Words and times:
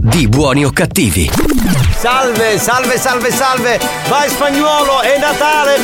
di 0.00 0.28
Buoni 0.28 0.64
o 0.64 0.70
cattivi. 0.70 1.30
Salve, 1.96 2.58
salve, 2.58 2.96
salve, 2.98 3.30
salve! 3.32 3.80
Vai 4.08 4.28
spagnolo, 4.28 5.00
è 5.00 5.18
Natale! 5.18 5.76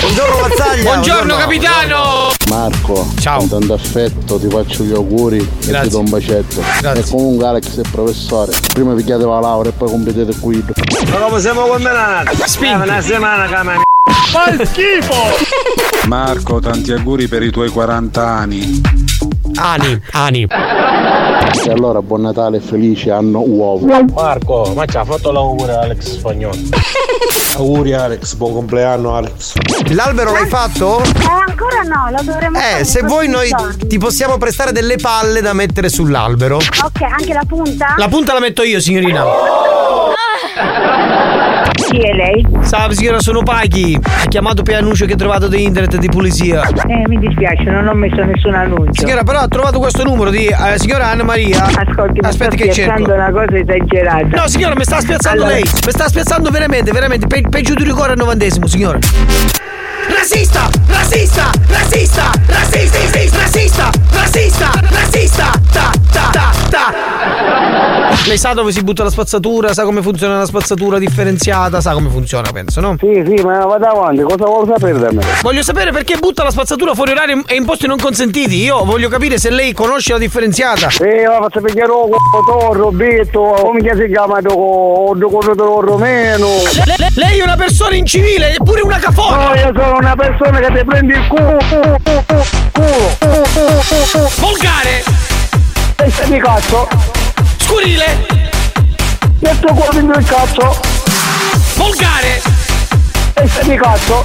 Buongiorno 0.00 0.40
Mazzaglia! 0.40 0.82
Buongiorno, 0.82 1.36
capitano! 1.36 2.30
Marco, 2.48 3.08
Ciao. 3.18 3.38
con 3.38 3.48
tanto 3.48 3.72
affetto 3.74 4.38
ti 4.38 4.48
faccio 4.48 4.84
gli 4.84 4.92
auguri 4.92 5.38
e 5.38 5.66
Grazie. 5.66 5.82
ti 5.82 5.88
do 5.88 5.98
un 5.98 6.10
bacetto. 6.10 6.62
Grazie. 6.80 7.02
E 7.02 7.08
comunque 7.08 7.46
Alex 7.46 7.80
è 7.80 7.88
professore. 7.90 8.52
Prima 8.72 8.94
vi 8.94 9.02
chiedevo 9.02 9.32
la 9.32 9.40
laurea 9.40 9.72
e 9.72 9.74
poi 9.74 9.88
completete 9.88 10.30
il 10.30 10.38
guido. 10.38 10.72
Ma 11.10 11.16
come 11.18 11.40
siamo 11.40 11.62
combinati? 11.66 12.36
Spinti. 12.44 12.74
una 12.88 13.00
settimana 13.00 13.46
che 13.46 13.80
Fa 14.30 14.64
schifo! 14.64 15.14
Marco, 16.06 16.60
tanti 16.60 16.92
auguri 16.92 17.26
per 17.26 17.42
i 17.42 17.50
tuoi 17.50 17.68
40 17.70 18.24
anni. 18.24 18.80
Ani, 19.56 20.00
Ani. 20.12 20.46
E 21.66 21.70
allora 21.70 22.00
buon 22.02 22.20
Natale 22.22 22.58
e 22.58 22.60
felice 22.60 23.10
anno 23.10 23.40
uovo. 23.40 23.86
Marco, 24.14 24.72
ma 24.74 24.84
ci 24.86 24.96
ha 24.96 25.04
fatto 25.04 25.30
l'augurio 25.32 25.78
Alex 25.78 26.16
Spagnolo. 26.18 26.54
auguri 27.56 27.92
Alex, 27.94 28.34
buon 28.34 28.52
compleanno 28.52 29.14
Alex. 29.16 29.54
L'albero 29.94 30.32
l'hai 30.32 30.46
fatto? 30.46 31.00
Eh, 31.02 31.08
ancora 31.48 31.82
no, 31.82 32.10
lo 32.10 32.22
dovremmo 32.22 32.58
fare 32.58 32.80
Eh, 32.80 32.84
se 32.84 33.02
vuoi 33.02 33.28
noi 33.28 33.48
giorni. 33.48 33.86
ti 33.86 33.98
possiamo 33.98 34.36
prestare 34.36 34.72
delle 34.72 34.96
palle 34.96 35.40
da 35.40 35.52
mettere 35.54 35.88
sull'albero. 35.88 36.56
Ok, 36.56 37.02
anche 37.02 37.32
la 37.32 37.44
punta? 37.46 37.94
La 37.96 38.08
punta 38.08 38.34
la 38.34 38.40
metto 38.40 38.62
io, 38.62 38.78
signorina. 38.80 39.24
Chi 41.96 42.02
è 42.02 42.12
lei? 42.12 42.46
Salve 42.60 42.94
signora, 42.94 43.20
sono 43.20 43.42
Paghi. 43.42 43.98
Ha 44.02 44.26
chiamato 44.28 44.62
per 44.62 44.74
annuncio 44.74 45.06
che 45.06 45.14
ha 45.14 45.16
trovato 45.16 45.48
di 45.48 45.62
internet 45.64 45.96
di 45.96 46.08
pulizia. 46.08 46.60
Eh, 46.86 47.04
mi 47.08 47.18
dispiace, 47.18 47.62
non 47.70 47.86
ho 47.88 47.94
messo 47.94 48.22
nessun 48.22 48.52
annuncio. 48.52 49.00
Signora, 49.00 49.22
però 49.22 49.38
ha 49.38 49.48
trovato 49.48 49.78
questo 49.78 50.04
numero 50.04 50.28
di 50.28 50.44
eh, 50.44 50.78
signora 50.78 51.08
Anna 51.08 51.22
Maria. 51.22 51.64
Ascolti, 51.64 52.20
mi 52.20 52.28
Aspetti 52.28 52.56
sta 52.58 52.64
che 52.66 52.72
cerco. 52.72 53.02
spiazzando 53.02 53.14
una 53.14 53.30
cosa 53.30 53.56
esagerata. 53.56 54.26
No, 54.42 54.46
signora, 54.46 54.74
mi 54.76 54.84
sta 54.84 55.00
spiazzando 55.00 55.40
Allora- 55.44 55.54
lei. 55.56 55.62
Mi 55.86 55.90
sta 55.90 56.08
spiazzando 56.08 56.50
veramente, 56.50 56.92
veramente. 56.92 57.26
Pe- 57.28 57.48
peggio 57.48 57.72
di 57.72 57.84
rigore 57.84 58.10
al 58.12 58.18
novantesimo, 58.18 58.66
signora. 58.66 58.98
Razzista! 60.08 60.68
Razzista! 60.88 61.50
Razzista! 61.66 62.30
Razzista! 62.46 62.98
Razzista! 63.40 63.90
Razzista! 64.12 64.70
Razzista! 64.90 65.50
Ta 65.50 65.50
ta 65.50 65.50
ta 65.50 65.60
ta! 65.72 65.75
Lei 68.24 68.38
sa 68.38 68.54
dove 68.54 68.72
si 68.72 68.82
butta 68.82 69.04
la 69.04 69.10
spazzatura, 69.10 69.72
sa 69.72 69.84
come 69.84 70.02
funziona 70.02 70.38
la 70.38 70.46
spazzatura 70.46 70.98
differenziata, 70.98 71.80
sa 71.80 71.92
come 71.92 72.08
funziona, 72.08 72.50
penso, 72.50 72.80
no? 72.80 72.96
Sì, 72.98 73.22
sì, 73.24 73.40
ma 73.44 73.64
vado 73.64 73.86
avanti, 73.86 74.22
cosa 74.22 74.44
vuole 74.46 74.72
sapere 74.72 74.98
da 74.98 75.12
me? 75.12 75.22
Voglio 75.42 75.62
sapere 75.62 75.92
perché 75.92 76.16
butta 76.16 76.42
la 76.42 76.50
spazzatura 76.50 76.94
fuori 76.94 77.12
orario 77.12 77.44
e 77.46 77.54
in 77.54 77.64
posti 77.64 77.86
non 77.86 77.98
consentiti. 77.98 78.56
Io 78.56 78.84
voglio 78.84 79.08
capire 79.08 79.38
se 79.38 79.50
lei 79.50 79.72
conosce 79.72 80.12
la 80.12 80.18
differenziata. 80.18 80.88
Eh, 80.98 81.22
la 81.22 81.38
faccio 81.40 81.60
pigliare 81.60 81.92
un 81.92 82.72
Roberto, 82.72 83.40
come 83.40 83.80
si 83.80 84.06
chiama, 84.08 84.38
o 84.44 85.14
romeno. 85.14 86.46
Le- 86.84 86.94
le- 86.96 87.08
lei 87.14 87.38
è 87.38 87.42
una 87.44 87.56
persona 87.56 87.94
incivile, 87.94 88.54
eppure 88.56 88.80
una 88.80 88.98
cafona! 88.98 89.48
No, 89.50 89.54
io 89.54 89.72
sono 89.72 89.96
una 89.98 90.16
persona 90.16 90.58
che 90.58 90.78
ti 90.78 90.84
prende 90.84 91.14
il 91.14 91.26
culo, 91.28 91.56
culo, 91.68 91.98
culo, 92.02 92.24
culo. 92.72 94.30
Volgare! 94.40 95.04
E 95.98 96.10
se 96.10 96.26
mi 96.26 96.38
cazzo, 96.40 96.88
Scurile! 97.66 98.26
metto 99.40 99.74
cuore 99.74 99.98
in 99.98 100.12
il 100.16 100.24
cazzo, 100.24 100.80
Volgare! 101.74 102.40
e 103.34 103.48
se 103.48 103.64
mi 103.66 103.76
cazzo, 103.76 104.24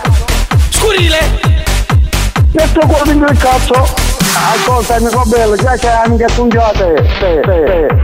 Scurile! 0.70 1.18
metto 2.52 2.80
cuore 2.86 3.12
in 3.12 3.26
il 3.28 3.38
cazzo. 3.40 4.10
Ascolta, 4.34 4.96
amico 4.96 5.24
bello, 5.26 5.56
già 5.56 5.76
c'è. 5.76 6.04
Sì, 6.06 6.16
sì, 6.20 6.48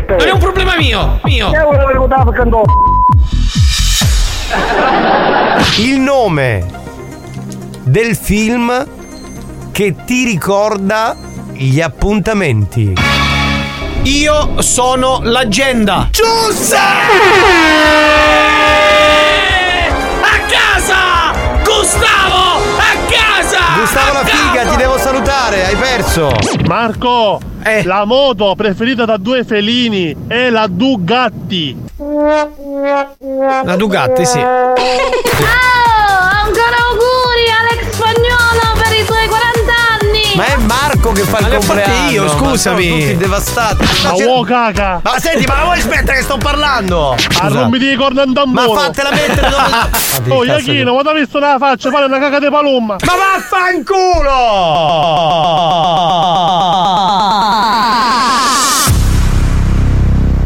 Non 0.09 0.27
è 0.27 0.31
un 0.31 0.39
problema 0.39 0.75
mio! 0.75 1.19
Mio! 1.25 1.49
Io 1.51 1.65
volevo 1.65 1.99
votare 1.99 2.23
perché 2.31 2.49
no. 2.49 2.63
Il 5.77 5.99
nome 5.99 6.65
del 7.83 8.15
film 8.15 8.87
che 9.71 9.95
ti 10.03 10.25
ricorda 10.25 11.15
gli 11.53 11.79
appuntamenti. 11.79 12.93
Io 14.07 14.61
sono 14.61 15.19
l'agenda! 15.23 16.07
Giusta! 16.11 16.79
A 20.21 20.39
casa! 20.47 21.33
Gustavo! 21.61 22.55
A 22.77 22.95
casa! 23.09 23.59
Gustavo 23.81 24.13
la 24.13 24.23
figa, 24.23 24.63
ti 24.69 24.75
devo 24.77 24.97
salutare, 24.97 25.65
hai 25.65 25.75
perso. 25.75 26.31
Marco, 26.67 27.41
Eh. 27.63 27.83
la 27.83 28.05
moto 28.05 28.55
preferita 28.55 29.03
da 29.03 29.17
due 29.17 29.43
felini 29.43 30.15
è 30.27 30.49
la 30.51 30.67
Dugatti. 30.69 31.75
La 31.97 33.75
Dugatti, 33.75 34.25
sì. 34.25 34.39
Oh, 35.99 36.19
ancora 36.45 36.77
auguri 36.89 37.49
Alex 37.59 37.89
Spagnolo 37.93 38.76
Ma 40.37 40.45
è 40.45 40.55
Marco 40.57 41.11
che 41.13 41.21
fa 41.23 41.39
il 41.39 41.47
Ma 41.47 41.57
ho 41.57 41.61
fatte 41.61 41.81
compleanno. 41.81 42.11
io, 42.11 42.23
ma 42.25 42.29
scusami. 42.29 42.85
sono 42.87 42.99
tutti 42.99 43.17
devastati. 43.17 43.85
Ma 44.03 44.09
Ma, 44.09 44.15
uo 44.25 44.41
caca! 44.43 44.99
ma 45.03 45.19
senti, 45.19 45.45
ma 45.47 45.63
vuoi 45.63 45.79
aspettare 45.79 46.17
che 46.19 46.23
sto 46.23 46.37
parlando? 46.37 47.15
Arrombiti 47.41 47.85
i 47.85 47.95
corna 47.95 48.21
in 48.21 48.33
Ma 48.45 48.67
fatela 48.67 49.09
mettere 49.11 49.49
dove. 49.49 50.05
Oh, 50.35 50.43
Iachino, 50.43 50.91
quando 50.91 51.09
hai 51.09 51.19
visto 51.21 51.39
la 51.39 51.55
faccia, 51.57 51.89
fare 51.89 52.05
una 52.05 52.19
caca 52.19 52.37
di 52.39 52.49
palomma! 52.51 52.97
Ma 53.03 53.13
vaffanculo! 53.15 54.35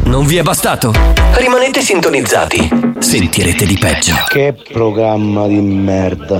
Non 0.05 0.25
vi 0.25 0.37
è 0.37 0.41
bastato? 0.41 0.93
Rimanete 1.33 1.81
sintonizzati. 1.81 2.69
Sentirete 2.99 3.65
di 3.65 3.77
peggio. 3.77 4.13
Che 4.29 4.55
programma 4.71 5.47
di 5.47 5.59
merda. 5.59 6.39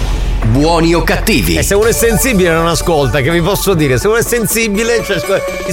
Buoni 0.45 0.93
o 0.93 1.03
cattivi? 1.03 1.55
E 1.55 1.63
se 1.63 1.75
uno 1.75 1.87
è 1.87 1.93
sensibile 1.93 2.49
non 2.51 2.67
ascolta, 2.67 3.21
che 3.21 3.29
vi 3.31 3.41
posso 3.41 3.73
dire? 3.73 3.97
Se 3.97 4.07
uno 4.07 4.17
è 4.17 4.23
sensibile, 4.23 5.03
cioè, 5.03 5.19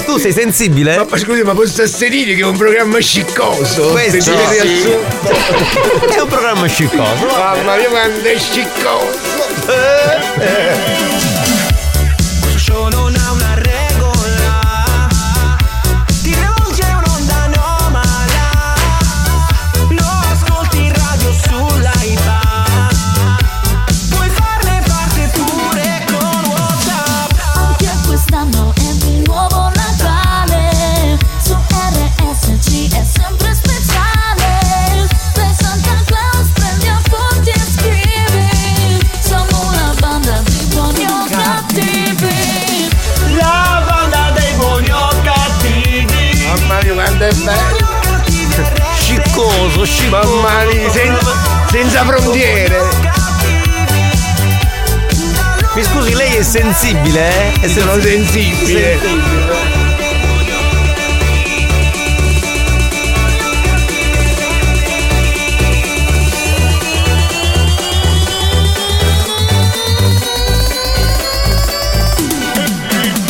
tu 0.05 0.19
sei 0.19 0.33
sensibile? 0.33 1.05
Ma 1.09 1.17
scusi, 1.17 1.43
ma 1.43 1.55
posso 1.55 1.83
asserire 1.83 2.35
che 2.35 2.41
è 2.43 2.45
un 2.45 2.57
programma 2.57 2.99
sciccoso? 3.01 3.89
Questo 3.89 4.17
il 4.17 4.23
sì. 4.23 4.31
È 6.15 6.21
un 6.21 6.29
programma 6.29 6.67
sciccoso. 6.67 7.27
Mamma 7.27 7.77
mia, 7.77 7.89
quanto 7.89 8.27
è 8.27 8.39
sciccoso! 8.39 9.27
Mamma 49.79 50.65
mia, 50.65 50.91
sen- 50.91 51.17
senza 51.71 52.05
frontiere. 52.05 52.83
Mi 55.75 55.85
scusi, 55.85 56.15
lei 56.15 56.35
è 56.35 56.43
sensibile, 56.43 57.29
eh? 57.29 57.53
e 57.61 57.69
sensibile. 57.69 57.81
Sono 57.81 58.01
sensibile. 58.01 58.99
sensibile. 58.99 59.87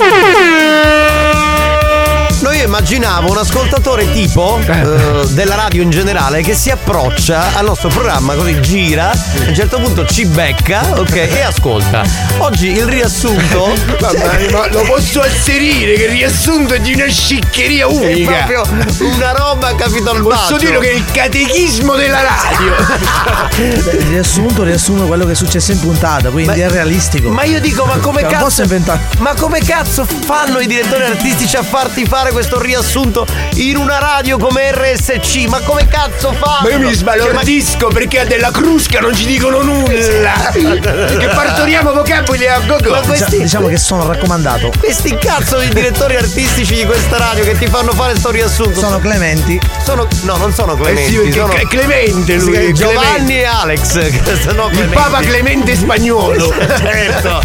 Mm-hmm 0.00 0.47
immaginavo 2.78 3.32
un 3.32 3.38
ascoltatore 3.38 4.08
tipo 4.12 4.56
eh, 4.64 5.26
della 5.30 5.56
radio 5.56 5.82
in 5.82 5.90
generale 5.90 6.42
che 6.42 6.54
si 6.54 6.70
approccia 6.70 7.56
al 7.56 7.64
nostro 7.64 7.88
programma, 7.88 8.34
così 8.34 8.60
gira, 8.60 9.10
a 9.10 9.48
un 9.48 9.54
certo 9.54 9.80
punto 9.80 10.06
ci 10.06 10.24
becca, 10.26 10.92
ok, 10.94 11.12
e 11.16 11.40
ascolta. 11.40 12.04
Oggi 12.38 12.68
il 12.70 12.86
riassunto. 12.86 13.74
Mamma 14.00 14.32
mia, 14.34 14.50
ma 14.52 14.68
lo 14.68 14.82
posso 14.82 15.20
asserire 15.20 15.94
che 15.94 16.04
il 16.04 16.10
riassunto 16.10 16.74
è 16.74 16.78
di 16.78 16.92
una 16.94 17.08
sciccheria 17.08 17.84
È 17.84 17.92
unica. 17.92 18.44
proprio 18.46 18.62
una 19.00 19.32
roba 19.32 19.74
capito 19.74 20.10
al 20.10 20.22
Posso 20.22 20.56
dire 20.56 20.78
che 20.78 20.90
è 20.90 20.94
il 20.94 21.04
catechismo 21.10 21.96
della 21.96 22.20
radio. 22.22 22.76
Il 23.58 24.06
riassunto 24.10 24.62
riassume 24.62 25.04
quello 25.06 25.24
che 25.26 25.32
è 25.32 25.34
successo 25.34 25.72
in 25.72 25.80
puntata, 25.80 26.30
quindi 26.30 26.60
è 26.60 26.68
realistico. 26.68 27.30
Ma 27.30 27.42
io 27.42 27.58
dico, 27.60 27.84
ma 27.86 27.96
come 27.96 28.20
Cioè, 28.20 28.30
non 28.30 28.40
posso 28.40 28.62
cazzo. 28.62 28.62
inventare. 28.62 29.00
Ma 29.18 29.34
come 29.34 29.58
cazzo 29.64 30.04
fanno 30.04 30.60
i 30.60 30.66
direttori 30.68 31.02
artistici 31.02 31.56
a 31.56 31.62
farti 31.64 32.04
fare 32.06 32.30
questo 32.30 32.50
riassunto 32.54 32.66
in 33.54 33.76
una 33.76 33.98
radio 33.98 34.38
come 34.38 34.70
RSC? 34.72 35.46
Ma 35.48 35.60
come 35.60 35.86
cazzo 35.88 36.32
fanno? 36.32 36.68
Ma 36.68 36.70
io 36.70 36.78
mi 36.78 36.92
sbalordisco 36.94 37.88
perché 37.88 38.20
a 38.20 38.24
della 38.24 38.50
Crusca 38.50 39.00
non 39.00 39.14
ci 39.14 39.26
dicono 39.26 39.62
nulla. 39.62 40.50
Che 40.52 41.28
partoriamo 41.34 41.92
vocaboli 41.92 42.46
a 42.46 42.60
gogo. 42.60 42.90
Ma 42.90 43.00
questi, 43.00 43.38
Diciamo 43.38 43.68
che 43.68 43.78
sono 43.78 44.06
raccomandato. 44.06 44.72
questi 44.78 45.16
cazzo 45.18 45.58
di 45.58 45.68
direttori 45.68 46.16
artistici 46.16 46.74
di 46.74 46.84
questa 46.84 47.16
radio 47.18 47.44
che 47.44 47.56
ti 47.56 47.66
fanno 47.66 47.92
fare 47.92 48.16
sto 48.16 48.30
riassunto. 48.30 48.80
Sono 48.80 48.98
Clementi. 48.98 49.58
Sono- 49.88 50.06
no, 50.22 50.36
non 50.36 50.52
sono 50.52 50.74
Eh 50.74 50.76
Clementi. 50.82 51.10
sì, 51.12 51.16
perché 51.16 51.32
sono 51.38 51.52
è 51.54 51.66
Clemente 51.66 52.36
lui. 52.36 52.54
è 52.56 52.72
Giovanni 52.72 53.06
Clemente. 53.06 53.38
e 53.40 53.44
Alex. 53.46 54.42
sono 54.44 54.68
Il. 54.70 54.88
Papa 54.92 55.20
Clemente 55.20 55.74
spagnolo. 55.76 56.52
Certo. 56.78 57.40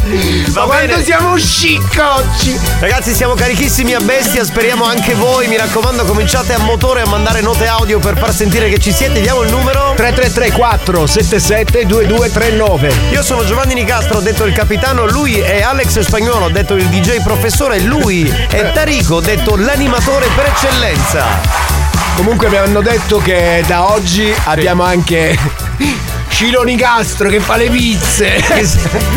Ma 0.53 0.61
quando 0.63 1.01
siamo 1.01 1.37
sciccocci. 1.37 2.59
Ragazzi, 2.79 3.13
siamo 3.13 3.33
carichissimi 3.33 3.93
a 3.93 3.99
bestia, 3.99 4.43
speriamo 4.43 4.83
anche 4.83 5.13
voi. 5.13 5.47
Mi 5.47 5.55
raccomando, 5.57 6.03
cominciate 6.03 6.53
a 6.53 6.57
motore 6.59 7.01
a 7.01 7.07
mandare 7.07 7.39
note 7.41 7.65
audio 7.67 7.99
per 7.99 8.17
far 8.17 8.33
sentire 8.33 8.67
che 8.69 8.77
ci 8.79 8.91
siete. 8.91 9.21
Diamo 9.21 9.41
il 9.43 9.49
numero. 9.49 9.93
3334 9.95 11.07
77 11.07 11.85
2239. 11.85 12.93
Io 13.11 13.23
sono 13.23 13.45
Giovanni 13.45 13.73
Nicastro, 13.73 14.19
detto 14.19 14.43
il 14.43 14.53
capitano, 14.53 15.05
lui 15.07 15.39
è 15.39 15.61
Alex 15.61 15.99
Spagnolo, 16.01 16.49
detto 16.49 16.75
il 16.75 16.87
DJ 16.87 17.21
professore, 17.23 17.79
lui 17.79 18.29
è 18.49 18.71
Tarico, 18.73 19.21
detto 19.21 19.55
l'animatore 19.55 20.27
per 20.35 20.45
eccellenza. 20.47 21.62
Comunque 22.15 22.47
mi 22.49 22.57
hanno 22.57 22.81
detto 22.81 23.17
che 23.17 23.63
da 23.67 23.91
oggi 23.91 24.33
abbiamo 24.45 24.83
anche 24.83 25.37
Ciro 26.29 26.63
Nicastro 26.63 27.27
che 27.29 27.39
fa 27.39 27.55
le 27.57 27.69
pizze. 27.69 28.41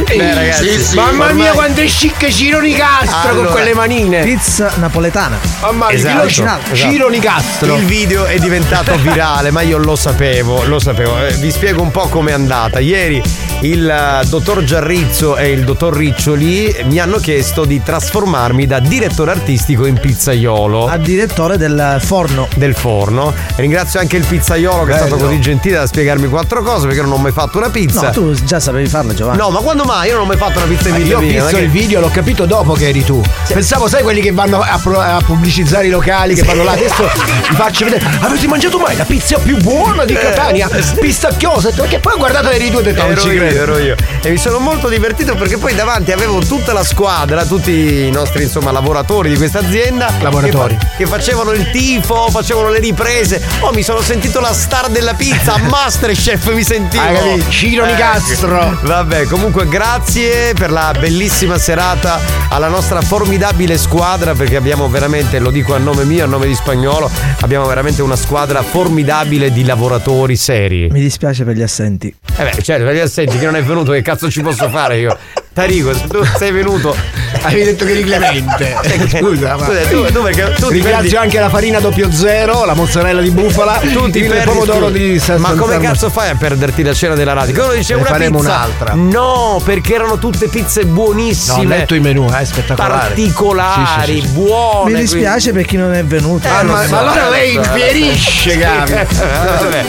Beh, 0.06 0.34
ragazzi, 0.34 0.94
Mamma 0.94 1.26
mia 1.32 1.50
ormai- 1.50 1.50
quanto 1.50 1.80
è 1.82 1.84
chic 1.86 2.28
Ciro 2.28 2.60
Nicastro 2.60 3.28
Allora, 3.30 3.46
con 3.46 3.54
quelle 3.56 3.74
manine. 3.74 4.22
Pizza 4.22 4.72
napoletana. 4.76 5.38
Mamma 5.60 5.86
mia, 5.88 5.94
Esatto, 5.94 6.26
esatto. 6.26 6.74
Ciro 6.74 7.08
Nicastro. 7.08 7.76
Il 7.76 7.84
video 7.84 8.24
è 8.24 8.38
diventato 8.38 8.96
virale, 8.98 9.50
ma 9.50 9.60
io 9.60 9.76
lo 9.78 9.94
sapevo, 9.96 10.64
lo 10.64 10.78
sapevo. 10.78 11.24
Eh, 11.24 11.34
Vi 11.34 11.50
spiego 11.50 11.82
un 11.82 11.90
po' 11.90 12.08
com'è 12.08 12.32
andata. 12.32 12.80
Ieri 12.80 13.22
il 13.66 13.88
eh, 13.88 14.24
dottor 14.28 14.62
Giarrizzo 14.62 15.36
e 15.36 15.50
il 15.50 15.64
dottor 15.64 15.96
Riccioli 15.96 16.84
mi 16.84 17.00
hanno 17.00 17.18
chiesto 17.18 17.64
di 17.64 17.82
trasformarmi 17.82 18.64
da 18.64 18.78
direttore 18.78 19.32
artistico 19.32 19.86
in 19.86 19.98
pizzaiolo. 19.98 20.86
A 20.86 20.96
direttore 20.96 21.56
del 21.56 21.98
forno. 22.00 22.48
Del 22.54 22.76
forno. 22.76 23.34
Ringrazio 23.56 23.98
anche 23.98 24.16
il 24.16 24.24
pizzaiolo 24.24 24.84
che 24.84 24.92
è 24.92 24.96
stato 24.96 25.16
Bello. 25.16 25.28
così 25.28 25.40
gentile 25.40 25.78
da 25.78 25.86
spiegarmi 25.86 26.28
quattro 26.28 26.62
cose 26.62 26.86
perché 26.86 27.02
non 27.02 27.12
ho 27.12 27.16
mai 27.16 27.32
fatto 27.32 27.58
una 27.58 27.70
pizza. 27.70 28.02
No, 28.02 28.10
tu 28.10 28.34
già 28.44 28.60
sapevi 28.60 28.86
farlo, 28.86 29.14
Giovanni. 29.14 29.38
No, 29.38 29.50
ma 29.50 29.58
quando 29.58 29.82
mai? 29.84 30.08
Io 30.08 30.14
non 30.14 30.22
ho 30.22 30.26
mai 30.26 30.36
fatto 30.36 30.58
una 30.58 30.66
pizza 30.66 30.88
in 30.88 30.94
vita 30.96 31.08
Io 31.08 31.18
ho 31.18 31.20
visto 31.20 31.58
il 31.58 31.70
video, 31.70 32.00
l'ho 32.00 32.10
capito 32.10 32.46
dopo 32.46 32.74
che 32.74 32.88
eri 32.88 33.04
tu. 33.04 33.20
Pensavo, 33.48 33.88
sai, 33.88 34.02
quelli 34.02 34.20
che 34.20 34.30
vanno 34.30 34.60
a, 34.60 34.78
pro- 34.80 35.00
a 35.00 35.20
pubblicizzare 35.24 35.86
i 35.86 35.90
locali, 35.90 36.34
che 36.34 36.42
vanno 36.42 36.62
là. 36.62 36.72
Adesso 36.72 37.02
vi 37.02 37.54
faccio 37.54 37.84
vedere. 37.84 38.04
Avete 38.20 38.46
mangiato 38.46 38.78
mai 38.78 38.96
la 38.96 39.04
pizza 39.04 39.38
più 39.38 39.56
buona 39.56 40.04
di 40.04 40.14
Catania? 40.14 40.68
Pistacchiosa. 41.00 41.70
Perché 41.70 41.98
poi 41.98 42.12
ho 42.14 42.18
guardato 42.18 42.50
eri 42.50 42.70
tu 42.70 42.76
e 42.76 42.78
ho 42.78 42.82
detto, 42.82 43.02
non 43.02 43.10
Ero 43.10 43.20
ci 43.20 43.55
io, 43.56 43.62
ero 43.62 43.78
io. 43.78 43.94
E 44.22 44.30
mi 44.30 44.36
sono 44.38 44.58
molto 44.58 44.88
divertito 44.88 45.34
perché 45.34 45.56
poi 45.56 45.74
davanti 45.74 46.12
avevo 46.12 46.38
tutta 46.40 46.72
la 46.72 46.84
squadra, 46.84 47.44
tutti 47.44 47.70
i 48.06 48.10
nostri 48.10 48.42
insomma 48.44 48.70
lavoratori 48.70 49.30
di 49.30 49.36
questa 49.36 49.60
azienda. 49.60 50.12
Lavoratori. 50.20 50.76
Che, 50.76 50.84
fa- 50.86 50.96
che 50.96 51.06
facevano 51.06 51.52
il 51.52 51.70
tifo, 51.70 52.28
facevano 52.30 52.68
le 52.70 52.78
riprese. 52.80 53.42
Oh, 53.60 53.72
mi 53.72 53.82
sono 53.82 54.00
sentito 54.00 54.40
la 54.40 54.52
star 54.52 54.88
della 54.88 55.14
pizza, 55.14 55.56
Masterchef 55.68 56.52
mi 56.52 56.62
sentivo. 56.62 57.02
Capito? 57.04 57.50
Ciro 57.50 57.84
Eh, 57.84 57.92
Nicastro. 57.92 58.78
Vabbè, 58.82 59.24
comunque 59.24 59.66
grazie 59.68 60.52
per 60.54 60.70
la 60.70 60.92
bellissima 60.98 61.58
serata 61.58 62.18
alla 62.48 62.68
nostra 62.68 63.00
formidabile 63.00 63.78
squadra 63.78 64.34
perché 64.34 64.56
abbiamo 64.56 64.88
veramente, 64.88 65.38
lo 65.38 65.50
dico 65.50 65.74
a 65.74 65.78
nome 65.78 66.04
mio, 66.04 66.24
a 66.24 66.26
nome 66.26 66.46
di 66.46 66.54
Spagnolo, 66.54 67.10
abbiamo 67.40 67.66
veramente 67.66 68.02
una 68.02 68.16
squadra 68.16 68.62
formidabile 68.62 69.50
di 69.52 69.64
lavoratori 69.64 70.36
seri. 70.36 70.88
Mi 70.90 71.00
dispiace 71.00 71.44
per 71.44 71.56
gli 71.56 71.62
assenti. 71.62 72.14
Eh 72.38 72.44
beh, 72.44 72.62
certo, 72.62 72.84
per 72.84 72.94
gli 72.94 72.98
assenti 72.98 73.35
che 73.38 73.44
non 73.44 73.56
è 73.56 73.62
venuto, 73.62 73.92
che 73.92 74.02
cazzo 74.02 74.30
ci 74.30 74.42
posso 74.42 74.68
fare 74.68 74.98
io? 74.98 75.16
Tarico, 75.52 75.94
se 75.94 76.06
tu 76.06 76.22
sei 76.36 76.52
venuto. 76.52 76.94
Avevi 77.42 77.64
detto 77.64 77.86
che 77.86 77.92
eri 77.92 78.02
Clemente. 78.04 78.76
Scusa, 79.08 79.56
ma. 79.56 79.64
Scusa, 79.64 79.80
tu, 79.88 80.04
tu 80.12 80.20
perché 80.22 80.52
tu 80.58 80.66
ti 80.68 80.74
Ringrazio 80.74 81.00
perdi- 81.00 81.16
anche 81.16 81.40
la 81.40 81.48
farina 81.48 81.78
doppio 81.80 82.12
zero, 82.12 82.66
la 82.66 82.74
mozzarella 82.74 83.22
di 83.22 83.30
bufala, 83.30 83.78
tu 83.90 84.10
ti 84.10 84.18
il 84.18 84.42
pomodoro 84.44 84.88
scusa. 84.88 84.98
di 84.98 85.18
San 85.18 85.40
Ma 85.40 85.54
come 85.54 85.72
San- 85.74 85.82
cazzo 85.82 86.10
fai 86.10 86.28
a 86.28 86.34
perderti 86.34 86.82
la 86.82 86.92
cena 86.92 87.14
della 87.14 87.32
radio? 87.32 87.54
Che 87.54 87.60
uno 87.60 87.72
dice 87.72 87.94
Ne 87.94 88.00
una 88.00 88.08
faremo 88.10 88.38
pizza. 88.40 88.50
un'altra. 88.52 88.92
No, 88.94 89.62
perché 89.64 89.94
erano 89.94 90.18
tutte 90.18 90.48
pizze 90.48 90.82
No, 90.84 90.90
ho 90.90 90.92
buonissime. 90.92 91.64
letto 91.78 91.94
i 91.94 92.00
menù, 92.00 92.28
è 92.30 92.44
spettacolare. 92.44 93.06
particolari, 93.08 94.12
Sì, 94.12 94.20
sì, 94.20 94.26
sì, 94.26 94.32
buone. 94.34 94.92
Mi 94.92 94.98
dispiace 95.00 95.52
per 95.52 95.64
chi 95.64 95.76
non 95.78 95.94
è 95.94 96.04
venuto. 96.04 96.46
Eh, 96.46 96.50
Ah, 96.50 96.62
ma, 96.64 96.82
so, 96.84 96.90
ma 96.90 96.98
allora 96.98 97.28
eh, 97.28 97.30
lei 97.30 97.50
eh. 97.52 97.54
infierisce, 97.54 98.56
Gabi. 98.58 98.92
Vabbè. 98.92 99.84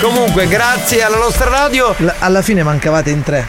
Comunque, 0.00 0.46
grazie 0.48 1.02
alla 1.02 1.16
nostra 1.16 1.48
radio. 1.48 1.94
L- 1.98 2.08
alla 2.18 2.42
fine 2.42 2.62
mancavate 2.62 3.10
in 3.10 3.22
tre. 3.22 3.46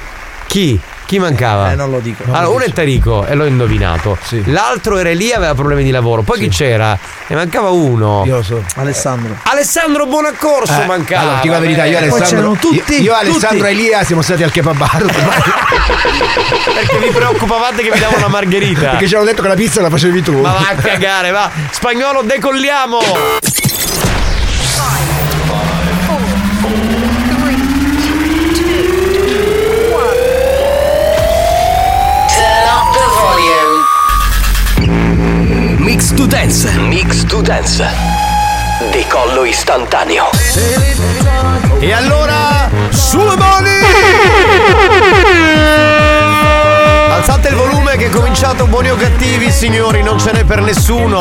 Chi? 0.47 0.79
Chi 1.05 1.19
mancava? 1.19 1.71
Eh, 1.71 1.75
non 1.75 1.91
lo 1.91 1.99
dico. 1.99 2.23
Allora, 2.31 2.47
uno 2.49 2.63
è 2.63 2.71
Tarico 2.71 3.25
e 3.27 3.35
l'ho 3.35 3.45
indovinato. 3.45 4.17
L'altro 4.45 4.97
era 4.97 5.11
lì 5.13 5.29
e 5.29 5.35
aveva 5.35 5.53
problemi 5.53 5.83
di 5.83 5.91
lavoro. 5.91 6.23
Poi 6.23 6.39
chi 6.39 6.47
c'era? 6.49 6.97
Ne 7.27 7.35
mancava 7.35 7.69
uno. 7.69 8.23
Io 8.25 8.37
lo 8.37 8.43
so. 8.43 8.63
Alessandro. 8.77 9.35
Alessandro 9.43 10.05
Buonaccorso 10.07 10.81
Eh, 10.81 10.85
mancava. 10.85 11.21
Allora, 11.21 11.35
ti 11.35 11.41
dico 11.43 11.53
la 11.53 11.59
verità, 11.59 11.85
io 11.85 11.97
e. 11.99 12.07
Poi 12.07 12.17
Alessandro. 12.19 12.51
tutti, 12.59 12.75
io, 12.95 13.01
io 13.01 13.11
e 13.13 13.15
Alessandro 13.19 13.49
tutti. 13.57 13.67
e 13.67 13.69
Elia 13.71 14.03
siamo 14.03 14.21
stati 14.23 14.41
al 14.43 14.51
kebabar 14.51 15.05
Perché 16.73 16.97
vi 16.97 17.09
preoccupavate 17.13 17.83
che 17.83 17.91
vi 17.91 17.99
davo 17.99 18.15
una 18.17 18.27
margherita. 18.27 18.89
perché 18.91 19.07
ci 19.07 19.15
hanno 19.15 19.25
detto 19.25 19.41
che 19.43 19.47
la 19.47 19.55
pizza 19.55 19.81
la 19.81 19.89
facevi 19.91 20.21
tu. 20.23 20.39
Ma 20.39 20.53
va 20.53 20.69
a 20.71 20.75
cagare, 20.75 21.29
va. 21.31 21.51
Spagnolo, 21.69 22.21
decolliamo. 22.23 22.97
Mix 35.95 36.11
to 36.11 36.27
Dance. 36.27 36.67
Mix 36.89 37.23
to 37.23 37.41
Dance. 37.41 37.81
Decollo 38.91 39.45
istantaneo. 39.45 40.29
E 41.79 41.93
allora, 41.93 42.69
sulle 42.89 43.37
mani! 43.37 45.14
Che 48.05 48.11
è 48.11 48.13
cominciato 48.13 48.67
buoni 48.67 48.91
o 48.91 48.95
cattivi, 48.95 49.49
signori, 49.49 50.03
non 50.03 50.19
ce 50.19 50.31
n'è 50.31 50.43
per 50.43 50.61
nessuno. 50.61 51.17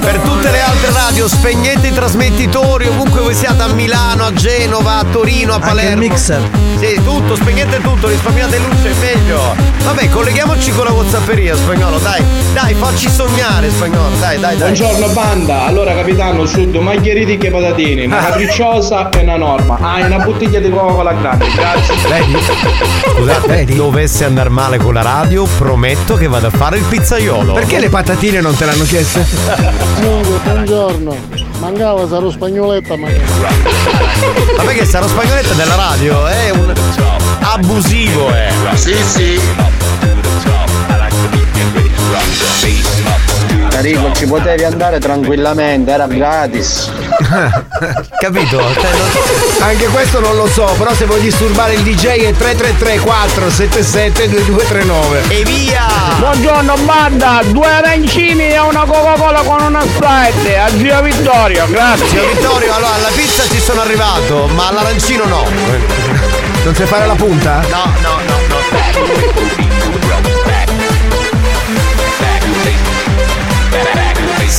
Per 0.00 0.18
tutte 0.20 0.50
le 0.50 0.60
altre 0.60 0.92
radio, 0.92 1.26
spegnete 1.26 1.88
i 1.88 1.92
trasmettitori 1.92 2.86
ovunque 2.86 3.20
voi 3.20 3.34
siate 3.34 3.62
a 3.62 3.66
Milano, 3.66 4.26
a 4.26 4.32
Genova, 4.32 4.98
a 4.98 5.04
Torino, 5.04 5.52
a 5.52 5.54
Anche 5.56 5.66
Palermo. 5.66 6.02
il 6.04 6.08
mixer. 6.08 6.48
Sì, 6.78 6.94
tutto, 7.04 7.34
spegnete 7.34 7.80
tutto, 7.82 8.08
risparmiate 8.08 8.58
luce, 8.58 8.90
è 8.90 8.94
meglio. 9.00 9.40
Vabbè, 9.82 10.08
colleghiamoci 10.08 10.70
con 10.70 10.84
la 10.84 10.92
Whatsapperia, 10.92 11.56
spagnolo, 11.56 11.98
dai, 11.98 12.22
dai, 12.54 12.74
facci 12.74 13.10
sognare, 13.10 13.70
spagnolo, 13.70 14.16
dai, 14.18 14.38
dai, 14.38 14.56
dai. 14.56 14.72
Buongiorno 14.72 15.08
banda, 15.08 15.66
allora 15.66 15.94
capitano, 15.94 16.46
su 16.46 16.70
due 16.70 16.80
margheriti 16.80 17.36
e 17.36 17.50
patatini, 17.50 18.04
una 18.04 18.18
capricciosa 18.24 19.10
e 19.10 19.18
una 19.18 19.36
norma. 19.36 19.78
Ah, 19.80 20.00
e 20.00 20.04
una 20.04 20.24
bottiglia 20.24 20.60
di 20.60 20.70
Coca-Cola 20.70 21.12
grande, 21.12 21.46
grazie. 21.54 21.94
Vedi? 22.08 22.38
Scusate, 23.16 23.64
dovesse 23.74 24.24
andare 24.24 24.48
male 24.48 24.59
con 24.60 24.92
la 24.92 25.00
radio, 25.00 25.44
prometto 25.56 26.16
che 26.16 26.28
vado 26.28 26.48
a 26.48 26.50
fare 26.50 26.76
il 26.76 26.84
pizzaiolo. 26.84 27.54
Perché 27.54 27.78
le 27.78 27.88
patatine 27.88 28.42
non 28.42 28.54
te 28.54 28.66
l'hanno 28.66 28.84
chieste? 28.84 29.24
Comunque, 29.94 30.38
buongiorno. 30.44 31.16
Mancava 31.60 32.06
sarò 32.06 32.30
spagnoletta, 32.30 32.94
ma 32.96 33.08
Vabbè 34.56 34.74
che 34.74 34.84
sarò 34.84 35.08
spagnoletta 35.08 35.54
della 35.54 35.76
radio, 35.76 36.26
è 36.26 36.50
un 36.50 36.74
abusivo, 37.40 38.28
eh. 38.34 38.50
Sì, 38.74 38.94
sì. 39.02 39.40
Enrico, 43.80 44.12
ci 44.12 44.26
potevi 44.26 44.62
andare 44.64 44.98
tranquillamente, 44.98 45.90
era 45.90 46.06
gratis. 46.06 46.90
Capito? 48.20 48.58
Cioè, 48.74 48.90
Anche 49.60 49.86
questo 49.86 50.20
non 50.20 50.36
lo 50.36 50.46
so, 50.48 50.66
però 50.76 50.92
se 50.92 51.06
vuoi 51.06 51.20
disturbare 51.20 51.72
il 51.72 51.80
DJ 51.80 52.26
è 52.26 52.32
333 52.34 52.98
477 52.98 54.28
2239. 54.28 55.22
E 55.28 55.44
via! 55.44 55.86
Buongiorno 56.18 56.76
banda, 56.84 57.40
due 57.46 57.66
arancini 57.66 58.50
e 58.50 58.58
una 58.58 58.84
Coca-Cola 58.84 59.40
con 59.40 59.62
una 59.62 59.80
Sprite. 59.80 60.58
A 60.58 60.68
zio 60.68 61.00
Vittorio, 61.00 61.66
grazie. 61.70 62.06
Zio 62.06 62.26
Vittorio, 62.26 62.74
allora 62.74 62.94
alla 62.96 63.10
pizza 63.14 63.44
ci 63.44 63.60
sono 63.60 63.80
arrivato, 63.80 64.46
ma 64.48 64.68
all'arancino 64.68 65.24
no. 65.24 65.44
Non 66.64 66.74
sai 66.74 66.86
fare 66.86 67.06
la 67.06 67.14
punta? 67.14 67.62
No, 67.70 67.94
no, 68.02 68.18
no, 68.26 68.34
no. 68.46 69.68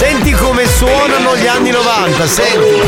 Senti 0.01 0.31
come 0.31 0.65
suonano 0.65 1.37
gli 1.37 1.45
anni 1.45 1.69
90, 1.69 2.25
senti. 2.25 2.81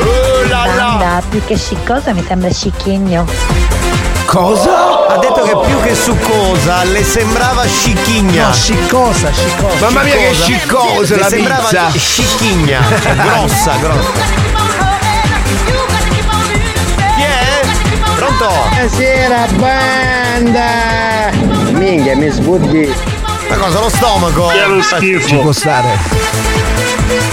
Oh. 0.00 0.48
Banda, 0.48 1.22
più 1.28 1.40
che 1.44 1.56
sciccosa 1.56 2.12
mi 2.12 2.24
sembra 2.26 2.50
scicchigno. 2.50 3.24
Cosa? 4.24 5.06
Ha 5.06 5.16
detto 5.18 5.42
che 5.42 5.56
più 5.68 5.80
che 5.82 5.94
succosa 5.94 6.82
le 6.82 7.04
sembrava 7.04 7.64
scicchigna. 7.64 8.48
No, 8.48 8.52
sciccosa, 8.52 9.32
sciccosa. 9.32 9.84
Mamma 9.84 10.02
mia 10.02 10.16
che 10.16 10.34
sciccosa 10.34 11.14
Le 11.14 11.20
la 11.20 11.28
sembrava 11.28 11.68
pizza. 11.68 11.90
scicchigna, 11.96 12.80
cioè 13.00 13.14
grossa, 13.14 13.72
grossa. 13.80 14.22
Chi 17.16 17.22
è? 17.22 17.60
Pronto? 18.16 18.48
Buonasera 18.68 19.46
banda. 19.54 21.30
Minchia, 21.70 22.16
mi 22.16 22.30
sbuddi. 22.30 23.14
Ma 23.48 23.56
cosa, 23.56 23.80
lo 23.80 23.88
stomaco? 23.88 24.50
Ci 25.00 25.36
può 25.40 25.52
stare. 25.52 25.98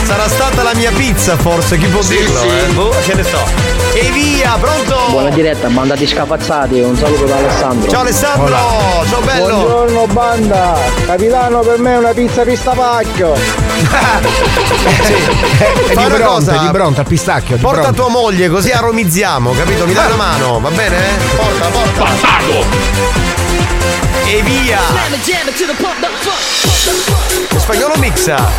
Sarà 0.03 0.27
stata 0.27 0.61
la 0.61 0.73
mia 0.75 0.91
pizza 0.91 1.35
forse, 1.35 1.77
chi 1.79 1.87
può 1.87 2.01
dirlo? 2.03 2.43
eh? 2.43 2.71
Boh, 2.73 2.93
che 3.03 3.15
ne 3.15 3.23
so. 3.23 3.39
E 3.93 4.11
via, 4.11 4.55
pronto? 4.59 4.95
Buona 5.09 5.29
diretta, 5.29 5.67
banda 5.69 5.95
di 5.95 6.05
scafazzati, 6.05 6.79
un 6.79 6.95
saluto 6.95 7.25
da 7.25 7.37
Alessandro. 7.37 7.89
Ciao 7.89 8.01
Alessandro, 8.01 8.55
ciao 9.09 9.21
bello. 9.21 9.45
Buongiorno 9.47 10.05
banda. 10.07 10.77
Capitano 11.07 11.59
per 11.61 11.79
me 11.79 11.95
una 11.95 12.13
pizza 12.13 12.43
pistapacchio. 12.43 13.33
È 15.87 15.93
Fai 15.93 15.95
di 15.95 16.03
una 16.05 16.17
bronta, 16.17 16.57
di 16.57 16.67
bronta, 16.69 17.01
al 17.01 17.07
pistacchio. 17.07 17.57
Porta 17.57 17.81
bronta. 17.81 18.01
tua 18.01 18.09
moglie 18.11 18.49
così 18.49 18.69
aromizziamo, 18.71 19.53
capito? 19.53 19.85
Mi 19.87 19.93
dai 19.93 20.05
una 20.07 20.15
mano, 20.15 20.59
va 20.59 20.69
bene? 20.69 20.97
Porta, 21.35 21.65
porta. 21.69 23.21
E 24.33 24.41
via! 24.41 24.79
Lo 27.51 27.59
spagnolo 27.59 27.93
mixa! 27.97 28.51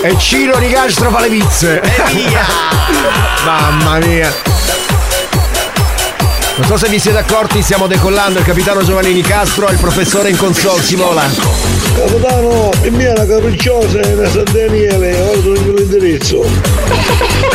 E 0.00 0.16
Ciro 0.16 0.56
Nicastro 0.58 1.10
fa 1.10 1.18
le 1.18 1.28
pizze. 1.28 1.80
E 1.80 2.02
via! 2.12 2.46
Mamma 3.44 3.98
mia. 3.98 4.32
Non 6.58 6.66
so 6.66 6.76
se 6.76 6.88
vi 6.88 6.98
siete 6.98 7.18
accorti, 7.18 7.62
stiamo 7.62 7.86
decollando 7.86 8.40
il 8.40 8.44
capitano 8.44 8.82
Giovanni 8.82 9.12
Nicastro 9.12 9.68
e 9.68 9.72
il 9.72 9.78
professore 9.78 10.28
in 10.28 10.36
console 10.36 10.82
si 10.82 10.96
vola. 10.96 11.22
Capitano, 11.94 12.72
e 12.82 12.90
mia 12.90 13.14
la 13.14 13.24
capricciosa 13.24 14.00
è 14.00 14.12
una 14.12 14.28
San 14.28 14.42
Daniele, 14.52 15.20
ora 15.20 15.40
sono 15.40 15.72
l'indirizzo. 15.72 16.44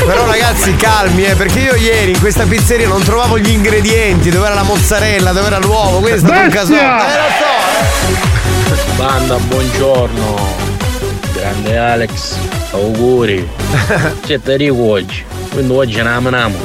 Però 0.06 0.26
ragazzi 0.26 0.74
calmi 0.78 1.26
eh, 1.26 1.36
perché 1.36 1.60
io 1.60 1.76
ieri 1.76 2.12
in 2.12 2.20
questa 2.20 2.46
pizzeria 2.46 2.88
non 2.88 3.04
trovavo 3.04 3.38
gli 3.38 3.50
ingredienti, 3.50 4.30
dove 4.30 4.46
era 4.46 4.56
la 4.56 4.64
mozzarella, 4.64 5.34
dove 5.34 5.48
era 5.48 5.60
l'uovo, 5.60 6.00
quindi 6.00 6.32
è 6.32 6.44
un 6.44 6.50
caso. 6.50 6.74
Eh 6.74 6.82
lo 6.82 6.96
so! 7.38 8.32
Banda, 8.96 9.36
buongiorno. 9.36 10.56
Grande 11.34 11.78
Alex, 11.78 12.36
auguri. 12.72 13.46
C'è 14.26 14.40
Tarico 14.40 14.82
oggi, 14.82 15.24
quindi 15.54 15.74
oggi 15.74 16.02
ne 16.02 16.10
amaniamo. 16.10 16.56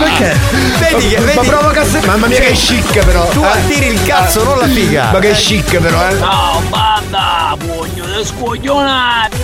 Perché? 0.00 0.36
Vedi 0.78 1.08
che 1.08 1.18
vedi. 1.20 1.36
Ma 1.36 1.42
provoca 1.42 1.84
se- 1.84 2.00
Mamma 2.04 2.26
mia 2.26 2.40
che 2.40 2.52
chic 2.52 3.04
però. 3.04 3.26
Tu 3.28 3.42
eh. 3.42 3.46
attiri 3.46 3.86
il 3.86 4.02
cazzo, 4.02 4.42
non 4.42 4.58
la 4.58 4.66
figa. 4.66 5.10
Ma 5.12 5.18
che 5.20 5.32
chic 5.32 5.78
però, 5.78 6.08
eh. 6.08 6.18
Ciao 6.18 6.60
banda, 6.68 7.56
pugno 7.56 8.04
di 8.04 8.24
scoglionati. 8.24 9.36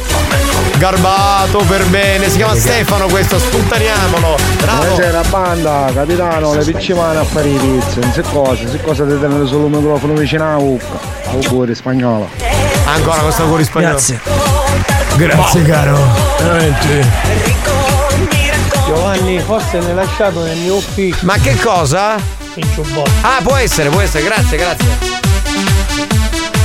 Garbato 0.77 1.59
per 1.67 1.87
bene, 1.87 2.29
si 2.29 2.37
chiama 2.37 2.55
Stefano 2.55 3.07
questo, 3.07 3.39
sputtaniamolo. 3.39 4.37
Bravo. 4.59 4.83
Buonasera 4.83 5.23
banda, 5.31 5.91
capitano, 5.95 6.53
le 6.53 6.65
piccimane 6.65 7.19
a 7.19 7.25
fare 7.25 7.49
i 7.49 7.57
pizze, 7.57 8.01
non 8.01 8.13
so 8.13 8.23
cosa, 8.31 8.69
se 8.69 8.81
cosa 8.83 9.05
di 9.05 9.19
tenere 9.19 9.47
solo 9.47 9.67
il 9.67 9.73
microfono 9.73 10.13
vicino 10.15 10.45
alla 10.45 10.63
bocca. 10.63 10.99
Auguri 11.31 11.75
spagnolo. 11.75 12.29
Ancora 12.87 13.19
questo 13.21 13.43
auguri 13.43 13.65
spagnolo. 13.65 13.95
Grazie. 13.95 14.66
Grazie 15.17 15.63
caro. 15.63 15.99
Veramente. 16.39 17.07
Giovanni, 18.87 19.41
forse 19.41 19.81
l'hai 19.81 19.95
lasciato 19.95 20.43
nel 20.43 20.59
mio 20.59 20.75
ufficio. 20.77 21.19
Ma 21.23 21.37
che 21.39 21.57
cosa? 21.57 22.17
In 22.55 22.69
giubbotto. 22.75 23.11
Ah, 23.23 23.41
può 23.43 23.57
essere, 23.57 23.89
può 23.89 24.01
essere, 24.01 24.25
grazie, 24.25 24.59
grazie. 24.59 24.89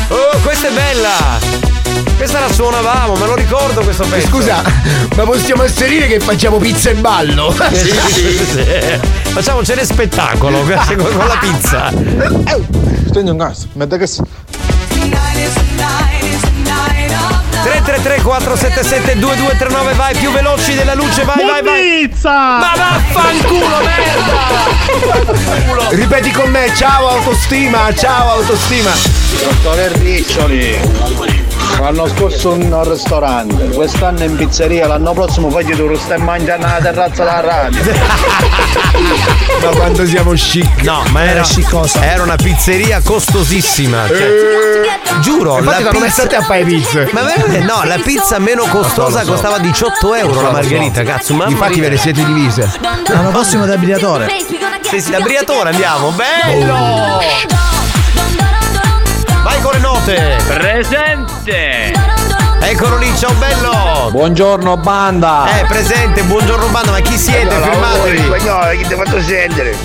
Oh, 0.10 0.38
questa 0.44 0.68
è 0.68 0.72
bella! 0.72 1.60
Questa 2.18 2.40
la 2.40 2.52
suonavamo, 2.52 3.16
me 3.16 3.26
lo 3.26 3.36
ricordo 3.36 3.82
questo 3.82 4.06
pezzo. 4.06 4.28
Scusa, 4.28 4.62
ma 5.16 5.24
possiamo 5.24 5.64
asserire 5.64 6.08
che 6.08 6.20
facciamo 6.20 6.58
pizza 6.58 6.90
e 6.90 6.96
ballo? 6.96 7.56
Sì, 7.72 7.90
sì, 8.12 8.46
sì. 8.46 8.64
Facciamocene 9.32 9.84
spettacolo 9.84 10.60
con 10.62 10.96
con 10.98 11.28
la 11.28 11.38
pizza. 11.40 11.92
Stendi 13.08 13.32
un 13.32 13.38
gas, 13.38 13.68
mette 13.74 13.98
che 13.98 14.08
si. 14.08 14.22
333 17.62 18.22
477 18.22 19.20
2239 19.20 19.94
vai 19.94 20.16
più 20.16 20.32
veloci 20.32 20.74
della 20.74 20.94
luce 20.94 21.24
vai 21.24 21.46
vai 21.46 21.62
vai 21.62 22.08
Pizza! 22.08 22.32
ma 22.32 22.72
vaffanculo 22.76 23.78
merda 23.84 24.92
Ripeti 25.90 26.32
con 26.32 26.50
me, 26.50 26.74
ciao 26.76 27.10
autostima, 27.10 27.94
ciao 27.94 28.32
autostima. 28.32 28.92
Dottore 29.44 29.92
Riccioli. 29.94 31.41
L'anno 31.80 32.08
scorso 32.08 32.52
un 32.52 32.90
ristorante, 32.90 33.70
quest'anno 33.70 34.24
in 34.24 34.36
pizzeria, 34.36 34.86
l'anno 34.88 35.14
prossimo 35.14 35.48
poi 35.48 35.66
ti 35.66 35.76
tu 35.76 35.96
stai 35.96 36.20
mangiando 36.20 36.68
alla 36.68 36.80
terrazza 36.80 37.24
della 37.24 37.40
radio. 37.42 37.82
Ma 39.62 39.68
quanto 39.70 40.06
siamo 40.06 40.32
chic. 40.34 40.82
no 40.84 41.04
ma 41.12 41.24
era, 41.24 41.44
Era 41.44 41.88
era 42.02 42.24
una 42.24 42.36
pizzeria 42.36 43.02
costosissima 43.04 44.08
cioè, 44.08 44.30
giuro 45.22 45.58
Infatti 45.60 45.84
la 45.84 45.90
l'hanno 45.92 46.00
messa 46.00 46.24
a 46.24 46.28
te 46.28 46.36
pizza 46.36 46.44
a 46.44 46.48
fare 46.48 46.64
pizze. 46.64 47.10
ma 47.14 47.22
veramente 47.22 47.60
no 47.60 47.84
la 47.84 47.98
pizza 48.04 48.40
meno 48.40 48.66
costosa 48.66 49.24
costava 49.24 49.58
18 49.60 50.16
euro 50.16 50.42
la 50.42 50.52
margherita 50.52 51.04
cazzo 51.04 51.34
mamma 51.34 51.50
Infatti 51.52 51.80
ve 51.80 51.90
ne 51.90 51.98
siete 51.98 52.24
divise. 52.24 52.70
L'anno 53.08 53.30
prossimo 53.30 53.66
da 53.66 53.78
briatore. 53.78 54.28
sì, 54.82 55.02
sì, 55.02 55.12
da 55.12 55.20
Briatore 55.20 55.70
andiamo 55.70 56.10
bello 56.12 56.74
vai 56.74 57.81
con 59.62 59.72
le 59.74 59.80
note 59.80 60.38
Presente! 60.48 61.94
eccolo 62.62 62.98
lì 62.98 63.12
ciao 63.18 63.34
bello 63.34 64.10
Buongiorno 64.12 64.78
banda. 64.78 65.60
eh 65.60 65.66
presente 65.66 66.24
buongiorno 66.24 66.68
banda 66.68 66.92
ma 66.92 67.00
chi 67.00 67.18
siete 67.18 67.50
firmatevi 67.56 68.18
Spagnolo, 68.24 68.72
chi 68.78 68.88
ti 68.88 68.94
ha 68.94 68.98
fatto 68.98 69.22
sentire? 69.22 69.76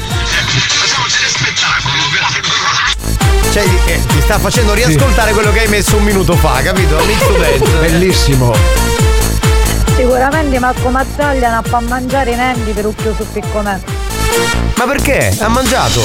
Cioè, 3.53 3.65
eh, 3.87 4.01
ti 4.07 4.21
sta 4.21 4.39
facendo 4.39 4.75
riascoltare 4.75 5.33
quello 5.33 5.51
che 5.51 5.61
hai 5.61 5.69
messo 5.69 5.97
un 5.97 6.05
minuto 6.05 6.35
fa, 6.37 6.61
capito? 6.63 6.97
Bellissimo. 7.81 8.55
Sicuramente 9.97 10.59
Marco 10.59 10.91
Mazzaglia 10.91 11.51
non 11.55 11.63
fa 11.65 11.81
mangiare 11.81 12.33
i 12.33 12.37
nendi 12.37 12.73
per 12.73 12.85
un 12.85 12.95
chiuso 12.95 13.25
piccone. 13.33 13.81
Ma 14.77 14.85
perché? 14.85 15.35
Ha 15.41 15.49
mangiato? 15.49 16.03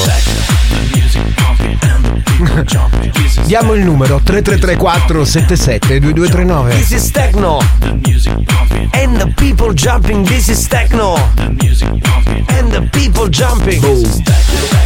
Diamo 3.44 3.74
il 3.74 3.84
numero 3.84 4.20
3334 4.24 5.26
77 5.26 6.00
2239. 6.00 6.76
This 6.76 6.92
is 6.92 7.12
techno. 7.12 7.60
And 8.94 9.18
the 9.18 9.32
people 9.36 9.74
jumping, 9.74 10.26
this 10.26 10.48
is 10.48 10.68
techno. 10.68 11.16
And 11.38 12.72
the 12.72 12.88
people 12.92 13.30
jumping. 13.30 13.82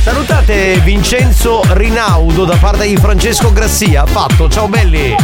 Salutate 0.03 0.79
Vincenzo 0.83 1.61
Rinaudo 1.69 2.43
da 2.43 2.57
parte 2.57 2.87
di 2.87 2.97
Francesco 2.97 3.53
Grassia. 3.53 4.05
Fatto, 4.05 4.49
ciao 4.49 4.67
belli. 4.67 5.15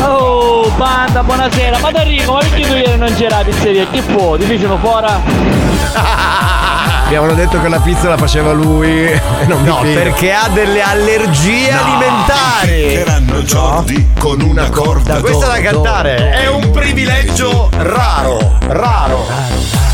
Oh, 0.00 0.70
banda, 0.76 1.22
buonasera. 1.22 1.78
Ma 1.78 1.90
Enrico, 1.94 2.32
ma 2.32 2.38
perché 2.38 2.62
tu 2.62 2.74
ieri 2.74 2.96
non 2.98 3.12
c'era 3.14 3.38
la 3.38 3.44
pizzeria? 3.44 3.86
Che 3.90 4.02
può? 4.02 4.36
Ti 4.36 4.44
vicino 4.46 4.78
fuori? 4.78 5.06
Mi 7.08 7.16
avevano 7.16 7.34
detto 7.34 7.60
che 7.60 7.68
la 7.68 7.78
pizza 7.80 8.08
la 8.08 8.16
faceva 8.16 8.52
lui 8.52 8.88
e 9.06 9.20
non 9.46 9.60
mi 9.60 9.68
No, 9.68 9.78
fido. 9.82 10.00
perché 10.00 10.32
ha 10.32 10.48
delle 10.48 10.80
allergie 10.82 11.70
alimentari. 11.70 12.94
Erano 12.94 13.40
Jordi 13.42 14.08
con 14.18 14.40
una 14.40 14.68
corda 14.70 15.20
Questa 15.20 15.46
da 15.46 15.60
cantare 15.60 16.30
è 16.30 16.48
un 16.48 16.70
privilegio 16.70 17.68
raro, 17.76 18.58
raro. 18.68 19.26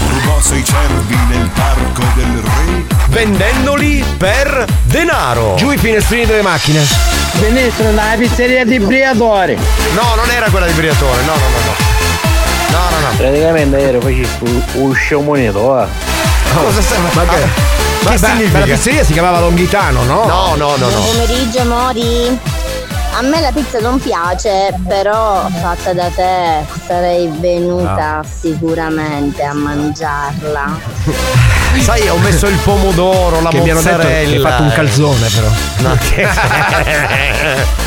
Rubò 0.09 0.41
sei 0.41 0.65
cervi 0.65 1.17
nel 1.29 1.51
parco 1.55 2.03
del 2.15 2.41
re 2.43 2.99
vendendoli 3.09 4.05
per 4.17 4.65
denaro. 4.85 5.55
Giù 5.57 5.71
i 5.73 5.77
finestrini 5.79 6.27
delle 6.27 6.43
macchine. 6.43 6.81
Ministro, 7.41 7.85
nella 7.87 8.15
pizzeria 8.17 8.65
di 8.65 8.79
Briatore. 8.79 9.57
No, 9.95 10.15
non 10.15 10.31
era 10.31 10.49
quella 10.49 10.67
di 10.67 10.73
Briatore, 10.73 11.23
no, 11.25 11.33
no, 11.33 11.39
no, 11.39 11.59
no. 11.65 12.79
No, 12.79 12.79
no, 12.89 13.09
no. 13.11 13.17
Praticamente 13.17 13.79
ieri 13.79 13.99
facessi 14.01 14.63
un 14.75 14.95
sciamonito, 14.95 15.83
eh. 15.83 15.87
Cosa 16.55 16.81
stai 16.83 16.99
Ma 17.13 17.23
che, 17.25 17.37
Che 17.39 18.09
ma- 18.09 18.17
significa? 18.17 18.59
ma 18.59 18.67
la 18.67 18.73
pizzeria 18.73 19.05
si 19.05 19.13
chiamava 19.13 19.41
Longhitano, 19.41 20.03
no? 20.05 20.25
No, 20.27 20.55
no, 20.57 20.77
no, 20.77 20.89
Buon 20.89 21.05
pomeriggio, 21.17 21.61
amori. 21.61 22.39
A 23.13 23.23
me 23.23 23.41
la 23.41 23.51
pizza 23.53 23.81
non 23.81 23.99
piace, 23.99 24.73
però 24.87 25.47
fatta 25.61 25.93
da 25.93 26.09
te 26.15 26.65
sarei 26.87 27.29
venuta 27.39 28.23
sicuramente 28.41 29.43
a 29.43 29.53
mangiarla. 29.53 30.79
Sai, 31.83 32.09
ho 32.09 32.17
messo 32.19 32.47
il 32.47 32.57
pomodoro, 32.59 33.41
la 33.43 33.49
Che 33.51 33.61
mi 33.61 33.71
hanno 33.71 33.81
detto 33.81 33.97
mozzarella. 33.97 34.29
che 34.31 34.35
hai 34.37 34.41
fatto 34.41 34.63
un 34.63 34.73
calzone, 34.73 35.29
però. 35.29 35.49
No, 35.79 35.97
che- 36.11 36.29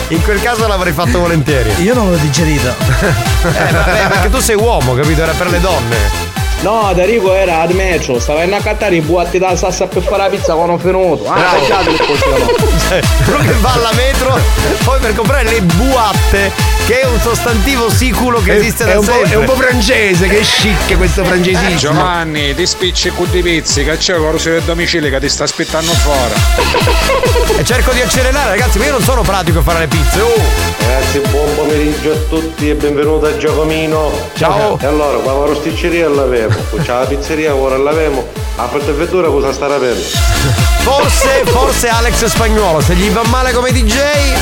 In 0.09 0.21
quel 0.23 0.41
caso 0.41 0.67
l'avrei 0.67 0.93
fatto 0.93 1.19
volentieri. 1.19 1.81
Io 1.83 1.93
non 1.93 2.09
l'ho 2.11 2.17
digerito. 2.17 2.73
Eh, 3.43 3.71
vabbè, 3.73 4.07
perché 4.07 4.29
tu 4.29 4.39
sei 4.39 4.55
uomo, 4.55 4.93
capito? 4.93 5.21
Era 5.21 5.33
per 5.33 5.49
le 5.49 5.59
donne. 5.59 6.31
No, 6.63 6.93
Darico 6.95 7.33
era 7.33 7.59
al 7.59 7.73
metro, 7.73 8.19
stava 8.19 8.43
in 8.43 8.53
a 8.53 8.61
cattare 8.61 8.95
i 8.95 9.01
buatti 9.01 9.37
da 9.37 9.53
salsa 9.53 9.85
per 9.85 10.01
fare 10.01 10.23
la 10.23 10.29
pizza 10.29 10.53
quando 10.53 10.73
ho 10.73 10.77
finito. 10.77 11.29
Ah, 11.29 11.55
che 11.83 12.03
funziona. 12.03 12.45
Cioè, 12.87 13.01
uno 13.27 13.37
che 13.39 13.53
va 13.59 13.73
alla 13.73 13.91
metro 13.93 14.39
poi 14.85 14.99
per 14.99 15.13
comprare 15.13 15.43
le 15.43 15.61
buatte, 15.61 16.51
che 16.85 16.99
è 16.99 17.05
un 17.05 17.19
sostantivo 17.21 17.89
siculo 17.89 18.41
che 18.41 18.53
È- 18.53 18.55
esiste 18.57 18.83
è 18.83 18.93
da 18.93 18.99
un 18.99 19.05
po'- 19.05 19.11
sempre. 19.13 19.31
è 19.31 19.35
un 19.37 19.45
po' 19.45 19.55
francese, 19.55 20.27
che 20.27 20.39
chic 20.41 20.97
questo 20.97 21.23
francesismo. 21.23 21.75
Giovanni, 21.77 22.53
ti 22.53 22.65
spicci 22.65 23.09
con 23.15 23.27
dei 23.31 23.41
pizzi, 23.41 23.85
che 23.85 23.95
c'è 23.97 24.15
quello 24.15 24.37
del 24.37 24.61
domicilio 24.63 25.09
che 25.09 25.19
ti 25.21 25.29
sta 25.29 25.43
aspettando 25.45 25.91
fuori. 25.93 26.33
E 27.55 27.63
cerco 27.63 27.91
di 27.91 28.01
accelerare, 28.01 28.49
ragazzi, 28.49 28.79
ma 28.79 28.85
io 28.85 28.91
non 28.93 29.03
sono 29.03 29.21
pratico 29.21 29.59
a 29.59 29.61
fare 29.61 29.79
le 29.79 29.87
pizze. 29.87 30.19
Oh! 30.21 30.33
Ragazzi, 30.79 31.19
buon 31.29 31.55
pomeriggio 31.55 32.11
a 32.11 32.15
tutti 32.27 32.67
e 32.69 32.73
benvenuto 32.73 33.27
a 33.27 33.37
Giacomino. 33.37 34.11
Ciao. 34.35 34.79
E 34.81 34.85
allora, 34.87 35.17
qua 35.19 35.33
la 35.33 35.45
rosticceria 35.45 36.09
l'avevo, 36.09 36.55
c'è 36.81 36.91
la 36.91 37.05
pizzeria 37.05 37.53
ora 37.53 37.77
l'avevo, 37.77 38.27
la 38.55 38.93
verdura 38.93 39.27
cosa 39.27 39.51
stare 39.51 39.75
aperta. 39.75 40.19
Forse, 40.83 41.43
forse 41.45 41.87
Alex 41.87 42.25
Spagnuolo, 42.25 42.81
se 42.81 42.93
gli 42.95 43.09
va 43.09 43.23
male 43.25 43.51
come 43.51 43.71
DJ, 43.71 43.97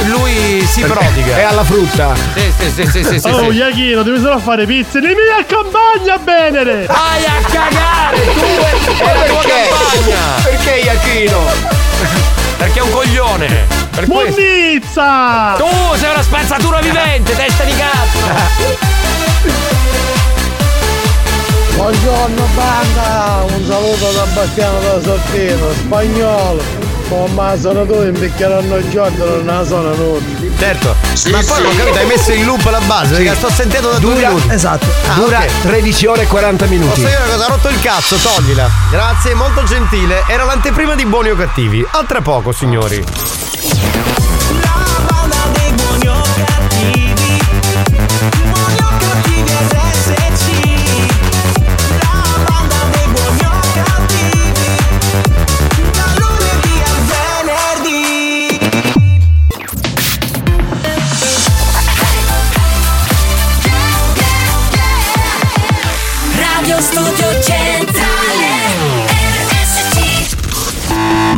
lui 0.06 0.66
si 0.66 0.82
prodiga. 0.82 1.38
È 1.38 1.44
alla 1.44 1.64
frutta. 1.64 2.14
Sì, 2.36 2.54
sì, 2.58 2.72
sì, 2.72 2.86
sì, 2.88 3.04
sì, 3.04 3.20
sì, 3.20 3.28
oh, 3.30 3.52
sì. 3.52 3.58
Iachino, 3.58 4.04
devi 4.04 4.20
solo 4.20 4.40
fare 4.40 4.66
pizze. 4.66 5.00
Mi 5.00 5.08
mi 5.08 5.14
accompagna 5.40 6.16
a 6.16 6.20
Venere. 6.24 6.86
Vai 6.88 7.26
a 7.26 7.42
cagare, 7.44 8.34
tu 8.34 8.46
e 8.46 9.14
la 9.14 9.26
tua 9.26 9.40
perché? 9.40 9.70
campagna. 9.70 10.20
Perché 10.44 10.72
Iachino? 10.72 11.40
Perché 12.58 12.80
è 12.80 12.82
un 12.82 12.92
coglione. 12.92 13.80
Per! 13.92 14.06
Tu 14.06 14.20
sei 15.96 16.10
una 16.10 16.24
spazzatura 16.24 16.80
vivente, 16.80 17.36
testa 17.36 17.64
di 17.64 17.76
cazzo. 17.76 18.20
Buongiorno 21.82 22.48
banda, 22.54 23.44
un 23.50 23.66
saluto 23.66 24.12
da 24.12 24.24
Bastiano 24.36 24.80
da 24.82 25.02
Sortino, 25.02 25.72
spagnolo. 25.74 26.62
Ma 27.34 27.58
sono 27.60 27.88
tu 27.88 28.04
invecchieranno 28.04 28.76
il 28.76 28.88
giorno, 28.92 29.26
non 29.26 29.46
la 29.48 29.66
sono 29.66 29.96
nulla. 29.96 30.22
Certo, 30.60 30.96
ma 31.32 31.40
poi 31.44 31.64
non 31.64 31.72
ho 31.72 31.76
capito, 31.76 31.98
hai 31.98 32.06
messo 32.06 32.34
in 32.34 32.46
loop 32.46 32.64
la 32.70 32.80
base, 32.86 33.16
perché 33.16 33.36
sto 33.36 33.50
sentendo 33.50 33.90
da 33.90 33.98
due 33.98 34.14
minuti. 34.14 34.48
Esatto. 34.52 34.86
Ah, 35.10 35.14
Dura 35.16 35.40
ok. 35.40 35.62
13 35.62 36.06
ore 36.06 36.22
e 36.22 36.28
40 36.28 36.66
minuti. 36.68 37.02
Posso 37.02 37.08
dire 37.08 37.18
una 37.24 37.34
cosa, 37.34 37.46
ha 37.46 37.50
rotto 37.50 37.70
il 37.70 37.82
cazzo, 37.82 38.16
toglila. 38.18 38.70
Grazie, 38.92 39.34
molto 39.34 39.64
gentile. 39.64 40.24
Era 40.28 40.44
l'anteprima 40.44 40.94
di 40.94 41.06
buoni 41.08 41.32
o 41.32 41.36
cattivi. 41.36 41.84
A 41.90 42.04
tra 42.08 42.22
poco, 42.22 42.52
signori. 42.52 43.04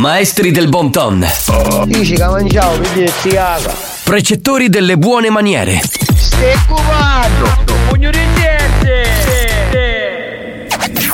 Maestri 0.04 0.50
del 0.50 0.68
bon 0.68 0.92
ton. 0.92 1.26
Dici 1.86 2.14
che 2.14 2.26
mangiavo, 2.26 2.76
vedi 2.76 3.10
si 3.22 3.30
caga. 3.30 3.74
Precettori 4.02 4.68
delle 4.68 4.98
buone 4.98 5.30
maniere. 5.30 5.80
Stai 6.14 6.54
cubando! 6.68 7.64
Pugno 7.88 8.10
di 8.10 8.18
niente! 8.18 9.06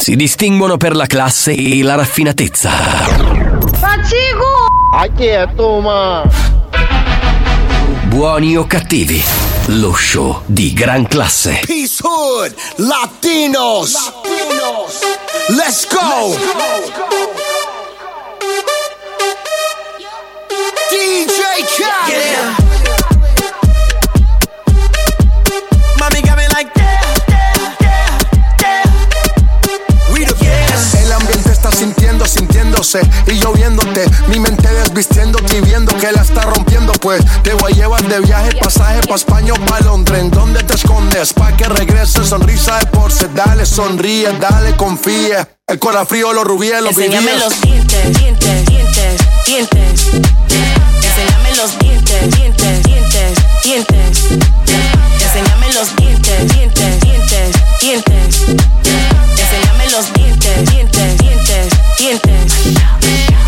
Si 0.01 0.17
distinguono 0.17 0.77
per 0.77 0.97
la 0.97 1.07
classe 1.07 1.53
e 1.53 1.81
la 1.85 1.95
raffinatezza. 1.95 2.71
Faccico! 3.79 4.67
A 4.97 5.07
chi 5.17 5.27
è 5.27 5.47
tu, 5.55 5.79
ma? 5.79 6.29
Buoni 8.07 8.57
o 8.57 8.67
cattivi. 8.67 9.23
Lo 9.67 9.95
show 9.95 10.43
di 10.47 10.73
gran 10.73 11.07
classe. 11.07 11.61
Peace 11.65 12.03
Hood, 12.03 12.53
Latinos. 12.75 13.95
Let's 15.47 15.87
go. 15.87 17.49
Got 26.23 26.37
me 26.37 26.47
like. 26.49 26.71
El 31.03 31.13
ambiente 31.13 31.51
está 31.51 31.73
sintiendo, 31.73 32.25
sintiéndose 32.25 33.01
y 33.27 33.39
yo 33.39 33.53
viéndote. 33.53 34.05
Mi 34.29 34.39
mente 34.39 34.69
desvistiéndote 34.69 35.59
y 35.59 35.61
viendo 35.61 35.97
que 35.97 36.13
la 36.13 36.23
está 36.23 36.43
rompiendo. 36.43 36.93
Pues 36.93 37.23
te 37.43 37.55
voy 37.55 37.73
a 37.73 37.75
llevar 37.75 38.07
de 38.07 38.21
viaje, 38.21 38.51
pasaje 38.63 39.01
pa' 39.09 39.17
España 39.17 39.53
o 39.53 39.65
pa' 39.67 39.81
Londres. 39.81 40.21
¿En 40.21 40.31
dónde 40.31 40.63
te 40.63 40.75
escondes? 40.75 41.33
Pa' 41.33 41.57
que 41.57 41.65
regrese, 41.65 42.25
sonrisa 42.25 42.79
de 42.79 42.87
porce. 42.87 43.29
Dale, 43.35 43.67
sonríe, 43.67 44.33
dale, 44.39 44.77
confía. 44.77 45.49
El 45.67 45.79
corazón 45.79 46.07
frío, 46.07 46.33
los 46.33 46.45
rubíes, 46.45 46.81
los 46.81 46.97
Enséñame 46.97 47.37
los 47.39 47.61
dientes, 47.61 48.19
dientes, 48.19 48.67
dientes, 48.67 49.21
dientes. 49.47 50.90
Enséñame 51.21 51.55
los 51.57 51.79
dientes, 51.79 52.35
dientes, 52.35 52.83
dientes, 52.83 53.39
dientes. 53.63 54.23
Enséñame 55.21 55.73
los 55.75 55.95
dientes, 55.97 56.49
dientes, 56.55 57.01
dientes, 57.01 57.57
dientes. 57.79 58.41
Enséñame 59.37 59.91
los 59.93 60.13
dientes, 60.15 60.71
dientes, 60.71 61.19
dientes, 61.19 61.69
dientes. 61.99 62.53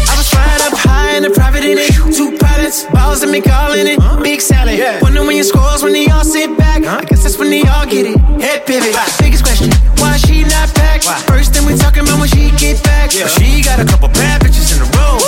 I 0.04 0.16
was 0.18 0.28
flying 0.28 0.60
up 0.60 0.76
high 0.76 1.16
in 1.16 1.24
a 1.24 1.30
private 1.30 1.64
in 1.64 1.78
it. 1.78 1.90
Two 2.14 2.36
pilots, 2.36 2.84
balls 2.92 3.22
and 3.22 3.32
me 3.32 3.40
calling 3.40 3.86
it. 3.86 3.98
Big 4.22 4.42
salad. 4.42 5.00
Wonder 5.00 5.24
when 5.24 5.36
your 5.36 5.44
scores 5.44 5.82
when 5.82 5.94
they 5.94 6.08
all 6.08 6.24
sit 6.24 6.58
back. 6.58 6.84
I 6.84 7.02
guess 7.06 7.22
that's 7.22 7.38
when 7.38 7.48
they 7.48 7.62
all 7.62 7.86
get 7.86 8.04
it. 8.04 8.20
Head 8.38 8.66
pivot. 8.66 8.94
Biggest 9.18 9.44
question, 9.44 9.70
why 9.96 10.18
she 10.18 10.42
not 10.42 10.68
back? 10.74 11.00
First 11.24 11.54
thing 11.54 11.64
we 11.64 11.74
talking 11.78 12.02
about 12.02 12.20
when 12.20 12.28
she 12.28 12.50
get 12.60 12.84
back. 12.84 13.12
But 13.16 13.30
she 13.30 13.62
got 13.62 13.80
a 13.80 13.86
couple 13.86 14.08
bad 14.08 14.42
bitches 14.42 14.76
in 14.76 14.82
a 14.82 14.88
row. 14.98 15.21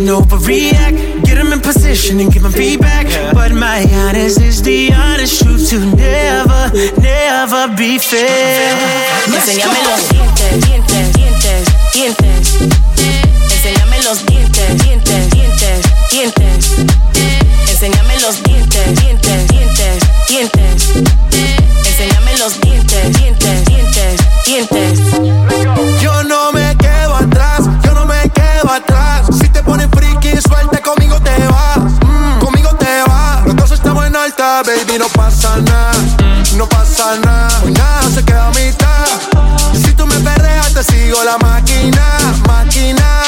Position, 0.00 0.08
overreact. 0.08 1.24
Get 1.24 1.36
them 1.36 1.52
in 1.52 1.60
position 1.60 2.20
and 2.20 2.32
give 2.32 2.42
them 2.42 2.52
feedback. 2.52 3.06
But 3.34 3.52
my 3.52 3.84
honest 3.92 4.40
is 4.40 4.62
the 4.62 4.92
honest 4.92 5.42
truth 5.42 5.70
to 5.70 5.78
never, 5.96 6.70
never 7.00 7.68
be 7.76 7.98
fair. 7.98 8.76
Enséñame 9.26 9.78
los 9.84 10.08
dientes, 10.08 10.66
dientes, 10.66 11.12
dientes, 11.12 11.68
dientes. 11.94 12.58
Enséñame 13.50 14.02
los 14.02 14.26
dientes, 14.26 14.82
dientes, 14.84 15.30
dientes, 15.30 15.80
dientes. 16.10 16.76
Enséñame 17.68 18.20
los 18.20 18.42
dientes, 18.42 19.00
dientes, 19.00 19.48
dientes, 19.48 20.02
dientes. 20.28 21.19
baby, 34.40 34.98
no 34.98 35.06
pasa 35.08 35.58
nada. 35.58 35.92
No 36.56 36.66
pasa 36.66 37.16
nada, 37.16 37.60
hoy 37.62 37.72
nada 37.72 38.02
se 38.02 38.24
queda 38.24 38.46
a 38.46 38.50
mitad. 38.50 39.06
Si 39.74 39.92
tú 39.92 40.06
me 40.06 40.18
perreas, 40.20 40.72
te 40.72 40.82
sigo 40.82 41.22
la 41.24 41.36
máquina, 41.38 42.18
máquina. 42.48 43.22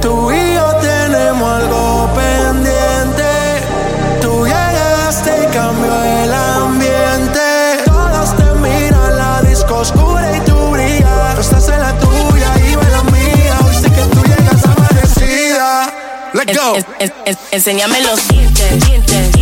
Tú 0.00 0.32
y 0.32 0.54
yo 0.54 0.66
tenemos 0.80 1.48
algo 1.48 2.10
pendiente. 2.14 3.30
Tú 4.20 4.44
llegaste 4.44 5.30
y 5.44 5.54
cambió 5.54 6.02
el 6.02 6.32
ambiente. 6.32 7.84
Todos 7.84 8.36
te 8.36 8.44
miran 8.58 9.16
la 9.16 9.42
disco 9.42 9.76
oscura 9.76 10.36
y 10.36 10.40
tú 10.40 10.56
brillas. 10.70 11.34
Tú 11.36 11.40
estás 11.40 11.68
en 11.68 11.80
la 11.80 11.96
tuya 11.98 12.52
y 12.58 12.72
en 12.72 12.92
la 12.92 13.02
mía. 13.04 13.58
Hoy 13.64 13.74
sé 13.76 13.90
que 13.92 14.02
tú 14.02 14.22
llegas 14.24 14.64
amanecida. 14.64 15.92
Let's 16.32 16.58
go. 16.58 16.74
Es, 16.98 17.12
es, 17.26 17.38
enséñame 17.52 18.00
los 18.00 18.26
dientes, 18.28 18.86
dientes. 18.86 19.41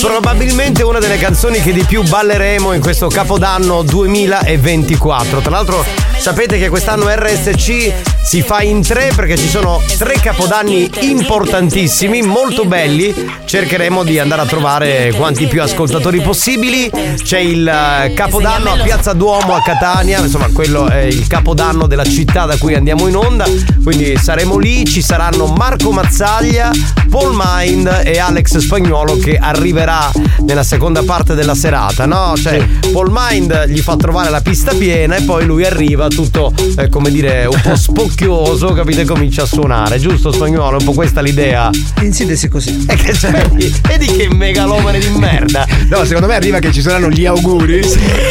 Probabilmente 0.00 0.82
una 0.82 0.98
delle 0.98 1.18
canzoni 1.18 1.60
che 1.60 1.72
di 1.72 1.84
più 1.84 2.02
balleremo 2.02 2.72
in 2.72 2.80
questo 2.80 3.08
capodanno 3.08 3.82
2024. 3.82 5.40
Tra 5.40 5.50
l'altro 5.50 5.84
sapete 6.16 6.58
che 6.58 6.70
quest'anno 6.70 7.06
RSC 7.08 8.19
si 8.30 8.42
fa 8.42 8.62
in 8.62 8.80
tre 8.80 9.10
perché 9.12 9.36
ci 9.36 9.48
sono 9.48 9.82
tre 9.98 10.14
capodanni 10.20 10.88
importantissimi, 11.00 12.22
molto 12.22 12.64
belli. 12.64 13.12
Cercheremo 13.44 14.04
di 14.04 14.20
andare 14.20 14.42
a 14.42 14.46
trovare 14.46 15.12
quanti 15.16 15.48
più 15.48 15.60
ascoltatori 15.60 16.20
possibili. 16.20 16.88
C'è 17.20 17.40
il 17.40 17.66
eh, 17.66 18.14
capodanno 18.14 18.70
a 18.70 18.76
Piazza 18.76 19.14
Duomo 19.14 19.56
a 19.56 19.62
Catania, 19.62 20.20
insomma 20.20 20.48
quello 20.52 20.86
è 20.86 21.00
il 21.00 21.26
capodanno 21.26 21.88
della 21.88 22.04
città 22.04 22.44
da 22.44 22.56
cui 22.56 22.74
andiamo 22.76 23.08
in 23.08 23.16
onda. 23.16 23.46
Quindi 23.82 24.16
saremo 24.16 24.58
lì, 24.58 24.84
ci 24.84 25.02
saranno 25.02 25.46
Marco 25.46 25.90
Mazzaglia, 25.90 26.70
Paul 27.10 27.32
Mind 27.36 28.02
e 28.04 28.20
Alex 28.20 28.58
Spagnuolo 28.58 29.16
che 29.16 29.38
arriverà 29.38 30.08
nella 30.42 30.62
seconda 30.62 31.02
parte 31.02 31.34
della 31.34 31.56
serata, 31.56 32.06
no? 32.06 32.34
Cioè 32.36 32.64
Paul 32.92 33.08
Mind 33.10 33.66
gli 33.66 33.80
fa 33.80 33.96
trovare 33.96 34.30
la 34.30 34.40
pista 34.40 34.72
piena 34.72 35.16
e 35.16 35.22
poi 35.22 35.44
lui 35.46 35.64
arriva 35.64 36.06
tutto, 36.06 36.52
eh, 36.76 36.88
come 36.88 37.10
dire, 37.10 37.46
un 37.46 37.60
po' 37.60 37.74
spocchioso, 38.20 38.72
capite? 38.74 39.04
Comincia 39.06 39.42
a 39.42 39.46
suonare, 39.46 39.98
giusto 39.98 40.30
Spagnuolo? 40.30 40.76
È 40.76 40.80
un 40.80 40.84
po' 40.84 40.92
questa 40.92 41.22
l'idea. 41.22 41.70
In 42.02 42.12
sintesi 42.12 42.48
così. 42.48 42.84
E 42.86 42.94
che 42.94 43.12
vedi, 43.30 43.74
vedi 43.88 44.06
che 44.06 44.28
megalomane 44.32 44.98
di 44.98 45.08
merda. 45.16 45.66
No, 45.88 46.04
secondo 46.04 46.26
me 46.26 46.34
arriva 46.34 46.58
che 46.58 46.70
ci 46.70 46.82
saranno 46.82 47.08
gli 47.08 47.24
auguri. 47.24 47.80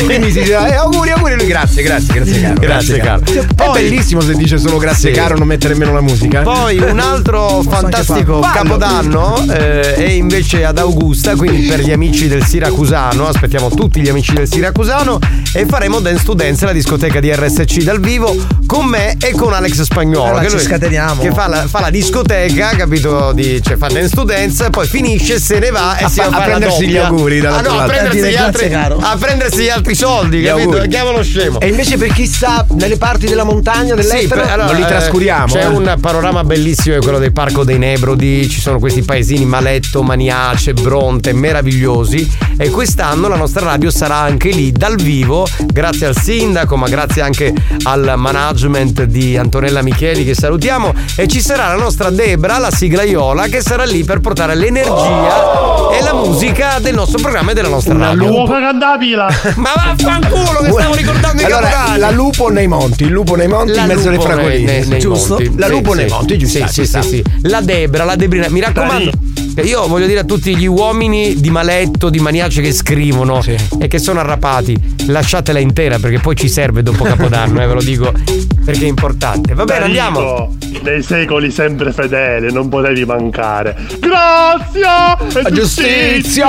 Quindi 0.06 0.32
si 0.32 0.44
dirà, 0.44 0.68
eh, 0.68 0.76
auguri, 0.76 1.10
auguri. 1.10 1.36
Lui, 1.36 1.48
grazie, 1.48 1.82
grazie, 1.82 2.14
grazie, 2.14 2.42
caro. 2.42 2.60
Grazie, 2.60 2.98
caro. 3.00 3.22
È 3.24 3.70
bellissimo 3.74 4.22
se 4.22 4.36
dice 4.36 4.60
solo 4.60 4.78
grazie, 4.78 5.12
Sì. 5.12 5.20
caro, 5.20 5.38
non 5.38 5.48
mette 5.48 5.68
nemmeno 5.68 5.94
la 5.94 6.02
musica. 6.02 6.42
Poi 6.42 6.78
un 6.78 7.00
altro 7.00 7.64
fantastico 7.68 8.40
capodanno 8.40 9.44
eh, 9.52 9.96
è 9.96 10.10
invece 10.10 10.66
ad 10.66 10.78
Augusta, 10.78 11.36
quindi 11.36 11.68
per 11.68 11.80
gli 11.82 11.92
amici 11.92 12.28
del 12.28 12.44
Siracusano, 12.46 13.28
aspettiamo 13.28 13.70
tutti 13.70 14.02
gli 14.02 14.10
amici 14.10 14.34
del 14.34 14.48
Siracusano 14.48 15.20
e 15.54 15.66
faremo 15.66 16.00
Dance 16.00 16.24
to 16.26 16.34
Dance, 16.34 16.66
la 16.66 16.74
discoteca 16.74 17.20
di 17.20 17.34
RSC 17.34 17.82
dal 17.82 18.00
vivo, 18.00 18.36
con 18.66 18.86
me 18.86 19.16
e 19.20 19.32
con 19.32 19.54
Alex 19.54 19.79
Spagnolo. 19.84 20.26
Allora, 20.26 20.42
che 20.42 20.50
ci 20.50 20.60
scateniamo. 20.60 21.22
Che 21.22 21.32
fa 21.32 21.48
la, 21.48 21.68
fa 21.68 21.80
la 21.80 21.90
discoteca, 21.90 22.70
capito? 22.70 23.32
Di, 23.34 23.62
cioè 23.62 23.78
fa 23.78 23.88
Dance 23.88 24.16
to 24.16 24.24
Dance, 24.24 24.70
poi 24.70 24.88
finisce, 24.88 25.40
se 25.40 25.60
ne 25.60 25.70
va 25.70 25.98
e 25.98 26.06
A 26.06 26.10
si 26.10 26.20
fa- 26.20 26.28
a 26.28 26.42
prendersi 26.42 26.88
gli 26.88 26.98
auguri 26.98 27.40
Ah, 27.40 27.62
no, 27.62 27.80
a 27.80 27.86
prendersi, 27.86 28.30
gli 28.30 28.36
altri, 28.36 28.74
a 28.74 29.18
prendersi 29.20 29.64
gli 29.64 29.70
altri 29.70 29.96
soldi, 29.96 30.40
Gli 30.40 30.46
capito? 30.46 30.70
auguri. 30.70 30.88
Chiamalo 30.88 31.24
scemo. 31.24 31.60
E 31.60 31.68
invece 31.68 31.98
per 31.98 32.12
chi 32.14 32.26
sta 32.26 32.66
nelle 32.72 32.98
parti 32.98 33.28
della 33.28 33.44
montagna, 33.44 33.96
dell'estero, 33.96 34.42
per- 34.42 34.52
allora, 34.52 34.66
non 34.68 34.76
li 34.76 34.84
eh, 34.84 34.88
trascuriamo. 34.88 35.54
C'è 35.54 35.64
eh. 35.64 35.68
un 35.68 35.98
panorama 36.00 36.44
bellissimo, 36.44 36.96
è 36.96 37.00
quello 37.00 37.20
del 37.20 37.32
Parco 37.32 37.64
dei 37.64 37.78
Nebrodi. 37.78 38.50
Ci 38.50 38.60
sono 38.60 38.80
questi 38.80 39.02
paesini 39.02 39.46
Maletto, 39.46 40.02
Maniace, 40.04 40.74
Bronte, 40.74 41.34
meravigliosi. 41.34 42.30
E 42.58 42.70
quest'anno 42.70 43.28
la 43.28 43.36
nostra 43.38 43.64
radio 43.64 43.90
sarà 43.90 44.18
anche 44.18 44.50
lì 44.50 44.72
dal 44.72 44.96
vivo, 44.96 45.48
grazie 45.66 46.08
al 46.08 46.18
sindaco, 46.18 46.76
ma 46.76 46.88
grazie 46.88 47.22
anche 47.22 47.54
al 47.84 48.14
management 48.18 49.04
di 49.04 49.38
Antonella 49.70 49.82
Micheli 49.84 50.26
che 50.26 50.34
salutiamo. 50.34 50.94
E 51.16 51.28
ci 51.28 51.42
sarà 51.42 51.68
la 51.68 51.76
nostra 51.82 52.10
Debra, 52.10 52.58
la 52.58 52.72
siglaiola, 52.72 53.48
che 53.48 53.62
sarà 53.62 53.84
lì 53.84 54.04
per 54.04 54.20
portare 54.20 54.56
l'energia 54.56 55.92
e 55.92 56.02
la 56.04 56.14
musica 56.14 56.80
del 56.80 56.96
nostro 56.96 57.20
programma 57.20 57.52
e 57.52 57.54
della 57.54 57.68
nostra 57.70 57.96
radio. 57.98 58.28
Lupo 58.28 58.46
canta 58.54 58.98
pila. 58.98 59.28
Ma 59.58 59.70
vaffanculo 59.76 60.60
che 60.64 60.72
stavo 60.72 60.94
ricordando 60.96 61.42
i 61.42 61.46
Allora, 61.46 61.68
capodanni. 61.70 62.00
la 62.00 62.12
lupo 62.12 62.50
nei 62.50 62.68
monti, 62.68 63.04
il 63.04 63.12
lupo 63.12 63.36
nei 63.36 63.48
monti 63.48 63.74
La 63.74 63.82
in 63.82 63.88
mezzo 63.88 64.08
alle 64.10 64.20
fragoline. 64.20 64.72
nei- 64.80 64.88
nei 64.88 65.00
giusto? 65.00 65.36
monti. 65.36 65.54
La 65.58 65.66
Sì, 65.68 65.72
lupo 65.72 65.92
sì. 65.92 65.98
nei 65.98 66.08
monti, 66.10 66.38
giusto? 66.38 66.58
Sì, 66.68 66.68
sì, 66.68 66.86
sì, 66.86 67.02
sì. 67.02 67.24
La 67.44 67.62
Debra, 67.62 68.04
la 68.04 68.16
Debrina. 68.16 68.48
Mi 68.50 68.60
raccomando. 68.60 69.12
Che 69.54 69.62
Io 69.62 69.88
voglio 69.88 70.08
dire 70.08 70.20
a 70.20 70.24
tutti 70.24 70.56
gli 70.56 70.66
uomini 70.66 71.40
di 71.40 71.50
Maletto, 71.50 72.10
di 72.10 72.20
Maniace 72.20 72.62
che 72.62 72.72
scrivono 72.72 73.42
e 73.80 73.88
che 73.88 74.00
sono 74.00 74.20
arrapati, 74.20 74.78
lasciatela 75.08 75.60
intera 75.60 76.00
perché 76.00 76.20
poi 76.20 76.36
ci 76.36 76.50
serve 76.50 76.84
dopo 76.84 77.04
Capodanno, 77.04 77.62
eh, 77.62 77.68
ve 77.68 77.74
lo 77.74 77.82
dico 77.82 78.12
perché 78.70 78.86
è 78.86 78.90
importante. 78.90 79.54
Va 79.56 79.64
bene, 79.64 79.86
andiamo. 79.86 80.20
Enrico, 80.20 80.58
Nei 80.84 81.02
secoli 81.02 81.50
sempre 81.50 81.92
fedele, 81.92 82.52
non 82.52 82.70
potevi 82.70 83.04
mancare. 83.04 83.76
Grazie! 84.00 85.42
La 85.42 85.50
giustizia! 85.52 86.48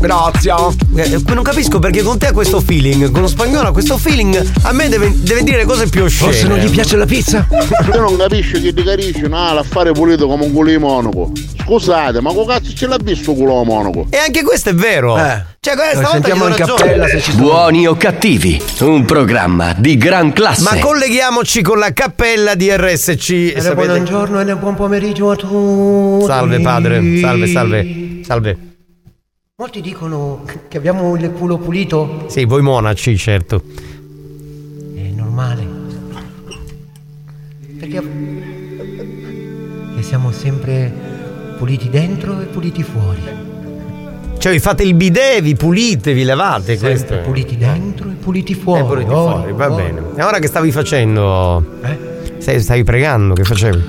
Grazie! 0.00 0.52
Eh, 0.96 1.22
non 1.32 1.42
capisco 1.44 1.78
perché 1.78 2.02
con 2.02 2.18
te 2.18 2.26
ha 2.26 2.32
questo 2.32 2.60
feeling, 2.60 3.10
con 3.12 3.22
lo 3.22 3.28
spagnolo 3.28 3.68
ha 3.68 3.72
questo 3.72 3.96
feeling, 3.96 4.44
a 4.62 4.72
me 4.72 4.88
deve, 4.88 5.12
deve 5.16 5.44
dire 5.44 5.64
cose 5.64 5.88
più 5.88 6.02
oscene. 6.02 6.32
Forse 6.32 6.48
non 6.48 6.58
gli 6.58 6.68
piace 6.68 6.96
la 6.96 7.06
pizza? 7.06 7.46
Io 7.94 8.00
non 8.00 8.16
capisco 8.16 8.60
che 8.60 8.74
ti 8.74 8.82
capisci, 8.82 9.22
no, 9.22 9.54
l'affare 9.54 9.92
pulito 9.92 10.26
come 10.26 10.44
un 10.44 10.52
culo 10.52 10.70
di 10.70 10.78
monaco. 10.78 11.30
Scusate, 11.62 12.20
ma 12.20 12.31
che 12.32 12.46
cazzo 12.46 12.74
ce 12.74 12.86
l'ha 12.86 12.98
visto 13.02 13.34
culo 13.34 13.60
di 13.62 13.68
monaco? 13.68 14.06
E 14.10 14.16
anche 14.16 14.42
questo 14.42 14.70
è 14.70 14.74
vero. 14.74 15.16
Cioè, 15.16 15.74
questa 15.74 15.94
volta 15.94 16.10
sentiamo 16.10 16.48
in 16.48 16.54
cappella 16.54 17.06
se 17.06 17.20
ci 17.20 17.32
Buoni 17.34 17.86
o 17.86 17.94
cattivi, 17.96 18.60
un 18.80 19.04
programma 19.04 19.74
di 19.74 19.96
gran 19.96 20.32
classe. 20.32 20.62
Ma 20.62 20.78
colleghiamoci 20.78 21.62
con 21.62 21.78
la 21.78 21.92
cappella 21.92 22.54
di 22.54 22.68
RSC. 22.70 23.30
E 23.30 23.60
Sapete- 23.60 23.86
buongiorno 23.86 24.40
e 24.40 24.56
buon 24.56 24.74
pomeriggio 24.74 25.30
a 25.30 25.36
tutti. 25.36 26.24
Salve 26.26 26.60
padre, 26.60 27.18
salve, 27.20 27.46
salve, 27.46 28.20
salve. 28.24 28.58
Molti 29.56 29.80
dicono 29.80 30.44
che 30.66 30.76
abbiamo 30.76 31.14
il 31.14 31.30
culo 31.30 31.58
pulito. 31.58 32.24
Sì, 32.28 32.44
voi 32.44 32.62
monaci, 32.62 33.16
certo. 33.16 33.62
È 34.96 35.00
normale. 35.14 35.64
Perché 37.78 38.02
che 39.94 40.02
siamo 40.02 40.32
sempre 40.32 41.11
puliti 41.62 41.88
dentro 41.88 42.40
e 42.40 42.46
puliti 42.46 42.82
fuori. 42.82 43.20
Cioè, 44.36 44.50
vi 44.50 44.58
fate 44.58 44.82
il 44.82 44.94
bidet, 44.94 45.42
vi 45.42 45.54
pulite, 45.54 46.12
vi 46.12 46.24
lavate. 46.24 46.76
questo. 46.76 47.06
Sempre 47.06 47.24
puliti 47.24 47.56
dentro 47.56 48.10
e 48.10 48.14
puliti 48.14 48.52
fuori. 48.54 48.80
E 48.80 48.84
puliti 48.84 49.10
Oh, 49.12 49.30
fuori, 49.30 49.52
va 49.52 49.70
oh. 49.70 49.76
bene. 49.76 50.02
E 50.16 50.22
ora 50.24 50.40
che 50.40 50.48
stavi 50.48 50.72
facendo? 50.72 51.64
Eh? 51.84 52.58
Stavi 52.58 52.82
pregando, 52.82 53.34
che 53.34 53.44
facevi? 53.44 53.84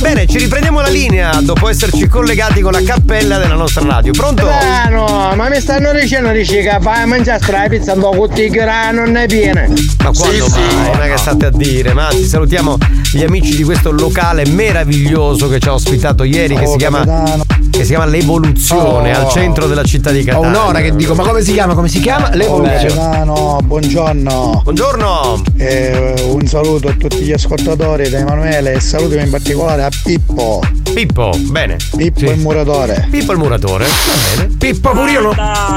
Bene, 0.00 0.26
ci 0.26 0.38
riprendiamo 0.38 0.80
la 0.80 0.88
linea 0.88 1.40
dopo 1.42 1.68
esserci 1.68 2.06
collegati 2.06 2.60
con 2.60 2.70
la 2.72 2.80
cappella 2.82 3.38
della 3.38 3.54
nostra 3.56 3.84
radio. 3.84 4.12
Pronto? 4.12 4.48
Eh 4.48 4.88
no, 4.90 5.32
ma 5.34 5.48
mi 5.48 5.60
stanno 5.60 5.92
dicendo 5.92 6.30
dice 6.30 6.62
che 6.62 6.78
fai 6.80 7.02
a 7.02 7.06
mangiare 7.06 7.44
la 7.50 7.66
pizza 7.68 7.94
un 7.94 8.00
po' 8.00 8.10
con 8.10 8.30
i 8.36 8.48
grano 8.48 9.04
non 9.04 9.16
è 9.16 9.26
piena. 9.26 9.66
Ma 10.02 10.10
quando 10.12 10.46
mai? 10.48 10.92
Non 10.92 11.02
è 11.02 11.10
che 11.10 11.16
state 11.16 11.46
a 11.46 11.50
dire, 11.50 11.92
ma 11.94 12.06
anzi 12.06 12.24
salutiamo 12.24 12.78
gli 13.12 13.22
amici 13.24 13.56
di 13.56 13.64
questo 13.64 13.90
locale 13.90 14.46
meraviglioso 14.46 15.48
che 15.48 15.58
ci 15.58 15.68
ha 15.68 15.72
ospitato 15.74 16.22
ieri 16.22 16.54
che 16.54 16.64
Oh, 16.64 16.70
si 16.70 16.76
chiama 16.76 17.04
capitano. 17.04 17.44
Che 17.78 17.84
si 17.84 17.90
chiama 17.90 18.06
L'Evoluzione 18.06 19.16
Oh. 19.16 19.20
al 19.20 19.28
centro 19.30 19.66
della 19.66 19.84
città 19.84 20.10
di 20.10 20.20
Ho 20.20 20.24
Catania. 20.24 20.48
un'ora 20.48 20.80
che 20.80 20.96
dico, 20.96 21.14
ma 21.14 21.22
come 21.22 21.42
si 21.42 21.52
chiama? 21.52 21.74
Come 21.74 21.88
si 21.88 22.00
chiama? 22.00 22.30
L'evoluzione. 22.34 23.24
no, 23.24 23.60
buongiorno. 23.62 24.60
Buongiorno. 24.64 25.42
un 25.58 26.46
saluto 26.46 26.88
a 26.88 26.92
tutti 26.98 27.18
gli 27.18 27.32
ascoltatori 27.32 28.08
da 28.08 28.18
Emanuele 28.18 28.72
e 28.72 28.80
salutami 28.80 29.22
in 29.22 29.30
particolare 29.30 29.82
a 29.84 29.90
Pippo. 30.02 30.60
Pippo, 30.92 31.30
bene. 31.38 31.76
Pippo 31.96 32.30
il 32.30 32.38
muratore. 32.38 33.06
Pippo 33.10 33.32
il 33.32 33.38
muratore, 33.38 33.84
va 33.84 34.36
bene. 34.36 34.56
Pippo 34.58 34.90
pure 34.90 35.10
io. 35.12 35.34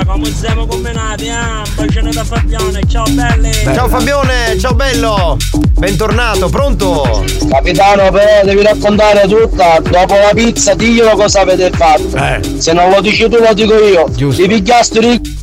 come 0.07 0.33
siamo 0.33 0.65
combinati, 0.65 1.25
eh? 1.27 1.31
Un 1.33 1.85
bacino 1.85 2.11
da 2.11 2.23
Fabione, 2.23 2.79
ciao 2.87 3.03
belli! 3.11 3.51
Ciao 3.73 3.87
Fabione, 3.87 4.57
ciao 4.59 4.73
bello. 4.73 5.37
Bentornato, 5.77 6.49
pronto? 6.49 7.23
Capitano, 7.49 8.09
però 8.11 8.43
devi 8.45 8.63
raccontare 8.63 9.27
tutta. 9.27 9.79
Dopo 9.79 10.13
la 10.15 10.31
pizza, 10.33 10.73
diglielo 10.73 11.11
cosa 11.15 11.41
avete 11.41 11.69
fatto. 11.71 11.90
Se 12.57 12.73
non 12.73 12.89
lo 12.89 13.01
dici 13.01 13.27
tu, 13.27 13.37
lo 13.37 13.53
dico 13.53 13.73
io. 13.83 14.09
Ti 14.15 14.47
pigliasti. 14.47 15.40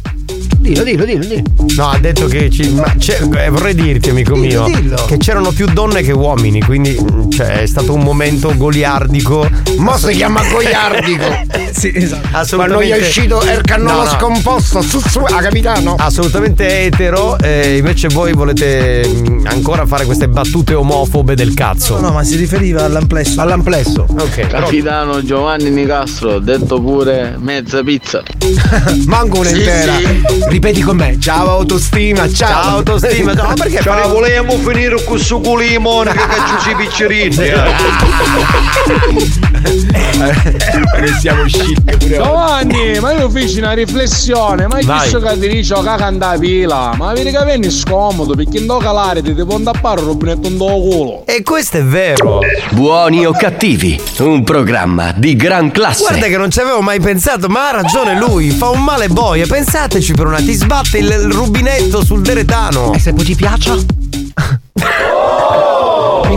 Dillo, 0.68 0.82
dillo, 0.84 1.04
dillo, 1.06 1.24
dillo. 1.24 1.42
No, 1.76 1.88
ha 1.88 1.98
detto 1.98 2.26
che 2.26 2.50
ci. 2.50 2.68
Ma 2.70 2.92
c'è- 2.98 3.20
eh, 3.22 3.48
vorrei 3.48 3.74
dirti, 3.74 4.10
amico 4.10 4.34
Dillo, 4.34 4.66
mio, 4.66 4.78
dillo. 4.80 5.04
che 5.06 5.16
c'erano 5.16 5.50
più 5.50 5.66
donne 5.66 6.02
che 6.02 6.12
uomini, 6.12 6.60
quindi 6.60 6.94
mm, 7.00 7.30
cioè, 7.30 7.60
è 7.62 7.66
stato 7.66 7.94
un 7.94 8.02
momento 8.02 8.52
goliardico. 8.54 9.48
Mo 9.78 9.96
si 9.96 10.12
chiama 10.12 10.42
goliardico. 10.50 11.24
sì, 11.72 11.90
esatto. 11.94 12.20
Quando 12.28 12.38
Assolutamente. 12.38 12.86
gli 12.86 12.90
è 12.90 13.00
uscito 13.06 13.42
il 13.42 13.60
cannolo 13.62 13.92
No, 13.92 14.02
no. 14.04 14.10
scomposto, 14.10 14.82
su 14.82 15.00
su, 15.00 15.20
a 15.20 15.40
capitano. 15.40 15.94
Assolutamente 15.98 16.80
etero, 16.84 17.38
e 17.38 17.78
invece 17.78 18.08
voi 18.08 18.32
volete 18.34 19.08
mm, 19.08 19.46
ancora 19.46 19.86
fare 19.86 20.04
queste 20.04 20.28
battute 20.28 20.74
omofobe 20.74 21.34
del 21.34 21.54
cazzo. 21.54 21.94
No, 21.94 22.08
no, 22.08 22.12
ma 22.12 22.24
si 22.24 22.36
riferiva 22.36 22.84
all'amplesso. 22.84 23.40
All'amplesso. 23.40 24.04
Ok, 24.06 24.46
però- 24.46 24.64
Capitano 24.64 25.24
Giovanni 25.24 25.70
Nicastro, 25.70 26.38
detto 26.40 26.78
pure 26.80 27.36
mezza 27.40 27.82
pizza. 27.82 28.22
Manco 29.06 29.38
un'intera. 29.38 29.94
Ripeti 30.58 30.82
con 30.82 30.96
me. 30.96 31.16
Ciao 31.20 31.50
autostima, 31.50 32.28
ciao. 32.28 32.62
Ciao, 32.62 32.76
autostima, 32.78 33.32
ciao. 33.32 33.46
Ma 33.46 33.54
perché 33.54 33.80
Ciao, 33.80 33.94
fare- 33.94 34.08
volevamo 34.08 34.58
finire 34.58 35.04
con 35.04 35.16
di 35.68 35.78
monaca 35.78 36.26
che 36.26 36.40
ci 36.48 36.68
si 36.68 36.74
piccerini. 36.74 37.36
Ne 39.60 41.18
siamo 41.20 41.42
usciti 41.42 41.96
pure. 41.96 42.16
Giovanni, 42.16 42.98
ma 43.00 43.12
io 43.12 43.28
feci 43.30 43.58
una 43.58 43.72
riflessione, 43.72 44.66
ma 44.66 44.76
visto 44.76 45.20
che 45.20 45.38
ti 45.38 45.48
dice 45.48 45.74
che 45.74 45.94
canta 45.96 46.32
la 46.32 46.38
pila? 46.38 46.92
Ma 46.96 47.12
vedi 47.12 47.30
che 47.30 47.44
vieni 47.44 47.70
scomodo 47.70 48.34
perché 48.34 48.60
non 48.60 48.78
calare 48.78 49.22
ti 49.22 49.34
devo 49.34 49.54
andare 49.54 49.76
a 49.76 49.80
fare 49.80 50.00
un 50.00 50.06
rubinetto 50.06 50.48
in 50.48 50.56
do 50.56 50.66
culo. 50.66 51.22
E 51.26 51.42
questo 51.42 51.78
è 51.78 51.84
vero. 51.84 52.40
Buoni 52.70 53.26
o 53.26 53.32
cattivi, 53.32 54.00
un 54.18 54.44
programma 54.44 55.12
di 55.16 55.36
gran 55.36 55.70
classe. 55.70 56.02
Guarda 56.02 56.26
che 56.26 56.36
non 56.36 56.50
ci 56.50 56.60
avevo 56.60 56.80
mai 56.80 57.00
pensato, 57.00 57.48
ma 57.48 57.68
ha 57.68 57.72
ragione 57.72 58.18
lui, 58.18 58.50
fa 58.50 58.70
un 58.70 58.82
male 58.82 59.08
boia. 59.08 59.46
Pensateci 59.46 60.12
per 60.12 60.26
una, 60.26 60.38
ti 60.38 60.52
sbatte 60.52 60.98
il, 60.98 61.06
il 61.06 61.32
rubinetto 61.32 62.04
sul 62.04 62.22
deretano. 62.22 62.92
E 62.92 62.98
se 62.98 63.12
poi 63.12 63.24
ti 63.24 63.34
piace? 63.34 63.72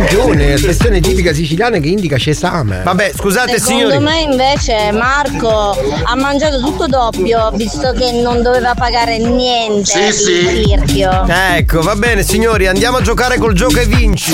Minchione, 0.02 0.54
espressione 0.54 1.00
tipica 1.00 1.34
siciliana 1.34 1.78
che 1.78 1.88
indica 1.88 2.18
cesame. 2.18 2.82
Vabbè, 2.84 3.12
scusate 3.16 3.60
Secondo 3.60 4.00
me 4.00 4.22
invece 4.22 4.92
Marco 4.92 5.78
ha 6.04 6.16
mangiato 6.16 6.60
tutto 6.60 6.88
doppio 6.88 7.52
visto 7.54 7.92
che 7.94 8.12
non 8.12 8.42
doveva 8.42 8.74
pagare 8.74 9.20
niente 9.20 9.86
Sì, 9.86 10.00
il 10.00 10.14
sì. 10.14 10.64
tirchio. 10.64 11.26
Ecco, 11.28 11.82
va 11.82 11.96
bene 11.96 12.24
signori, 12.24 12.68
andiamo 12.68 12.98
a 12.98 13.02
giocare 13.02 13.38
col 13.38 13.54
gioco 13.54 13.80
e 13.80 13.86
vinci. 13.86 14.34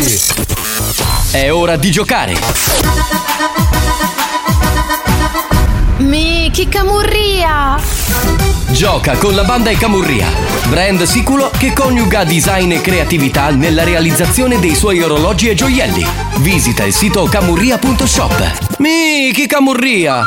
È 1.32 1.51
ora 1.51 1.75
di 1.75 1.91
giocare. 1.91 3.77
Miki 5.99 6.69
Camurria! 6.69 7.75
Gioca 8.69 9.15
con 9.17 9.33
la 9.33 9.43
banda 9.43 9.71
e 9.71 9.77
Camurria, 9.77 10.27
brand 10.67 11.01
sicuro 11.03 11.49
che 11.57 11.73
coniuga 11.73 12.23
design 12.23 12.71
e 12.71 12.81
creatività 12.81 13.49
nella 13.49 13.83
realizzazione 13.83 14.60
dei 14.60 14.75
suoi 14.75 15.01
orologi 15.01 15.49
e 15.49 15.55
gioielli. 15.55 16.05
Visita 16.38 16.83
il 16.83 16.93
sito 16.93 17.23
camurria.shop. 17.23 18.77
Miki 18.77 19.47
Camurria! 19.47 20.21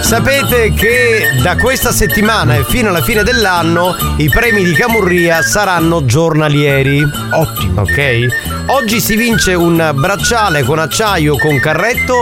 Sapete 0.00 0.72
che 0.72 1.40
da 1.42 1.56
questa 1.56 1.90
settimana 1.90 2.54
e 2.54 2.64
fino 2.64 2.90
alla 2.90 3.02
fine 3.02 3.24
dell'anno 3.24 3.96
i 4.18 4.28
premi 4.28 4.62
di 4.62 4.74
Camurria 4.74 5.42
saranno 5.42 6.04
giornalieri. 6.04 7.02
Ottimo. 7.32 7.80
Ok? 7.80 8.26
Oggi 8.66 9.00
si 9.00 9.16
vince 9.16 9.54
un 9.54 9.90
bracciale 9.94 10.62
con 10.62 10.78
acciaio 10.78 11.36
con 11.36 11.58
carretto 11.58 12.20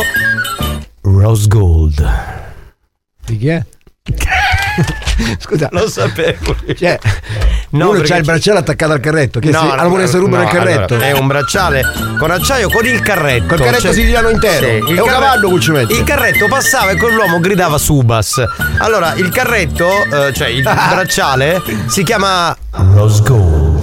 Rose 1.02 1.48
Gold. 1.48 2.43
Di 3.26 3.38
chi 3.38 3.48
è? 3.48 3.62
Scusa, 5.38 5.68
lo 5.70 5.88
sapevo. 5.88 6.56
Cioè, 6.76 6.98
No, 7.70 7.90
uno 7.90 8.02
c'ha 8.02 8.16
il 8.16 8.24
bracciale 8.24 8.60
attaccato 8.60 8.92
al 8.92 9.00
carretto. 9.00 9.40
Che 9.40 9.50
No, 9.50 9.60
se 9.60 9.64
no, 9.66 9.72
allora 9.72 10.06
se 10.06 10.18
rubano 10.18 10.42
no, 10.44 10.48
il 10.48 10.54
carretto. 10.54 10.94
allora, 10.94 11.08
è 11.08 11.12
un 11.12 11.26
bracciale 11.26 11.82
con 12.18 12.30
acciaio 12.30 12.68
con 12.68 12.87
il 12.87 13.00
carretto. 13.00 13.46
Col 13.46 13.60
carretto 13.60 13.92
siciliano 13.92 14.28
intero. 14.28 14.66
il 14.76 14.96
È 14.96 15.00
un 15.00 15.08
cavallo 15.08 15.52
che 15.54 15.60
ci 15.60 15.70
mette. 15.72 15.92
Il 15.92 16.04
carretto 16.04 16.46
passava 16.46 16.92
e 16.92 16.96
quell'uomo 16.96 17.40
gridava 17.40 17.78
Subas. 17.78 18.42
Allora, 18.78 19.14
il 19.14 19.28
carretto, 19.30 19.88
eh, 19.88 20.32
cioè 20.32 20.48
il 20.48 20.62
bracciale, 20.62 21.60
si 21.88 22.04
chiama 22.04 22.56
Rose 22.70 23.22
Gold. 23.22 23.73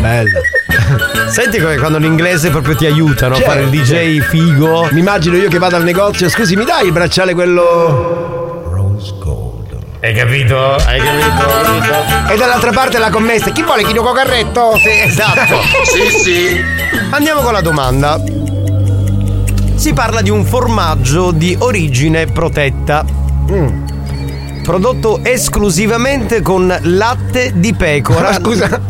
Bello. 0.00 0.40
Senti 1.28 1.60
come 1.60 1.76
quando 1.76 1.98
l'inglese 1.98 2.50
proprio 2.50 2.74
ti 2.74 2.86
aiuta, 2.86 3.28
no? 3.28 3.36
Fare 3.36 3.62
il 3.62 3.68
DJ 3.68 4.20
figo. 4.20 4.88
Mi 4.92 5.00
immagino 5.00 5.36
io 5.36 5.48
che 5.48 5.58
vado 5.58 5.76
al 5.76 5.84
negozio, 5.84 6.28
scusi, 6.28 6.56
mi 6.56 6.64
dai 6.64 6.86
il 6.86 6.92
bracciale 6.92 7.34
quello. 7.34 8.40
Hai 10.02 10.14
capito? 10.14 10.76
Hai 10.76 10.98
capito? 10.98 12.32
E 12.32 12.36
dall'altra 12.38 12.70
parte 12.70 12.98
la 12.98 13.10
commessa, 13.10 13.50
chi 13.50 13.62
vuole 13.62 13.84
chino 13.84 14.00
con 14.00 14.14
carretto? 14.14 14.72
Sì, 14.78 14.88
esatto. 14.88 15.60
sì, 15.84 16.18
sì. 16.18 16.60
Andiamo 17.10 17.42
con 17.42 17.52
la 17.52 17.60
domanda. 17.60 18.18
Si 19.74 19.92
parla 19.92 20.22
di 20.22 20.30
un 20.30 20.46
formaggio 20.46 21.32
di 21.32 21.54
origine 21.58 22.24
protetta. 22.26 23.04
Mm. 23.50 24.62
Prodotto 24.62 25.20
esclusivamente 25.22 26.40
con 26.40 26.74
latte 26.84 27.52
di 27.54 27.74
pecora. 27.74 28.30
Ma 28.30 28.32
scusa. 28.40 28.80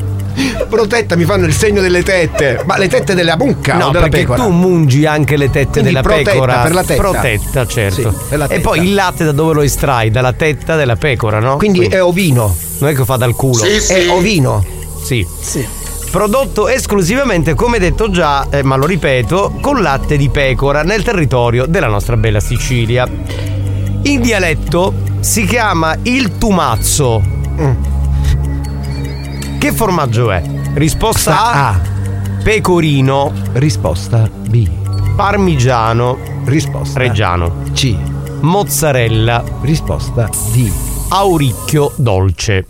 Protetta, 0.68 1.16
mi 1.16 1.24
fanno 1.24 1.46
il 1.46 1.52
segno 1.52 1.80
delle 1.80 2.02
tette. 2.02 2.62
Ma 2.64 2.76
le 2.78 2.88
tette 2.88 3.14
della 3.14 3.36
mucca 3.36 3.74
No, 3.76 3.86
o 3.86 3.90
della 3.90 4.08
perché 4.08 4.20
pecora? 4.26 4.42
tu 4.44 4.50
mungi 4.50 5.06
anche 5.06 5.36
le 5.36 5.50
tette 5.50 5.70
Quindi 5.80 5.88
della 5.88 6.02
protetta, 6.02 6.30
pecora. 6.30 6.58
per 6.62 6.72
la 6.74 6.84
tetta. 6.84 7.00
Protetta, 7.02 7.66
certo. 7.66 8.14
Sì, 8.28 8.36
la 8.36 8.44
e 8.44 8.48
tetta. 8.48 8.60
poi 8.60 8.78
il 8.86 8.94
latte 8.94 9.24
da 9.24 9.32
dove 9.32 9.54
lo 9.54 9.60
estrai? 9.62 10.10
Dalla 10.10 10.32
tetta 10.32 10.76
della 10.76 10.96
pecora, 10.96 11.38
no? 11.40 11.56
Quindi 11.56 11.86
è 11.86 12.02
ovino. 12.02 12.54
Non 12.78 12.90
è 12.90 12.94
che 12.94 13.04
fa 13.04 13.16
dal 13.16 13.34
culo. 13.34 13.64
Sì, 13.64 13.80
sì. 13.80 13.92
È 13.92 14.10
ovino. 14.10 14.64
Sì. 15.02 15.26
Prodotto 16.10 16.68
esclusivamente, 16.68 17.54
come 17.54 17.78
detto 17.78 18.10
già, 18.10 18.46
eh, 18.50 18.62
ma 18.64 18.74
lo 18.76 18.84
ripeto, 18.86 19.58
con 19.60 19.80
latte 19.80 20.16
di 20.16 20.28
pecora 20.28 20.82
nel 20.82 21.02
territorio 21.02 21.66
della 21.66 21.86
nostra 21.86 22.16
bella 22.16 22.40
Sicilia. 22.40 23.08
In 24.02 24.20
dialetto 24.20 24.92
si 25.20 25.44
chiama 25.44 25.96
il 26.02 26.36
tumazzo. 26.38 27.22
Mm. 27.60 27.72
Che 29.60 29.72
formaggio 29.72 30.30
è? 30.30 30.42
Risposta 30.72 31.52
A. 31.52 31.80
Pecorino. 32.42 33.30
Risposta 33.52 34.26
B. 34.48 34.66
Parmigiano. 35.14 36.16
Risposta 36.46 36.98
Reggiano. 36.98 37.64
C. 37.74 37.94
Mozzarella. 38.40 39.44
Risposta 39.60 40.30
D. 40.54 40.72
Auricchio 41.10 41.92
dolce. 41.96 42.66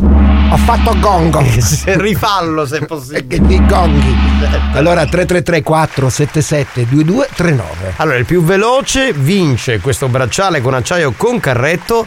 Ho 0.00 0.56
fatto 0.56 0.98
gongo. 0.98 1.40
Rifallo 1.86 2.66
se 2.66 2.84
possibile. 2.84 3.26
Che 3.38 3.40
di 3.40 3.64
gonghi. 3.64 4.16
Allora 4.74 5.06
333 5.06 5.62
477 5.62 6.88
2239. 6.88 7.94
Allora, 7.98 8.16
il 8.16 8.24
più 8.24 8.42
veloce 8.42 9.12
vince 9.12 9.78
questo 9.78 10.08
bracciale 10.08 10.60
con 10.60 10.74
acciaio 10.74 11.12
con 11.16 11.38
carretto 11.38 12.06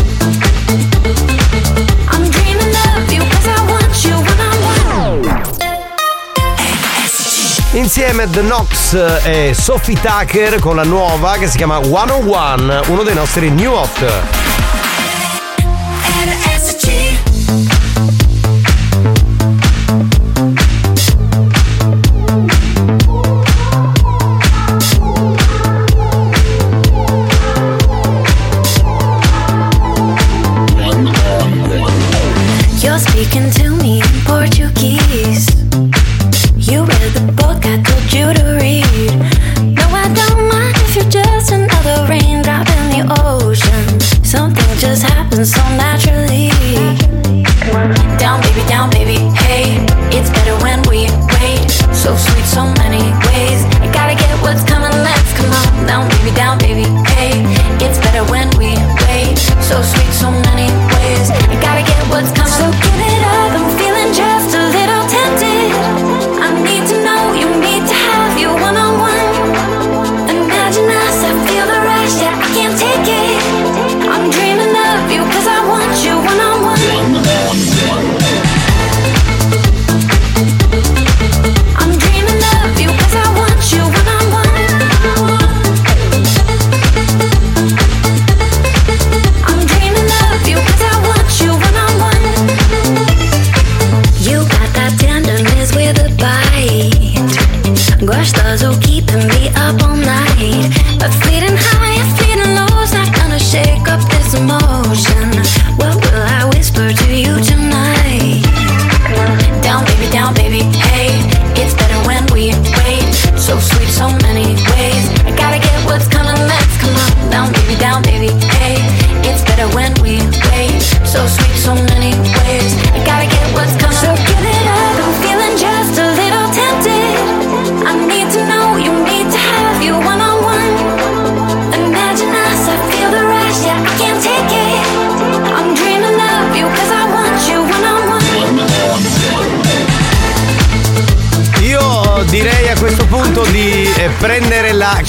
Insieme 7.73 8.29
The 8.29 8.41
Knox 8.41 8.93
e 9.23 9.53
Sophie 9.53 9.97
Tucker 10.01 10.59
con 10.59 10.75
la 10.75 10.83
nuova 10.83 11.37
che 11.37 11.47
si 11.47 11.55
chiama 11.55 11.81
101, 11.81 12.81
uno 12.87 13.03
dei 13.03 13.15
nostri 13.15 13.49
new 13.49 13.71
hot. 13.71 14.50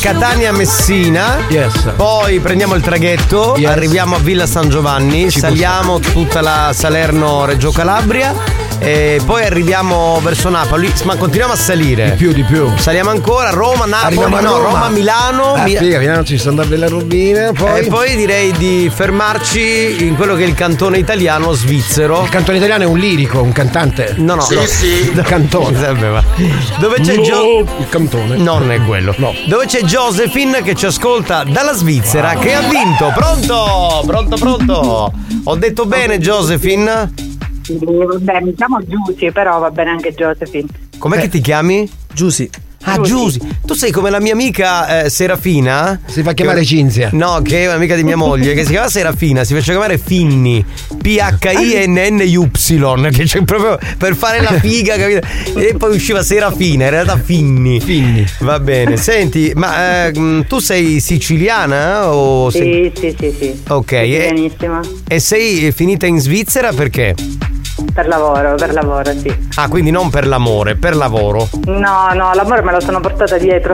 Prendere 0.02 0.12
la 0.12 0.12
Catania-Messina. 0.12 1.46
Poi 1.94 2.40
prendiamo 2.40 2.74
il 2.74 2.82
traghetto, 2.82 3.54
arriviamo 3.64 4.16
a 4.16 4.18
Villa 4.18 4.46
San 4.46 4.68
Giovanni, 4.68 5.30
saliamo 5.30 6.00
tutta 6.00 6.40
la 6.40 6.72
Salerno-Reggio 6.74 7.70
Calabria. 7.70 8.51
E 8.84 9.20
poi 9.24 9.44
arriviamo 9.44 10.18
verso 10.22 10.48
Napoli, 10.48 10.92
ma 11.04 11.14
continuiamo 11.14 11.52
a 11.52 11.56
salire. 11.56 12.10
Di 12.10 12.16
più, 12.16 12.32
di 12.32 12.42
più. 12.42 12.68
Saliamo 12.76 13.10
ancora, 13.10 13.50
Roma, 13.50 13.84
Napoli, 13.84 14.06
Arriviamo 14.06 14.36
a 14.36 14.40
no, 14.40 14.56
Roma. 14.56 14.68
Roma, 14.70 14.88
Milano. 14.88 15.52
Ah, 15.54 15.66
figa, 15.66 15.98
Milano 15.98 16.24
ci 16.24 16.36
sono 16.36 16.56
da 16.56 16.64
bella 16.64 16.88
robina. 16.88 17.52
Poi. 17.52 17.80
E 17.80 17.86
poi 17.86 18.16
direi 18.16 18.50
di 18.52 18.90
fermarci 18.92 20.04
in 20.04 20.16
quello 20.16 20.34
che 20.34 20.42
è 20.42 20.46
il 20.48 20.54
cantone 20.54 20.98
italiano 20.98 21.52
svizzero. 21.52 22.22
Il 22.24 22.28
cantone 22.28 22.56
italiano 22.58 22.82
è 22.82 22.86
un 22.86 22.98
lirico, 22.98 23.40
un 23.40 23.52
cantante. 23.52 24.14
No, 24.16 24.34
no. 24.34 24.42
Sì, 24.42 24.54
no. 24.56 24.66
sì. 24.66 25.12
Cantone. 25.22 25.78
Sapeva. 25.78 26.22
Dove 26.78 27.00
c'è 27.00 27.14
No, 27.14 27.22
Gio- 27.22 27.58
Il 27.78 27.88
cantone. 27.88 28.36
No, 28.36 28.58
non 28.58 28.72
è 28.72 28.80
quello. 28.84 29.14
Dove 29.46 29.66
c'è 29.66 29.82
Josephine 29.82 30.62
che 30.62 30.74
ci 30.74 30.86
ascolta 30.86 31.44
dalla 31.44 31.72
Svizzera 31.72 32.34
che 32.34 32.52
ha 32.52 32.60
vinto. 32.62 33.12
Pronto? 33.14 34.02
Pronto, 34.04 34.36
pronto. 34.36 35.12
Ho 35.44 35.54
detto 35.56 35.86
bene, 35.86 36.18
Josephine? 36.18 37.21
Vabbè, 37.68 38.40
mi 38.42 38.54
chiamo 38.54 38.78
Giusy, 38.84 39.30
però 39.32 39.58
va 39.58 39.70
bene 39.70 39.90
anche 39.90 40.12
Josephine. 40.12 40.66
Com'è 40.98 41.18
che 41.20 41.28
ti 41.28 41.40
chiami? 41.40 41.88
Giusy. 42.12 42.48
Ah, 42.84 43.00
Giusy. 43.00 43.38
Tu 43.64 43.74
sei 43.74 43.92
come 43.92 44.10
la 44.10 44.18
mia 44.18 44.32
amica 44.32 45.04
eh, 45.04 45.08
Serafina. 45.08 46.00
Si 46.04 46.20
fa 46.24 46.32
chiamare 46.32 46.60
Che- 46.60 46.66
Cinzia. 46.66 47.10
No, 47.12 47.40
che 47.40 47.62
è 47.62 47.68
un'amica 47.68 47.94
di 47.94 48.02
mia 48.02 48.16
moglie, 48.16 48.54
che 48.54 48.64
si 48.64 48.70
chiama 48.72 48.88
Serafina, 48.88 49.44
si 49.44 49.54
faceva 49.54 49.78
chiamare 49.78 49.98
Finni. 50.04 50.64
P-H-I-N-N-Y. 51.00 52.50
Che 53.12 53.24
c'è 53.24 53.42
proprio 53.44 53.78
per 53.96 54.16
fare 54.16 54.40
la 54.40 54.58
figa, 54.58 54.96
capito? 54.96 55.24
E 55.58 55.74
poi 55.76 55.94
usciva 55.94 56.24
Serafina, 56.24 56.84
in 56.84 56.90
realtà 56.90 57.16
Finni. 57.18 57.80
Finni. 57.80 58.26
Va 58.40 58.58
bene. 58.58 58.96
Senti, 58.96 59.52
ma 59.54 60.06
eh, 60.06 60.18
mh, 60.18 60.46
tu 60.48 60.58
sei 60.58 60.98
siciliana 60.98 62.12
o 62.12 62.50
sei. 62.50 62.92
Sì, 62.96 63.00
sì, 63.00 63.16
sì, 63.18 63.36
sì. 63.38 63.62
Ok, 63.68 63.92
e, 63.92 64.28
Benissimo. 64.32 64.80
e 65.06 65.20
sei 65.20 65.70
finita 65.70 66.06
in 66.06 66.18
Svizzera 66.18 66.72
perché? 66.72 67.14
Per 67.92 68.06
lavoro, 68.06 68.54
per 68.54 68.72
lavoro, 68.72 69.12
sì. 69.18 69.34
Ah, 69.56 69.68
quindi 69.68 69.90
non 69.90 70.08
per 70.10 70.26
l'amore, 70.26 70.76
per 70.76 70.96
lavoro. 70.96 71.48
No, 71.66 72.08
no, 72.14 72.32
l'amore 72.34 72.62
me 72.62 72.72
lo 72.72 72.80
sono 72.80 73.00
portata 73.00 73.36
dietro. 73.38 73.72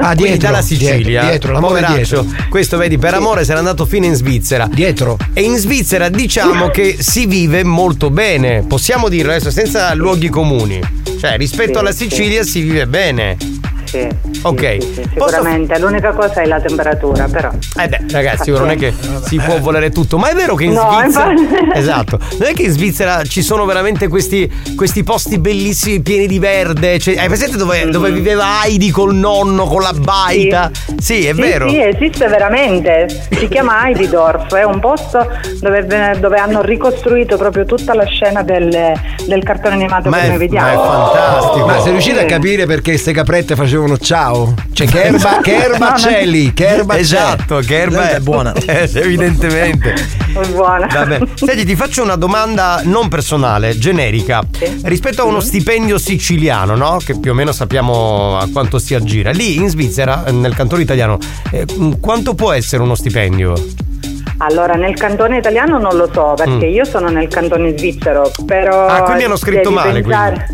Ah, 0.00 0.14
Quindi 0.14 0.38
dalla 0.38 0.62
Sicilia. 0.62 0.92
dietro, 1.02 1.26
dietro, 1.28 1.52
l'amore 1.52 1.80
Poveraccio. 1.82 2.26
Questo 2.48 2.76
vedi, 2.76 2.98
per 2.98 3.14
amore 3.14 3.44
se 3.44 3.52
n'è 3.52 3.58
andato 3.58 3.84
fino 3.86 4.06
in 4.06 4.14
Svizzera. 4.14 4.68
Dietro. 4.70 5.16
E 5.32 5.42
in 5.42 5.56
Svizzera 5.56 6.08
diciamo 6.08 6.68
che 6.68 6.96
si 7.00 7.26
vive 7.26 7.62
molto 7.64 8.10
bene. 8.10 8.64
Possiamo 8.66 9.08
dirlo 9.08 9.32
adesso 9.32 9.50
senza 9.50 9.92
luoghi 9.94 10.28
comuni. 10.28 10.80
Cioè, 11.20 11.36
rispetto 11.36 11.72
Sì, 11.74 11.78
alla 11.78 11.92
sì. 11.92 12.08
Sicilia 12.08 12.42
si 12.42 12.60
vive 12.62 12.86
bene. 12.86 13.36
Sì. 13.84 14.08
Ok. 14.42 14.78
Sicuramente, 15.12 15.78
l'unica 15.78 16.10
cosa 16.12 16.42
è 16.42 16.46
la 16.46 16.60
temperatura, 16.60 17.26
però. 17.30 17.50
Eh 17.80 17.88
beh, 17.88 18.00
ragazzi, 18.10 18.50
non 18.50 18.70
è 18.70 18.76
che 18.76 18.92
si 19.24 19.36
può 19.38 19.58
volere 19.58 19.90
tutto, 19.90 20.18
ma 20.18 20.30
è 20.30 20.34
vero 20.34 20.54
che 20.54 20.64
in 20.64 20.72
No, 20.72 20.98
Svizzera. 21.00 21.30
infatti. 21.32 21.70
Esatto. 21.82 22.18
Non 22.38 22.48
è 22.48 22.52
che 22.52 22.62
in 22.62 22.70
Svizzera 22.70 23.22
ci 23.24 23.42
sono 23.42 23.64
veramente 23.64 24.08
questi, 24.08 24.50
questi 24.76 25.02
posti 25.02 25.38
bellissimi, 25.38 26.00
pieni 26.00 26.26
di 26.26 26.38
verde. 26.38 26.98
Cioè, 26.98 27.16
hai 27.18 27.26
presente 27.28 27.56
dove, 27.56 27.88
dove 27.88 28.10
viveva 28.10 28.64
Heidi 28.64 28.90
col 28.90 29.14
nonno, 29.14 29.64
con 29.66 29.82
la 29.82 29.92
baita? 29.92 30.70
Sì, 30.98 31.26
è 31.26 31.34
Sì, 31.34 31.40
vero. 31.40 31.68
Sì, 31.68 31.80
esiste 31.82 32.26
veramente. 32.26 33.06
Si 33.30 33.48
chiama 33.48 33.86
Heididorf, 33.88 34.54
è 34.54 34.64
un 34.64 34.80
posto 34.80 35.26
dove, 35.60 35.86
dove 36.18 36.36
hanno 36.38 36.62
ricostruito 36.62 37.36
proprio 37.36 37.64
tutta 37.64 37.94
la 37.94 38.04
scena 38.04 38.42
del, 38.42 38.68
del 39.26 39.42
cartone 39.42 39.74
animato 39.74 40.10
che 40.10 40.26
noi 40.28 40.36
vediamo. 40.36 40.82
fantastico. 40.82 41.66
Ma 41.66 41.80
sei 41.80 41.92
riuscito 41.92 42.20
a 42.20 42.24
capire 42.24 42.66
perché 42.66 42.90
queste 42.92 43.12
caprette 43.12 43.54
facevano 43.56 43.96
ciao? 43.98 44.31
Cioè, 44.72 44.86
che 44.86 45.02
erba, 45.04 45.40
che 45.42 45.54
erba 45.64 45.88
No, 45.90 45.94
c'è 45.96 46.24
lì? 46.24 46.52
Che 46.52 46.66
erba 46.66 46.98
Esatto, 46.98 47.56
c'è? 47.58 47.66
che 47.66 47.78
erba 47.80 48.10
è 48.10 48.20
buona. 48.20 48.52
evidentemente. 48.66 49.94
È 50.32 50.46
buona. 50.48 50.86
Vabbè. 50.90 51.20
Senti, 51.34 51.64
ti 51.64 51.76
faccio 51.76 52.02
una 52.02 52.16
domanda 52.16 52.80
non 52.84 53.08
personale, 53.08 53.76
generica. 53.78 54.42
Rispetto 54.84 55.22
a 55.22 55.24
uno 55.24 55.40
stipendio 55.40 55.98
siciliano, 55.98 56.74
no? 56.74 56.98
Che 57.04 57.18
più 57.18 57.30
o 57.32 57.34
meno 57.34 57.52
sappiamo 57.52 58.38
a 58.38 58.48
quanto 58.52 58.78
si 58.78 58.94
aggira. 58.94 59.30
Lì 59.30 59.56
in 59.56 59.68
Svizzera, 59.68 60.24
eh, 60.24 60.32
nel 60.32 60.54
cantone 60.54 60.82
italiano, 60.82 61.18
eh, 61.50 61.66
quanto 62.00 62.34
può 62.34 62.52
essere 62.52 62.82
uno 62.82 62.94
stipendio? 62.94 63.54
Allora, 64.38 64.74
nel 64.74 64.94
cantone 64.94 65.36
italiano 65.38 65.78
non 65.78 65.94
lo 65.96 66.08
so, 66.12 66.32
perché 66.36 66.66
Mm. 66.66 66.72
io 66.74 66.84
sono 66.84 67.08
nel 67.10 67.28
cantone 67.28 67.76
svizzero, 67.78 68.28
però... 68.44 68.86
Ah, 68.86 69.02
quindi 69.02 69.22
hanno 69.24 69.36
scritto 69.36 69.70
male, 69.70 70.00
pensare- 70.02 70.46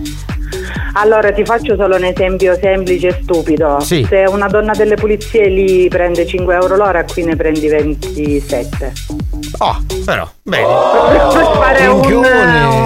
Allora, 0.94 1.33
ti 1.33 1.44
faccio 1.44 1.77
solo 1.77 1.96
un 1.96 2.05
esempio 2.05 2.57
semplice 2.61 3.09
e 3.09 3.18
stupido. 3.22 3.81
Sì. 3.81 4.05
Se 4.09 4.24
una 4.29 4.48
donna 4.48 4.72
delle 4.72 4.94
pulizie 4.94 5.48
lì 5.48 5.88
prende 5.88 6.27
5 6.27 6.55
euro 6.55 6.77
l'ora, 6.77 7.05
qui 7.05 7.24
ne 7.24 7.37
prendi 7.37 7.68
27. 7.68 8.92
Oh, 9.59 9.85
però, 10.05 10.29
bene. 10.49 10.67
Per 11.33 11.51
fare 11.59 11.87
un, 11.87 12.25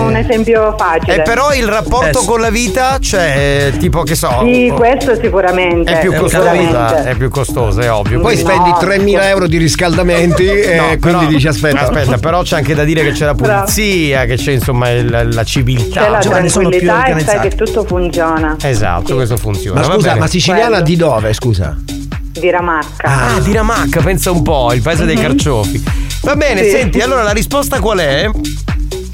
un 0.06 0.16
esempio 0.16 0.74
facile. 0.76 1.16
E 1.16 1.22
però 1.22 1.52
il 1.54 1.66
rapporto 1.66 2.20
Eh, 2.22 2.24
con 2.26 2.40
la 2.40 2.50
vita, 2.50 2.98
cioè, 3.00 3.70
eh, 3.72 3.76
tipo 3.78 4.02
che 4.02 4.14
so. 4.14 4.40
Sì, 4.44 4.68
oh, 4.70 4.74
questo 4.74 5.14
sicuramente. 5.20 5.92
È 5.92 6.00
più 6.00 6.12
costosa, 6.14 7.04
è 7.04 7.14
più 7.14 7.28
costosa, 7.30 7.82
è 7.82 7.90
ovvio. 7.92 8.20
Poi 8.20 8.36
spendi 8.36 8.70
3.000 8.70 9.22
euro 9.28 9.46
di 9.46 9.56
riscaldamenti 9.58 10.46
e 10.46 10.74
No, 10.76 10.82
quindi 10.86 10.98
però- 10.98 11.24
dici 11.26 11.48
aspetta. 11.48 11.80
Aspetta, 11.82 12.18
però 12.18 12.42
c'è 12.42 12.56
anche 12.56 12.74
da 12.74 12.84
dire 12.84 13.02
che 13.02 13.12
c'è 13.12 13.24
la 13.24 13.34
pulizia, 13.34 14.24
che 14.24 14.36
c'è 14.36 14.52
insomma 14.52 14.90
il- 14.90 15.28
la 15.32 15.44
civiltà. 15.44 16.02
C'è 16.02 16.08
la 16.10 16.20
Cioè, 16.20 16.32
tranquillità 16.32 17.04
e 17.06 17.20
sai 17.20 17.40
che 17.48 17.50
tutto 17.56 17.84
funziona. 17.84 18.56
Esatto, 18.62 19.14
questo 19.14 19.36
funziona. 19.36 19.80
Ma 19.86 19.94
scusa, 19.94 20.14
ma 20.16 20.26
siciliana 20.26 20.68
Quello. 20.68 20.82
di 20.84 20.96
dove, 20.96 21.32
scusa? 21.32 21.76
Di 22.32 22.50
Ramacca. 22.50 23.02
Ah, 23.36 23.40
di 23.40 23.52
Ramacca, 23.52 24.00
pensa 24.00 24.30
un 24.30 24.42
po', 24.42 24.72
il 24.72 24.80
paese 24.80 25.04
dei 25.04 25.16
Mhm. 25.16 25.22
carciofi. 25.22 25.82
Va 26.22 26.36
bene, 26.36 26.62
Sì. 26.64 26.70
senti, 26.70 27.00
allora 27.00 27.22
la 27.22 27.32
risposta 27.32 27.80
qual 27.80 27.98
è? 27.98 28.30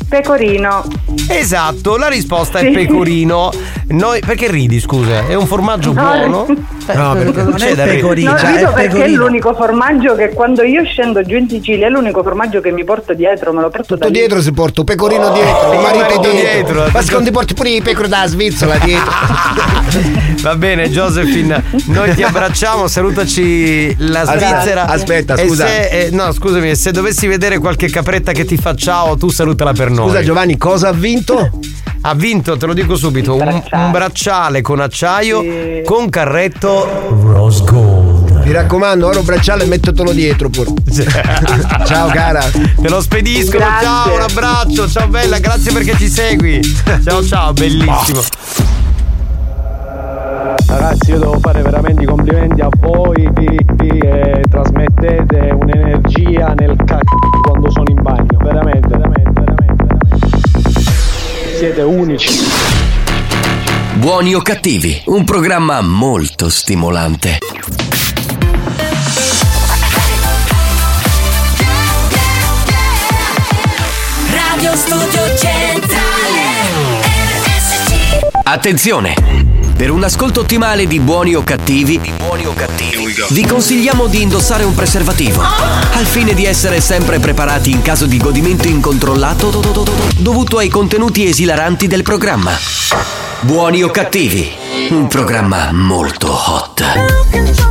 Pecorino. 0.09 0.85
Esatto, 1.29 1.97
la 1.97 2.09
risposta 2.09 2.59
è 2.59 2.65
Sì. 2.67 2.71
pecorino. 2.71 3.51
Noi, 3.89 4.21
perché 4.21 4.51
ridi, 4.51 4.79
scusa? 4.81 5.27
È 5.27 5.35
un 5.35 5.47
formaggio 5.47 5.93
No, 5.93 6.03
buono? 6.03 6.47
Eh, 6.93 6.97
No, 6.97 7.13
perché 7.15 7.43
non 7.43 7.55
è 7.55 7.57
c'è 7.59 7.75
da 7.75 7.85
No, 7.85 8.39
cioè, 8.39 8.51
rido 8.53 8.71
è 8.71 8.73
perché 8.73 9.05
è 9.05 9.09
l'unico 9.09 9.55
formaggio 9.55 10.15
che 10.15 10.31
quando 10.31 10.63
io 10.63 10.85
scendo 10.85 11.23
giù 11.23 11.37
in 11.37 11.49
Sicilia 11.49 11.87
è 11.87 11.91
l'unico 11.91 12.23
formaggio 12.23 12.61
che 12.61 12.71
mi 12.71 12.85
porto 12.85 13.15
dietro, 13.15 13.53
me 13.53 13.61
lo 13.61 13.69
porto 13.69 13.95
da 13.97 14.07
Tutto 14.07 14.07
lì. 14.09 14.19
dietro 14.19 14.41
si 14.41 14.53
porta 14.53 14.81
un 14.81 14.87
pecorino 14.87 15.31
dietro, 15.33 15.73
il 15.73 15.79
marito 15.81 15.99
marito 16.05 16.21
dietro. 16.31 16.73
dietro. 16.75 16.91
Ma 16.93 17.03
secondo 17.03 17.25
ti 17.27 17.31
porti 17.33 17.55
pure 17.55 17.69
i 17.71 17.83
pecori 17.83 18.09
dalla 18.09 18.27
Svizzera 18.27 18.77
dietro. 18.79 19.11
Va 20.43 20.55
bene, 20.57 20.89
Josephine, 20.91 21.63
noi 21.87 22.15
ti 22.15 22.23
abbracciamo, 22.23 22.87
salutaci 22.87 23.95
la 23.99 24.25
Svizzera. 24.25 24.87
aspetta, 24.87 25.37
scusa. 25.37 25.67
se- 25.67 25.89
eh, 25.89 26.09
no, 26.13 26.33
scusami, 26.33 26.75
se 26.77 26.91
dovessi 26.93 27.27
vedere 27.27 27.59
qualche 27.59 27.89
capretta 27.91 28.33
che 28.33 28.45
ti 28.45 28.57
fa 28.57 28.75
ciao, 28.75 29.17
tu 29.17 29.29
salutala 29.31 29.73
per 29.73 29.91
noi. 29.91 30.09
Scusa 30.09 30.23
Giovanni, 30.23 30.57
cosa 30.57 30.89
ha 30.89 30.93
vinto? 30.93 31.51
Ha 32.01 32.15
vinto, 32.15 32.57
te 32.57 32.67
lo 32.67 32.75
dico 32.75 32.95
subito, 32.95 33.35
un, 33.35 33.63
un 33.73 33.91
bracciale 33.91 34.61
con 34.63 34.79
acciaio 34.79 35.43
con 35.85 36.09
carretto 36.09 36.78
Rose 36.85 37.65
Gold. 37.65 38.45
Mi 38.45 38.53
raccomando, 38.53 39.07
ora 39.07 39.19
un 39.19 39.25
bracciale 39.25 39.65
e 39.65 39.67
mettetelo 39.67 40.13
dietro 40.13 40.49
pure. 40.49 40.73
Ciao 41.85 42.09
cara. 42.09 42.41
Te 42.43 42.89
lo 42.89 43.01
spediscono, 43.01 43.65
Grazie. 43.65 43.87
ciao, 43.87 44.15
un 44.15 44.21
abbraccio, 44.21 44.89
ciao 44.89 45.09
bella, 45.09 45.39
grazie 45.39 45.73
perché 45.73 45.97
ci 45.97 46.09
segui. 46.09 46.61
Ciao 47.05 47.25
ciao, 47.25 47.53
bellissimo. 47.53 48.23
Ragazzi, 50.67 51.11
io 51.11 51.19
devo 51.19 51.39
fare 51.41 51.63
veramente 51.63 52.03
i 52.03 52.07
complimenti 52.07 52.61
a 52.61 52.69
voi 52.79 53.29
che 53.35 54.43
trasmettete 54.51 55.51
un'energia 55.55 56.55
nel 56.59 56.77
c***o 56.85 57.41
quando 57.43 57.71
sono 57.71 57.87
in 57.89 58.03
bagno. 58.03 58.39
Veramente, 58.43 58.89
veramente, 58.89 59.31
veramente, 59.33 59.85
veramente. 59.85 60.81
Siete 61.57 61.83
unici. 61.83 62.78
Buoni 63.99 64.35
o 64.35 64.41
cattivi, 64.43 65.03
un 65.07 65.25
programma 65.25 65.81
molto 65.81 66.49
stimolante. 66.51 67.39
Radio 74.31 74.77
Studio 74.77 75.37
Centrale 75.37 76.47
Attenzione! 78.45 79.15
Per 79.77 79.91
un 79.91 80.03
ascolto 80.03 80.41
ottimale 80.41 80.87
di 80.89 80.99
buoni 80.99 81.37
o 81.37 81.45
cattivi, 81.45 82.01
vi 83.31 83.47
consigliamo 83.47 84.07
di 84.09 84.23
indossare 84.23 84.65
un 84.65 84.75
preservativo. 84.75 85.41
Al 85.41 86.05
fine 86.05 86.35
di 86.35 86.45
essere 86.47 86.81
sempre 86.81 87.21
preparati 87.21 87.71
in 87.71 87.83
caso 87.83 88.07
di 88.07 88.19
godimento 88.19 88.67
incontrollato 88.67 89.51
do- 89.51 89.61
do- 89.61 89.71
do- 89.71 89.83
do- 89.85 89.93
dovuto 90.17 90.59
ai 90.59 90.69
contenuti 90.69 91.29
esilaranti 91.29 91.87
del 91.87 92.03
programma. 92.03 92.51
Buoni 93.41 93.83
o 93.85 93.91
cattivi, 93.91 94.51
un 94.91 95.07
programma 95.07 95.71
molto 95.71 96.33
hot. 96.33 97.68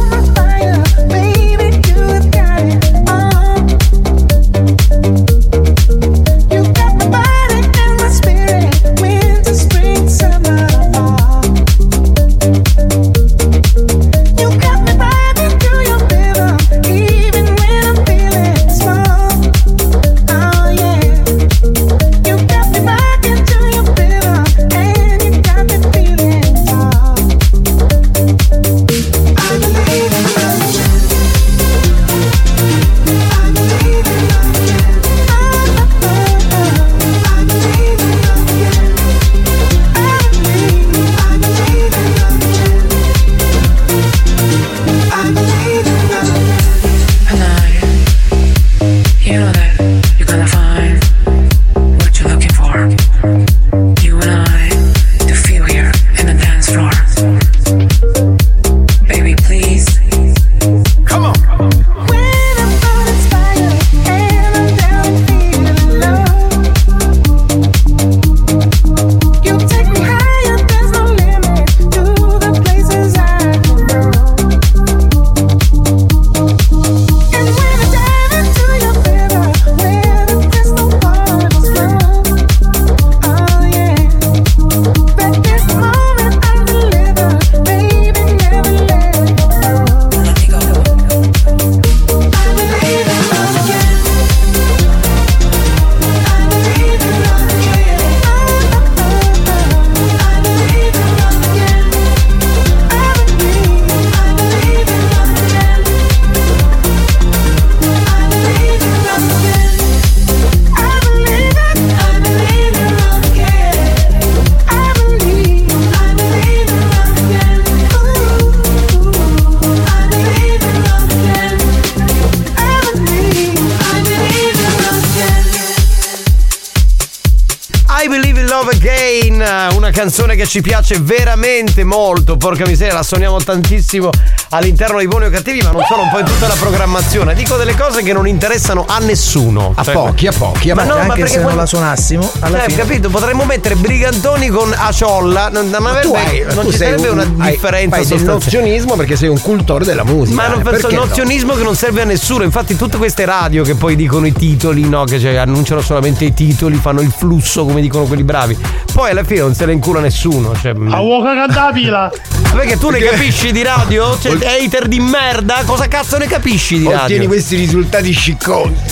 Ci 130.48 130.62
piace 130.62 131.00
veramente 131.00 131.84
molto. 131.84 132.38
Porca 132.38 132.66
miseria, 132.66 132.94
la 132.94 133.04
suoniamo 133.04 133.38
tantissimo 133.42 134.10
all'interno 134.50 134.98
dei 134.98 135.08
buoni 135.08 135.26
o 135.26 135.30
cattivi, 135.30 135.62
ma 135.62 135.72
non 135.72 135.84
solo 135.88 136.04
un 136.04 136.10
po' 136.10 136.20
in 136.20 136.26
tutta 136.26 136.48
la 136.48 136.56
programmazione. 136.58 137.34
Dico 137.36 137.56
delle 137.58 137.76
cose 137.76 138.02
che 138.04 138.14
non 138.14 138.28
interessano 138.28 138.86
a 138.88 138.98
nessuno. 139.00 139.74
A 139.76 139.84
pochi, 139.84 140.28
a 140.28 140.32
pochi, 140.32 140.70
a 140.72 140.76
ma 140.76 140.84
pochi. 140.84 140.94
no, 140.94 140.96
ma 140.96 141.02
anche 141.04 141.16
perché 141.16 141.28
se 141.30 141.36
non 141.38 141.44
quello- 141.46 141.60
la 141.62 141.66
suonassimo, 141.66 142.32
alla 142.40 142.58
Cioè, 142.60 142.70
fine. 142.70 142.82
capito? 142.82 143.10
Potremmo 143.10 143.44
mettere 143.46 143.76
brigantoni 143.76 144.48
con 144.48 144.74
Aciolla. 144.76 145.50
Non, 145.50 145.70
non, 145.70 145.82
Ma 145.84 145.90
avrebbe- 145.92 146.18
hai- 146.18 146.46
non 146.54 146.70
ci 146.72 146.78
sarebbe 146.78 147.08
un- 147.10 147.20
una 147.20 147.46
hai- 147.46 147.52
differenza 147.52 147.96
fai 147.98 148.06
sostanziale. 148.06 148.34
nozionismo 148.64 148.96
perché 148.96 149.16
sei 149.16 149.30
un 149.30 149.42
cultore 149.42 149.86
della 149.86 150.04
musica. 150.04 150.36
Ma 150.42 150.48
non 150.48 150.60
eh, 150.60 150.64
penso 150.64 150.80
perché 150.88 150.96
no? 150.96 151.06
nozionismo 151.06 151.54
che 151.56 151.64
non 151.64 151.76
serve 151.76 152.02
a 152.02 152.06
nessuno. 152.06 152.44
Infatti, 152.44 152.76
tutte 152.76 152.98
queste 152.98 153.26
radio 153.26 153.64
che 153.64 153.76
poi 153.76 153.96
dicono 153.96 154.26
i 154.26 154.32
titoli, 154.34 154.88
no? 154.88 155.04
Che 155.04 155.20
cioè, 155.20 155.36
annunciano 155.36 155.82
solamente 155.82 156.26
i 156.26 156.34
titoli, 156.34 156.78
fanno 156.78 157.02
il 157.02 157.12
flusso, 157.16 157.66
come 157.66 157.82
dicono 157.82 158.06
quelli 158.06 158.24
bravi. 158.24 158.58
Poi 158.98 159.12
alla 159.12 159.24
fine 159.24 159.42
non 159.42 159.54
se 159.54 159.68
ne 159.68 159.74
incula 159.74 160.00
nessuno. 160.00 160.56
Cioè, 160.56 160.74
A 160.90 161.00
uoca 161.02 161.36
canta 161.36 161.66
la 161.66 161.72
pila. 161.72 162.12
perché 162.52 162.80
tu 162.80 162.90
ne 162.90 162.98
capisci 162.98 163.52
di 163.52 163.62
radio? 163.62 164.18
Cioè, 164.20 164.34
hater 164.44 164.88
di 164.88 165.00
merda, 165.00 165.62
cosa 165.68 165.88
cazzo 165.88 166.18
ne 166.18 166.26
capisci 166.26 166.80
di 166.80 166.86
radio? 166.86 167.02
Ottieni 167.04 167.28
questi 167.28 167.58
risultati 167.58 168.12
scicconi. 168.12 168.76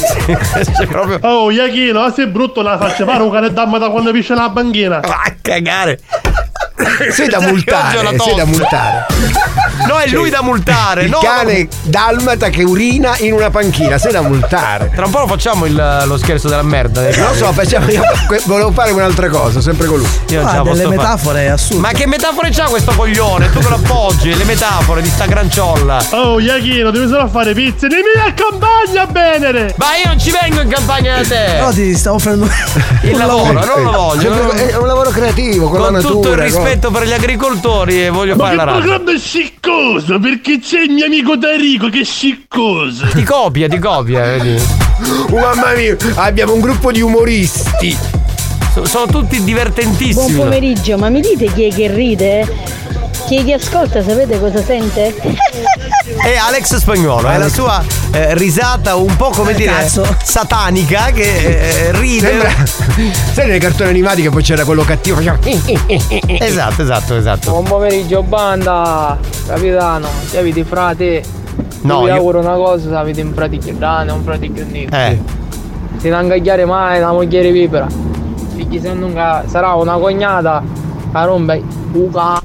Cioè, 0.75 0.85
proprio. 0.85 1.17
Oh, 1.23 1.49
Iachino, 1.49 2.01
ma 2.01 2.13
sei 2.13 2.27
brutto 2.27 2.61
la 2.61 2.77
faccia 2.77 3.03
fare 3.03 3.23
un 3.23 3.31
cane 3.31 3.51
damma 3.51 3.79
da 3.79 3.89
quando 3.89 4.11
pisce 4.11 4.35
la 4.35 4.47
banchina. 4.49 4.99
Va 4.99 5.21
a 5.25 5.33
cagare. 5.41 5.99
Sei 7.09 7.27
da 7.27 7.39
multare, 7.39 7.97
sei 8.19 8.35
da 8.35 8.45
multare. 8.45 9.05
No, 9.87 9.97
è 9.97 10.07
Cioè, 10.07 10.17
lui 10.17 10.29
da 10.29 10.41
multare. 10.41 11.03
Il 11.03 11.09
no, 11.09 11.19
cane 11.19 11.67
dalmata 11.83 12.49
che 12.49 12.63
urina 12.63 13.15
in 13.19 13.33
una 13.33 13.49
panchina, 13.49 13.97
sei 13.97 14.11
da 14.11 14.21
multare. 14.21 14.91
Tra 14.93 15.05
un 15.05 15.11
po' 15.11 15.19
lo 15.19 15.27
facciamo 15.27 15.65
il- 15.65 16.03
lo 16.05 16.17
scherzo 16.17 16.47
della 16.47 16.63
merda. 16.63 17.01
Non 17.01 17.27
lo 17.29 17.33
so, 17.35 17.51
facciamo. 17.53 17.89
Io 17.89 18.01
volevo 18.45 18.71
fare 18.71 18.91
un'altra 18.91 19.29
cosa, 19.29 19.61
sempre 19.61 19.87
con 19.87 19.97
lui. 19.99 20.07
Io 20.29 20.41
Ah, 20.41 20.43
la 20.43 20.51
delle 20.51 20.63
posso 20.69 20.81
fare. 20.83 20.95
metafore 20.95 21.49
assurde. 21.49 21.79
Ma 21.81 21.89
che 21.91 22.07
metafore 22.07 22.49
c'ha 22.51 22.65
questo 22.65 22.93
coglione? 22.95 23.51
Tu 23.51 23.59
che 23.59 23.69
lo 23.69 23.75
appoggi, 23.75 24.35
le 24.35 24.43
metafore 24.43 25.01
di 25.01 25.09
sta 25.09 25.25
granciolla. 25.25 26.03
Oh, 26.11 26.39
Iachino, 26.39 26.91
devi 26.91 27.07
solo 27.07 27.27
fare 27.27 27.53
pizze. 27.53 27.87
Dimmi 27.87 28.01
a 28.25 28.33
campagna, 28.33 29.05
Venere. 29.05 29.73
Ma 29.77 29.95
io 29.97 30.07
non 30.07 30.19
ci 30.19 30.31
vengo 30.31 30.61
in 30.61 30.69
campagna 30.69 31.17
da 31.21 31.27
te. 31.27 31.59
No, 31.59 31.71
ti 31.71 31.95
stavo 31.95 32.15
offrendo 32.17 32.45
il 33.03 33.11
un 33.13 33.17
lavoro, 33.19 33.51
non 33.53 33.83
lo 33.83 33.91
voglio. 33.91 34.21
Sempre- 34.21 34.41
non- 34.63 34.69
È 34.69 34.75
un 34.77 34.87
lavoro 34.87 35.09
creativo, 35.11 35.69
con, 35.69 35.79
Con 35.79 35.93
la 35.93 35.99
tutto 35.99 36.13
il 36.31 36.37
natura. 36.37 36.43
rispetto 36.43 36.91
per 36.91 37.03
gli 37.05 37.13
agricoltori 37.13 38.03
e 38.05 38.09
voglio 38.09 38.35
Ma 38.35 38.43
fare 38.45 38.49
che 38.57 38.57
la 38.57 38.71
radio. 38.71 38.81
programma 38.81 39.19
sciccoso, 39.85 40.19
perché 40.19 40.59
c'è 40.59 40.81
il 40.81 40.91
mio 40.91 41.05
amico 41.05 41.37
Tarico 41.37 41.89
che 41.89 41.99
è 41.99 42.03
sciccoso. 42.03 43.05
Ti 43.07 43.23
copia, 43.23 43.67
ti 43.67 43.77
copia, 43.77 44.21
vedi. 44.21 44.59
Oh, 45.29 45.39
mamma 45.39 45.73
mia, 45.75 45.95
abbiamo 46.15 46.53
un 46.53 46.59
gruppo 46.59 46.91
di 46.91 47.01
umoristi. 47.01 47.95
So- 48.73 48.85
sono 48.85 49.05
tutti 49.05 49.43
divertentissimi. 49.43 50.13
Buon 50.13 50.35
pomeriggio, 50.35 50.97
ma 50.97 51.09
mi 51.09 51.21
dite 51.21 51.51
chi 51.53 51.67
è 51.67 51.73
che 51.73 51.93
ride? 51.93 52.73
Chi 53.27 53.37
è 53.37 53.43
che 53.45 53.53
ascolta, 53.53 54.03
sapete 54.03 54.39
cosa 54.39 54.63
sente? 54.63 55.13
È 56.25 56.35
Alex 56.37 56.77
Spagnuolo, 56.77 57.27
è 57.29 57.37
la 57.37 57.49
sua 57.49 57.83
eh, 58.09 58.33
risata 58.33 58.95
un 58.95 59.15
po' 59.15 59.29
come 59.29 59.53
dire 59.53 59.71
Cazzo. 59.71 60.03
satanica 60.23 61.11
che 61.13 61.21
eh, 61.89 61.91
ride. 61.99 62.27
Sembra. 62.27 62.49
Sai 63.31 63.47
nei 63.47 63.59
cartoni 63.59 63.91
animati 63.91 64.23
che 64.23 64.31
poi 64.31 64.41
c'era 64.41 64.65
quello 64.65 64.83
cattivo, 64.83 65.17
faceva. 65.17 65.37
Esatto, 66.43 66.81
esatto, 66.81 67.15
esatto. 67.15 67.51
Buon 67.51 67.65
pomeriggio 67.65 68.23
banda, 68.23 69.19
capitano, 69.45 70.07
se 70.27 70.39
avete 70.39 70.63
frate, 70.63 71.21
No, 71.81 71.99
vi 71.99 72.07
io- 72.07 72.15
auguro 72.15 72.39
una 72.39 72.55
cosa, 72.55 72.89
se 72.89 72.95
avete 72.95 73.21
un 73.21 73.31
più 73.31 73.77
grande, 73.77 74.11
un 74.11 74.23
più 74.23 74.65
nero. 74.67 74.95
Eh. 74.95 75.19
Se 75.97 76.09
non 76.09 76.23
ingagliare 76.23 76.65
mai 76.65 76.99
la 76.99 77.11
moglie 77.11 77.51
vipera. 77.51 77.85
Perché 78.55 78.81
se 78.81 78.93
non 78.93 79.43
sarà 79.45 79.73
una 79.73 79.93
cognata, 79.97 80.63
a 81.11 81.23
rompe, 81.23 81.61
uca. 81.91 82.41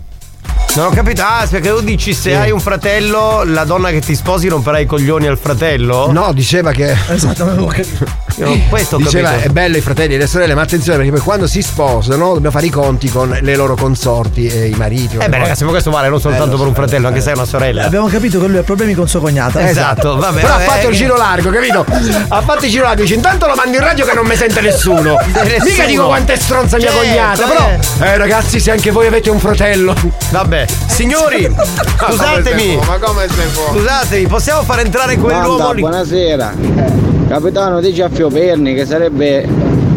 Non 0.76 0.86
ho 0.86 0.90
capito. 0.90 1.22
Ah, 1.22 1.46
perché 1.50 1.68
tu 1.68 1.80
dici 1.80 2.14
se 2.14 2.36
hai 2.36 2.52
un 2.52 2.60
fratello, 2.60 3.42
la 3.44 3.64
donna 3.64 3.90
che 3.90 4.00
ti 4.00 4.14
sposi 4.14 4.46
romperai 4.46 4.84
i 4.84 4.86
coglioni 4.86 5.26
al 5.26 5.36
fratello? 5.36 6.12
No, 6.12 6.32
diceva 6.32 6.70
che. 6.70 6.96
Esatto, 7.08 7.42
avevo 7.42 7.66
capito. 7.66 8.06
Non- 8.44 8.68
questo 8.68 8.96
Diceva 8.96 9.30
capito. 9.30 9.48
è 9.48 9.50
bello 9.52 9.76
i 9.76 9.80
fratelli 9.80 10.14
e 10.14 10.18
le 10.18 10.26
sorelle, 10.26 10.54
ma 10.54 10.62
attenzione 10.62 10.96
perché 10.98 11.12
poi 11.12 11.20
quando 11.20 11.46
si 11.46 11.62
sposano 11.62 12.34
dobbiamo 12.34 12.50
fare 12.50 12.66
i 12.66 12.70
conti 12.70 13.08
con 13.10 13.36
le 13.40 13.56
loro 13.56 13.74
consorti 13.76 14.46
e 14.46 14.66
i 14.66 14.74
mariti. 14.74 15.16
Eh 15.18 15.28
beh 15.28 15.38
ragazzi, 15.38 15.64
ma 15.64 15.70
questo 15.70 15.90
vale 15.90 16.08
non 16.08 16.20
soltanto 16.20 16.54
Eh, 16.54 16.58
per 16.58 16.66
un 16.66 16.74
fratello, 16.74 17.06
eh, 17.06 17.08
anche 17.08 17.20
se 17.20 17.30
è 17.30 17.34
una 17.34 17.44
sorella. 17.44 17.84
Abbiamo 17.84 18.06
capito 18.08 18.40
che 18.40 18.46
lui 18.46 18.58
ha 18.58 18.62
problemi 18.62 18.94
con 18.94 19.08
sua 19.08 19.20
cognata. 19.20 19.68
Esatto, 19.68 20.16
vabbè. 20.16 20.40
Però 20.40 20.54
ha 20.54 20.58
vabbè, 20.58 20.64
fatto 20.70 20.86
il 20.88 20.94
eh, 20.94 20.96
giro 20.96 21.16
largo, 21.16 21.50
capito? 21.50 21.84
Ha 22.28 22.40
fatto 22.42 22.64
il 22.64 22.70
giro 22.70 22.84
largo, 22.84 23.02
dice 23.02 23.14
intanto 23.14 23.46
lo 23.46 23.54
mando 23.54 23.76
in 23.76 23.82
radio 23.82 24.04
che 24.04 24.14
non 24.14 24.26
mi 24.26 24.36
sente 24.36 24.60
nessuno. 24.60 25.16
Nessuno. 25.40 25.64
Mica 25.64 25.84
dico 25.86 26.06
quanto 26.06 26.32
è 26.32 26.36
stronza 26.36 26.76
mia 26.76 26.90
Certo, 26.90 27.06
cognata, 27.06 27.44
eh. 27.44 27.48
però. 27.48 28.06
Eh 28.12 28.16
ragazzi, 28.16 28.60
se 28.60 28.70
anche 28.70 28.90
voi 28.90 29.06
avete 29.06 29.30
un 29.30 29.38
fratello. 29.38 29.94
Vabbè, 30.30 30.66
signori, 30.86 31.48
scusatemi. 31.98 32.76
Ma 32.86 32.98
come 32.98 33.26
sei 33.28 33.46
fuori? 33.48 33.78
Scusatemi, 33.78 34.26
possiamo 34.26 34.62
far 34.62 34.80
entrare 34.80 35.16
quell'uomo 35.16 35.72
lì? 35.72 35.80
buonasera. 35.80 37.19
Capitano, 37.30 37.78
dice 37.78 38.02
a 38.02 38.08
Fioperni 38.08 38.74
che 38.74 38.84
sarebbe 38.84 39.46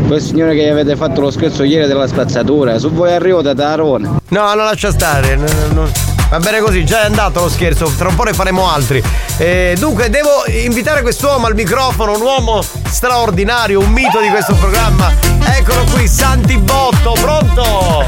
quel 0.05 0.21
signore 0.21 0.53
che 0.53 0.69
avete 0.69 0.95
fatto 0.95 1.19
lo 1.19 1.31
scherzo 1.31 1.63
ieri 1.63 1.87
della 1.87 2.05
spazzatura. 2.05 2.77
Su 2.77 2.91
voi 2.91 3.11
arrivo 3.11 3.41
da 3.41 3.55
Tarone. 3.55 4.07
No, 4.27 4.53
non 4.53 4.57
lascia 4.57 4.91
stare. 4.91 5.35
no, 5.35 5.45
no, 5.45 5.81
no. 5.81 5.91
Va 6.29 6.37
bene 6.37 6.59
così, 6.59 6.85
già 6.85 7.01
è 7.01 7.05
andato 7.05 7.39
lo 7.39 7.49
scherzo, 7.49 7.91
tra 7.97 8.09
un 8.09 8.13
po' 8.13 8.21
ne 8.21 8.33
faremo 8.33 8.69
altri. 8.69 9.01
Eh, 9.37 9.75
dunque, 9.79 10.11
devo 10.11 10.43
invitare 10.63 11.01
quest'uomo 11.01 11.47
al 11.47 11.55
microfono, 11.55 12.13
un 12.13 12.21
uomo 12.21 12.61
straordinario, 12.61 13.79
un 13.79 13.91
mito 13.91 14.19
di 14.19 14.29
questo 14.29 14.53
programma. 14.53 15.11
Eccolo 15.57 15.85
qui, 15.91 16.07
Santi 16.07 16.55
Botto, 16.59 17.13
pronto? 17.19 18.03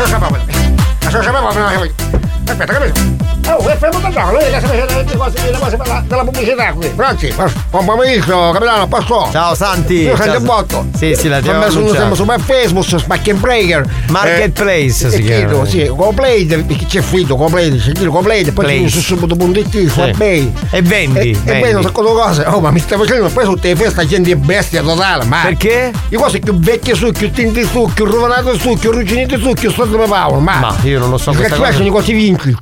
Aspetta, 2.46 2.66
capito? 2.66 3.35
Oh, 3.48 3.68
è 3.68 3.78
fermo 3.78 4.00
da 4.00 4.10
giorno, 4.10 4.40
lei 4.40 4.50
che 4.60 4.68
le 5.06 5.16
cose, 5.16 5.52
le 5.52 5.58
cose 5.60 5.78
per 5.78 5.88
la- 5.88 6.04
della 6.08 6.24
pubblicità 6.24 6.74
qui. 6.74 6.88
Pronti? 6.90 7.34
Buon 7.70 7.86
pomeriggio, 7.86 8.50
capitano, 8.52 8.88
posso? 8.88 9.30
Ciao 9.32 9.54
Santi. 9.54 9.94
Io 10.02 10.16
sento 10.16 10.24
Ciao. 10.32 10.36
il 10.40 10.44
botto. 10.46 10.86
Sì, 10.98 11.14
sì, 11.16 11.28
la 11.28 11.42
Vabbè, 11.42 11.70
sono 11.70 11.88
sempre 11.94 12.16
su 12.16 12.26
Facebook, 12.44 12.84
su 12.86 12.98
Spacking 12.98 13.40
Breaker. 13.40 13.86
Marketplace 14.10 15.10
si 15.12 15.22
chiama. 15.22 15.26
chiedo, 15.62 15.66
sì, 15.66 15.86
Coplate, 15.96 16.64
perché 16.66 16.86
c'è 16.88 17.02
fritto, 17.02 17.36
Coplate, 17.36 17.76
c'è 17.78 17.92
chiedo 17.92 18.10
Coplate, 18.12 18.52
poi 18.52 18.90
su 18.90 19.00
subito.it, 19.00 19.70
su 19.90 20.02
Sì. 20.02 20.02
eBay. 20.02 20.54
E 20.72 20.82
vendi, 20.82 21.20
E, 21.46 21.52
e 21.52 21.60
vendi. 21.62 21.74
un 21.76 21.84
sacco 21.84 22.02
di 22.02 22.08
cose. 22.14 22.44
Oh, 22.48 22.60
ma 22.60 22.72
mi 22.72 22.80
stai 22.80 22.98
facendo 22.98 23.28
poi 23.28 23.44
tutte 23.46 23.68
le 23.68 23.76
feste 23.76 24.08
gente 24.08 24.32
è 24.32 24.36
bestia 24.36 24.82
totale, 24.82 25.24
ma. 25.26 25.42
Perché? 25.44 25.92
Le 26.10 26.18
cose 26.18 26.40
più 26.40 26.58
vecchie 26.60 26.96
su, 26.96 27.12
più 27.12 27.30
tinti 27.32 27.64
su, 27.64 27.90
più 27.94 28.06
rovinate 28.06 28.58
su, 28.58 28.76
più 28.76 28.90
arrugginite 28.90 29.38
su, 29.38 29.54
più 29.54 29.70
sotto 29.72 29.98
le 29.98 30.08
Paolo, 30.08 30.40
ma. 30.40 30.56
Ma 30.60 30.76
io 30.82 30.98
non 30.98 31.12
lo 31.12 31.18
so 31.20 31.32
Perché 31.32 31.56
cosa. 31.56 31.72
sono 31.74 31.86
i 31.86 31.90
cosi 31.92 32.14
vintage. 32.14 32.58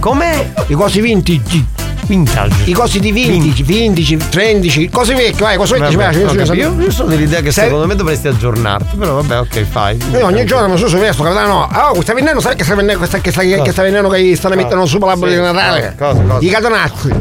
Come? 0.00 0.22
I 0.68 0.74
cosi 0.74 1.00
vintage. 1.00 1.64
Vintage. 2.06 2.54
I 2.64 2.72
cosi 2.72 3.00
di 3.00 3.12
vintage, 3.12 3.62
vintage, 3.62 4.16
trendici, 4.28 4.90
cose 4.90 5.14
vecchie, 5.14 5.40
vai, 5.42 5.56
cose 5.56 5.78
vecchie 5.78 5.90
ci 5.90 5.96
Vabbè, 5.96 6.10
piace. 6.18 6.50
ho 6.50 6.54
io- 6.54 6.80
io, 6.82 6.90
sono 6.90 7.08
dell'idea 7.08 7.40
che 7.40 7.50
Sai- 7.50 7.64
secondo 7.64 7.86
me 7.86 7.94
dovresti 7.94 8.28
aggiornarti, 8.28 8.96
però 8.96 9.14
vabbè, 9.22 9.38
ok, 9.38 9.62
fai. 9.62 9.98
Io 10.12 10.24
ogni 10.26 10.44
giorno 10.44 10.68
mi 10.68 10.76
sono 10.76 10.88
su 10.90 10.98
questo, 10.98 11.22
capitano. 11.22 11.66
Oh, 11.72 12.02
sta 12.02 12.12
venendo, 12.12 12.40
sai 12.40 12.56
che 12.56 12.64
sta 12.64 12.74
venendo, 12.74 12.98
questa, 12.98 13.20
che 13.20 13.30
sta, 13.30 13.40
che 13.42 13.70
sta 13.72 13.82
venendo 13.82 14.08
che 14.10 14.36
stanno 14.36 14.54
mettendo 14.54 14.84
su 14.84 14.98
l'albero 14.98 15.30
Sì, 15.30 15.36
di 15.38 15.42
Natale? 15.42 15.94
cosa, 15.98 16.20
cosa? 16.20 16.44
I 16.44 16.48
catenazzi. 16.50 17.12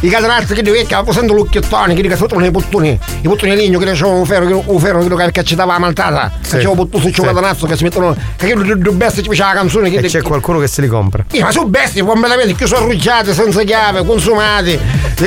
I 0.00 0.08
catenazzi 0.08 0.54
che 0.54 0.62
vecchi, 0.62 0.94
posando 1.04 1.32
lucchiettoni, 1.32 1.92
che 1.92 2.16
sotto 2.16 2.38
i 2.38 2.50
puttoni, 2.52 2.90
i 2.90 3.26
puttoni 3.26 3.56
di 3.56 3.62
legno 3.62 3.80
che 3.80 3.86
facevano 3.86 4.18
un 4.18 4.26
ferro, 4.26 4.62
un 4.64 4.78
ferro 4.78 5.04
che 5.16 5.32
caccettava 5.32 5.72
la 5.72 5.78
maltata. 5.80 6.30
Facevo 6.40 6.74
putto 6.74 7.00
su 7.00 7.12
sì. 7.12 7.20
catenazzo 7.20 7.66
che 7.66 7.76
si 7.76 7.82
mettono. 7.82 8.16
Che 8.36 8.54
due 8.54 8.92
bestie 8.92 9.24
ci 9.24 9.28
faceva 9.28 9.48
la 9.48 9.54
canzone 9.54 9.90
che. 9.90 10.00
C'è 10.02 10.22
qualcuno 10.22 10.60
che 10.60 10.68
se 10.68 10.82
li 10.82 10.86
compra. 10.86 11.24
Sì, 11.28 11.40
ma 11.40 11.50
sono 11.50 11.66
bestie 11.66 12.04
completamente 12.04 12.54
che 12.54 12.66
sono 12.68 12.84
arruggiate, 12.84 13.34
senza 13.34 13.64
chiave, 13.64 14.04
consumate, 14.04 14.78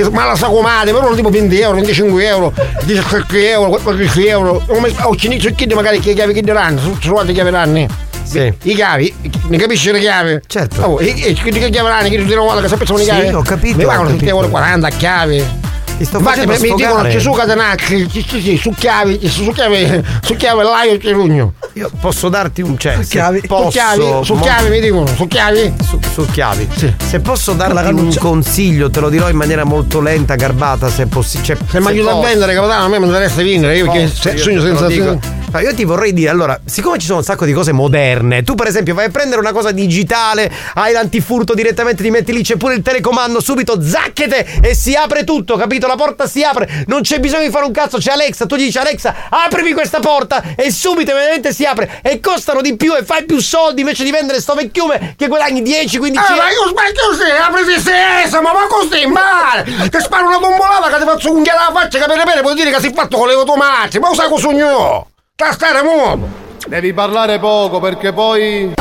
malasacumate, 0.10 0.94
però 0.94 1.14
tipo 1.16 1.30
20 1.30 1.60
euro, 1.60 1.76
25 1.76 2.26
euro, 2.26 2.54
17 2.86 3.52
euro, 3.52 3.70
14 3.72 4.26
euro. 4.28 4.64
Come 4.66 4.94
ho 5.02 5.16
cinito 5.18 5.50
i 5.50 5.54
kid 5.54 5.74
magari 5.74 6.00
che 6.00 6.14
chiavi 6.14 6.32
che 6.32 6.42
diranno, 6.42 6.80
sono 6.80 6.98
trovate 6.98 7.34
chiaveranno. 7.34 8.11
Sì. 8.24 8.54
I 8.64 8.74
chiavi, 8.76 9.14
ne 9.50 9.58
capisci 9.58 9.92
le 9.92 10.00
chiavi? 10.00 10.40
Certo. 10.48 10.82
Oh, 10.84 11.02
e, 11.02 11.10
e 11.18 11.34
che 11.34 11.52
che 11.52 11.70
chiaveranno, 11.70 12.08
che 12.10 12.18
ti 12.18 12.24
dicono 12.24 12.44
guarda 12.44 12.62
che 12.62 12.86
sono 12.86 13.00
i 13.00 13.04
Sì, 13.04 13.10
chiavi. 13.10 13.28
ho 13.34 13.42
capito, 13.42 13.78
Mi 13.78 13.84
pagano 13.86 14.06
7 14.10 14.20
capito. 14.20 14.36
euro 14.36 14.50
40 14.50 14.88
a 14.88 14.90
chiave. 14.92 15.70
Ti 16.02 16.08
sto 16.08 16.18
Infatti 16.18 16.40
facendo 16.40 16.64
mi, 16.64 16.70
mi 16.70 16.76
dicono 16.78 16.94
sfogare. 16.94 17.12
ci 17.12 17.20
su 17.20 17.32
catenacchi, 17.32 18.10
sì, 18.10 18.26
sì, 18.28 18.42
sì, 18.42 18.58
su 18.58 18.72
chiavi, 18.72 19.20
su 19.30 19.52
chiavi, 19.52 20.04
su 20.24 20.36
chiavi 20.36 20.64
l'aio 20.64 21.00
e 21.00 21.12
rugno. 21.12 21.54
Io 21.74 21.92
posso 22.00 22.28
darti 22.28 22.64
un 22.64 22.76
cioè, 22.76 22.96
se 23.04 23.08
chiavi? 23.08 23.42
Posso, 23.46 23.66
su 23.66 23.70
chiavi, 23.70 24.26
su 24.26 24.34
mo- 24.34 24.42
chiavi 24.42 24.70
mi 24.72 24.80
dicono, 24.80 25.06
su 25.06 25.28
chiavi. 25.28 25.74
Su, 26.12 26.26
chiavi. 26.32 26.68
Sì. 26.76 26.92
Se 27.08 27.20
posso 27.20 27.54
darti 27.54 27.94
un 27.94 28.16
consiglio, 28.18 28.90
te 28.90 29.00
lo 29.00 29.10
dirò 29.10 29.30
in 29.30 29.36
maniera 29.36 29.64
molto 29.64 30.02
lenta, 30.02 30.34
garbata, 30.34 30.90
se 30.90 31.06
possibile. 31.06 31.60
Se 31.70 31.80
mi 31.80 31.88
aiuta 31.88 32.14
a 32.14 32.20
vendere, 32.20 32.56
capitano, 32.56 32.86
a 32.86 32.88
me 32.88 32.98
mi 32.98 33.06
interessa 33.06 33.44
vendere, 33.44 33.78
io 33.78 34.08
se, 34.08 34.38
sogno 34.38 34.60
senza 34.60 35.20
Ma 35.52 35.62
io 35.62 35.74
ti 35.76 35.84
vorrei 35.84 36.14
dire, 36.14 36.30
allora, 36.30 36.60
siccome 36.66 36.98
ci 36.98 37.06
sono 37.06 37.20
un 37.20 37.24
sacco 37.24 37.46
di 37.46 37.54
cose 37.54 37.74
moderne, 37.74 38.42
tu 38.42 38.56
per 38.56 38.66
esempio 38.66 38.96
vai 38.96 39.06
a 39.06 39.10
prendere 39.10 39.40
una 39.40 39.52
cosa 39.52 39.72
digitale, 39.72 40.52
hai 40.74 40.94
l'antifurto 40.94 41.54
direttamente, 41.54 42.02
ti 42.02 42.10
metti 42.10 42.34
lì, 42.34 42.42
c'è 42.42 42.56
pure 42.56 42.74
il 42.74 42.82
telecomando, 42.82 43.40
subito 43.40 43.80
zacchete 43.80 44.62
e 44.62 44.74
si 44.74 44.96
apre 44.96 45.24
tutto, 45.24 45.58
capito? 45.58 45.90
La 45.92 45.98
porta 45.98 46.26
si 46.26 46.42
apre, 46.42 46.86
non 46.88 47.02
c'è 47.02 47.20
bisogno 47.20 47.44
di 47.44 47.50
fare 47.50 47.66
un 47.66 47.74
cazzo, 47.74 47.98
c'è 47.98 48.12
Alexa, 48.12 48.46
tu 48.46 48.56
gli 48.56 48.64
dici 48.64 48.78
Alexa, 48.78 49.14
aprimi 49.30 49.74
questa 49.74 50.00
porta 50.00 50.42
e 50.56 50.72
subito 50.72 51.12
immediatamente 51.12 51.52
si 51.52 51.66
apre 51.66 52.00
e 52.02 52.22
costano 52.22 52.62
di 52.62 52.78
più 52.78 52.96
e 52.96 53.04
fai 53.04 53.26
più 53.26 53.42
soldi 53.42 53.82
invece 53.82 54.06
di 54.06 54.12
vendere 54.12 54.40
sto 54.40 54.54
vecchiume 54.54 55.16
che 55.18 55.28
guadagni 55.28 55.62
10, 55.62 55.98
15 55.98 56.32
Ah, 56.32 56.36
ma 56.36 56.50
io 56.50 56.68
sbaglio 56.70 57.08
così, 57.10 57.30
apri 57.30 57.66
di 57.66 57.80
sesamo, 57.82 58.54
ma 58.54 58.68
così, 58.70 59.06
male! 59.06 59.90
Ti 59.90 60.00
sparo 60.00 60.28
una 60.28 60.40
bombolata 60.40 60.88
che 60.88 61.00
ti 61.00 61.10
faccio 61.10 61.34
unghia 61.34 61.60
alla 61.60 61.78
faccia, 61.78 62.00
capire 62.00 62.24
bene, 62.24 62.42
puoi 62.42 62.56
dire 62.56 62.72
che 62.72 62.80
sei 62.80 62.94
fatto 62.94 63.18
con 63.18 63.28
le 63.28 63.34
automatiche, 63.34 64.00
ma 64.00 64.14
sai 64.14 64.30
cosa 64.30 64.50
io? 64.52 65.08
Sta 65.36 65.52
stare 65.52 65.82
muoto! 65.82 66.40
Devi 66.68 66.94
parlare 66.94 67.38
poco 67.38 67.82
perché 67.82 68.14
poi. 68.14 68.74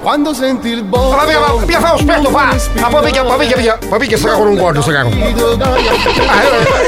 Quando 0.00 0.32
senti 0.32 0.68
il 0.68 0.84
boh. 0.84 1.10
Ma 1.10 1.24
via, 1.24 1.40
ma 1.40 1.54
via, 1.64 1.80
fa 1.80 1.92
un 1.92 1.98
spetto, 1.98 2.30
fa! 2.30 2.54
Ma 2.80 2.88
poi 2.88 3.02
picchia, 3.04 3.24
poi 3.24 3.36
picchia, 3.38 3.56
picchia, 3.56 3.78
poi 3.88 3.98
picchia 3.98 4.16
sta 4.16 4.30
con 4.30 4.46
un 4.46 4.56
guardo, 4.56 4.80
sta. 4.80 4.92
Ma 5.02 5.10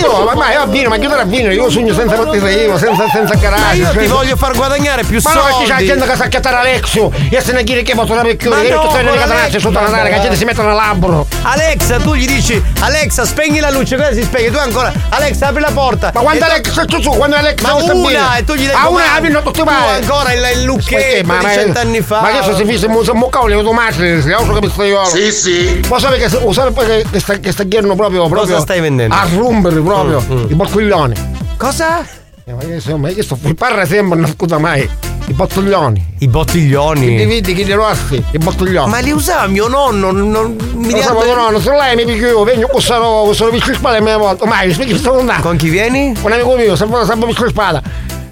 io, 0.00 0.24
ma, 0.24 0.34
ma 0.34 0.52
io 0.52 0.60
a 0.60 0.66
vino, 0.66 0.88
ma 0.88 0.96
chiudere 0.96 1.22
a 1.22 1.24
vino, 1.24 1.50
io 1.50 1.68
sogno 1.70 1.92
senza 1.92 2.16
battesimo, 2.16 2.78
senza, 2.78 3.08
senza 3.12 3.34
Ma 3.34 3.40
garage. 3.40 3.76
io 3.76 3.88
ti 3.90 3.98
senza- 3.98 4.14
voglio 4.14 4.36
far 4.36 4.54
guadagnare 4.56 5.02
più 5.04 5.20
Ma 5.22 5.32
no, 5.32 5.40
soldi. 5.50 5.70
c'è 5.70 5.76
gente 5.84 6.06
che 6.06 6.16
sa 6.16 6.26
chiattare 6.28 6.56
Alexio 6.56 7.10
e 7.30 7.40
se 7.40 7.52
ne 7.52 7.64
chiede 7.64 7.82
che 7.82 7.94
la 7.94 8.22
vecchione, 8.22 8.56
Ma 8.56 8.62
che 8.62 8.68
no, 8.70 8.80
tutto 8.80 8.92
sei 8.94 9.04
con 9.04 9.12
le 9.12 9.18
catanazze 9.18 9.46
Alex- 9.46 9.60
sotto 9.62 9.74
la 9.74 9.80
ma 9.80 9.90
tana, 9.90 10.02
che 10.08 10.10
la 10.16 10.20
gente 10.20 10.36
si 10.36 10.44
mette 10.44 10.62
nel 10.62 10.74
labbro. 10.74 11.26
Alexa, 11.42 11.96
tu 11.98 12.14
gli 12.14 12.26
dici 12.26 12.62
Alexa, 12.80 13.24
spegni 13.24 13.60
la 13.60 13.70
luce, 13.70 13.96
quella 13.96 14.12
si 14.12 14.22
spegne, 14.22 14.50
tu 14.50 14.58
ancora 14.58 14.92
Alexa, 15.10 15.48
apri 15.48 15.60
la 15.60 15.70
porta. 15.72 16.10
Ma 16.14 16.20
quando 16.20 16.44
Alexa, 16.44 16.84
tu, 16.84 17.00
tu, 17.00 17.10
quando 17.16 17.36
Alexa 17.36 17.66
Ma 17.68 17.74
una 17.74 17.94
bene. 17.94 18.38
e 18.38 18.44
tu 18.44 18.54
gli 18.54 18.66
dai 18.66 18.74
Ah, 18.76 18.88
una, 18.88 19.14
apri, 19.16 19.30
non 19.30 19.42
tutti 19.42 19.58
Tu 19.58 19.64
mai. 19.64 19.94
ancora 20.00 20.32
il, 20.32 20.62
lucchetto 20.64 21.22
di 21.32 21.46
cent'anni 21.52 22.00
fa. 22.00 22.20
Ma 22.20 22.28
adesso 22.28 22.56
si 22.56 22.64
fissa 22.64 22.86
un 22.86 22.92
moccavo 23.14 23.46
le 23.46 23.54
automatiche, 23.54 24.22
si 24.22 24.32
auto 24.32 24.52
capisco 24.52 24.82
io. 24.82 25.04
Sì, 25.04 25.30
sì. 25.32 25.80
Ma 25.88 25.98
sai 25.98 26.18
che 26.18 26.28
sai 26.28 26.72
poi 26.72 26.86
che, 26.86 27.04
che 27.10 27.20
sta 27.52 27.64
che 27.64 27.80
proprio 27.80 27.96
proprio 27.96 28.28
Cosa 28.36 28.60
stai 28.60 28.80
vendendo? 28.80 29.14
A 29.14 29.26
rumbere 29.34 29.80
proprio 29.80 30.22
Mm, 30.28 30.36
mm. 30.36 30.50
i 30.50 30.54
bottiglioni. 30.54 31.14
Cosa? 31.56 32.00
Eh, 32.44 32.52
ma 32.52 32.62
io, 32.62 32.96
ma 32.98 33.10
io 33.10 33.22
sto 33.22 33.38
mi 33.42 33.54
parla 33.54 33.84
sempre, 33.84 34.18
non 34.18 34.30
scusa 34.30 34.58
mai. 34.58 34.88
I 35.26 35.32
bottiglioni. 35.32 36.14
I 36.18 36.28
bottiglioni. 36.28 37.16
Chi 37.16 37.24
vedi, 37.24 37.54
chi 37.54 37.64
di 37.64 37.72
rossi, 37.72 38.22
i 38.32 38.38
bottiglioni. 38.38 38.90
Ma 38.90 38.98
li 38.98 39.12
usava 39.12 39.46
mio 39.46 39.68
nonno, 39.68 40.10
non 40.10 40.56
mi 40.74 40.90
Lo 40.90 41.00
so, 41.00 41.14
ma 41.14 41.50
no, 41.50 41.60
se 41.60 41.70
lei 41.70 41.94
mi 41.94 42.04
picchio, 42.04 42.42
vengo 42.42 42.66
con 42.66 42.80
solo 42.80 43.22
con 43.24 43.34
solo 43.34 43.52
vicino 43.52 43.76
spada 43.76 43.98
e 43.98 44.00
me 44.00 44.16
volta. 44.16 44.44
Ma 44.46 44.64
mi 44.64 44.72
spieghi 44.72 44.98
sto 44.98 45.18
andando. 45.18 45.42
Con 45.42 45.56
chi 45.56 45.68
vieni? 45.68 46.12
Un 46.20 46.32
amico 46.32 46.56
mio, 46.56 46.74
sempre 46.74 47.04
sempre 47.04 47.28
vicino 47.28 47.48
spada. 47.48 47.80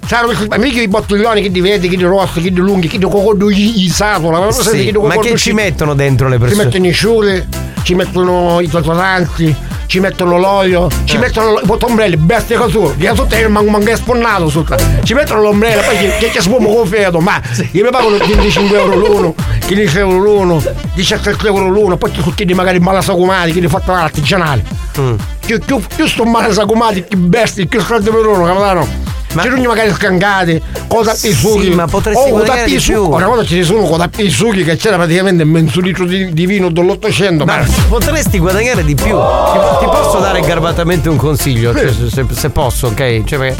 Spada. 0.09 0.57
Mica 0.57 0.81
i 0.81 0.87
bottiglioni 0.87 1.39
che 1.39 1.51
di 1.51 1.61
vedi, 1.61 1.87
che 1.87 1.95
di 1.95 2.03
rossi, 2.03 2.41
che 2.41 2.51
di 2.51 2.59
lunghi, 2.59 2.87
che 2.87 2.97
di 2.97 3.05
cocodo 3.05 3.47
i 3.51 3.87
satola. 3.93 4.39
Ma, 4.39 4.51
Sì, 4.51 4.91
ma 4.91 5.17
che 5.19 5.35
ci 5.35 5.51
mettono 5.53 5.93
dentro 5.93 6.27
le 6.27 6.33
Ci 6.37 6.41
persone? 6.41 6.63
mettono 6.63 6.87
i 6.87 6.91
sciuri, 6.91 7.47
ci 7.83 7.93
mettono 7.93 8.59
i 8.59 8.67
tatuanti, 8.67 9.55
ci 9.85 9.99
mettono 9.99 10.39
l'olio, 10.39 10.87
ci 11.03 11.17
Eh. 11.17 11.19
mettono 11.19 11.59
i 11.59 11.63
bottombrelli, 11.63 12.17
bestie 12.17 12.57
così, 12.57 12.95
che 12.97 13.11
sotto 13.13 13.35
è 13.35 13.45
un 13.45 13.51
mango 13.51 13.95
sponnato 13.95 14.49
sotto. 14.49 14.75
Ci 15.03 15.13
mettono 15.13 15.41
l'ombrello, 15.41 15.83
poi 15.83 15.97
che, 15.99 16.17
che, 16.17 16.29
che 16.31 16.41
spumo 16.41 16.73
con 16.73 16.87
fedo, 16.87 17.19
ma 17.19 17.39
io 17.71 17.83
mi 17.83 17.91
pagano 17.91 18.17
25 18.17 18.79
euro 18.79 18.95
l'uno, 18.95 19.35
15 19.67 19.97
euro 19.99 20.17
l'uno, 20.17 20.63
17 20.95 21.45
euro 21.45 21.67
l'uno, 21.69 21.97
poi 21.97 22.09
tu 22.09 22.33
chiedi 22.33 22.55
magari 22.55 22.79
malasagumati, 22.79 23.51
che 23.51 23.59
li 23.59 23.67
fatto 23.67 23.91
artigianali. 23.91 24.63
Mm. 24.99 25.13
Più, 25.45 25.59
più, 25.59 25.79
più 25.95 26.07
sto 26.07 26.23
malasagumati, 26.25 27.03
più 27.03 27.19
bestie, 27.19 27.67
più 27.67 27.79
soldi 27.79 28.09
per 28.09 28.25
uno, 28.25 28.43
capitano. 28.45 29.17
Ma 29.33 29.43
ci 29.43 29.49
sono 29.49 29.61
magari 29.61 29.91
scancati, 29.91 30.61
con 30.87 31.03
tappi 31.03 31.27
i 31.27 31.33
succhi. 31.33 31.69
ma 31.69 31.85
potresti 31.85 32.29
oh, 32.29 32.31
guadagnare 32.31 32.65
di 32.65 32.79
più. 32.79 33.07
Una 33.07 33.27
volta 33.27 33.45
ci 33.45 33.63
sono 33.63 33.83
con 33.83 33.99
tappi 33.99 34.25
i 34.25 34.29
succhi 34.29 34.63
che 34.63 34.75
c'era 34.75 34.95
praticamente 34.95 35.43
mezzo 35.43 35.81
litro 35.81 36.05
di, 36.05 36.33
di 36.33 36.45
vino 36.47 36.69
dell'Ottocento. 36.71 37.45
Ma 37.45 37.63
potresti 37.87 38.39
guadagnare 38.39 38.83
di 38.83 38.95
più. 38.95 39.05
Ti, 39.05 39.59
ti 39.79 39.85
posso 39.85 40.19
dare 40.19 40.41
garbatamente 40.41 41.09
un 41.09 41.17
consiglio? 41.17 41.73
Cioè, 41.73 41.91
se, 42.09 42.25
se- 42.31 42.49
posso, 42.49 42.87
ok? 42.87 43.23
Cioè, 43.23 43.55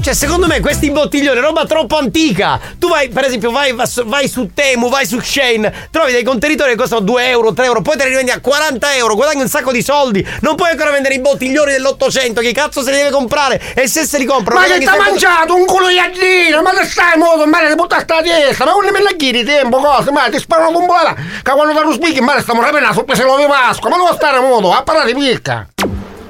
cioè, 0.00 0.14
secondo 0.14 0.46
me 0.46 0.60
questi 0.60 0.90
bottiglioni, 0.90 1.38
roba 1.38 1.66
troppo 1.66 1.98
antica. 1.98 2.58
Tu 2.78 2.88
vai, 2.88 3.10
per 3.10 3.24
esempio, 3.24 3.50
vai, 3.50 3.74
vai 4.06 4.28
su 4.28 4.50
Temu, 4.54 4.88
vai 4.88 5.04
su 5.04 5.20
Shane, 5.20 5.88
trovi 5.90 6.12
dei 6.12 6.22
contenitori 6.22 6.70
che 6.70 6.76
costano 6.76 7.02
2 7.02 7.28
euro, 7.28 7.52
3 7.52 7.64
euro, 7.66 7.82
poi 7.82 7.96
te 7.98 8.04
li 8.04 8.10
rivendi 8.10 8.30
a 8.30 8.40
40 8.40 8.96
euro, 8.96 9.14
guadagni 9.14 9.42
un 9.42 9.48
sacco 9.48 9.70
di 9.70 9.82
soldi. 9.82 10.26
Non 10.40 10.54
puoi 10.54 10.70
ancora 10.70 10.90
vendere 10.90 11.14
i 11.14 11.20
bottiglioni 11.20 11.72
dell'Ottocento, 11.72 12.40
chi 12.40 12.52
cazzo 12.52 12.82
se 12.82 12.90
li 12.90 12.96
deve 12.96 13.10
comprare? 13.10 13.60
E 13.74 13.86
se 13.86 14.06
se 14.06 14.16
li 14.16 14.24
comprano? 14.24 14.60
Ma 14.60 14.66
che 14.66 14.78
guadagni 14.78 14.86
sempre- 14.96 15.09
mangiato 15.10 15.54
un 15.54 15.66
culo 15.66 15.88
di 15.88 15.98
addino? 15.98 16.62
Ma 16.62 16.70
che 16.70 16.84
stai 16.84 17.18
modo? 17.18 17.46
Ma 17.46 17.58
ti 17.58 17.74
buttare 17.74 18.02
sta 18.02 18.22
testa? 18.22 18.64
Ma 18.64 18.72
non 18.72 18.92
me 18.92 19.02
la 19.02 19.10
chiedi 19.16 19.44
tempo, 19.44 19.78
cosa? 19.78 20.10
Ma 20.12 20.28
ti 20.28 20.38
sparo 20.38 20.68
una 20.68 20.78
bombolata? 20.78 21.14
Che 21.14 21.50
quando 21.50 21.74
ti 21.74 21.80
ruspichi, 21.80 22.20
ma 22.20 22.40
stiamo 22.40 22.62
rapendo 22.62 22.86
la 22.86 22.94
sorpresa 22.94 23.24
di 23.24 23.46
Pasqua. 23.46 23.90
Ma 23.90 23.96
non 23.96 24.14
stare 24.14 24.40
modo, 24.40 24.72
a 24.72 24.82
parlare 24.82 25.12
picca. 25.12 25.66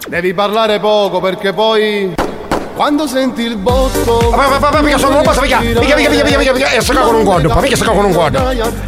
Devi 0.08 0.34
parlare 0.34 0.80
poco 0.80 1.20
perché 1.20 1.52
poi. 1.52 2.29
Quando 2.80 3.06
senti 3.06 3.42
il 3.42 3.58
botto. 3.58 4.30
Ma, 4.34 4.48
ma, 4.48 4.58
ma, 4.58 4.70
ma, 4.70 4.80
mica 4.80 4.96
sono 4.96 5.18
un 5.18 5.22
posto, 5.22 5.42
mica, 5.42 5.60
mica, 5.60 5.96
mica, 5.96 6.08
mica, 6.08 6.24
mica, 6.24 6.38
mica, 6.38 6.52
mica, 6.54 6.70
e 6.70 6.80
sta 6.80 6.98
con 7.02 7.14
un 7.14 7.24
guardo, 7.24 7.54
mica 7.60 7.76
sta 7.76 7.90
con 7.90 8.06
un 8.06 8.12
guardo. 8.12 8.42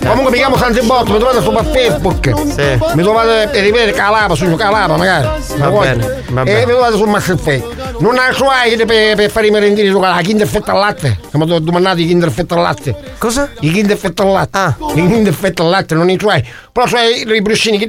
Comunque 0.06 0.30
mi 0.30 0.38
chiamo 0.38 0.56
Santi 0.56 0.80
Botto, 0.80 1.12
mi 1.12 1.18
trovate 1.18 1.42
su 1.42 1.52
Facebook. 1.70 2.32
Sì. 2.54 2.78
Mi 2.94 3.02
trovate 3.02 3.48
per 3.52 3.62
rivedere 3.62 3.92
Calaba, 3.92 4.34
su 4.34 4.46
Calaba 4.54 4.96
magari. 4.96 5.28
Va 5.58 5.68
bene, 5.68 6.22
va 6.30 6.40
E 6.40 6.44
bene. 6.44 6.58
mi 6.64 6.72
trovate 6.72 6.96
su 6.96 7.04
Master 7.04 7.38
Fake. 7.38 7.66
Non 7.98 8.16
ha 8.16 8.32
suoi 8.32 8.76
per, 8.86 9.14
per 9.14 9.30
fare 9.30 9.48
i 9.48 9.50
merendini 9.50 9.90
su 9.90 9.98
Calaba, 10.00 10.22
Kinder 10.22 10.48
Fetta 10.48 10.72
al 10.72 10.78
latte. 10.78 11.18
Siamo 11.28 11.44
domandati 11.44 12.04
i 12.04 12.06
Kinder 12.06 12.30
Fetta 12.30 12.54
al 12.54 12.62
latte. 12.62 12.96
Cosa? 13.18 13.50
I 13.60 13.70
Kinder 13.72 13.98
Fetta 13.98 14.22
al 14.22 14.32
latte. 14.32 14.56
Ah. 14.58 14.74
I 14.94 15.06
Kinder 15.06 15.34
Fetta 15.34 15.64
al 15.64 15.68
latte, 15.68 15.94
non 15.94 16.08
i 16.08 16.16
suoi. 16.18 16.42
Però 16.72 16.86
suoi 16.86 17.28
i 17.30 17.42
bruscini, 17.42 17.76
che 17.76 17.84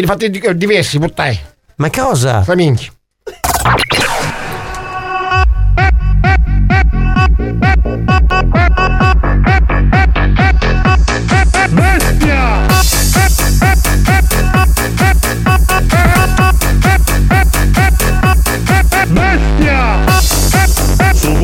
li 0.00 0.06
fate 0.06 0.30
di- 0.30 0.54
diversi, 0.54 1.00
puttai. 1.00 1.36
Ma 1.74 1.90
cosa? 1.90 2.44
Sa 2.44 2.54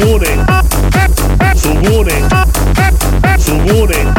Sugune! 0.05 0.45
Sugune! 1.55 2.29
Sugune! 3.39 4.13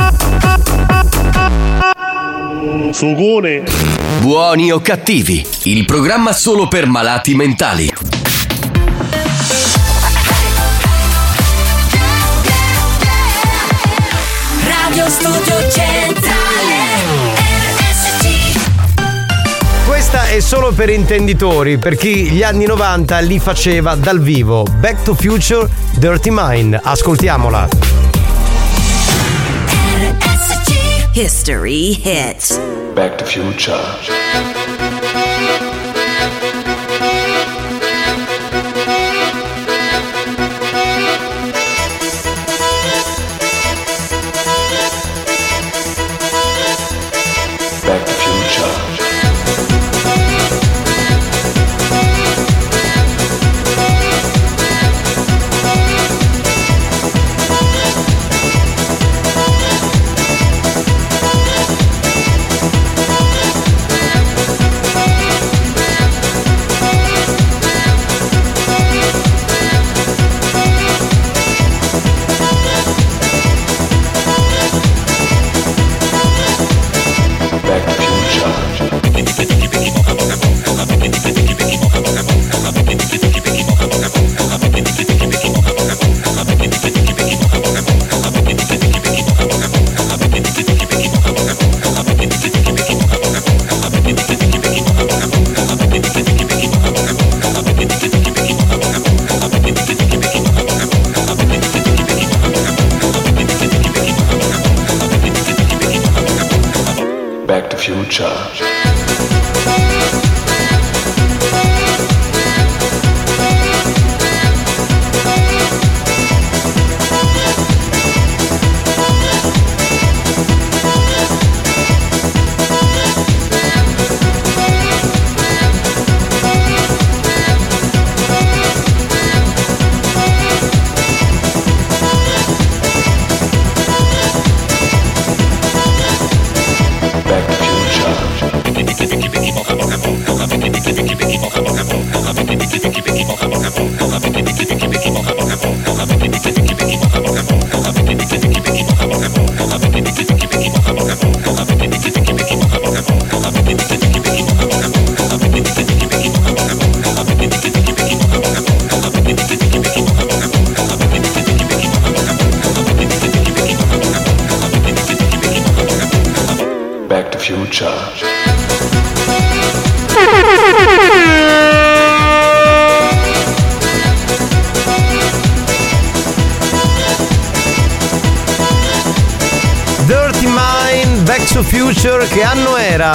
Sugune! 2.92 3.64
Buoni 4.20 4.72
o 4.72 4.80
cattivi, 4.80 5.46
il 5.66 5.86
programma 5.86 6.34
solo 6.34 6.68
per 6.68 6.88
malati 6.88 7.36
mentali. 7.36 7.94
È 20.36 20.40
solo 20.42 20.74
per 20.74 20.90
intenditori, 20.90 21.78
per 21.78 21.96
chi 21.96 22.30
gli 22.30 22.44
anni 22.44 22.66
90 22.66 23.20
li 23.20 23.40
faceva 23.40 23.96
dal 23.96 24.20
vivo. 24.20 24.66
Back 24.80 25.04
to 25.04 25.14
Future 25.14 25.70
Dirty 25.98 26.30
Mind. 26.30 26.78
Ascoltiamola. 26.84 27.70
History 31.14 32.02
hits. 32.04 32.60
Back 32.94 33.16
to 33.16 33.24
Future. 33.24 34.75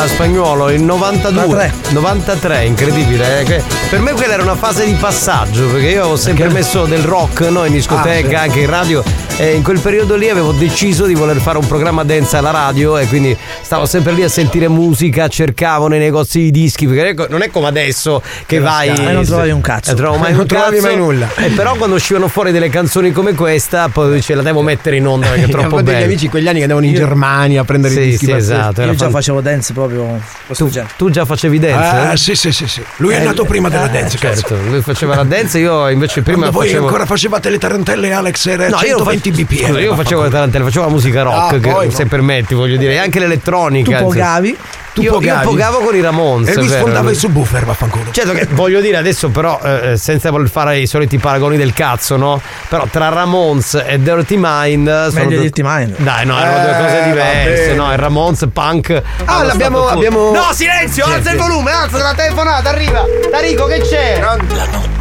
Era 0.01 0.09
spagnolo? 0.09 0.71
Il 0.71 0.83
92? 0.83 1.73
93, 1.91 2.65
incredibile. 2.65 3.41
eh, 3.45 3.63
Per 3.91 4.01
me 4.01 4.13
quella 4.13 4.35
era 4.35 4.43
una 4.43 4.55
fase 4.57 4.85
di 4.87 4.95
passaggio, 4.95 5.67
perché 5.67 5.89
io 5.89 6.01
avevo 6.01 6.17
sempre 6.17 6.49
messo 6.49 6.85
del 6.87 7.03
rock 7.03 7.41
no, 7.51 7.65
in 7.65 7.73
discoteca, 7.73 8.39
Ah, 8.41 8.43
anche 8.43 8.61
in 8.61 8.71
radio. 8.71 9.03
E 9.37 9.55
in 9.55 9.63
quel 9.63 9.79
periodo 9.81 10.17
lì 10.17 10.29
avevo 10.29 10.53
deciso 10.53 11.07
di 11.07 11.15
voler 11.15 11.39
fare 11.41 11.57
un 11.59 11.67
programma 11.67 12.03
dance 12.05 12.37
alla 12.37 12.51
radio 12.51 12.99
e 12.99 13.07
quindi 13.07 13.35
stavo 13.71 13.87
sempre 13.87 14.11
lì 14.15 14.25
a 14.25 14.29
sentire 14.29 14.67
musica, 14.67 15.29
cercavo 15.29 15.87
nei 15.87 16.01
negozi 16.01 16.41
di 16.41 16.51
dischi, 16.51 16.89
perché 16.89 17.11
ecco, 17.11 17.27
non 17.29 17.43
è 17.43 17.51
come 17.51 17.69
adesso 17.69 18.21
che 18.45 18.59
vai. 18.59 18.89
E 18.89 19.13
non 19.13 19.25
trovavi 19.25 19.53
un 19.53 19.61
cazzo. 19.61 19.93
Eh, 19.93 19.95
trovo 19.95 20.17
mai 20.17 20.33
Non 20.41 20.41
un 20.41 20.47
trovavi 20.49 20.77
cazzo. 20.81 20.87
mai 20.89 20.97
nulla. 20.97 21.29
E 21.37 21.51
però 21.51 21.77
quando 21.77 21.95
uscivano 21.95 22.27
fuori 22.27 22.51
delle 22.51 22.69
canzoni 22.69 23.13
come 23.13 23.33
questa, 23.35 23.89
poi 23.89 24.15
dice 24.15 24.35
la 24.35 24.43
devo 24.43 24.63
mettere 24.63 24.97
in 24.97 25.07
onda 25.07 25.29
perché 25.29 25.45
è 25.45 25.47
troppo 25.51 25.67
Avevo 25.67 25.83
degli 25.83 25.95
bella. 25.95 26.05
amici 26.07 26.29
quegli 26.29 26.49
anni 26.49 26.57
che 26.57 26.63
andavano 26.65 26.87
in 26.87 26.95
Germania 26.95 27.61
a 27.61 27.65
prendere 27.65 27.95
Sì, 27.95 28.01
i 28.01 28.05
dischi 28.11 28.25
sì, 28.25 28.33
esatto. 28.33 28.83
Io 28.83 28.91
già 28.91 29.05
fan- 29.05 29.11
facevo 29.13 29.41
dance 29.41 29.73
proprio 29.73 30.21
tu, 30.49 30.69
tu 30.97 31.11
già 31.11 31.25
facevi 31.25 31.59
dance? 31.61 31.97
Ah, 31.97 32.13
eh? 32.13 32.17
sì, 32.17 32.35
sì, 32.35 32.51
sì, 32.51 32.67
sì. 32.67 32.83
Lui 32.97 33.15
è 33.15 33.23
nato 33.23 33.45
prima 33.45 33.69
della 33.69 33.87
dance, 33.87 34.19
cazzo. 34.19 34.41
Certo, 34.49 34.57
lui 34.69 34.81
faceva 34.83 35.15
la 35.15 35.23
dance, 35.23 35.59
io 35.61 35.89
invece 35.91 36.23
prima 36.23 36.39
Quando 36.39 36.57
voi 36.59 36.67
facevo. 36.67 36.87
ancora 36.87 37.07
facevate 37.07 37.51
le 37.51 37.59
tarantelle 37.59 38.13
Alex 38.13 38.47
era 38.49 38.69
No, 38.69 38.79
io, 38.79 38.97
120 38.99 39.31
fac- 39.33 39.45
bpm. 39.45 39.67
scusa, 39.69 39.79
io 39.81 39.95
facevo 39.95 40.23
le 40.25 40.31
tarantelle, 40.31 40.65
facevo 40.65 40.85
la 40.87 40.91
musica 40.91 41.23
rock, 41.23 41.55
Ah, 41.55 41.59
che- 41.61 41.71
poi 41.71 41.87
no. 41.87 41.93
se 41.93 42.07
permetti, 42.07 42.55
voglio 42.55 42.77
dire, 42.77 42.95
e 42.95 42.97
anche 42.99 43.21
l'elettronica. 43.21 43.59
Tu 43.69 43.91
insomma. 43.91 43.99
pogavi. 44.01 44.59
Tu 44.93 45.03
io, 45.03 45.13
io 45.13 45.19
pogavi. 45.19 45.45
pogavo 45.47 45.79
con 45.79 45.95
i 45.95 46.01
Ramones. 46.01 46.49
E 46.49 46.55
lui 46.57 46.67
vero? 46.67 46.81
sfondava 46.81 47.11
il 47.11 47.17
subwoofer, 47.17 47.65
vaffanculo. 47.65 48.05
Certo 48.11 48.33
che 48.33 48.47
voglio 48.51 48.81
dire 48.81 48.97
adesso 48.97 49.29
però 49.29 49.61
eh, 49.63 49.97
senza 49.97 50.31
voler 50.33 50.49
fare 50.51 50.79
i 50.81 50.87
soliti 50.89 51.17
paragoni 51.19 51.57
del 51.57 51.73
cazzo, 51.73 52.17
no? 52.17 52.41
Però 52.69 52.85
tra 52.91 53.09
Ramones 53.09 53.81
e 53.87 54.01
Dirty 54.01 54.35
Mind 54.37 54.89
sono 54.89 55.13
Meglio 55.25 55.29
due- 55.37 55.41
Dirty 55.43 55.63
Mind. 55.65 55.95
Dai, 55.99 56.27
no, 56.27 56.37
erano 56.41 56.59
due 56.61 56.71
Eh, 56.77 56.83
cose 56.83 57.03
diverse, 57.05 57.75
no? 57.75 57.93
Il 57.93 57.99
Ramones 57.99 58.49
punk. 58.53 59.03
Ah, 59.27 59.45
l'abbiamo- 59.45 59.87
abbiamo- 59.87 60.33
No, 60.33 60.49
silenzio, 60.53 61.05
Sì, 61.07 61.13
alza 61.13 61.29
sì. 61.31 61.37
il 61.37 61.41
volume, 61.41 61.71
alza 61.71 61.99
la 61.99 62.15
telefonata, 62.15 62.71
arriva. 62.71 63.05
Tarico 63.31 63.67
che 63.67 63.81
c'è? 63.83 64.19
La 64.21 64.35
notte 64.37 65.00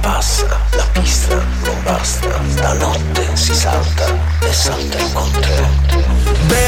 passa, 0.00 0.46
la 0.72 0.84
pista 0.92 1.34
non 1.64 1.76
basta. 1.82 2.28
La 2.60 2.72
notte 2.74 3.28
si 3.34 3.54
salta 3.54 4.04
e 4.40 4.52
salta 4.52 4.98
con 5.12 5.30
te. 5.32 5.86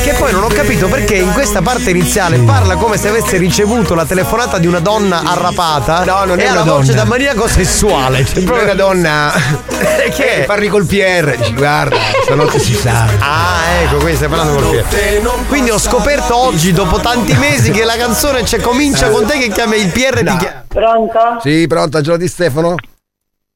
Che 0.04 0.12
poi 0.14 0.32
non 0.32 0.42
ho 0.44 0.48
capito 0.48 0.88
perché 0.88 1.14
in 1.16 1.32
questa 1.32 1.62
parte 1.62 1.90
iniziale 1.90 2.38
parla 2.38 2.76
come 2.76 2.96
se 2.96 3.08
avesse 3.08 3.36
ricevuto 3.36 3.94
la 3.94 4.04
telefonata 4.04 4.58
di 4.58 4.66
una 4.66 4.80
donna 4.80 5.22
arrapata. 5.24 6.04
No, 6.04 6.24
non 6.24 6.38
e 6.40 6.44
è 6.44 6.50
una 6.50 6.64
la 6.64 6.70
voce 6.72 6.88
donna. 6.88 7.02
da 7.02 7.08
maniaco 7.08 7.48
sessuale. 7.48 8.24
Cioè, 8.24 8.42
Proprio 8.42 8.64
una 8.64 8.74
donna 8.74 9.32
che 10.14 10.42
è? 10.42 10.44
parli 10.44 10.68
col 10.68 10.84
PR, 10.86 11.36
dici 11.36 11.54
guarda, 11.54 11.96
stanotte 12.22 12.58
si 12.58 12.74
sa. 12.74 13.06
Ah, 13.18 13.58
ecco, 13.82 13.96
qui 13.98 14.14
stai 14.14 14.28
parlando 14.28 14.60
col 14.60 14.82
Pier. 14.88 15.22
Quindi 15.48 15.70
ho 15.70 15.78
scoperto 15.78 16.36
oggi, 16.36 16.72
dopo 16.72 16.98
tanti 17.00 17.34
mesi, 17.34 17.70
che 17.70 17.84
la 17.84 17.96
canzone 17.96 18.42
c'è 18.42 18.60
comincia 18.60 19.08
con 19.10 19.26
te 19.26 19.38
che 19.38 19.48
chiama 19.50 19.74
il 19.76 19.88
PR 19.88 20.18
e 20.18 20.24
ti 20.24 20.36
chiama. 20.36 20.64
Pronto? 20.68 21.18
Sì, 21.42 21.66
pronto, 21.66 21.96
Angelo 21.96 22.16
Di 22.16 22.28
Stefano? 22.28 22.74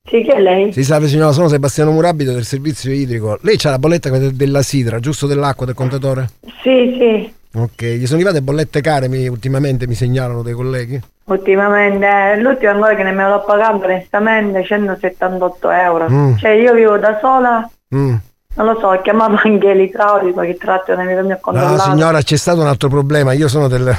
Sì, 0.06 0.22
che 0.22 0.34
è 0.34 0.38
lei? 0.40 0.70
Si 0.70 0.84
salve 0.84 1.08
signora, 1.08 1.32
sono 1.32 1.48
Sebastiano 1.48 1.90
Murabito 1.90 2.32
del 2.32 2.44
servizio 2.44 2.92
idrico. 2.92 3.38
Lei 3.40 3.56
c'ha 3.56 3.70
la 3.70 3.78
bolletta 3.78 4.10
de- 4.10 4.36
della 4.36 4.60
sidra, 4.60 5.00
giusto 5.00 5.26
dell'acqua 5.26 5.64
del 5.64 5.74
contatore? 5.74 6.28
Sì, 6.62 6.94
sì. 6.98 7.32
Ok, 7.54 7.82
gli 7.82 8.04
sono 8.04 8.16
arrivate 8.20 8.42
bollette 8.42 8.82
care 8.82 9.08
mi- 9.08 9.26
ultimamente, 9.28 9.86
mi 9.86 9.94
segnalano 9.94 10.42
dei 10.42 10.52
colleghi. 10.52 11.00
Ultimamente, 11.24 12.06
eh, 12.06 12.38
l'ultima 12.38 12.72
ancora 12.72 12.94
che 12.94 13.02
nemmeno 13.02 13.30
l'ho 13.30 13.44
pagato 13.44 13.84
onestamente 13.84 14.62
178 14.62 15.70
euro. 15.70 16.06
Mm. 16.10 16.36
Cioè 16.36 16.50
io 16.50 16.74
vivo 16.74 16.98
da 16.98 17.18
sola, 17.22 17.66
Mm. 17.96 18.14
non 18.56 18.66
lo 18.66 18.78
so, 18.80 18.88
ho 18.88 19.00
chiamato 19.00 19.40
anche 19.48 19.72
l'idraulico 19.72 20.42
che 20.42 20.58
tratto 20.58 20.92
una 20.92 21.06
vita 21.06 21.22
mia 21.22 21.34
No, 21.34 21.38
controllato. 21.40 21.90
signora, 21.90 22.20
c'è 22.20 22.36
stato 22.36 22.60
un 22.60 22.66
altro 22.66 22.88
problema. 22.90 23.32
Io 23.32 23.48
sono 23.48 23.68
del. 23.68 23.90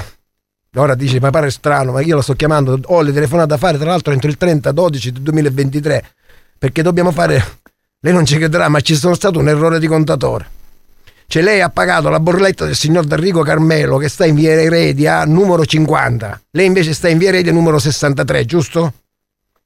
Ora 0.76 0.96
dice, 0.96 1.20
ma 1.20 1.30
pare 1.30 1.50
strano, 1.52 1.94
ma 1.94 2.02
io 2.02 2.16
la 2.16 2.22
sto 2.22 2.34
chiamando. 2.34 2.80
Ho 2.86 3.02
le 3.02 3.14
telefonate 3.14 3.50
da 3.50 3.58
fare, 3.58 3.78
tra 3.78 3.90
l'altro, 3.90 4.14
entro 4.14 4.30
il 4.30 4.38
30 4.38 4.72
12 4.72 5.12
del 5.12 5.22
2023. 5.22 6.04
Perché 6.58 6.82
dobbiamo 6.82 7.12
fare. 7.12 7.44
Lei 8.00 8.14
non 8.14 8.26
ci 8.26 8.38
crederà, 8.38 8.68
ma 8.68 8.82
ci 8.82 8.96
sono 8.96 9.16
stato 9.16 9.40
un 9.40 9.48
errore 9.48 9.80
di 9.80 9.88
contatore. 9.88 10.48
Cioè, 11.28 11.42
lei 11.42 11.62
ha 11.62 11.70
pagato 11.70 12.10
la 12.10 12.20
borletta 12.20 12.66
del 12.66 12.76
signor 12.76 13.06
D'Arrigo 13.06 13.42
Carmelo 13.42 13.98
che 13.98 14.10
sta 14.10 14.26
in 14.26 14.36
via 14.36 14.52
Eredia 14.52 15.26
numero 15.26 15.66
50. 15.66 16.42
Lei 16.52 16.68
invece 16.68 16.94
sta 16.94 17.08
in 17.08 17.18
via 17.18 17.30
Eredia 17.30 17.52
numero 17.52 17.80
63, 17.80 18.46
giusto? 18.46 18.94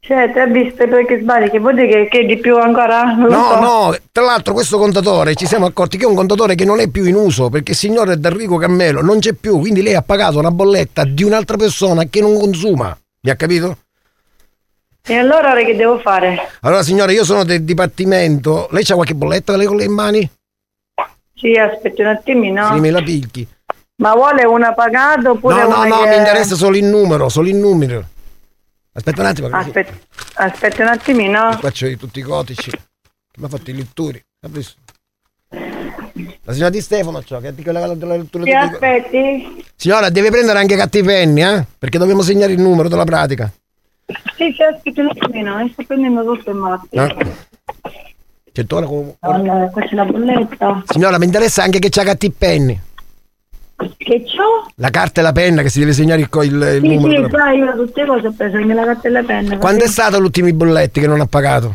Cioè, 0.01 0.31
te 0.31 0.39
hai 0.39 0.51
visto 0.51 0.87
perché 0.87 1.19
sbagli, 1.19 1.49
che 1.49 1.59
vuol 1.59 1.75
dire 1.75 1.87
che, 1.87 2.07
che 2.07 2.25
di 2.25 2.37
più 2.37 2.55
ancora? 2.55 3.13
No, 3.13 3.29
so. 3.29 3.59
no, 3.59 3.95
tra 4.11 4.23
l'altro 4.23 4.53
questo 4.53 4.77
contatore 4.77 5.35
ci 5.35 5.45
siamo 5.45 5.65
accorti 5.65 5.97
che 5.97 6.05
è 6.05 6.07
un 6.07 6.15
contatore 6.15 6.55
che 6.55 6.65
non 6.65 6.79
è 6.79 6.87
più 6.87 7.03
in 7.05 7.15
uso 7.15 7.49
perché 7.49 7.71
il 7.71 7.77
signore 7.77 8.17
D'Arrigo 8.17 8.57
Cammelo 8.57 9.01
non 9.01 9.19
c'è 9.19 9.33
più, 9.33 9.59
quindi 9.59 9.81
lei 9.81 9.95
ha 9.95 10.01
pagato 10.01 10.39
una 10.39 10.51
bolletta 10.51 11.03
di 11.03 11.23
un'altra 11.23 11.57
persona 11.57 12.05
che 12.05 12.21
non 12.21 12.39
consuma. 12.39 12.97
Mi 13.21 13.29
ha 13.29 13.35
capito? 13.35 13.77
E 15.05 15.15
allora 15.15 15.51
ora 15.51 15.63
che 15.63 15.75
devo 15.75 15.99
fare? 15.99 16.49
Allora 16.61 16.81
signore, 16.81 17.13
io 17.13 17.23
sono 17.23 17.43
del 17.43 17.63
dipartimento, 17.63 18.67
lei 18.71 18.83
c'ha 18.83 18.95
qualche 18.95 19.15
bolletta 19.15 19.57
lei 19.57 19.67
con 19.67 19.77
le 19.77 19.87
mani? 19.89 20.31
Sì, 21.35 21.53
aspetti 21.53 22.01
un 22.01 22.07
attimino. 22.07 22.73
Sì, 22.73 22.79
me 22.79 22.91
la 22.91 23.01
picchi. 23.01 23.47
Ma 23.97 24.13
vuole 24.13 24.45
una 24.45 24.73
pagata 24.73 25.31
oppure 25.31 25.55
No, 25.55 25.67
no, 25.67 25.75
una 25.81 25.87
no, 25.87 26.01
che... 26.03 26.09
mi 26.09 26.15
interessa 26.17 26.55
solo 26.55 26.77
il 26.77 26.85
numero, 26.85 27.27
solo 27.27 27.47
il 27.47 27.55
numero. 27.55 28.05
Aspetta 28.99 29.21
un 29.21 29.27
attimo, 29.27 29.47
che 29.47 29.53
Aspetta, 30.35 30.81
un 30.83 30.89
attimino. 30.89 31.57
qua 31.57 31.71
c'ho 31.71 31.95
tutti 31.97 32.19
i 32.19 32.21
codici. 32.21 32.69
Mi 33.37 33.45
ha 33.45 33.47
fatto 33.47 33.69
i 33.69 33.73
lettori. 33.75 34.21
Ha 34.41 34.47
visto? 34.49 34.77
La 36.43 36.51
signora 36.51 36.69
Di 36.69 36.81
Stefano 36.81 37.21
c'ho, 37.21 37.39
che 37.39 37.47
ha 37.47 37.71
la, 37.71 37.85
la, 37.85 37.95
la 37.97 38.17
lettura 38.17 38.43
di- 38.43 38.51
aspetti. 38.53 39.63
Signora, 39.75 40.09
deve 40.09 40.29
prendere 40.31 40.59
anche 40.59 40.75
cattivenni, 40.75 41.41
eh? 41.41 41.65
Perché 41.77 41.97
dobbiamo 41.97 42.21
segnare 42.21 42.51
il 42.51 42.59
numero 42.59 42.89
della 42.89 43.05
pratica. 43.05 43.49
Sì, 44.35 44.51
sì, 44.53 44.63
aspetti 44.63 44.99
un 44.99 45.09
attimino, 45.11 45.55
mi 45.63 45.69
sto 45.71 45.83
prendendo 45.85 46.23
tutto 46.23 46.51
in. 46.51 46.81
Eh? 46.89 47.15
C'è 48.51 48.65
tu 48.65 48.75
ora 48.75 48.85
come- 48.85 49.15
Allora, 49.19 49.69
qua 49.69 49.81
c'è 49.83 49.95
la 49.95 50.03
bolletta. 50.05 50.83
Signora, 50.87 51.17
mi 51.17 51.25
interessa 51.25 51.63
anche 51.63 51.79
che 51.79 51.89
c'ha 51.89 52.03
cattipenni. 52.03 52.81
Che 53.97 54.23
c'ho? 54.23 54.69
La 54.75 54.89
carta 54.89 55.21
e 55.21 55.23
la 55.23 55.31
penna 55.31 55.61
che 55.61 55.69
si 55.69 55.79
deve 55.79 55.93
segnare 55.93 56.19
il, 56.21 56.29
co- 56.29 56.43
il, 56.43 56.53
il 56.53 56.81
Sì, 56.81 56.95
numero. 56.97 57.23
sì, 57.25 57.29
già 57.31 57.49
io 57.51 57.73
tutte 57.75 58.05
cose 58.05 58.27
ho 58.27 58.33
preso 58.35 58.57
anche 58.57 58.73
la 58.73 58.83
carta 58.85 59.07
e 59.07 59.11
la 59.11 59.23
penna. 59.23 59.57
Quando 59.57 59.79
è 59.79 59.81
così. 59.83 59.91
stato 59.93 60.19
l'ultimo 60.19 60.51
bolletti 60.51 60.99
che 60.99 61.07
non 61.07 61.21
ha 61.21 61.25
pagato? 61.25 61.73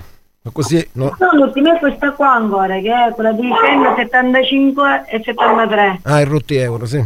Così, 0.53 0.87
no? 0.93 1.17
No, 1.19 1.31
l'ultima 1.33 1.75
è 1.75 1.79
questa 1.79 2.11
qua 2.13 2.35
ancora, 2.35 2.79
che 2.79 2.91
è 2.93 3.13
quella 3.15 3.33
di 3.33 3.49
175 4.09 5.05
e 5.09 5.23
73. 5.25 6.01
Ah, 6.03 6.21
i 6.21 6.25
rotti 6.25 6.57
euro, 6.57 6.85
sì. 6.85 7.03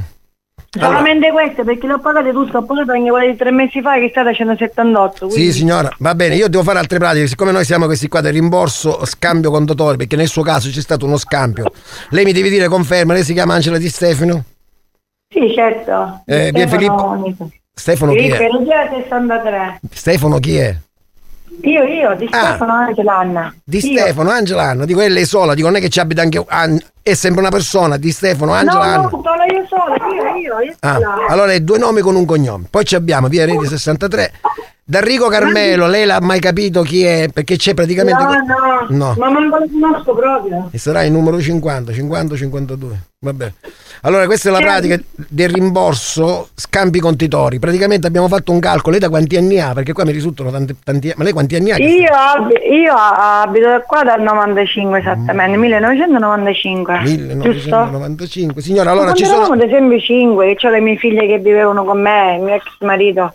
Solamente 0.71 1.31
queste, 1.31 1.63
perché 1.65 1.87
le 1.87 1.95
ho 1.95 1.99
pagate 2.01 2.31
tutte, 2.33 2.57
ho 2.57 2.65
pagato 2.65 2.91
anche 2.93 3.09
quella 3.09 3.31
di 3.31 3.37
tre 3.37 3.51
mesi 3.53 3.81
fa 3.81 3.95
che 3.95 4.07
è 4.07 4.09
stata 4.11 4.33
178. 4.33 5.29
Sì, 5.31 5.35
quindi- 5.37 5.53
signora, 5.53 5.89
va 5.99 6.15
bene, 6.17 6.35
io 6.35 6.49
devo 6.49 6.63
fare 6.65 6.79
altre 6.81 6.99
pratiche, 6.99 7.27
siccome 7.29 7.53
noi 7.53 7.65
siamo 7.65 7.87
questi 7.87 8.09
qua 8.09 8.21
del 8.21 8.33
rimborso 8.33 9.05
scambio 9.07 9.51
contatore, 9.51 9.97
perché 9.97 10.17
nel 10.17 10.27
suo 10.29 10.43
caso 10.43 10.69
c'è 10.69 10.81
stato 10.81 11.07
uno 11.07 11.17
scambio. 11.17 11.71
Lei 12.11 12.25
mi 12.25 12.33
deve 12.33 12.51
dire 12.51 12.67
conferma, 12.69 13.13
lei 13.13 13.23
si 13.25 13.33
chiama 13.35 13.55
Angela 13.55 13.79
Di 13.79 13.89
Stefano? 13.89 14.45
Sì, 15.31 15.53
certo. 15.55 16.23
Eh, 16.27 16.51
via 16.53 16.67
Filippo- 16.67 17.35
Stefano 17.75 18.13
chi 18.13 18.19
Filippo 18.19 18.43
è? 18.43 18.49
Ruggero 18.49 18.97
63. 19.03 19.81
Stefano 19.93 20.39
chi 20.39 20.57
è? 20.57 20.77
Io, 21.63 21.83
io, 21.83 22.15
di 22.17 22.27
Ah. 22.31 22.47
Stefano 22.47 22.73
anche 22.73 23.03
l'Anna. 23.03 23.55
Di 23.63 23.77
Io. 23.77 23.99
Stefano, 24.01 24.31
Angela 24.31 24.63
Anna, 24.63 24.85
dico 24.85 25.01
è 25.01 25.25
sola, 25.25 25.55
dico 25.55 25.67
non 25.69 25.77
è 25.77 25.81
che 25.81 25.89
ci 25.91 26.01
abita 26.01 26.23
anche 26.23 26.43
An- 26.49 26.81
è 27.11 27.15
sempre 27.15 27.41
una 27.41 27.51
persona, 27.51 27.97
Di 27.97 28.11
Stefano, 28.11 28.53
Angela 28.53 28.97
No, 28.97 29.03
no, 29.03 29.09
sono 29.11 29.45
io 29.51 29.67
sola, 29.67 29.95
io, 29.95 30.39
io, 30.39 30.61
io 30.67 30.75
Ah, 30.81 30.99
allora 31.29 31.53
è 31.53 31.61
due 31.61 31.79
nomi 31.79 32.01
con 32.01 32.15
un 32.17 32.25
cognome. 32.25 32.67
Poi 32.71 32.85
ci 32.85 32.95
abbiamo 32.95 33.29
via 33.29 33.45
Rete 33.45 33.67
63, 33.67 34.33
Da 34.85 35.01
Rico 35.01 35.29
Carmelo, 35.29 35.87
lei 35.87 36.07
l'ha 36.07 36.21
mai 36.21 36.41
capito 36.41 36.83
chi 36.83 37.05
è? 37.05 37.29
Perché 37.33 37.57
c'è 37.57 37.75
praticamente. 37.75 38.23
No, 38.23 38.31
no, 38.31 38.87
No. 38.89 39.15
ma 39.19 39.29
non 39.29 39.49
lo 39.49 39.59
conosco 39.71 40.15
proprio. 40.15 40.69
E 40.71 40.79
sarà 40.79 41.03
il 41.03 41.13
numero 41.13 41.41
50, 41.41 41.93
50, 41.93 42.37
52. 42.37 43.01
Vabbè. 43.21 43.53
Allora, 44.03 44.27
questa 44.27 44.49
è 44.49 44.53
la 44.53 44.61
pratica 44.61 44.97
del 45.29 45.49
rimborso 45.51 46.51
scambi 46.55 47.01
contitori. 47.01 47.59
Praticamente 47.59 48.07
abbiamo 48.07 48.29
fatto 48.29 48.53
un 48.53 48.61
calcolo. 48.61 48.93
Lei 48.93 49.01
da 49.01 49.09
quanti 49.09 49.37
anni 49.37 49.59
ha? 49.61 49.73
Perché 49.75 49.93
qua 49.93 50.05
mi 50.05 50.13
risultano 50.13 50.51
tanti, 50.53 50.77
tanti 50.85 51.13
Ma 51.17 51.25
lei 51.25 51.33
quanti 51.33 51.57
anni 51.57 51.73
ha? 51.73 51.77
Io, 51.79 52.09
ab- 52.13 52.53
io 52.71 52.95
abito 52.95 53.83
qua 53.87 54.05
dal 54.05 54.23
95 54.23 55.01
esattamente, 55.01 55.57
1995. 55.59 56.98
1995. 57.03 58.63
Signora, 58.63 58.91
Allora, 58.91 59.13
ci 59.13 59.25
sono. 59.25 59.53
ad 59.53 59.63
esempio 59.63 59.99
5, 59.99 60.55
che 60.55 60.67
ho 60.67 60.71
le 60.71 60.81
mie 60.81 60.97
figlie 60.97 61.27
che 61.27 61.39
vivevano 61.39 61.85
con 61.85 62.01
me, 62.01 62.37
il 62.37 62.43
mio 62.43 62.55
ex 62.55 62.65
marito. 62.81 63.35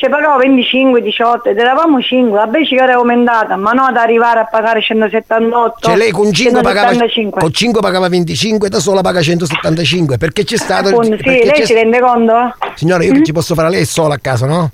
Cioè 0.00 0.08
pagavo 0.08 0.38
25, 0.38 1.02
18 1.02 1.50
ed 1.50 1.58
eravamo 1.58 2.00
5, 2.00 2.38
la 2.38 2.46
basica 2.46 2.84
era 2.84 2.94
aumentata, 2.94 3.56
ma 3.56 3.72
no 3.72 3.82
ad 3.82 3.96
arrivare 3.96 4.40
a 4.40 4.46
pagare 4.46 4.80
178. 4.80 5.76
Cioè 5.80 5.96
lei 5.96 6.10
con 6.10 6.32
5 6.32 6.62
pagava, 6.62 6.88
175. 6.88 7.40
con 7.42 7.52
5 7.52 7.80
pagava 7.82 8.08
25, 8.08 8.68
da 8.70 8.78
sola 8.80 9.02
paga 9.02 9.20
175. 9.20 10.16
Perché 10.16 10.44
c'è 10.44 10.56
stato. 10.56 10.88
il- 10.88 10.94
Appunto, 10.94 11.16
sì, 11.18 11.22
perché 11.22 11.44
lei 11.50 11.66
si 11.66 11.74
rende 11.74 12.00
conto? 12.00 12.32
Signora, 12.76 13.04
io 13.04 13.12
che 13.12 13.22
ci 13.24 13.32
posso 13.32 13.54
fare? 13.54 13.68
Lei 13.68 13.84
sola 13.84 14.14
a 14.14 14.18
casa, 14.18 14.46
no? 14.46 14.70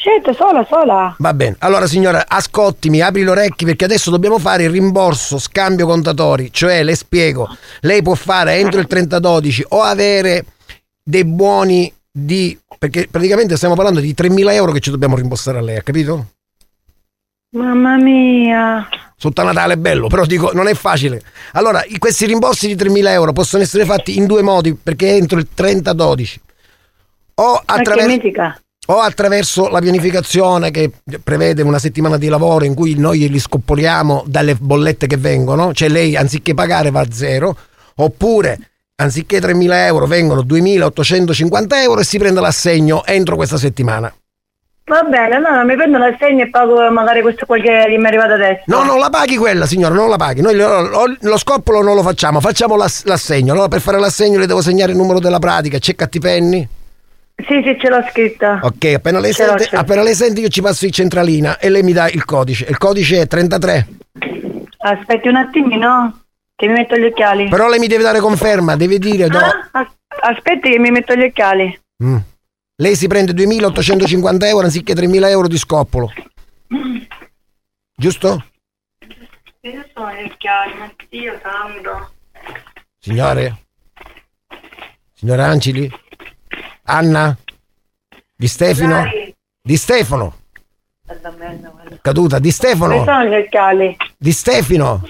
Certo, 0.00 0.32
sola, 0.32 0.64
sola. 0.70 1.16
Va 1.18 1.34
bene, 1.34 1.56
allora 1.58 1.88
signora, 1.88 2.24
ascoltimi, 2.28 3.00
apri 3.00 3.24
le 3.24 3.30
orecchie 3.30 3.66
perché 3.66 3.84
adesso 3.84 4.10
dobbiamo 4.12 4.38
fare 4.38 4.62
il 4.62 4.70
rimborso, 4.70 5.38
scambio 5.38 5.86
contatori, 5.86 6.52
cioè 6.52 6.84
le 6.84 6.94
spiego, 6.94 7.48
lei 7.80 8.00
può 8.00 8.14
fare 8.14 8.58
entro 8.58 8.78
il 8.78 8.86
30-12 8.88 9.62
o 9.70 9.82
avere 9.82 10.44
dei 11.02 11.24
buoni 11.24 11.92
di, 12.08 12.56
perché 12.78 13.08
praticamente 13.10 13.56
stiamo 13.56 13.74
parlando 13.74 13.98
di 13.98 14.14
3.000 14.16 14.52
euro 14.52 14.70
che 14.70 14.78
ci 14.78 14.90
dobbiamo 14.90 15.16
rimborsare 15.16 15.58
a 15.58 15.62
lei, 15.62 15.78
ha 15.78 15.82
capito? 15.82 16.26
Mamma 17.56 17.96
mia. 17.96 18.88
Sotto 19.16 19.42
Natale 19.42 19.74
è 19.74 19.78
bello, 19.78 20.06
però 20.06 20.24
dico, 20.26 20.52
non 20.52 20.68
è 20.68 20.74
facile. 20.74 21.20
Allora, 21.54 21.82
questi 21.98 22.24
rimborsi 22.24 22.72
di 22.72 22.76
3.000 22.76 23.08
euro 23.08 23.32
possono 23.32 23.64
essere 23.64 23.84
fatti 23.84 24.16
in 24.16 24.26
due 24.26 24.42
modi, 24.42 24.74
perché 24.74 25.16
entro 25.16 25.40
il 25.40 25.48
30-12. 25.56 26.36
O 27.34 27.60
attraverso. 27.64 28.60
O 28.90 29.00
attraverso 29.00 29.68
la 29.68 29.80
pianificazione 29.80 30.70
che 30.70 30.90
prevede 31.22 31.62
una 31.62 31.78
settimana 31.78 32.16
di 32.16 32.28
lavoro 32.28 32.64
in 32.64 32.74
cui 32.74 32.94
noi 32.94 33.28
li 33.28 33.38
scoppoliamo 33.38 34.24
dalle 34.26 34.54
bollette 34.54 35.06
che 35.06 35.18
vengono, 35.18 35.74
cioè 35.74 35.88
lei 35.88 36.16
anziché 36.16 36.54
pagare 36.54 36.90
va 36.90 37.00
a 37.00 37.06
zero, 37.10 37.54
oppure 37.96 38.58
anziché 38.96 39.40
3.000 39.40 39.72
euro 39.86 40.06
vengono 40.06 40.40
2.850 40.40 41.66
euro 41.82 42.00
e 42.00 42.04
si 42.04 42.18
prende 42.18 42.40
l'assegno 42.40 43.04
entro 43.04 43.36
questa 43.36 43.58
settimana. 43.58 44.12
Va 44.86 45.02
bene, 45.02 45.34
allora 45.34 45.64
mi 45.64 45.76
prendo 45.76 45.98
l'assegno 45.98 46.44
e 46.44 46.48
pago 46.48 46.90
magari 46.90 47.20
questo 47.20 47.44
qua 47.44 47.58
che 47.58 47.68
mi 47.98 48.02
è 48.02 48.06
arrivato 48.06 48.32
adesso. 48.32 48.62
No, 48.68 48.84
non 48.84 48.98
la 48.98 49.10
paghi 49.10 49.36
quella 49.36 49.66
signora, 49.66 49.94
non 49.94 50.08
la 50.08 50.16
paghi. 50.16 50.40
Noi 50.40 50.54
lo, 50.56 50.80
lo- 50.88 51.16
lo 51.20 51.36
scoppolo 51.36 51.82
non 51.82 51.94
lo 51.94 52.02
facciamo, 52.02 52.40
facciamo 52.40 52.74
l'ass- 52.74 53.04
l'assegno. 53.04 53.52
Allora 53.52 53.68
per 53.68 53.82
fare 53.82 53.98
l'assegno 53.98 54.38
le 54.38 54.46
devo 54.46 54.62
segnare 54.62 54.92
il 54.92 54.96
numero 54.96 55.18
della 55.20 55.38
pratica, 55.38 55.78
c'è 55.78 55.94
cattipenni? 55.94 56.66
Sì, 57.46 57.62
sì, 57.64 57.76
ce 57.80 57.88
l'ho 57.88 58.02
scritta. 58.10 58.58
Ok, 58.62 58.84
appena 58.96 59.20
lei, 59.20 59.32
Ce 59.32 59.42
l'ho, 59.44 59.50
sente, 59.50 59.64
ce 59.64 59.74
l'ho. 59.76 59.80
appena 59.80 60.02
lei 60.02 60.14
sente 60.14 60.40
io 60.40 60.48
ci 60.48 60.60
passo 60.60 60.84
in 60.86 60.90
centralina 60.92 61.58
e 61.58 61.70
lei 61.70 61.82
mi 61.82 61.92
dà 61.92 62.08
il 62.08 62.24
codice. 62.24 62.66
Il 62.68 62.76
codice 62.78 63.20
è 63.20 63.26
33. 63.26 63.86
Aspetti 64.78 65.28
un 65.28 65.36
attimino, 65.36 66.24
che 66.56 66.66
mi 66.66 66.72
metto 66.74 66.96
gli 66.96 67.04
occhiali. 67.04 67.48
Però 67.48 67.68
lei 67.68 67.78
mi 67.78 67.86
deve 67.86 68.02
dare 68.02 68.18
conferma, 68.20 68.76
deve 68.76 68.98
dire 68.98 69.28
do- 69.28 69.38
Ah, 69.38 69.68
as- 69.72 69.96
aspetti 70.20 70.70
che 70.70 70.78
mi 70.78 70.90
metto 70.90 71.14
gli 71.14 71.22
occhiali. 71.22 71.80
Mm. 72.02 72.16
Lei 72.80 72.94
si 72.96 73.06
prende 73.06 73.32
2.850 73.32 74.46
euro 74.48 74.64
anziché 74.64 74.94
3.000 74.94 75.28
euro 75.30 75.48
di 75.48 75.58
scoppolo. 75.58 76.12
Giusto? 77.96 78.44
Io 79.62 79.84
sono 79.94 80.12
gli 80.12 80.24
occhiali, 80.30 80.74
ma 80.78 80.90
Dio 81.08 81.38
santo. 81.42 82.12
Signore? 82.98 83.56
Signora 85.14 85.46
Ancili? 85.46 85.90
Anna? 86.90 87.36
Di 88.34 88.48
Stefano? 88.48 89.04
Di 89.62 89.76
Stefano? 89.76 90.34
Caduta? 92.00 92.38
Di 92.38 92.50
Stefano? 92.50 93.04
Di 94.16 94.32
Stefano? 94.32 95.02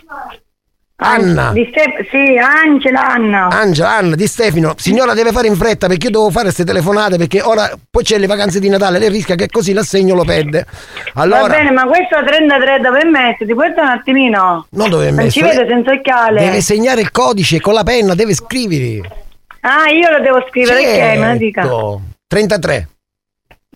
Anna? 1.00 1.52
Di 1.52 1.68
Ste- 1.70 2.08
sì, 2.10 2.36
Angela, 2.36 3.12
Anna. 3.12 3.46
Angela, 3.52 3.94
Anna, 3.98 4.16
di 4.16 4.26
Stefano, 4.26 4.74
signora 4.76 5.14
deve 5.14 5.30
fare 5.30 5.46
in 5.46 5.54
fretta 5.54 5.86
perché 5.86 6.06
io 6.06 6.10
devo 6.12 6.30
fare 6.30 6.46
queste 6.46 6.64
telefonate 6.64 7.16
perché 7.16 7.40
ora 7.40 7.70
poi 7.88 8.02
c'è 8.02 8.18
le 8.18 8.26
vacanze 8.26 8.58
di 8.58 8.68
Natale, 8.68 8.98
lei 8.98 9.08
rischia 9.08 9.36
che 9.36 9.46
così 9.48 9.72
l'assegno 9.72 10.16
lo 10.16 10.24
perde. 10.24 10.66
Allora, 11.14 11.42
Va 11.42 11.48
bene, 11.48 11.70
ma 11.70 11.86
questo 11.86 12.16
33 12.26 12.80
dove 12.80 12.98
è 12.98 13.04
messo? 13.04 13.44
Ti 13.46 13.54
porta 13.54 13.82
un 13.82 13.88
attimino. 13.88 14.66
non 14.70 14.90
dove 14.90 15.04
è 15.06 15.10
Non 15.12 15.24
messo? 15.26 15.38
ci 15.38 15.42
vedo 15.42 15.64
senza 15.68 15.92
occhiale. 15.92 16.40
Deve 16.40 16.60
segnare 16.62 17.00
il 17.02 17.12
codice 17.12 17.60
con 17.60 17.74
la 17.74 17.84
penna, 17.84 18.16
deve 18.16 18.34
scrivere. 18.34 19.26
Ah, 19.60 19.88
io 19.90 20.10
lo 20.10 20.20
devo 20.20 20.44
scrivere, 20.48 20.80
ok, 20.80 21.18
me 21.18 21.32
lo 21.32 21.36
dica. 21.38 21.62
Certo. 21.62 22.02
33, 22.28 22.88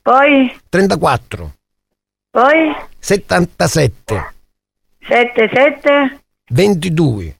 Poi, 0.03 0.57
34, 0.68 1.53
poi, 2.30 2.74
77, 2.99 4.33
7, 5.09 5.51
7, 5.53 6.20
22, 6.51 7.37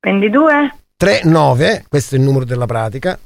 22, 0.00 0.74
39, 0.96 1.84
questo 1.88 2.14
è 2.14 2.18
il 2.18 2.24
numero 2.24 2.44
della 2.44 2.66
pratica. 2.66 3.18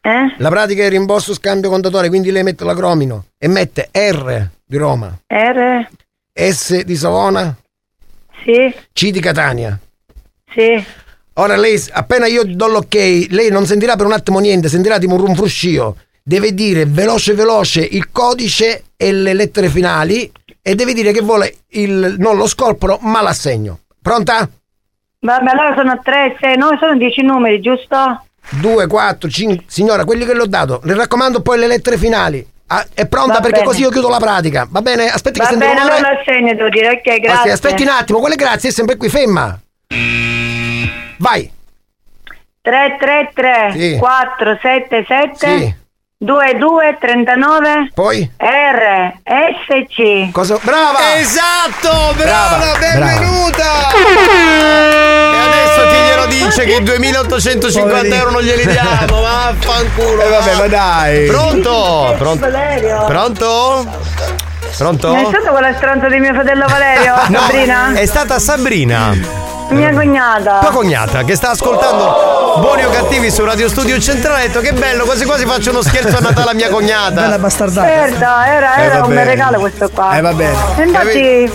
eh? 0.00 0.34
La 0.38 0.48
pratica 0.48 0.84
è 0.84 0.88
rimborso 0.88 1.34
scambio 1.34 1.68
contatore, 1.70 2.08
quindi 2.08 2.30
lei 2.30 2.42
mette 2.42 2.64
l'acromino 2.64 3.26
e 3.38 3.48
mette 3.48 3.90
R 3.92 4.48
di 4.64 4.76
Roma, 4.76 5.16
R, 5.26 5.88
S 6.32 6.82
di 6.82 6.96
Savona, 6.96 7.54
sì, 8.42 8.74
C 8.92 9.10
di 9.10 9.20
Catania. 9.20 9.78
sì. 10.52 10.84
Ora 11.38 11.56
lei, 11.56 11.82
appena 11.92 12.26
io 12.26 12.44
do 12.44 12.66
l'ok, 12.66 12.94
lei 13.30 13.50
non 13.50 13.66
sentirà 13.66 13.94
per 13.94 14.06
un 14.06 14.12
attimo 14.12 14.38
niente, 14.38 14.68
sentirà 14.68 14.98
tipo 14.98 15.14
un 15.14 15.24
rumfruscio. 15.24 15.96
Deve 16.22 16.54
dire 16.54 16.86
veloce 16.86 17.34
veloce 17.34 17.80
il 17.82 18.10
codice 18.10 18.84
e 18.96 19.12
le 19.12 19.34
lettere 19.34 19.68
finali 19.68 20.30
e 20.62 20.74
deve 20.74 20.92
dire 20.94 21.12
che 21.12 21.20
vuole 21.20 21.58
il, 21.70 22.16
non 22.18 22.36
lo 22.36 22.46
scorporo 22.46 22.98
ma 23.02 23.20
l'assegno. 23.20 23.80
Pronta? 24.00 24.48
Vabbè, 25.20 25.50
allora 25.50 25.74
sono 25.76 26.00
3, 26.02 26.36
6, 26.40 26.56
9, 26.56 26.76
sono 26.80 26.96
10 26.96 27.22
numeri, 27.22 27.60
giusto? 27.60 28.24
2, 28.60 28.86
4, 28.86 29.28
5. 29.28 29.64
Signora, 29.66 30.04
quelli 30.04 30.24
che 30.24 30.34
le 30.34 30.40
ho 30.40 30.46
dato. 30.46 30.80
Le 30.84 30.94
raccomando 30.94 31.42
poi 31.42 31.58
le 31.58 31.66
lettere 31.66 31.98
finali. 31.98 32.44
Ah, 32.68 32.84
è 32.94 33.06
pronta 33.06 33.34
Va 33.34 33.40
perché 33.40 33.58
bene. 33.58 33.66
così 33.66 33.82
io 33.82 33.90
chiudo 33.90 34.08
la 34.08 34.18
pratica. 34.18 34.66
Va 34.70 34.80
bene? 34.82 35.08
Aspetti 35.08 35.38
Va 35.38 35.44
che 35.44 35.50
sento 35.50 35.64
il 35.66 35.70
bene, 35.70 35.82
allora 35.82 36.12
l'assegno 36.12 36.54
devo 36.54 36.68
dire, 36.68 36.90
ok, 36.90 37.20
grazie. 37.20 37.52
aspetti 37.52 37.82
un 37.82 37.88
attimo, 37.88 38.20
quelle 38.20 38.36
grazie, 38.36 38.70
è 38.70 38.72
sempre 38.72 38.96
qui, 38.96 39.08
ferma. 39.08 39.60
Vai. 41.18 41.50
3, 42.62 42.96
3, 42.98 43.30
3, 43.34 43.72
Sì. 43.76 43.96
4, 43.98 44.58
7, 44.60 45.04
7, 45.06 45.58
Sì. 45.58 45.74
2, 46.18 46.56
2, 46.58 46.96
39, 46.98 47.90
Poi? 47.94 48.28
R, 48.38 49.12
S, 49.22 49.86
C. 49.94 50.30
Cosa? 50.32 50.58
Brava! 50.62 51.16
Esatto, 51.18 52.14
brava, 52.16 52.56
Brava, 52.56 52.78
benvenuta! 52.78 53.90
E 55.32 55.38
adesso 55.46 55.86
chi 55.88 55.96
glielo 56.02 56.26
dice 56.26 56.64
che 56.64 56.74
i 56.76 56.82
2850 56.82 58.14
euro 58.16 58.30
non 58.30 58.42
glieli 58.42 58.66
diamo? 58.66 59.20
Vaffanculo! 59.20 60.22
Eh, 60.22 60.28
vabbè, 60.28 60.56
ma 60.56 60.66
dai. 60.66 61.26
Pronto? 61.26 62.14
Pronto? 62.18 62.50
Valerio. 62.50 63.04
Pronto? 63.06 64.00
Pronto? 64.76 65.06
Non 65.08 65.16
è 65.18 65.24
stato 65.26 65.50
quella 65.52 65.74
stronza 65.74 66.08
di 66.08 66.18
mio 66.18 66.34
fratello 66.34 66.66
Valerio, 66.66 67.14
No, 67.28 67.38
Sabrina? 67.40 67.92
è 67.94 68.06
stata 68.06 68.38
Sabrina. 68.38 69.45
Mia 69.70 69.92
cognata. 69.92 70.58
Tua 70.60 70.70
cognata 70.70 71.24
che 71.24 71.34
sta 71.34 71.50
ascoltando 71.50 72.56
Buoni 72.60 72.84
o 72.84 72.90
Cattivi 72.90 73.30
su 73.30 73.44
Radio 73.44 73.68
Studio 73.68 73.98
Centrale 73.98 74.44
ha 74.44 74.46
detto 74.46 74.60
che 74.60 74.72
bello, 74.72 75.04
quasi 75.04 75.24
quasi 75.24 75.44
faccio 75.44 75.70
uno 75.70 75.82
scherzo 75.82 76.16
a 76.16 76.20
Natale 76.20 76.50
a 76.50 76.54
mia 76.54 76.68
cognata. 76.68 77.20
Bella 77.22 77.38
bastardata. 77.38 77.86
Certo, 77.86 78.24
era, 78.24 78.76
Eh, 78.76 78.84
era 78.84 79.00
va 79.00 79.06
un 79.06 79.24
regalo 79.24 79.58
questo 79.58 79.90
qua. 79.90 80.16
Eh, 80.16 80.20
va 80.20 80.32
bene. 80.32 80.56
Infatti, 80.84 81.52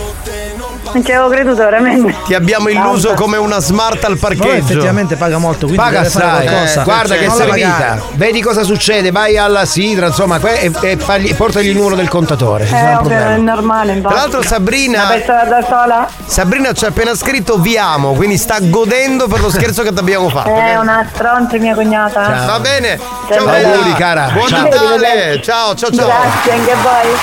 non 0.92 1.04
ci 1.04 1.12
avevo 1.12 1.28
creduto 1.28 1.56
veramente. 1.56 2.14
Ti 2.26 2.34
abbiamo 2.34 2.68
illuso 2.68 3.14
come 3.14 3.36
una 3.36 3.58
smart 3.60 4.04
al 4.04 4.18
Poi 4.18 4.36
parcheggio. 4.36 4.52
effettivamente 4.52 5.16
paga 5.16 5.38
molto, 5.38 5.66
quindi 5.66 5.76
Paga 5.76 6.00
assai, 6.00 6.46
qualcosa. 6.46 6.80
eh, 6.80 6.84
guarda 6.84 7.14
che 7.16 7.26
Non 7.26 7.36
la 7.38 7.44
servita. 7.44 8.02
Vedi 8.12 8.40
cosa 8.42 8.62
succede, 8.62 9.10
vai 9.10 9.36
alla 9.38 9.64
Sidra, 9.64 10.06
insomma, 10.06 10.38
e, 10.40 10.70
e 10.82 10.96
fagli- 10.96 11.34
portagli 11.34 11.68
il 11.68 11.76
numero 11.76 11.96
del 11.96 12.08
contatore. 12.08 12.68
Eh, 12.70 12.94
ovvio, 12.96 13.16
è 13.16 13.36
normale. 13.36 13.92
infatti. 13.92 14.12
Tra 14.14 14.22
l'altro 14.22 14.42
Sabrina- 14.42 15.06
da 15.48 15.64
sola 15.66 16.08
Sabrina 16.26 16.72
ci 16.72 16.84
ha 16.84 16.88
appena 16.88 17.14
scritto 17.14 17.56
vi 17.58 17.76
amo, 17.78 18.12
quindi 18.12 18.36
sta 18.36 18.56
godendo 18.60 19.26
per 19.28 19.40
lo 19.40 19.50
scherzo 19.50 19.82
che 19.82 19.92
ti 19.92 19.98
abbiamo 19.98 20.28
fatto. 20.28 20.54
è 20.54 20.76
una 20.76 21.06
stronza 21.12 21.56
mia 21.58 21.74
cognata. 21.74 22.44
Va 22.46 22.60
bene. 22.60 22.98
Ciao, 23.28 23.44
Ciao 23.46 23.94
cara. 23.96 24.30
Buon 24.32 24.48
Ciao. 24.48 24.62
Natale. 24.62 25.40
Ciao, 25.42 25.74
ciao, 25.74 25.90
ciao. 25.90 26.06
Grazie 26.06 26.52
anche 26.52 26.70
a 26.72 26.76
voi. 26.76 27.16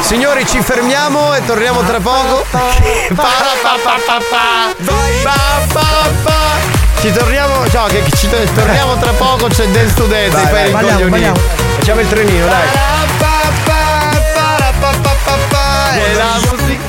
Signori, 0.00 0.44
ci 0.46 0.60
fermiamo 0.62 1.34
e 1.34 1.44
torniamo 1.46 1.80
tra 1.82 2.00
poco. 2.00 2.44
Ci 7.00 7.10
torniamo, 7.12 7.68
ciao, 7.68 7.86
che 7.88 8.02
ci 8.14 8.28
torniamo 8.54 8.96
tra 8.96 9.10
poco, 9.12 9.48
c'è 9.48 9.66
del 9.68 9.90
studente, 9.90 10.36
vai, 10.36 10.70
poi 10.70 10.82
ricoglionino. 10.82 11.34
Facciamo 11.78 12.00
il 12.00 12.08
trenino, 12.08 12.46
dai. 12.46 12.68
E 15.94 16.14
la 16.14 16.38
musica 16.48 16.61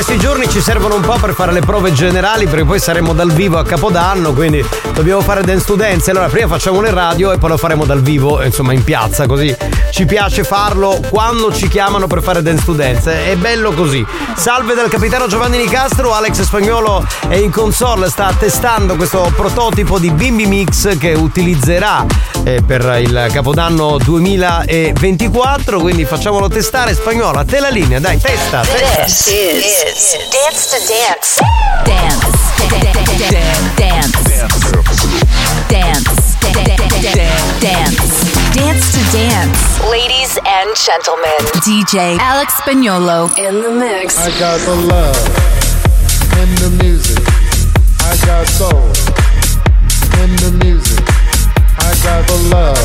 questi 0.00 0.16
giorni 0.16 0.48
ci 0.48 0.60
servono 0.60 0.94
un 0.94 1.00
po' 1.00 1.16
per 1.18 1.34
fare 1.34 1.50
le 1.50 1.58
prove 1.58 1.92
generali 1.92 2.46
perché 2.46 2.64
poi 2.64 2.78
saremo 2.78 3.12
dal 3.14 3.32
vivo 3.32 3.58
a 3.58 3.64
Capodanno, 3.64 4.32
quindi 4.32 4.64
dobbiamo 4.94 5.20
fare 5.22 5.42
dance 5.42 5.64
to 5.64 5.74
dance. 5.74 6.08
Allora 6.12 6.28
prima 6.28 6.46
facciamo 6.46 6.80
le 6.80 6.92
radio 6.92 7.32
e 7.32 7.38
poi 7.38 7.50
lo 7.50 7.56
faremo 7.56 7.84
dal 7.84 8.00
vivo, 8.00 8.40
insomma 8.44 8.72
in 8.72 8.84
piazza, 8.84 9.26
così 9.26 9.52
ci 9.90 10.06
piace 10.06 10.44
farlo 10.44 11.00
quando 11.10 11.52
ci 11.52 11.66
chiamano 11.66 12.06
per 12.06 12.22
fare 12.22 12.42
dance 12.42 12.64
to 12.64 12.74
dance. 12.74 13.26
È 13.26 13.34
bello 13.34 13.72
così. 13.72 14.06
Salve 14.36 14.74
dal 14.74 14.88
capitano 14.88 15.26
Giovanni 15.26 15.58
Nicastro, 15.58 16.14
Alex 16.14 16.42
Spagnolo 16.42 17.04
è 17.26 17.34
in 17.34 17.50
console, 17.50 18.08
sta 18.08 18.32
testando 18.38 18.94
questo 18.94 19.32
prototipo 19.34 19.98
di 19.98 20.12
Bimbi 20.12 20.46
Mix 20.46 20.96
che 20.96 21.14
utilizzerà 21.14 22.06
eh, 22.44 22.62
per 22.64 23.00
il 23.00 23.26
Capodanno 23.32 23.98
2024, 23.98 25.80
quindi 25.80 26.04
facciamolo 26.04 26.48
testare. 26.48 26.94
Spagnolo, 26.94 27.38
a 27.38 27.44
te 27.44 27.58
la 27.58 27.68
linea, 27.68 27.98
dai, 27.98 28.20
testa, 28.20 28.60
testa. 28.60 29.87
Dance 29.88 30.12
to 30.12 30.18
Dance. 30.86 31.40
Dance. 31.86 32.20
Dance. 32.68 33.00
Dance. 33.78 34.12
Dance. 37.58 38.04
Dance 38.52 38.92
to 38.92 39.00
Dance. 39.16 39.80
Ladies 39.88 40.36
and 40.44 40.76
gentlemen, 40.76 41.40
DJ 41.64 42.18
Alex 42.18 42.52
Spagnolo 42.60 43.32
in 43.38 43.62
the 43.62 43.70
mix. 43.70 44.18
I 44.18 44.28
got 44.38 44.60
the 44.60 44.76
love 44.76 45.16
in 46.36 46.54
the 46.60 46.68
music. 46.84 47.24
I 48.00 48.14
got 48.26 48.46
soul 48.46 48.92
in 50.20 50.36
the 50.36 50.52
music. 50.64 51.00
I 51.78 51.96
got 52.04 52.26
the 52.28 52.36
love 52.52 52.76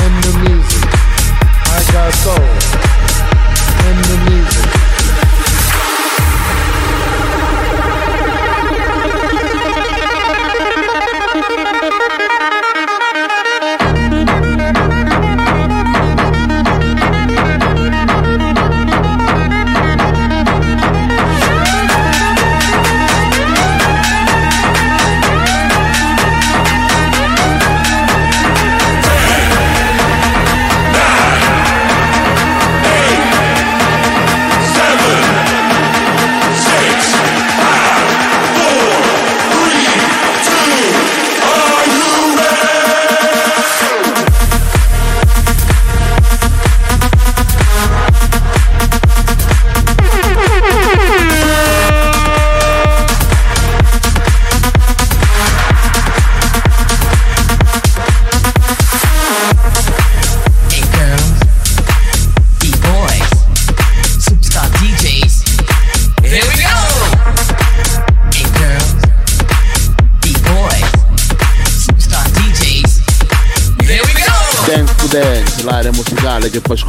in 0.00 0.12
the 0.24 0.32
music. 0.48 0.88
I 1.68 1.84
got 1.92 2.14
soul 2.14 2.91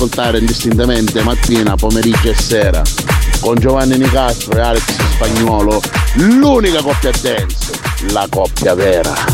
ascoltare 0.04 0.40
indistintamente 0.40 1.24
mattina, 1.24 1.76
pomeriggio 1.76 2.30
e 2.30 2.36
sera. 2.36 2.82
Con 3.40 3.56
Giovanni 3.56 3.98
Nicastro 3.98 4.58
e 4.58 4.62
Alex 4.62 4.84
Spagnuolo, 5.14 5.82
l'unica 6.16 6.82
coppia 6.82 7.12
dance, 7.22 7.72
la 8.12 8.28
coppia 8.30 8.74
vera. 8.74 9.33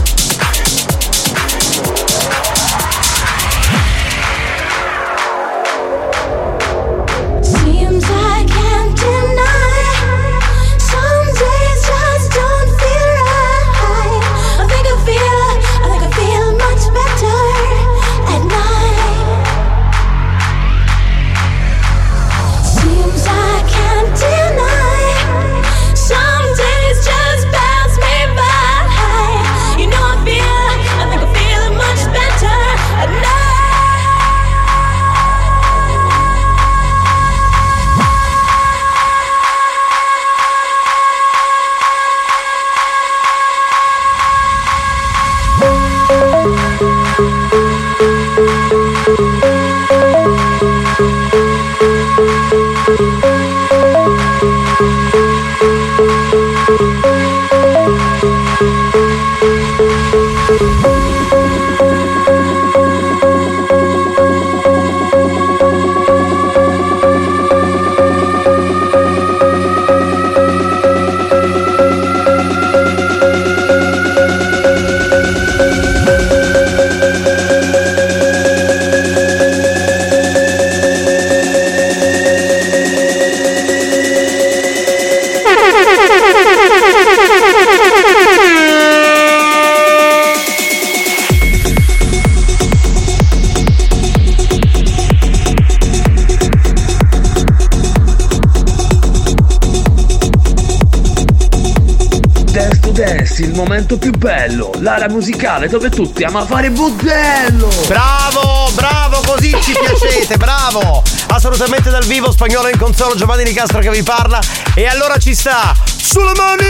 Musicale 105.59 105.67
dove 105.67 105.89
tutti 105.89 106.23
ama 106.23 106.45
fare 106.45 106.69
budello. 106.69 107.69
Bravo, 107.87 108.69
bravo, 108.73 109.21
così 109.25 109.53
ci 109.61 109.73
piacete, 109.73 110.37
bravo! 110.37 111.03
Assolutamente 111.27 111.89
dal 111.89 112.05
vivo, 112.05 112.31
spagnolo 112.31 112.69
in 112.69 112.77
console, 112.77 113.15
Giovanni 113.17 113.43
Di 113.43 113.53
Castro 113.53 113.79
che 113.79 113.89
vi 113.89 114.03
parla. 114.03 114.39
E 114.73 114.85
allora 114.87 115.17
ci 115.17 115.35
sta! 115.35 115.73
Sulle 115.83 116.31
mani! 116.35 116.63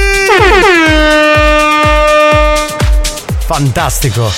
Fantastico! 3.45 4.31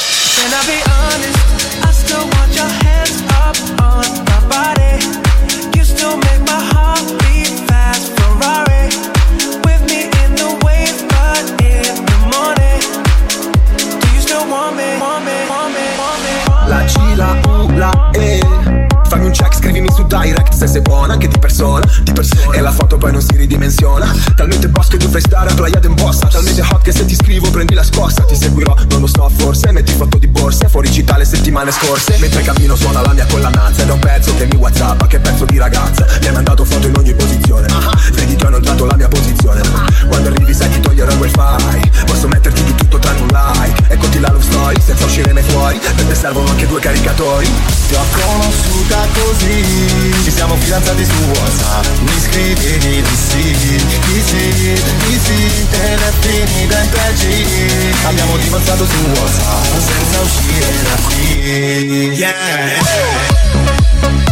Check, 19.51 19.55
scrivimi 19.55 19.91
su 19.91 20.03
direct 20.03 20.53
se 20.53 20.67
sei 20.67 20.81
buona 20.81 21.13
anche 21.13 21.27
di 21.27 21.37
persona, 21.37 21.85
di 22.03 22.11
persona. 22.13 22.55
E 22.55 22.61
la 22.61 22.71
foto 22.71 22.97
poi 22.97 23.11
non 23.11 23.21
si 23.21 23.35
ridimensiona. 23.35 24.13
Talmente 24.35 24.69
boss 24.69 24.87
che 24.87 24.97
tu 24.97 25.07
fai 25.09 25.21
stare 25.21 25.49
a 25.51 25.53
Playa 25.53 25.79
d'Embossa 25.79 26.27
Talmente 26.27 26.61
hot 26.61 26.81
che 26.81 26.91
se 26.91 27.05
ti 27.05 27.15
scrivo 27.15 27.49
prendi 27.49 27.73
la 27.73 27.83
scossa. 27.83 28.23
Ti 28.23 28.35
seguirò, 28.35 28.75
non 28.89 29.01
lo 29.01 29.07
so 29.07 29.29
forse 29.35 29.71
Metti 29.71 29.93
foto 29.93 30.17
di 30.17 30.27
borse, 30.27 30.67
fuori 30.69 30.91
città 30.91 31.17
le 31.17 31.25
settimane 31.25 31.71
scorse. 31.71 32.17
Mentre 32.19 32.41
cammino 32.41 32.75
suona 32.75 33.01
la 33.01 33.13
mia 33.13 33.25
collananza 33.25 33.81
Ed 33.81 33.89
è 33.89 33.91
un 33.91 33.99
pezzo 33.99 34.35
che 34.35 34.45
mi 34.45 34.55
whatsappa, 34.55 35.07
che 35.07 35.19
pezzo 35.19 35.45
di 35.45 35.57
ragazza. 35.57 36.05
Mi 36.21 36.27
hai 36.27 36.33
mandato 36.33 36.63
foto 36.65 36.87
in 36.87 36.95
ogni 36.95 37.13
posizione. 37.13 37.67
Vedi 38.13 38.35
ti 38.35 38.45
ho 38.45 38.47
inoltrato 38.47 38.85
la 38.85 38.95
mia 38.95 39.07
posizione. 39.07 39.61
Quando 40.07 40.29
arrivi 40.29 40.53
sai 40.53 40.69
ti 40.69 40.79
toglierò 40.79 41.11
il 41.11 41.19
wifi 41.19 41.89
Posso 42.05 42.27
metterti 42.27 42.63
di 42.63 42.75
tutto 42.75 42.99
tranne 42.99 43.21
un 43.21 43.27
like. 43.27 43.93
Eccoti 43.93 44.19
la 44.19 44.29
love 44.31 44.43
story, 44.43 44.79
senza 44.81 45.05
uscire 45.05 45.33
mai 45.33 45.43
fuori. 45.43 45.79
Per 45.79 46.05
te 46.05 46.15
servono 46.15 46.49
anche 46.49 46.67
due 46.67 46.79
caricatori. 46.79 47.49
Ti 47.87 47.95
ho 47.95 48.03
conosciuta 48.11 49.07
così 49.13 49.40
Ci 49.41 50.31
siamo 50.31 50.55
fidanzati 50.55 51.03
su 51.03 51.11
WhatsApp 51.33 51.85
Mi 52.01 52.19
scrivi 52.21 52.77
di 52.77 53.03
sì, 53.27 53.41
di 53.41 54.21
sì, 54.23 54.75
di 55.07 55.19
sì 55.23 55.67
Telefoni 55.69 56.67
da 56.67 56.81
3G 56.81 58.05
Abbiamo 58.05 58.37
dimostrato 58.37 58.85
su 58.85 58.97
WhatsApp 59.19 59.65
Senza 59.79 60.21
uscire 60.21 60.83
da 60.83 60.95
qui. 61.07 62.13
Yeah. 62.13 62.31
Instalava 62.77 64.30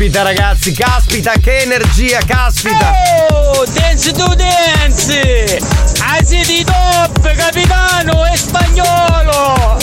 Caspita 0.00 0.22
ragazzi, 0.22 0.72
caspita, 0.72 1.32
che 1.32 1.58
energia, 1.58 2.20
caspita! 2.24 2.90
Oh, 3.32 3.66
dance 3.66 4.10
to 4.12 4.34
dance! 4.34 5.58
Asi 5.98 6.40
di 6.46 6.64
top, 6.64 7.34
capitano, 7.34 8.24
è 8.24 8.34
spagnolo! 8.34 9.78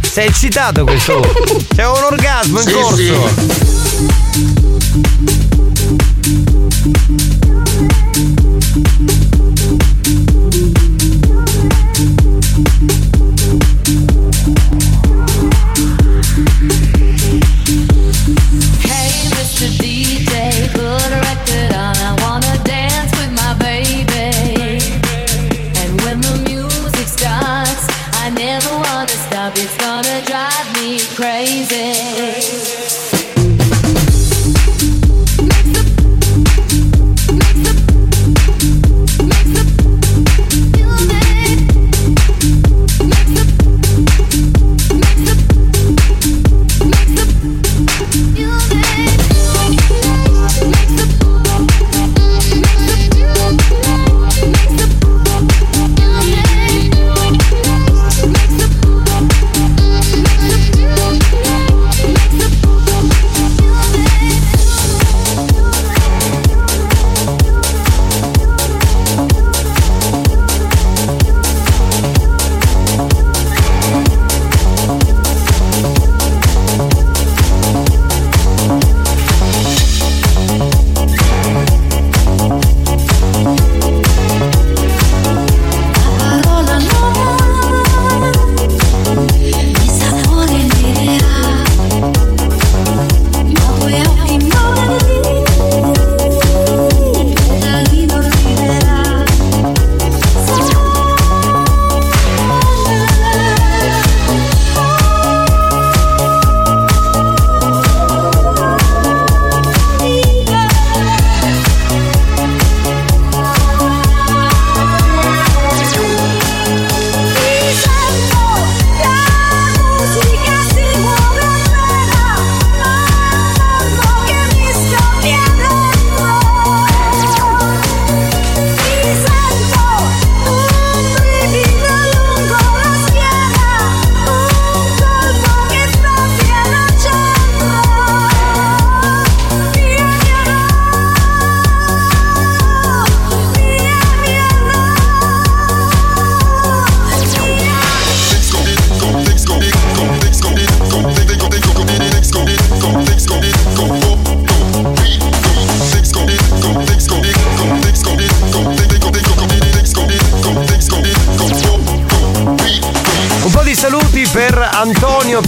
Sei 0.00 0.28
eccitato 0.28 0.84
questo? 0.84 1.20
C'è 1.74 1.86
un 1.86 2.04
orgasmo 2.04 2.60
in 2.60 2.66
Sì, 2.66 2.72
corso! 2.72 3.68
Hey, 7.02 7.19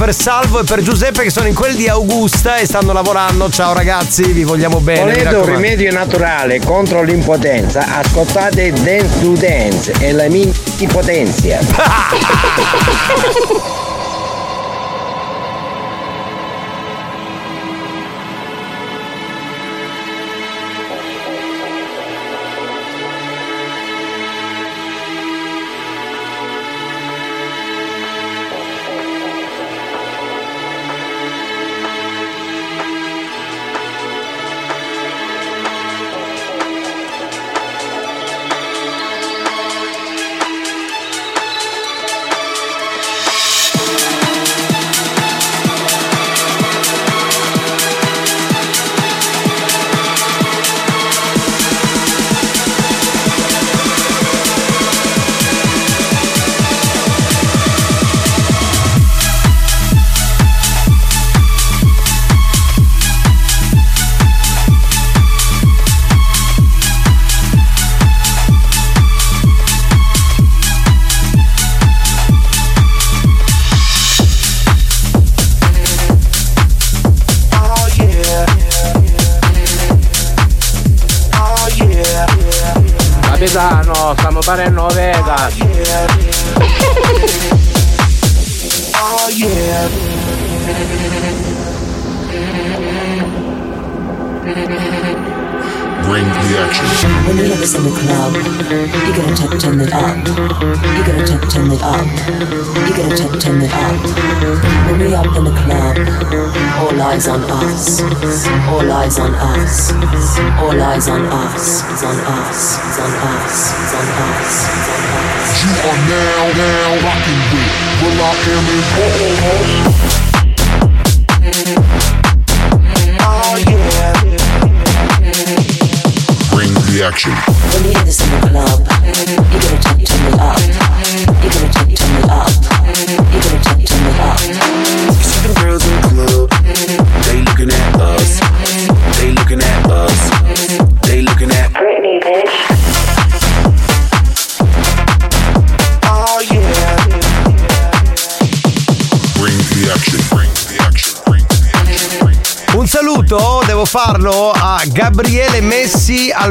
per 0.04 0.14
Salvo 0.16 0.58
e 0.58 0.64
per 0.64 0.82
Giuseppe 0.82 1.22
che 1.22 1.30
sono 1.30 1.46
in 1.46 1.54
quel 1.54 1.76
di 1.76 1.86
Augusta 1.86 2.56
e 2.56 2.66
stanno 2.66 2.92
lavorando. 2.92 3.48
Ciao 3.48 3.72
ragazzi, 3.72 4.32
vi 4.32 4.42
vogliamo 4.42 4.80
bene. 4.80 5.12
Volete 5.12 5.36
un 5.36 5.44
rimedio 5.44 5.92
naturale 5.92 6.58
contro 6.58 7.04
l'impotenza? 7.04 7.98
Ascoltate 7.98 8.72
Dance 8.72 9.20
to 9.20 9.34
Dance 9.34 9.92
e 10.00 10.10
la 10.10 10.28
mia 10.28 10.50
impotenza. 10.78 11.60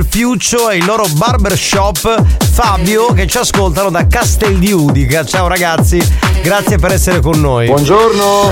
Dal 0.01 0.09
Fiuccio 0.09 0.71
e 0.71 0.77
il 0.77 0.85
loro 0.85 1.05
barbershop 1.13 2.23
Fabio 2.51 3.13
che 3.13 3.27
ci 3.27 3.37
ascoltano 3.37 3.91
da 3.91 4.07
Castel 4.07 4.57
di 4.57 4.71
Udica. 4.71 5.23
Ciao 5.23 5.47
ragazzi, 5.47 6.01
grazie 6.41 6.77
per 6.79 6.91
essere 6.91 7.19
con 7.19 7.39
noi. 7.39 7.67
Buongiorno. 7.67 8.51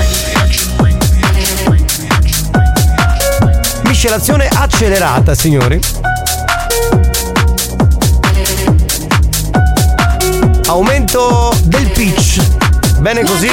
Miscelazione 3.82 4.46
accelerata, 4.46 5.34
signori. 5.34 5.80
Aumento 10.66 11.52
del 11.64 11.90
pitch. 11.90 12.40
Bene 13.00 13.24
così? 13.24 13.48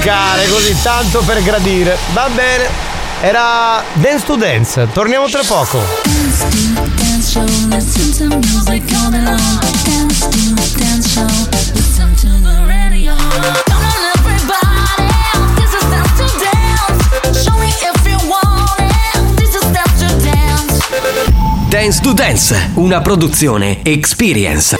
cercare 0.00 0.48
così 0.48 0.74
tanto 0.80 1.20
per 1.20 1.42
gradire. 1.42 1.98
Va 2.14 2.28
bene. 2.34 2.68
Era 3.20 3.84
Dance 3.92 4.24
to 4.24 4.36
Dance. 4.36 4.88
Torniamo 4.92 5.28
tra 5.28 5.42
poco. 5.46 5.78
Dance 21.68 22.00
to 22.00 22.12
Dance, 22.12 22.70
una 22.74 23.00
produzione 23.00 23.80
Experience. 23.82 24.79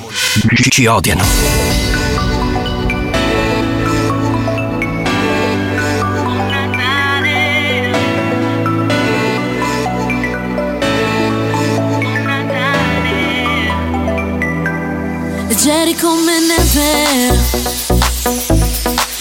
ci- 0.69 0.87
odiano. 0.87 1.23
leggeri 15.47 15.95
come 15.95 16.39
neve. 16.39 17.39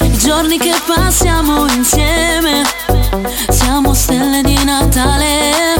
I 0.00 0.18
giorni 0.18 0.58
che 0.58 0.72
passiamo 0.86 1.66
insieme, 1.68 2.62
siamo 3.50 3.92
stelle 3.92 4.40
di 4.42 4.58
Natale. 4.64 5.74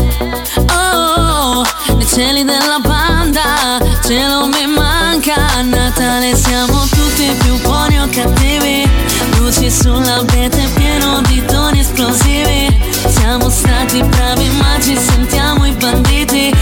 Oh, 0.75 1.65
nei 1.97 2.07
cieli 2.07 2.45
della 2.45 2.79
banda, 2.81 3.79
cielo 4.03 4.47
mi 4.49 4.67
manca. 4.67 5.00
A 5.13 5.63
Natale 5.63 6.37
siamo 6.37 6.87
tutti 6.87 7.35
più 7.43 7.61
buoni 7.63 8.01
o 8.01 8.07
cattivi. 8.09 8.89
Luci 9.39 9.69
sull'abete 9.69 10.69
pieno 10.77 11.21
di 11.23 11.45
toni 11.47 11.81
esplosivi. 11.81 12.81
Siamo 13.09 13.51
stati 13.51 14.05
bravi 14.05 14.49
ma 14.51 14.79
ci 14.81 14.97
sentiamo 14.97 15.67
i 15.67 15.73
banditi. 15.73 16.55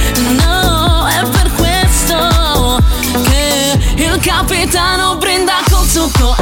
No, 0.42 1.06
è 1.06 1.28
per 1.28 1.52
questo 1.56 2.82
che 3.22 3.78
il 3.96 4.18
capitano 4.18 5.16
brinda 5.18 5.58
col 5.70 5.86
succo 5.86 6.37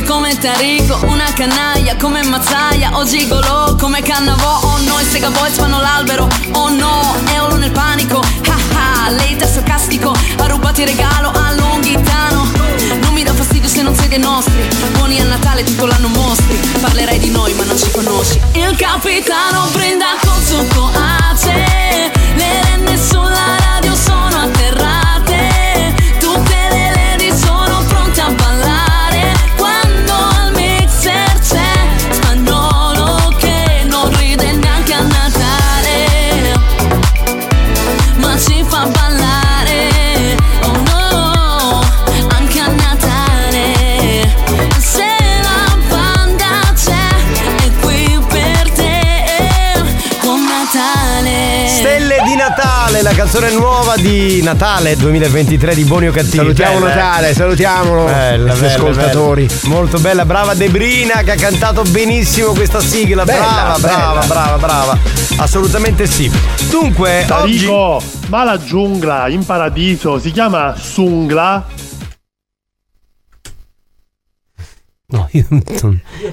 forte 0.00 0.02
come 0.04 0.38
Tarico, 0.38 0.98
una 1.06 1.32
canaglia 1.34 1.96
come 1.96 2.22
Mazzaia, 2.24 2.96
o 2.96 3.04
gigolo 3.04 3.76
come 3.78 4.02
Cannavò, 4.02 4.60
oh 4.62 4.78
no, 4.78 4.98
i 5.00 5.04
Sega 5.04 5.30
Boys 5.30 5.56
fanno 5.56 5.80
l'albero, 5.80 6.28
oh 6.52 6.68
no, 6.70 7.14
Eolo 7.34 7.56
nel 7.56 7.70
panico, 7.70 8.18
ah 8.18 9.04
ah, 9.04 9.10
lei 9.10 9.36
è 9.36 9.46
sarcastico, 9.46 10.14
ha 10.38 10.46
rubato 10.46 10.80
il 10.80 10.88
regalo 10.88 11.30
a 11.30 11.52
Longhitano, 11.54 12.46
non 13.00 13.12
mi 13.12 13.22
dà 13.22 13.32
fastidio 13.32 13.68
se 13.68 13.82
non 13.82 13.94
sei 13.94 14.08
dei 14.08 14.18
nostri, 14.18 14.68
buoni 14.92 15.20
a 15.20 15.24
Natale 15.24 15.64
tutto 15.64 15.86
l'anno 15.86 16.08
mostri, 16.08 16.56
parlerai 16.80 17.18
di 17.18 17.30
noi 17.30 17.54
ma 17.54 17.64
non 17.64 17.78
ci 17.78 17.90
conosci, 17.90 18.40
il 18.52 18.76
capitano 18.76 19.68
brinda 19.72 20.06
col 20.20 20.42
succo 20.42 20.90
a 20.94 21.34
te, 21.34 22.10
le 22.34 22.62
renne 22.62 22.98
sulla 22.98 23.59
Natale, 53.00 53.02
la 53.02 53.12
canzone 53.14 53.50
nuova 53.52 53.96
di 53.96 54.42
Natale 54.42 54.96
2023 54.96 55.74
di 55.74 55.84
Buoni 55.84 56.08
o 56.08 56.12
Cattivi. 56.12 56.36
Salutiamo 56.36 56.78
Bella? 56.78 56.94
Natale, 56.94 57.34
salutiamolo, 57.34 58.04
Bella, 58.04 58.54
gli 58.54 58.58
bella, 58.58 58.74
ascoltatori. 58.74 59.46
bella. 59.46 59.74
Molto 59.74 59.98
bella, 59.98 60.24
brava 60.26 60.54
Debrina 60.54 61.22
che 61.22 61.30
ha 61.32 61.36
cantato 61.36 61.82
benissimo 61.82 62.52
questa 62.52 62.80
sigla. 62.80 63.24
Bella, 63.24 63.40
brava, 63.42 63.78
brava, 63.78 64.20
bella. 64.20 64.26
brava, 64.26 64.56
brava. 64.58 64.98
Assolutamente 65.36 66.06
sì. 66.06 66.30
Dunque, 66.68 67.26
oggi 67.30 67.58
Tarico, 67.66 68.02
ma 68.28 68.44
la 68.44 68.58
giungla 68.62 69.28
in 69.28 69.44
paradiso 69.46 70.18
si 70.18 70.30
chiama 70.30 70.74
Sungla? 70.78 71.64
No, 75.10 75.28
io 75.32 75.44
non, 75.48 75.62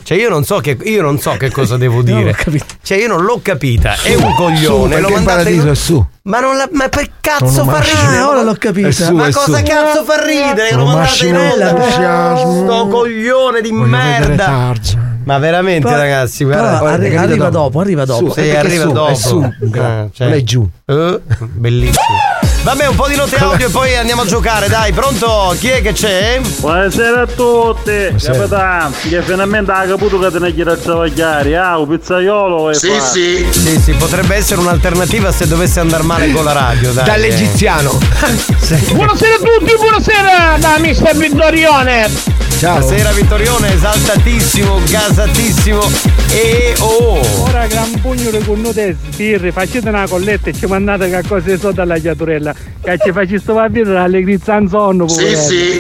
cioè 0.03 0.17
io 0.17 0.29
non 0.29 0.43
so 0.43 0.57
che 0.59 0.77
io 0.83 1.01
non 1.01 1.19
so 1.19 1.31
che 1.37 1.49
cosa 1.51 1.77
devo 1.77 2.01
dire. 2.03 2.35
Cioè 2.81 2.97
io 2.97 3.07
non 3.07 3.23
l'ho 3.23 3.39
capita. 3.41 3.95
È 4.01 4.13
un 4.13 4.33
coglione. 4.35 4.95
Su, 4.95 5.01
l'ho 5.01 5.07
perché 5.23 5.49
in 5.49 5.67
è 5.67 5.75
su. 5.75 6.05
Ma 6.23 6.39
non 6.39 6.57
la, 6.57 6.67
ma 6.73 6.89
per 6.89 7.09
cazzo 7.21 7.63
fa 7.65 7.79
ridere? 7.79 8.17
Ah, 8.17 8.29
ora 8.29 8.41
l'ho 8.43 8.55
capita. 8.59 8.91
Su, 8.91 9.13
ma 9.15 9.25
cosa 9.31 9.57
su. 9.57 9.63
cazzo 9.63 10.03
fa 10.03 10.23
ridere? 10.23 10.75
Mandata 10.75 10.97
masci 10.97 11.27
in 11.27 11.35
onda. 11.37 12.37
Sto 12.37 12.87
coglione 12.87 13.61
di 13.61 13.69
Voglio 13.69 13.85
merda. 13.85 14.73
Ma 15.23 15.37
veramente, 15.39 15.85
Però- 15.87 15.97
ragazzi, 15.99 16.45
però 16.45 16.61
guarda, 16.61 16.87
arri- 16.89 17.09
guarda, 17.09 17.21
arriva 17.33 17.45
capito 17.45 17.49
dopo, 17.49 17.79
arriva 17.81 18.05
dopo. 18.05 18.31
Sì, 18.31 18.39
Eh, 18.39 18.43
perché 18.43 18.57
arriva 18.57 18.83
su, 18.83 18.91
dopo. 18.91 19.11
è 19.11 19.15
su. 19.15 19.41
Eh, 19.41 20.09
cioè. 20.13 20.27
Non 20.27 20.33
è 20.37 20.43
giù. 20.43 20.69
Eh, 20.85 21.19
bellissimo. 21.39 22.15
Vabbè, 22.67 22.85
un 22.85 22.95
po' 22.95 23.07
di 23.07 23.15
note 23.15 23.37
audio 23.37 23.67
e 23.67 23.69
poi 23.69 23.95
andiamo 23.95 24.23
a 24.23 24.25
giocare, 24.25 24.67
dai. 24.67 24.91
Pronto? 24.91 25.55
Chi 25.57 25.69
è 25.69 25.81
che 25.81 25.93
c'è? 25.93 26.41
Buonasera 26.59 27.21
a 27.21 27.25
tutti, 27.25 27.91
Buonasera. 27.91 28.37
capitano, 28.39 28.93
che 29.07 29.21
finalmente 29.21 29.71
ha 29.71 29.85
capito 29.85 30.19
che 30.19 30.31
te 30.31 30.39
ne 30.39 30.53
chiede 30.53 30.71
a 30.71 30.75
travagliare, 30.75 31.55
ah, 31.55 31.77
un 31.77 31.87
pizzaiolo 31.87 32.71
e 32.71 32.73
fa. 32.73 32.99
Sì, 32.99 33.47
sì, 33.49 33.93
potrebbe 33.93 34.35
essere 34.35 34.59
un'alternativa 34.59 35.31
se 35.31 35.47
dovesse 35.47 35.79
andare 35.79 36.03
male 36.03 36.29
con 36.33 36.43
la 36.43 36.51
radio, 36.51 36.91
dai. 36.91 37.05
Dall'egiziano. 37.05 37.91
Buonasera 38.91 39.35
a 39.35 39.37
tutti, 39.37 39.73
buonasera 39.73 40.57
da 40.59 40.77
Mister 40.77 41.15
Vittorione. 41.15 42.09
Ciao. 42.59 42.79
Buonasera 42.79 43.11
Vittorione, 43.11 43.73
esaltatissimo, 43.75 44.81
gasatissimo 44.89 45.91
e 46.31 46.73
oh. 46.79 47.19
Ora 47.43 47.67
gran 47.67 48.01
pugno 48.01 48.31
di 48.31 48.39
connute 48.39 48.97
sbirri, 49.11 49.51
facete 49.51 49.89
una 49.89 50.07
colletta 50.07 50.49
e 50.49 50.53
ci 50.53 50.65
mandate 50.65 51.07
qualcosa 51.07 51.51
di 51.51 51.57
sotto 51.59 51.81
alla 51.81 51.99
chiaturella. 51.99 52.55
Che 52.81 52.97
ci 53.03 53.11
faceste 53.11 53.51
va 53.51 53.67
via 53.67 53.83
dall'allegrizia 53.83 54.57
in 54.57 54.69
sonno, 54.69 55.05
poverello. 55.05 55.37
Si 55.37 55.79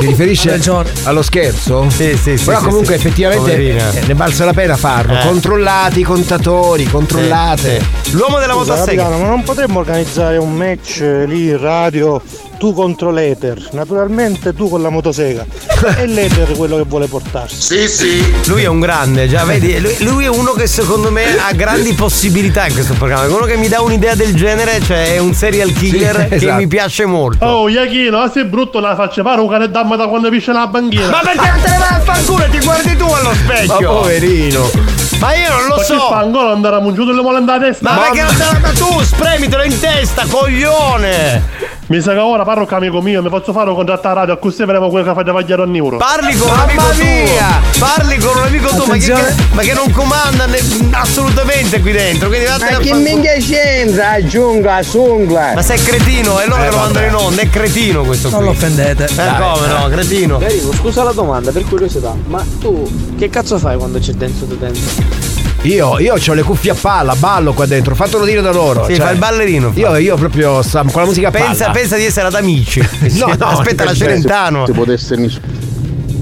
riferisce 0.00 0.60
allo 1.04 1.22
scherzo? 1.22 1.88
Sì, 1.88 2.16
sì, 2.16 2.36
sì. 2.36 2.44
Però 2.44 2.58
sì, 2.58 2.64
comunque 2.64 2.98
sì. 2.98 3.06
effettivamente 3.06 3.50
Poverina. 3.50 3.90
eh, 3.92 4.06
ne 4.06 4.14
valsa 4.14 4.44
la 4.44 4.52
pena 4.52 4.76
farlo. 4.76 5.18
Eh. 5.18 5.22
Controllati 5.22 6.00
i 6.00 6.02
contatori, 6.02 6.84
controllate. 6.84 7.80
L'uomo 8.10 8.38
della 8.38 8.52
Scusa, 8.54 8.74
capitano, 8.76 9.18
ma 9.18 9.28
non 9.28 9.42
potremmo 9.42 9.78
organizzare 9.78 10.36
un 10.36 10.54
match 10.54 11.00
eh, 11.00 11.26
lì 11.26 11.48
in 11.48 11.60
radio 11.60 12.20
tu 12.60 12.74
contro 12.74 13.10
l'Ether, 13.10 13.68
naturalmente 13.72 14.52
tu 14.54 14.68
con 14.68 14.82
la 14.82 14.90
motosega 14.90 15.46
e 15.96 16.04
l'Ether 16.04 16.52
quello 16.58 16.76
che 16.76 16.82
vuole 16.82 17.06
portarsi. 17.06 17.58
Sì, 17.58 17.88
sì. 17.88 18.34
Lui 18.48 18.64
è 18.64 18.66
un 18.66 18.80
grande, 18.80 19.28
già 19.28 19.44
vedi, 19.44 19.80
lui, 19.80 19.96
lui 20.00 20.24
è 20.24 20.28
uno 20.28 20.52
che 20.52 20.66
secondo 20.66 21.10
me 21.10 21.24
ha 21.38 21.52
grandi 21.56 21.94
possibilità 21.94 22.66
in 22.66 22.74
questo 22.74 22.92
programma. 22.92 23.24
È 23.24 23.28
uno 23.28 23.46
che 23.46 23.56
mi 23.56 23.66
dà 23.68 23.80
un'idea 23.80 24.14
del 24.14 24.34
genere, 24.34 24.78
cioè 24.82 25.14
è 25.14 25.18
un 25.18 25.32
serial 25.32 25.72
killer 25.72 26.20
Sì, 26.24 26.28
che 26.28 26.34
esatto. 26.34 26.54
mi 26.56 26.66
piace 26.66 27.06
molto. 27.06 27.42
Oh, 27.46 27.68
Iachino, 27.70 28.18
ma 28.18 28.30
sei 28.30 28.44
brutto 28.44 28.78
la 28.78 28.94
faccia 28.94 29.22
fare 29.22 29.40
un 29.40 29.48
cane 29.48 29.70
damma 29.70 29.96
da 29.96 30.06
quando 30.08 30.28
pisce 30.28 30.52
la 30.52 30.66
banchina. 30.66 31.08
Ma 31.08 31.20
perché 31.24 31.48
non 31.50 31.60
te 31.62 31.70
ne 31.70 31.78
vai 31.78 31.88
a 31.94 32.00
fanculo 32.00 32.44
e 32.44 32.50
ti 32.50 32.58
guardi 32.58 32.94
tu 32.96 33.04
allo 33.06 33.32
specchio? 33.32 33.90
Ma 33.92 33.98
poverino. 34.00 34.70
Ma 35.18 35.34
io 35.34 35.48
non 35.50 35.66
lo 35.68 35.76
Ma 35.76 35.82
so. 35.82 35.92
che 35.94 35.98
fa 36.10 36.18
ancora 36.18 36.50
andare 36.50 36.76
a 36.76 36.80
mungiuto 36.80 37.12
le 37.12 37.22
mole 37.22 37.38
andare 37.38 37.68
a 37.68 37.70
testa? 37.70 37.90
Ma 37.90 38.00
perché 38.02 38.20
non 38.22 38.36
te 38.36 38.44
la 38.44 38.58
ma 38.60 38.68
tu 38.72 39.00
spremitelo 39.02 39.62
in 39.62 39.80
testa, 39.80 40.24
coglione! 40.28 41.78
Mi 41.90 42.00
sa 42.00 42.12
che 42.12 42.18
ora 42.20 42.44
parlo 42.44 42.66
con 42.66 42.76
amico 42.76 43.00
mio, 43.02 43.20
mi 43.20 43.28
faccio 43.30 43.50
fare 43.52 43.68
un 43.68 43.74
contratto 43.74 44.06
a 44.06 44.12
radio, 44.12 44.38
così 44.38 44.58
vedremo 44.58 44.90
quello 44.90 45.08
che 45.08 45.12
fate 45.12 45.32
vagliare 45.32 45.62
ogni 45.62 45.78
euro. 45.78 45.96
Parli 45.96 46.36
con 46.36 46.48
un 46.48 46.56
amico 46.60 46.82
tuo. 46.82 47.78
Parli 47.80 48.16
con 48.18 48.36
un 48.36 48.42
amico 48.44 48.68
tuo, 48.68 48.86
ma 48.86 48.94
che, 48.96 49.12
Attenzione. 49.12 49.34
ma 49.54 49.62
che 49.62 49.72
non 49.74 49.90
comanda 49.90 50.46
ne- 50.46 50.60
assolutamente 50.92 51.80
qui 51.80 51.90
dentro. 51.90 52.28
Quindi 52.28 52.46
vattene 52.46 52.70
Ma 52.70 52.76
a 52.76 52.80
che 52.80 52.88
fa- 52.90 52.94
minchia 52.94 53.32
c'entra? 53.38 54.10
Aggiunga, 54.10 54.82
sungla. 54.84 55.52
Ma 55.54 55.62
sei 55.62 55.82
cretino, 55.82 56.38
è 56.38 56.46
loro 56.46 56.62
Eh, 56.62 56.64
che 56.66 56.70
lo 56.70 56.76
mandano 56.76 57.06
in 57.06 57.14
onda, 57.16 57.42
è 57.42 57.50
cretino 57.50 58.04
questo 58.04 58.28
qui. 58.28 58.36
Non 58.36 58.44
lo 58.44 58.50
offendete. 58.52 59.04
Eh, 59.06 59.08
come 59.40 59.66
no, 59.66 59.88
cretino. 59.88 60.40
Enrico, 60.40 60.72
scusa 60.72 61.02
la 61.02 61.12
domanda, 61.12 61.50
per 61.50 61.64
curiosità, 61.64 62.14
ma 62.28 62.40
tu 62.60 62.88
che 63.18 63.28
cazzo 63.28 63.58
fai 63.58 63.76
quando 63.76 63.98
c'è 63.98 64.12
dentro 64.12 64.46
di 64.46 64.56
dentro? 64.56 65.29
Io, 65.62 65.98
io 65.98 66.14
ho 66.14 66.32
le 66.32 66.42
cuffie 66.42 66.70
a 66.70 66.74
palla, 66.74 67.14
ballo 67.14 67.52
qua 67.52 67.66
dentro, 67.66 67.94
fatelo 67.94 68.24
dire 68.24 68.40
da 68.40 68.50
loro. 68.50 68.86
Sì, 68.86 68.94
fa 68.94 69.10
il 69.10 69.18
ballerino, 69.18 69.70
fa. 69.70 69.78
Io, 69.78 69.96
io 69.96 70.16
proprio 70.16 70.62
sta- 70.62 70.82
con 70.90 71.02
la 71.02 71.06
musica 71.06 71.28
a 71.28 71.30
Pensa, 71.30 71.64
palla. 71.66 71.78
pensa 71.78 71.96
di 71.96 72.04
essere 72.06 72.26
ad 72.28 72.34
amici. 72.34 72.80
No, 73.18 73.26
no, 73.38 73.44
Aspetta 73.46 73.84
la 73.84 73.92
cioè, 73.92 74.06
Celentano. 74.08 74.64
Se 74.64 74.72
potesse, 74.72 75.16
mis- 75.18 75.38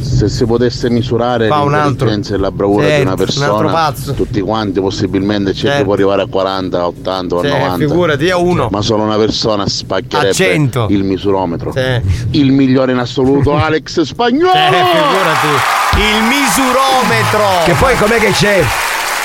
se 0.02 0.28
si 0.28 0.44
potesse 0.44 0.90
misurare 0.90 1.48
un 1.48 1.70
l'intelligenza 1.70 2.34
e 2.34 2.38
la 2.38 2.50
bravura 2.50 2.88
Sì, 2.88 2.94
di 2.96 3.00
una 3.02 3.12
un 3.12 3.20
altro 3.20 3.24
persona, 3.26 3.70
pazzo. 3.70 4.12
tutti 4.14 4.40
quanti 4.40 4.80
possibilmente 4.80 5.54
Certo. 5.54 5.76
chi 5.78 5.84
può 5.84 5.92
arrivare 5.92 6.22
a 6.22 6.26
40, 6.26 6.86
80 6.86 7.34
o 7.36 7.40
Sì, 7.42 7.48
90. 7.48 7.76
figurati, 7.86 8.24
io 8.24 8.42
uno. 8.42 8.68
Ma 8.72 8.82
solo 8.82 9.04
una 9.04 9.16
persona 9.16 9.68
spaccherebbe 9.68 10.30
A 10.30 10.32
100. 10.32 10.86
il 10.90 11.04
misurometro. 11.04 11.70
Sì. 11.72 12.38
Il 12.40 12.50
migliore 12.50 12.90
in 12.90 12.98
assoluto, 12.98 13.54
Alex 13.62 14.00
Spagnolo! 14.00 14.52
Eh, 14.52 14.70
figurati. 14.72 16.00
Il 16.00 16.22
misurometro. 16.24 17.64
Che 17.64 17.72
poi 17.74 17.96
com'è 17.96 18.18
che 18.18 18.30
c'è? 18.32 18.64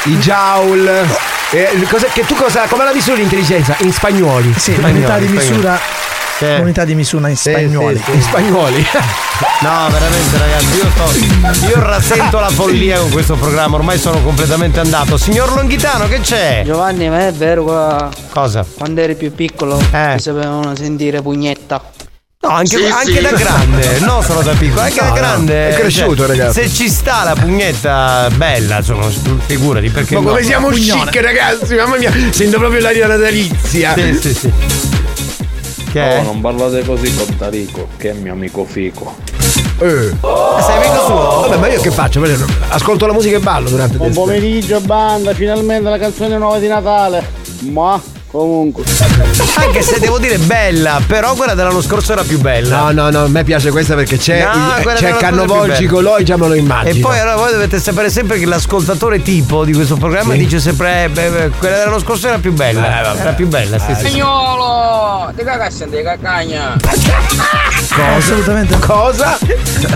I 0.06 0.18
joule. 0.18 1.06
Eh, 1.52 1.86
cosa- 1.90 2.08
che 2.08 2.26
tu 2.26 2.36
cosa. 2.36 2.66
Come 2.68 2.84
la 2.84 2.94
misuri 2.94 3.20
l'intelligenza? 3.22 3.76
In 3.80 3.94
spagnoli. 3.94 4.54
Sì, 4.58 4.76
l'unità 4.80 5.18
di 5.18 5.28
misura. 5.28 5.80
L'unità 6.40 6.84
di 6.84 6.94
misura 6.96 7.30
in 7.30 7.38
spagnoli. 7.38 8.02
In 8.12 8.22
spagnoli. 8.22 8.86
No, 9.62 9.88
veramente 9.90 10.38
ragazzi, 10.38 10.76
io 10.78 10.90
sto. 11.60 11.68
Io 11.68 11.80
rasento 11.86 12.40
la 12.40 12.50
follia 12.50 13.00
con 13.00 13.12
questo 13.12 13.36
programma, 13.36 13.78
ormai 13.78 13.98
sono 13.98 14.22
completamente 14.22 14.80
andato. 14.82 15.16
Signor 15.18 15.54
Longhitano, 15.54 16.08
che 16.10 16.20
c'è? 16.20 16.64
Giovanni, 16.66 17.08
ma 17.08 17.28
è 17.28 17.32
vero 17.32 17.64
qua- 17.64 18.10
Cosa? 18.32 18.66
quando 18.78 19.00
eri 19.02 19.16
più 19.16 19.34
piccolo 19.34 19.80
Eh. 19.92 20.14
ti 20.18 20.22
sapevano 20.22 20.76
sentire 20.76 21.22
pugnetta? 21.22 21.82
No, 22.46 22.50
anche, 22.50 22.76
Sì, 22.76 22.84
anche 22.84 23.14
sì. 23.16 23.22
da 23.22 23.32
grande, 23.32 24.00
non 24.00 24.22
solo 24.22 24.42
da 24.42 24.52
piccolo, 24.54 24.82
anche 24.82 24.96
No, 25.00 25.02
da 25.02 25.08
no, 25.08 25.16
grande. 25.16 25.70
è 25.70 25.80
cresciuto, 25.80 26.16
Cioè, 26.18 26.28
ragazzi. 26.28 26.62
Se 26.62 26.70
ci 26.74 26.90
sta 26.90 27.24
la 27.24 27.36
pugnetta 27.36 28.28
bella, 28.36 28.78
insomma, 28.80 29.08
figurati 29.46 29.90
perché. 29.90 30.16
Ma 30.16 30.20
no? 30.22 30.28
come 30.28 30.44
siamo 30.44 30.68
Pugnone. 30.68 31.10
chic 31.10 31.22
ragazzi, 31.22 31.76
mamma 31.76 31.96
mia, 31.98 32.12
sento 32.32 32.58
proprio 32.58 32.82
l'aria 32.82 33.08
natalizia. 33.08 33.94
Sì, 33.94 34.18
sì, 34.20 34.34
sì. 34.34 34.52
Che 35.90 36.02
è? 36.02 36.20
Oh, 36.20 36.24
non 36.24 36.42
parlate 36.42 36.84
così 36.84 37.16
con 37.16 37.34
Tarico, 37.38 37.88
che 37.96 38.10
è 38.10 38.14
mio 38.14 38.34
amico 38.34 38.66
fico. 38.66 39.16
Eh. 39.80 40.12
Sei 40.20 40.76
amico 40.76 41.06
suo? 41.06 41.42
Vabbè, 41.48 41.58
ma 41.58 41.68
io 41.70 41.80
che 41.80 41.92
faccio? 41.92 42.22
Ascolto 42.68 43.06
la 43.06 43.14
musica 43.14 43.38
e 43.38 43.40
ballo 43.40 43.70
durante 43.70 43.96
Buon 43.96 44.10
il 44.10 44.16
pomeriggio 44.16 44.82
banda, 44.82 45.34
finalmente 45.34 45.90
la 45.90 45.98
canzone 45.98 46.38
nuova 46.38 46.60
di 46.60 46.68
Natale. 46.68 47.24
Ma 47.70 48.02
comunque. 48.34 48.84
Anche 49.58 49.82
se 49.84 50.00
devo 50.00 50.18
dire 50.18 50.40
bella, 50.40 51.00
però 51.06 51.36
quella 51.36 51.54
dell'anno 51.54 51.82
scorso 51.82 52.14
era 52.14 52.24
più 52.24 52.40
bella. 52.40 52.78
No, 52.78 52.92
no, 52.92 53.10
no, 53.12 53.24
a 53.26 53.28
me 53.28 53.44
piace 53.44 53.70
questa 53.70 53.94
perché 53.94 54.18
c'è, 54.18 54.44
No, 54.44 54.78
il- 54.78 54.94
c'è 54.96 55.86
con 55.86 56.04
lui, 56.04 56.26
già 56.26 56.36
me 56.36 56.48
lo 56.48 56.56
immagino. 56.56 56.96
E 56.96 57.00
poi 57.00 57.20
allora 57.20 57.36
voi 57.36 57.52
dovete 57.52 57.80
sapere 57.80 58.10
sempre 58.10 58.40
che 58.40 58.46
l'ascoltatore 58.46 59.22
tipo 59.22 59.64
di 59.64 59.74
questo 59.74 59.96
programma 59.98 60.34
dice 60.34 60.60
sempre 60.60 61.04
eh, 61.04 61.10
beh, 61.10 61.30
beh, 61.30 61.50
quella 61.60 61.78
dell'anno 61.78 62.00
scorso 62.00 62.28
era 62.28 62.40
più 62.40 62.54
bella. 62.54 63.00
Eh, 63.00 63.04
vabbè. 63.04 63.22
era 63.22 63.32
più 63.34 63.48
bella, 63.48 63.78
sì, 63.78 63.94
sì. 63.94 63.94
sì. 63.94 64.08
Spagnolo! 64.08 65.32
Ti 65.36 65.44
cagasse 65.44 65.90
di 65.90 66.02
cagagna! 66.02 66.76
Cosa? 66.82 68.16
Assolutamente. 68.16 68.80
Cosa? 68.80 69.38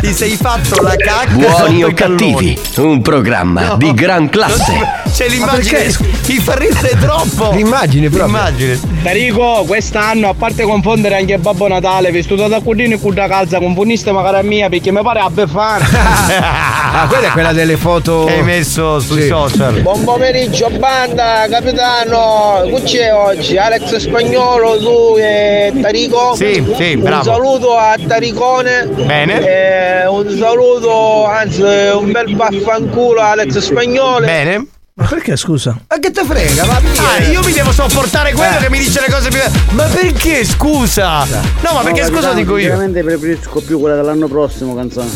Ti 0.01 0.13
sei 0.13 0.37
fatto 0.37 0.81
la 0.81 0.95
cacca 0.95 1.33
Buoni 1.33 1.83
o 1.83 1.91
cattivi, 1.93 2.59
un 2.77 3.01
programma 3.01 3.75
di 3.75 3.93
gran 3.93 4.29
classe. 4.29 5.05
C'è 5.17 5.27
l'immagine, 5.29 5.87
mi 6.27 6.35
fa 6.37 6.53
ridere 6.53 6.95
troppo. 6.99 7.49
L'immagine 7.51 8.07
proprio. 8.07 8.25
L'immagine. 8.27 8.79
Tarico, 9.01 9.63
quest'anno, 9.65 10.29
a 10.29 10.35
parte 10.35 10.61
confondere 10.61 11.15
anche 11.15 11.39
Babbo 11.39 11.67
Natale, 11.67 12.11
vestito 12.11 12.47
da 12.47 12.59
cudino 12.59 12.93
e 12.93 12.99
cuda 12.99 13.27
calza, 13.27 13.57
confondiste 13.57 14.11
magari 14.11 14.37
a 14.37 14.43
mia 14.43 14.69
perché 14.69 14.91
mi 14.91 15.01
pare 15.01 15.19
a 15.21 15.29
Befana. 15.31 15.85
Ah, 16.97 17.05
quella 17.07 17.27
è 17.27 17.31
quella 17.31 17.51
delle 17.51 17.77
foto. 17.77 18.23
Che 18.25 18.33
hai 18.35 18.43
messo 18.43 18.99
sui 18.99 19.23
Sì. 19.23 19.27
social. 19.27 19.81
Buon 19.81 20.03
pomeriggio 20.03 20.69
banda, 20.79 21.45
capitano. 21.49 22.61
Che 22.65 22.81
c'è 22.83 23.13
oggi? 23.13 23.57
Alex 23.57 23.97
Spagnolo, 23.97 24.77
tu 24.79 25.15
e 25.19 25.73
Tarico? 25.79 26.33
Sì, 26.35 26.63
sì, 26.75 26.93
Un 26.93 27.01
bravo. 27.01 27.23
saluto 27.23 27.75
a 27.77 27.95
Taricone. 28.07 28.87
Bene. 29.05 29.41
E 29.45 30.07
un 30.07 30.35
saluto, 30.39 31.25
anzi 31.25 31.61
un 31.61 32.11
bel 32.11 32.35
vaffanculo 32.35 33.19
a 33.21 33.31
Alex 33.31 33.57
Spagnolo. 33.59 34.25
Bene. 34.25 34.67
Ma 34.99 35.05
perché 35.05 35.35
scusa? 35.35 35.77
Ma 35.87 35.99
che 35.99 36.09
te 36.09 36.23
frega? 36.25 36.65
Va. 36.65 36.81
Ah, 36.97 37.19
io 37.29 37.41
mi 37.43 37.51
devo 37.53 37.71
sopportare 37.71 38.33
quello 38.33 38.57
Eh. 38.57 38.61
che 38.63 38.69
mi 38.71 38.79
dice 38.79 38.99
le 38.99 39.11
cose 39.13 39.29
più. 39.29 39.39
Ma 39.75 39.83
perché 39.83 40.43
scusa? 40.43 41.23
No, 41.25 41.73
ma 41.73 41.81
perché 41.83 42.03
scusa 42.05 42.33
dico 42.33 42.57
io. 42.57 42.69
Veramente 42.69 43.03
preferisco 43.03 43.61
più 43.61 43.79
quella 43.79 43.95
dell'anno 43.95 44.27
prossimo, 44.27 44.73
canzone. 44.75 45.09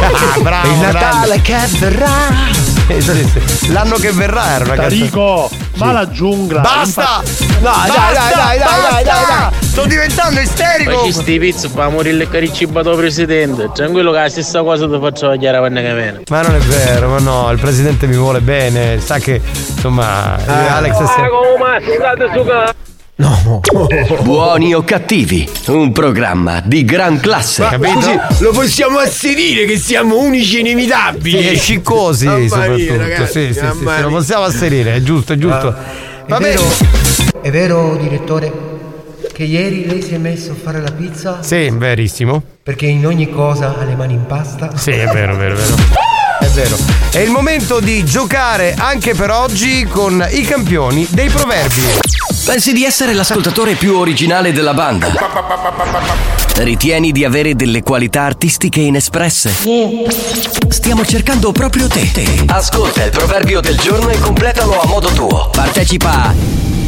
Ah, 0.00 0.38
bravo. 0.42 0.68
Il 0.72 0.78
Natale 0.80 1.40
che 1.40 1.56
verrà. 1.78 2.08
Sì. 2.98 3.70
L'anno 3.72 3.94
che 3.96 4.10
verrà 4.10 4.54
era 4.56 4.64
una 4.64 4.74
canzone. 4.74 5.63
Va 5.76 5.88
alla 5.88 6.08
giungla. 6.08 6.60
Basta! 6.60 7.22
No, 7.60 7.60
dai, 7.60 7.88
dai, 7.88 8.14
dai, 8.14 8.34
dai, 8.34 8.58
dai, 8.58 9.04
dai, 9.04 9.04
dai. 9.04 9.48
Sto 9.60 9.86
diventando 9.86 10.40
isterico! 10.40 10.90
Facci 10.92 11.12
sti 11.12 11.38
pizzi, 11.38 11.68
fa 11.68 11.88
morire 11.88 12.22
il 12.22 12.28
cariccibato 12.28 12.94
presidente. 12.94 13.70
Tranquillo 13.74 14.12
che 14.12 14.18
è 14.18 14.22
la 14.22 14.28
stessa 14.28 14.62
cosa 14.62 14.88
ti 14.88 14.98
faccio 15.00 15.28
vedere 15.30 15.58
quando 15.58 15.80
che 15.80 15.94
viene. 15.94 16.22
Ma 16.28 16.42
non 16.42 16.54
è 16.54 16.58
vero, 16.58 17.08
ma 17.08 17.18
no, 17.18 17.50
il 17.50 17.58
presidente 17.58 18.06
mi 18.06 18.16
vuole 18.16 18.40
bene, 18.40 19.00
sa 19.00 19.18
che 19.18 19.40
insomma 19.42 20.36
Alex 20.46 20.92
è 20.92 21.06
sempre. 21.06 21.28
Su 23.16 23.60
Buoni 24.22 24.74
o 24.74 24.82
cattivi, 24.82 25.48
un 25.68 25.92
programma 25.92 26.60
di 26.64 26.84
gran 26.84 27.20
classe. 27.20 27.64
Capito? 27.68 28.00
Scusi, 28.00 28.42
lo 28.42 28.50
possiamo 28.50 28.98
asserire 28.98 29.66
che 29.66 29.78
siamo 29.78 30.18
unici 30.18 30.56
e 30.56 30.60
inimitabili. 30.60 31.38
Sì, 31.42 31.48
e 31.48 31.56
sciccosi 31.56 32.26
Mamma 32.26 32.38
mia, 32.38 32.48
soprattutto. 32.48 32.96
ragazzi, 32.96 33.46
sì, 33.46 33.52
sì, 33.52 33.60
sì, 33.60 33.76
sì, 33.78 33.84
lo 33.84 34.08
mia. 34.08 34.08
possiamo 34.08 34.44
asserire, 34.44 34.94
è 34.94 35.02
giusto, 35.02 35.32
è 35.32 35.36
giusto. 35.36 35.74
Va 36.26 36.38
bene. 36.38 36.60
È 37.40 37.50
vero, 37.50 37.96
direttore, 37.96 38.52
che 39.32 39.44
ieri 39.44 39.86
lei 39.86 40.02
si 40.02 40.14
è 40.14 40.18
messo 40.18 40.52
a 40.52 40.54
fare 40.60 40.80
la 40.80 40.90
pizza? 40.90 41.38
Sì, 41.40 41.70
verissimo. 41.70 42.42
Perché 42.64 42.86
in 42.86 43.06
ogni 43.06 43.30
cosa 43.30 43.76
ha 43.78 43.84
le 43.84 43.94
mani 43.94 44.14
in 44.14 44.26
pasta? 44.26 44.76
Sì, 44.76 44.90
è 44.90 45.06
vero, 45.06 45.34
è 45.34 45.36
vero, 45.36 45.54
è 45.54 45.58
vero. 45.58 45.76
È 46.40 46.46
vero. 46.46 46.76
È 47.12 47.18
il 47.18 47.30
momento 47.30 47.78
di 47.78 48.04
giocare 48.04 48.74
anche 48.76 49.14
per 49.14 49.30
oggi 49.30 49.84
con 49.84 50.26
i 50.30 50.42
campioni 50.42 51.06
dei 51.10 51.28
proverbi. 51.28 51.80
Pensi 52.44 52.74
di 52.74 52.84
essere 52.84 53.14
l'ascoltatore 53.14 53.74
più 53.74 53.96
originale 53.96 54.52
della 54.52 54.74
banda? 54.74 55.12
Ritieni 56.56 57.10
di 57.10 57.24
avere 57.24 57.56
delle 57.56 57.82
qualità 57.82 58.22
artistiche 58.22 58.80
inespresse? 58.80 59.50
Stiamo 60.68 61.06
cercando 61.06 61.52
proprio 61.52 61.88
te. 61.88 62.44
Ascolta 62.46 63.02
il 63.04 63.10
proverbio 63.10 63.60
del 63.60 63.78
giorno 63.78 64.10
e 64.10 64.18
completalo 64.18 64.78
a 64.78 64.86
modo 64.86 65.08
tuo. 65.08 65.48
Partecipa 65.50 66.10
a 66.10 66.34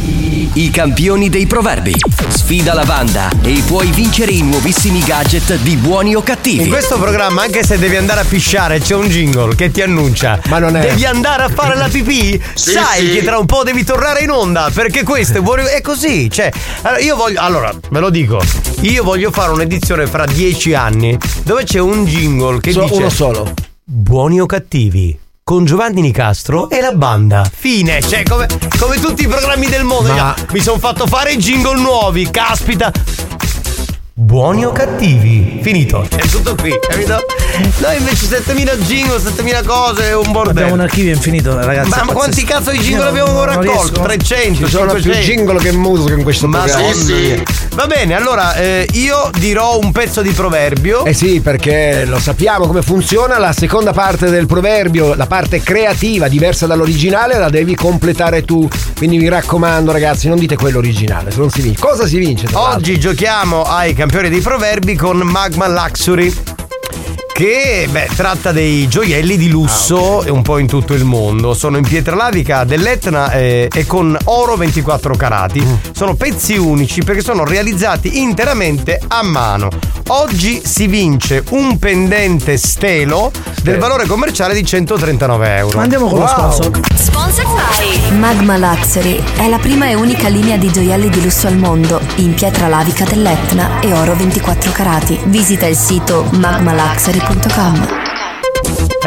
I 0.09 0.69
campioni 0.71 1.27
dei 1.29 1.45
proverbi. 1.47 1.93
Sfida 2.29 2.73
la 2.73 2.85
banda 2.85 3.29
e 3.41 3.61
puoi 3.65 3.91
vincere 3.91 4.31
i 4.31 4.41
nuovissimi 4.41 5.01
gadget 5.03 5.57
di 5.57 5.75
buoni 5.75 6.15
o 6.15 6.21
cattivi. 6.23 6.63
In 6.63 6.69
questo 6.69 6.97
programma, 6.97 7.41
anche 7.41 7.63
se 7.65 7.77
devi 7.77 7.97
andare 7.97 8.21
a 8.21 8.23
pisciare, 8.23 8.79
c'è 8.79 8.95
un 8.95 9.07
jingle 9.09 9.53
che 9.55 9.69
ti 9.69 9.81
annuncia. 9.81 10.39
Ma 10.47 10.59
non 10.59 10.77
è- 10.77 10.87
Devi 10.87 11.03
andare 11.05 11.43
a 11.43 11.49
fare 11.49 11.75
la 11.75 11.89
pipì? 11.89 12.41
Sì, 12.53 12.71
Sai 12.71 13.05
sì. 13.05 13.11
che 13.15 13.23
tra 13.23 13.37
un 13.37 13.45
po' 13.45 13.63
devi 13.63 13.83
tornare 13.83 14.21
in 14.21 14.29
onda. 14.31 14.71
Perché 14.73 15.03
questo 15.03 15.39
è 15.39 15.41
buono. 15.41 15.63
È 15.67 15.81
così. 15.81 16.29
Cioè, 16.31 16.49
allora, 16.83 17.01
io 17.01 17.15
voglio. 17.17 17.41
Allora, 17.41 17.73
ve 17.89 17.99
lo 17.99 18.09
dico. 18.09 18.41
Io 18.81 19.03
voglio 19.03 19.29
fare 19.31 19.51
un'edizione 19.51 20.07
fra 20.07 20.25
dieci 20.25 20.73
anni 20.73 21.17
dove 21.43 21.65
c'è 21.65 21.79
un 21.79 22.05
jingle 22.05 22.61
che 22.61 22.71
So- 22.71 22.83
dice. 22.83 22.93
uno 22.93 23.09
solo. 23.09 23.53
Buoni 23.83 24.39
o 24.39 24.45
cattivi? 24.45 25.17
Con 25.47 25.63
Giovanni 25.63 26.01
Nicastro 26.01 26.69
e 26.69 26.81
la 26.81 26.91
banda. 26.91 27.49
Fine. 27.49 28.01
Cioè, 28.01 28.23
come, 28.23 28.47
come 28.77 28.99
tutti 28.99 29.23
i 29.23 29.27
programmi 29.27 29.67
del 29.69 29.85
mondo. 29.85 30.13
Ma- 30.13 30.35
Mi 30.51 30.59
sono 30.59 30.77
fatto 30.77 31.07
fare 31.07 31.31
i 31.31 31.37
jingle 31.37 31.79
nuovi. 31.79 32.29
Caspita. 32.29 32.91
Buoni 34.21 34.65
o 34.65 34.71
cattivi? 34.71 35.59
Finito. 35.61 36.03
È 36.09 36.27
tutto 36.27 36.55
qui, 36.55 36.73
capito? 36.89 37.23
Noi 37.81 37.97
invece 37.97 38.25
7000 38.25 38.75
jingle, 38.77 39.19
7000 39.19 39.61
cose, 39.61 40.11
un 40.13 40.31
bordello. 40.31 40.49
Abbiamo 40.49 40.73
un 40.73 40.79
archivio 40.79 41.13
infinito, 41.13 41.53
ragazzi. 41.63 41.89
Ma, 41.89 42.03
ma 42.03 42.13
quanti 42.13 42.43
cazzo 42.43 42.71
di 42.71 42.79
jingle 42.79 43.09
abbiamo 43.09 43.31
non 43.33 43.45
raccolto? 43.45 43.69
riesco. 43.69 44.01
300, 44.01 44.65
Ci 44.65 44.71
sono 44.71 44.93
più 44.93 45.01
500. 45.03 45.31
jingle 45.31 45.59
che 45.59 45.71
musica 45.71 46.15
in 46.15 46.23
questo 46.23 46.47
Madonna 46.47 46.71
programma. 46.79 47.03
mia. 47.15 47.43
Va 47.75 47.85
bene, 47.85 48.15
allora 48.15 48.55
eh, 48.55 48.87
io 48.93 49.29
dirò 49.37 49.77
un 49.77 49.91
pezzo 49.91 50.23
di 50.23 50.31
proverbio. 50.31 51.05
Eh 51.05 51.13
sì, 51.13 51.39
perché 51.39 52.05
lo 52.05 52.17
sappiamo 52.17 52.65
come 52.65 52.81
funziona. 52.81 53.37
La 53.37 53.53
seconda 53.53 53.93
parte 53.93 54.31
del 54.31 54.47
proverbio, 54.47 55.13
la 55.13 55.27
parte 55.27 55.61
creativa, 55.61 56.27
diversa 56.27 56.65
dall'originale, 56.65 57.37
la 57.37 57.49
devi 57.49 57.75
completare 57.75 58.43
tu. 58.43 58.67
Quindi 58.97 59.17
mi 59.19 59.29
raccomando, 59.29 59.91
ragazzi, 59.91 60.27
non 60.27 60.39
dite 60.39 60.55
quello 60.55 60.79
originale, 60.79 61.29
se 61.29 61.37
non 61.37 61.51
si 61.51 61.61
vince. 61.61 61.79
Cosa 61.79 62.07
si 62.07 62.17
vince? 62.17 62.47
Oggi 62.53 62.97
giochiamo 62.99 63.61
ai 63.61 63.89
campioni 63.89 64.05
dei 64.29 64.41
proverbi 64.41 64.95
con 64.95 65.17
Magma 65.17 65.67
Luxury. 65.67 66.66
Che 67.37 67.87
beh, 67.87 68.09
tratta 68.15 68.51
dei 68.51 68.87
gioielli 68.87 69.37
di 69.37 69.47
lusso 69.49 70.23
un 70.27 70.41
po' 70.41 70.57
in 70.57 70.65
tutto 70.65 70.95
il 70.95 71.03
mondo. 71.03 71.53
Sono 71.53 71.77
in 71.77 71.83
pietra 71.83 72.15
lavica 72.15 72.63
dell'Etna 72.63 73.31
eh, 73.31 73.69
e 73.71 73.85
con 73.85 74.17
oro 74.23 74.55
24 74.55 75.15
carati. 75.15 75.63
Sono 75.91 76.15
pezzi 76.15 76.57
unici 76.57 77.03
perché 77.03 77.21
sono 77.21 77.45
realizzati 77.45 78.21
interamente 78.21 78.99
a 79.07 79.21
mano. 79.21 79.69
Oggi 80.07 80.63
si 80.65 80.87
vince 80.87 81.43
un 81.49 81.77
pendente 81.77 82.57
stelo 82.57 83.31
del 83.61 83.77
valore 83.77 84.07
commerciale 84.07 84.55
di 84.55 84.65
139 84.65 85.55
euro. 85.57 85.79
Andiamo 85.79 86.07
con 86.07 86.19
lo 86.19 86.27
sponsor. 86.27 86.71
Sponsor 86.95 87.45
by 87.45 88.17
Magma 88.17 88.57
Luxury 88.57 89.21
è 89.35 89.47
la 89.47 89.59
prima 89.59 89.87
e 89.87 89.93
unica 89.93 90.27
linea 90.27 90.57
di 90.57 90.71
gioielli 90.71 91.09
di 91.09 91.21
lusso 91.21 91.45
al 91.45 91.57
mondo 91.57 91.99
in 92.15 92.33
pietra 92.33 92.67
lavica 92.67 93.03
dell'Etna 93.03 93.79
e 93.81 93.93
oro 93.93 94.15
24 94.15 94.71
carati. 94.71 95.19
Visita 95.25 95.67
il 95.67 95.75
sito 95.75 96.25
magmaluxury.com. 96.31 97.26
www.radiocultura.com 97.27 98.06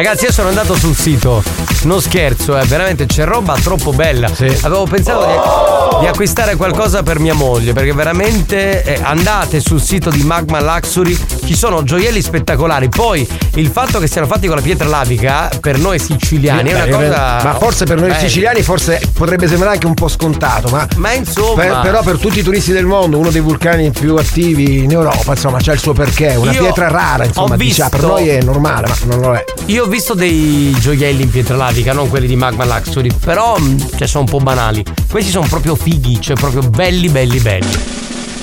Ragazzi, 0.03 0.25
io 0.25 0.33
sono 0.33 0.49
andato 0.49 0.75
sul 0.77 0.97
sito, 0.97 1.43
non 1.83 2.01
scherzo, 2.01 2.57
eh, 2.57 2.65
veramente 2.65 3.05
c'è 3.05 3.27
roba 3.27 3.55
troppo 3.63 3.93
bella. 3.93 4.29
Avevo 4.63 4.85
pensato 4.85 5.27
di, 5.27 6.01
di 6.01 6.07
acquistare 6.07 6.57
qualcosa 6.57 7.03
per 7.03 7.19
mia 7.19 7.35
moglie, 7.35 7.75
perché 7.75 7.93
veramente 7.93 8.83
eh, 8.83 8.99
andate 9.03 9.61
sul 9.61 9.79
sito 9.79 10.09
di 10.09 10.23
Magma 10.23 10.59
Luxury, 10.63 11.15
ci 11.45 11.55
sono 11.55 11.83
gioielli 11.83 12.23
spettacolari. 12.23 12.89
Poi 12.89 13.29
il 13.57 13.69
fatto 13.69 13.99
che 13.99 14.07
siano 14.07 14.27
fatti 14.27 14.47
con 14.47 14.57
la 14.57 14.63
pietra 14.63 14.89
lavica, 14.89 15.51
per 15.61 15.77
noi 15.77 15.99
siciliani, 15.99 16.71
è 16.71 16.75
una 16.77 16.85
Beh, 16.85 16.91
cosa. 16.93 17.41
Ma 17.45 17.55
forse 17.59 17.85
per 17.85 17.99
noi 17.99 18.09
bella. 18.09 18.21
siciliani 18.21 18.63
forse 18.63 19.03
potrebbe 19.13 19.49
sembrare 19.49 19.75
anche 19.75 19.87
un 19.87 19.93
po' 19.93 20.09
scontato, 20.09 20.71
ma. 20.71 20.89
Ma 20.97 21.13
insomma. 21.13 21.63
per- 21.63 21.81
però 21.83 22.03
per 22.03 22.17
tutti 22.17 22.39
i 22.39 22.43
turisti 22.43 22.73
del 22.73 22.87
mondo, 22.87 23.19
uno 23.19 23.31
dei 23.31 23.43
vulcani 23.43 23.91
più 23.91 24.17
attivi 24.17 24.79
in 24.83 24.93
Europa, 24.93 25.33
insomma, 25.33 25.59
c'ha 25.61 25.75
il 25.75 25.79
suo 25.79 25.93
perché. 25.93 26.37
Una 26.37 26.53
pietra 26.53 26.89
rara, 26.89 27.27
insomma, 27.27 27.53
ho 27.53 27.57
diciamo, 27.59 27.91
per 27.91 27.99
visto- 27.99 28.15
noi 28.15 28.29
è 28.29 28.41
normale, 28.41 28.87
ma 28.89 29.15
non 29.15 29.21
lo 29.21 29.35
è. 29.35 29.45
Io 29.67 29.89
visto 29.91 30.15
dei 30.15 30.75
gioielli 30.79 31.23
in 31.25 31.31
pietra 31.31 31.57
lavica, 31.57 31.93
non 31.93 32.09
quelli 32.09 32.27
di 32.27 32.37
Magma 32.37 32.65
Luxury, 32.65 33.11
però 33.23 33.59
mh, 33.59 33.97
cioè, 33.97 34.07
sono 34.07 34.25
un 34.25 34.31
po' 34.31 34.39
banali. 34.39 34.83
Questi 35.11 35.31
sono 35.31 35.47
proprio 35.47 35.75
fighi, 35.75 36.21
cioè 36.21 36.37
proprio 36.37 36.63
belli, 36.63 37.09
belli, 37.09 37.39
belli. 37.41 37.73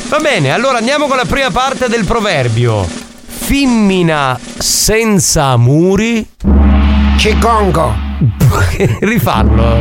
Va 0.10 0.19
bene, 0.19 0.52
allora 0.52 0.78
andiamo 0.78 1.07
con 1.07 1.18
la 1.18 1.26
prima 1.26 1.49
parte 1.49 1.88
del 1.88 2.06
proverbio. 2.06 2.88
Fimmina 3.26 4.40
senza 4.57 5.56
muri. 5.57 6.28
Cigongo. 7.18 7.95
Rifallo. 9.02 9.80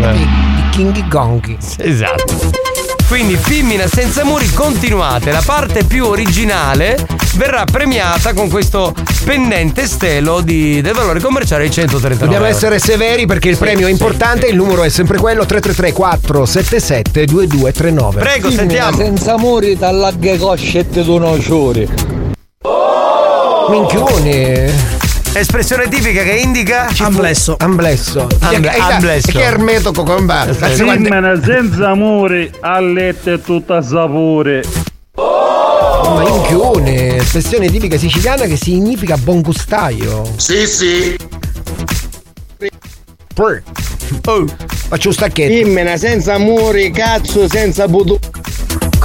King 0.70 1.08
Gonghi. 1.08 1.58
Esatto. 1.78 2.65
Quindi 3.08 3.36
femmina 3.36 3.86
senza 3.86 4.24
muri, 4.24 4.50
continuate. 4.52 5.30
La 5.30 5.42
parte 5.44 5.84
più 5.84 6.06
originale 6.06 6.98
verrà 7.36 7.64
premiata 7.64 8.32
con 8.34 8.48
questo 8.48 8.92
pendente 9.24 9.86
stelo 9.86 10.40
di, 10.40 10.80
del 10.80 10.92
valore 10.92 11.20
commerciale 11.20 11.64
di 11.64 11.70
139 11.70 12.16
Dobbiamo 12.24 12.46
euro. 12.46 12.56
essere 12.56 12.78
severi 12.80 13.26
perché 13.26 13.48
il 13.50 13.54
Sì, 13.54 13.60
premio 13.62 13.84
è 13.86 13.86
sì, 13.86 13.92
importante, 13.92 14.46
il 14.46 14.56
numero 14.56 14.82
è 14.82 14.88
sempre 14.88 15.18
quello 15.18 15.46
333 15.46 15.92
477 15.92 17.24
2239. 17.26 18.20
Prego, 18.20 18.50
sentiamo. 18.50 18.96
Senza 18.96 19.36
muri 19.38 19.76
dall'aghe 19.76 20.36
coscette 20.36 21.04
d'uno 21.04 21.38
ciuri. 21.38 21.88
Minchione. 23.68 24.95
Espressione 25.38 25.86
tipica 25.88 26.22
che 26.22 26.32
indica 26.32 26.88
Amblesso. 26.98 27.56
Amblesso. 27.58 28.26
Amble- 28.40 28.70
amblesso. 28.70 29.32
Che 29.32 29.42
ermeto 29.42 29.92
cocombato. 29.92 30.54
Femmina 30.54 31.38
senza 31.42 31.90
amore, 31.90 32.50
a 32.60 32.80
letto 32.80 33.32
e 33.32 33.42
tutta 33.42 33.82
sapore. 33.82 34.64
Ma 35.14 36.22
minchione, 36.22 37.16
espressione 37.16 37.68
tipica 37.70 37.98
siciliana 37.98 38.46
che 38.46 38.56
significa 38.56 39.18
buon 39.18 39.42
gustaio. 39.42 40.24
Sì, 40.36 40.66
sì. 40.66 41.16
Oh, 43.36 44.44
faccio 44.88 45.08
un 45.08 45.14
stacchetto. 45.14 45.52
Dimmene 45.52 45.98
senza 45.98 46.38
muri, 46.38 46.90
cazzo, 46.90 47.46
senza 47.46 47.86
budu. 47.86 48.18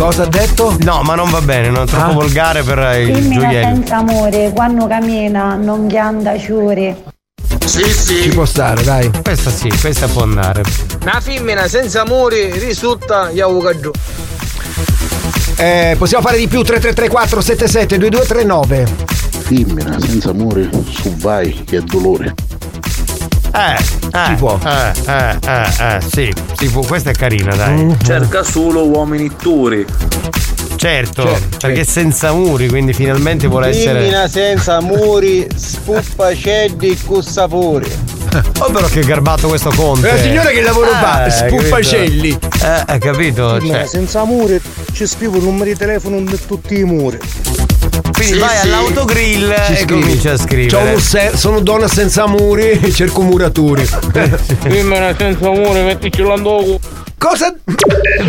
Cosa 0.01 0.23
ha 0.23 0.25
detto? 0.25 0.75
No, 0.79 1.03
ma 1.03 1.13
non 1.13 1.29
va 1.29 1.41
bene, 1.41 1.69
non 1.69 1.83
è 1.83 1.85
troppo 1.85 2.09
Ah. 2.09 2.13
volgare 2.13 2.63
per 2.63 2.79
il 2.99 3.13
Femmina 3.13 3.35
gioiello. 3.39 3.75
senza 3.75 3.97
amore, 3.97 4.51
quando 4.51 4.87
cammina 4.87 5.53
non 5.53 5.85
ghianda 5.85 6.39
ciuri. 6.39 6.95
Sì, 7.63 7.83
sì. 7.83 8.23
Ci 8.23 8.29
può 8.29 8.43
stare, 8.45 8.83
dai. 8.83 9.11
Questa 9.21 9.51
sì, 9.51 9.69
questa 9.79 10.07
può 10.07 10.23
andare. 10.23 10.63
Una 11.03 11.19
femmina 11.21 11.67
senza 11.67 12.03
muri 12.03 12.51
risulta 12.57 13.29
Yavuga 13.29 13.79
giù. 13.79 13.91
Eh, 15.57 15.95
possiamo 15.99 16.23
fare 16.25 16.37
di 16.39 16.47
più 16.47 16.63
3334 16.63 17.35
477 17.43 17.97
2239. 17.99 18.87
Femmina 19.43 19.99
senza 19.99 20.33
muri, 20.33 20.67
su 20.89 21.15
vai, 21.17 21.63
che 21.63 21.79
dolore. 21.83 22.33
Eh, 23.53 23.73
eh, 24.13 24.25
Si 24.27 24.33
può. 24.35 24.57
Eh, 24.65 24.91
eh, 25.07 25.37
eh, 25.45 25.95
eh, 25.95 25.99
sì, 26.01 26.33
si 26.57 26.69
può. 26.69 26.81
Questa 26.81 27.09
è 27.09 27.13
carina, 27.13 27.55
dai. 27.55 27.73
Mm. 27.83 27.91
Cerca 28.03 28.43
solo 28.43 28.85
uomini 28.87 29.29
turi. 29.35 29.85
Certo, 30.75 31.23
Certo, 31.23 31.57
perché 31.67 31.83
senza 31.83 32.31
muri, 32.31 32.67
quindi 32.67 32.93
finalmente 32.93 33.45
vuole 33.47 33.67
essere. 33.67 33.99
Femmina 33.99 34.27
senza 34.27 34.81
muri, 34.81 35.47
spuppa 35.55 36.33
ceddi 36.33 36.97
cu 37.05 37.21
sapori. 37.21 37.87
Oh, 38.59 38.71
però 38.71 38.87
che 38.87 39.01
garbato 39.01 39.47
questo 39.47 39.71
conte. 39.75 40.09
Eh, 40.11 40.21
signore 40.21 40.53
che 40.53 40.61
lavoro 40.61 40.89
fa? 40.91 41.29
Spuffacelli. 41.29 42.29
Eh, 42.63 42.83
hai 42.87 42.99
capito? 42.99 43.57
Femmina 43.57 43.79
Cioè, 43.79 43.87
senza 43.87 44.23
muri 44.23 44.59
ci 44.93 45.05
scrivo 45.05 45.37
il 45.37 45.43
numero 45.43 45.65
di 45.65 45.75
telefono 45.75 46.19
di 46.21 46.39
tutti 46.47 46.79
i 46.79 46.83
muri. 46.83 47.19
Quindi 48.01 48.33
Sì, 48.33 48.37
vai 48.39 48.57
sì. 48.57 48.67
all'autogrill 48.67 49.53
Ci 49.65 49.71
e 49.71 49.75
scrivi. 49.77 50.01
comincia 50.01 50.31
a 50.33 50.37
scrivere. 50.37 50.93
un 50.93 50.99
se- 51.01 51.31
sono 51.35 51.59
donna 51.59 51.87
senza 51.87 52.25
muri, 52.27 52.91
cerco 52.93 53.21
muraturi. 53.21 53.85
Femmina 53.85 55.15
senza 55.15 55.49
muri, 55.49 55.81
mettici 55.83 56.21
l'andoco. 56.21 56.79
Cosa? 57.17 57.53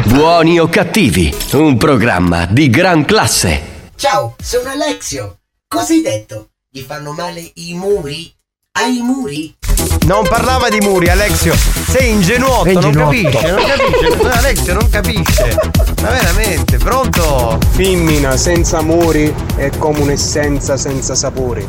Buoni 0.07 0.59
o 0.61 0.69
cattivi, 0.69 1.35
un 1.53 1.77
programma 1.79 2.47
di 2.47 2.69
gran 2.71 3.05
classe. 3.05 3.91
Ciao, 3.97 4.35
sono 4.43 4.71
Alexio. 4.71 5.39
Cosa 5.69 5.93
hai 5.93 6.03
detto? 6.03 6.49
Gli 6.71 6.81
fanno 6.81 7.13
male 7.13 7.51
i 7.55 7.75
muri? 7.75 8.31
Hai 8.73 8.99
i 8.99 9.01
muri? 9.03 9.55
Non 10.05 10.27
parlava 10.29 10.69
di 10.69 10.81
muri, 10.81 11.09
Alexio. 11.09 11.55
Sei 11.55 12.11
ingenuotto, 12.11 12.69
È 12.69 12.73
non 12.73 12.85
ingenuotto. 12.85 13.39
capisce, 13.39 13.51
non 13.51 13.63
capisce. 13.65 14.29
Alexio 14.39 14.75
non 14.75 14.89
capisce. 14.91 15.57
Ma 16.03 16.11
veramente, 16.11 16.77
pronto? 16.79 17.59
Femmina 17.71 18.37
senza 18.37 18.83
muri 18.83 19.33
è 19.57 19.71
come 19.79 20.01
un'essenza 20.01 20.77
senza 20.77 21.15
sapori. 21.15 21.67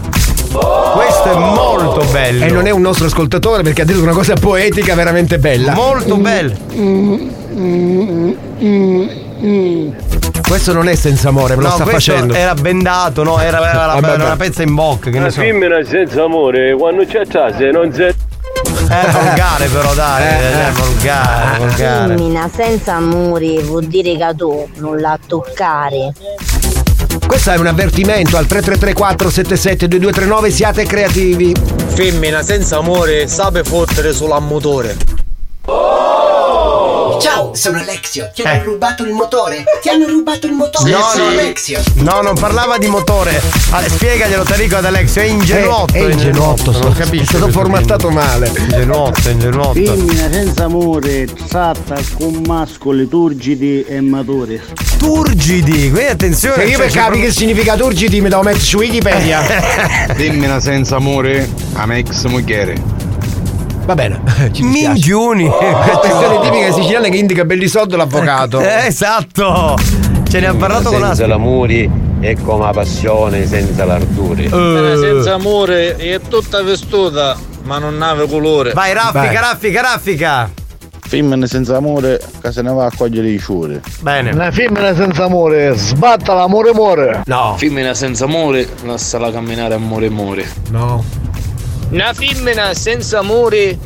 Questo 0.51 1.31
è 1.31 1.35
molto 1.35 2.03
bello. 2.11 2.45
E 2.45 2.49
non 2.49 2.65
è 2.65 2.72
un 2.72 2.81
nostro 2.81 3.05
ascoltatore 3.05 3.61
perché 3.64 3.84
ha 3.84 3.85
detto 3.85 4.01
una 4.01 4.14
cosa 4.14 4.34
poetica 4.35 4.95
veramente 4.95 5.38
bella. 5.38 5.73
Molto 5.73 6.18
bello. 6.18 6.53
Questo 10.48 10.74
non 10.74 10.88
è 10.88 10.95
senza 10.95 11.30
amore, 11.30 11.56
me 11.56 11.64
lo 11.64 11.70
No, 11.70 11.74
sta 11.76 11.86
facendo. 11.86 12.34
era 12.34 12.53
bendato, 12.53 13.24
no? 13.24 13.40
Era, 13.40 13.57
era 13.70 13.86
la- 13.86 13.94
Vabbè, 13.94 14.07
era 14.07 14.11
vabbè. 14.18 14.24
una 14.26 14.36
pezza 14.36 14.61
in 14.61 14.76
bocca, 14.76 15.10
che 15.10 15.20
ne 15.20 15.30
so. 15.32 15.41
femmina 15.41 15.84
senza 15.84 16.24
amore, 16.24 16.76
quando 16.76 17.06
c'è 17.06 17.24
se 17.26 17.72
non 17.72 17.90
c'è. 17.91 18.14
È 18.88 19.10
volgare 19.11 19.68
però, 19.68 19.94
dai, 19.94 20.24
Eh, 20.24 20.68
è 20.68 20.72
volgare, 20.74 21.57
volgare. 21.57 22.15
Femmina 22.15 22.49
senza 22.53 22.99
muri 22.99 23.61
vuol 23.61 23.86
dire 23.86 24.15
che 24.18 24.34
tu 24.36 24.68
non 24.76 24.99
la 24.99 25.18
toccare. 25.26 26.11
Questo 27.26 27.52
è 27.52 27.57
un 27.57 27.68
avvertimento 27.68 28.38
al 28.38 28.45
3334 28.45 29.30
77 29.30 29.88
2239 29.88 30.52
siate 30.52 30.86
creativi. 30.86 31.56
Femmina 31.94 32.44
senza 32.44 32.78
amore, 32.78 33.28
sape 33.28 33.64
fottere 33.64 34.14
sull'ammotore. 34.14 34.95
Ciao, 37.24 37.56
sono 37.56 37.78
Alexio. 37.78 38.30
Ti 38.36 38.41
hanno 38.41 38.64
rubato 38.64 39.06
il 39.06 39.14
motore? 39.14 39.64
Ti 39.82 39.88
hanno 39.88 40.08
rubato 40.08 40.45
il 40.45 40.52
motore? 40.52 40.91
No, 40.91 41.00
sono 41.14 41.24
no. 41.24 41.30
Alexio. 41.30 41.82
No, 41.94 42.20
non 42.20 42.36
parlava 42.36 42.78
di 42.78 42.88
motore. 42.88 43.41
Ah, 43.70 43.82
spiegaglielo 43.82 44.44
Tarico 44.44 44.76
ad 44.76 44.84
Alexio, 44.84 45.22
è 45.22 45.26
ingenuotto. 45.28 45.94
Eh, 45.94 46.10
è 46.10 46.12
ingenuotto, 46.12 46.72
non 46.72 46.82
sto- 46.82 46.91
capisce. 46.91 47.24
è 47.24 47.28
stato 47.38 47.48
formattato 47.48 48.10
film. 48.10 48.20
male. 48.20 48.52
Ingenuotto, 48.58 49.30
ingenuotto. 49.30 49.74
Femmina 49.74 50.30
senza 50.34 50.64
amore, 50.66 51.28
tratta 51.48 51.98
con 52.18 52.44
mascoli 52.45 53.08
turgidi 53.08 53.86
e 53.86 54.02
maturi. 54.02 54.62
Turgidi, 54.98 55.91
quindi 55.91 56.10
attenzione. 56.10 56.56
Se 56.56 56.64
io 56.64 56.78
cioè, 56.78 56.88
per 56.88 56.94
capi 56.94 57.22
che 57.22 57.32
significa 57.32 57.78
turgidi 57.78 58.20
mi 58.20 58.28
devo 58.28 58.41
mettere 58.41 58.66
su 58.66 58.80
Wikipedia. 58.80 59.40
Femmina 60.14 60.60
senza 60.60 60.98
amore, 60.98 61.50
a 61.76 61.86
me 61.86 62.00
ex. 62.00 62.26
Va 63.85 63.95
bene. 63.95 64.22
Minchioni. 64.60 65.45
Espressione 65.51 66.39
tipica 66.41 66.72
siciliana 66.72 67.10
che 67.10 67.18
indica 67.18 67.45
belli 67.45 67.68
soldi 67.68 67.95
l'avvocato. 67.95 68.61
Eh, 68.73 68.88
esatto. 68.88 69.77
Ce 70.30 70.39
ne 70.39 70.47
ha 70.47 70.53
parlato 70.53 70.89
con 70.89 71.01
senza 71.01 71.27
l'amore 71.27 71.89
è 72.19 72.35
come 72.41 72.64
la 72.65 72.72
passione 72.72 73.45
senza 73.45 73.84
l'ardore. 73.84 74.43
Eh. 74.45 74.97
senza 74.97 75.34
amore 75.34 75.97
è 75.97 76.19
tutta 76.22 76.64
vestuta, 76.64 77.38
ma 77.64 77.77
non 77.77 78.01
ave 78.01 78.27
colore. 78.27 78.72
Vai, 78.72 78.93
raffica, 78.93 79.39
raffica, 79.41 79.81
raffica. 79.81 80.49
Femmina 81.05 81.45
senza 81.45 81.76
amore, 81.76 82.19
che 82.41 82.51
se 82.51 82.61
ne 82.61 82.72
va 82.72 82.85
a 82.85 82.91
cogliere 82.95 83.30
i 83.30 83.38
ciuri. 83.38 83.80
Bene. 83.99 84.31
Una 84.31 84.51
femmina 84.51 84.95
senza 84.95 85.26
amore, 85.26 85.76
sbatta 85.76 86.34
l'amore 86.34 86.69
amore. 86.69 87.22
No. 87.26 87.55
Femmina 87.57 87.93
senza 87.93 88.23
amore, 88.23 88.68
lasciala 88.84 89.30
camminare 89.30 89.73
amore 89.76 90.07
amore. 90.07 90.45
No. 90.72 91.03
Una 91.94 92.11
femmina 92.11 92.74
senza 92.74 93.20
amore, 93.20 93.78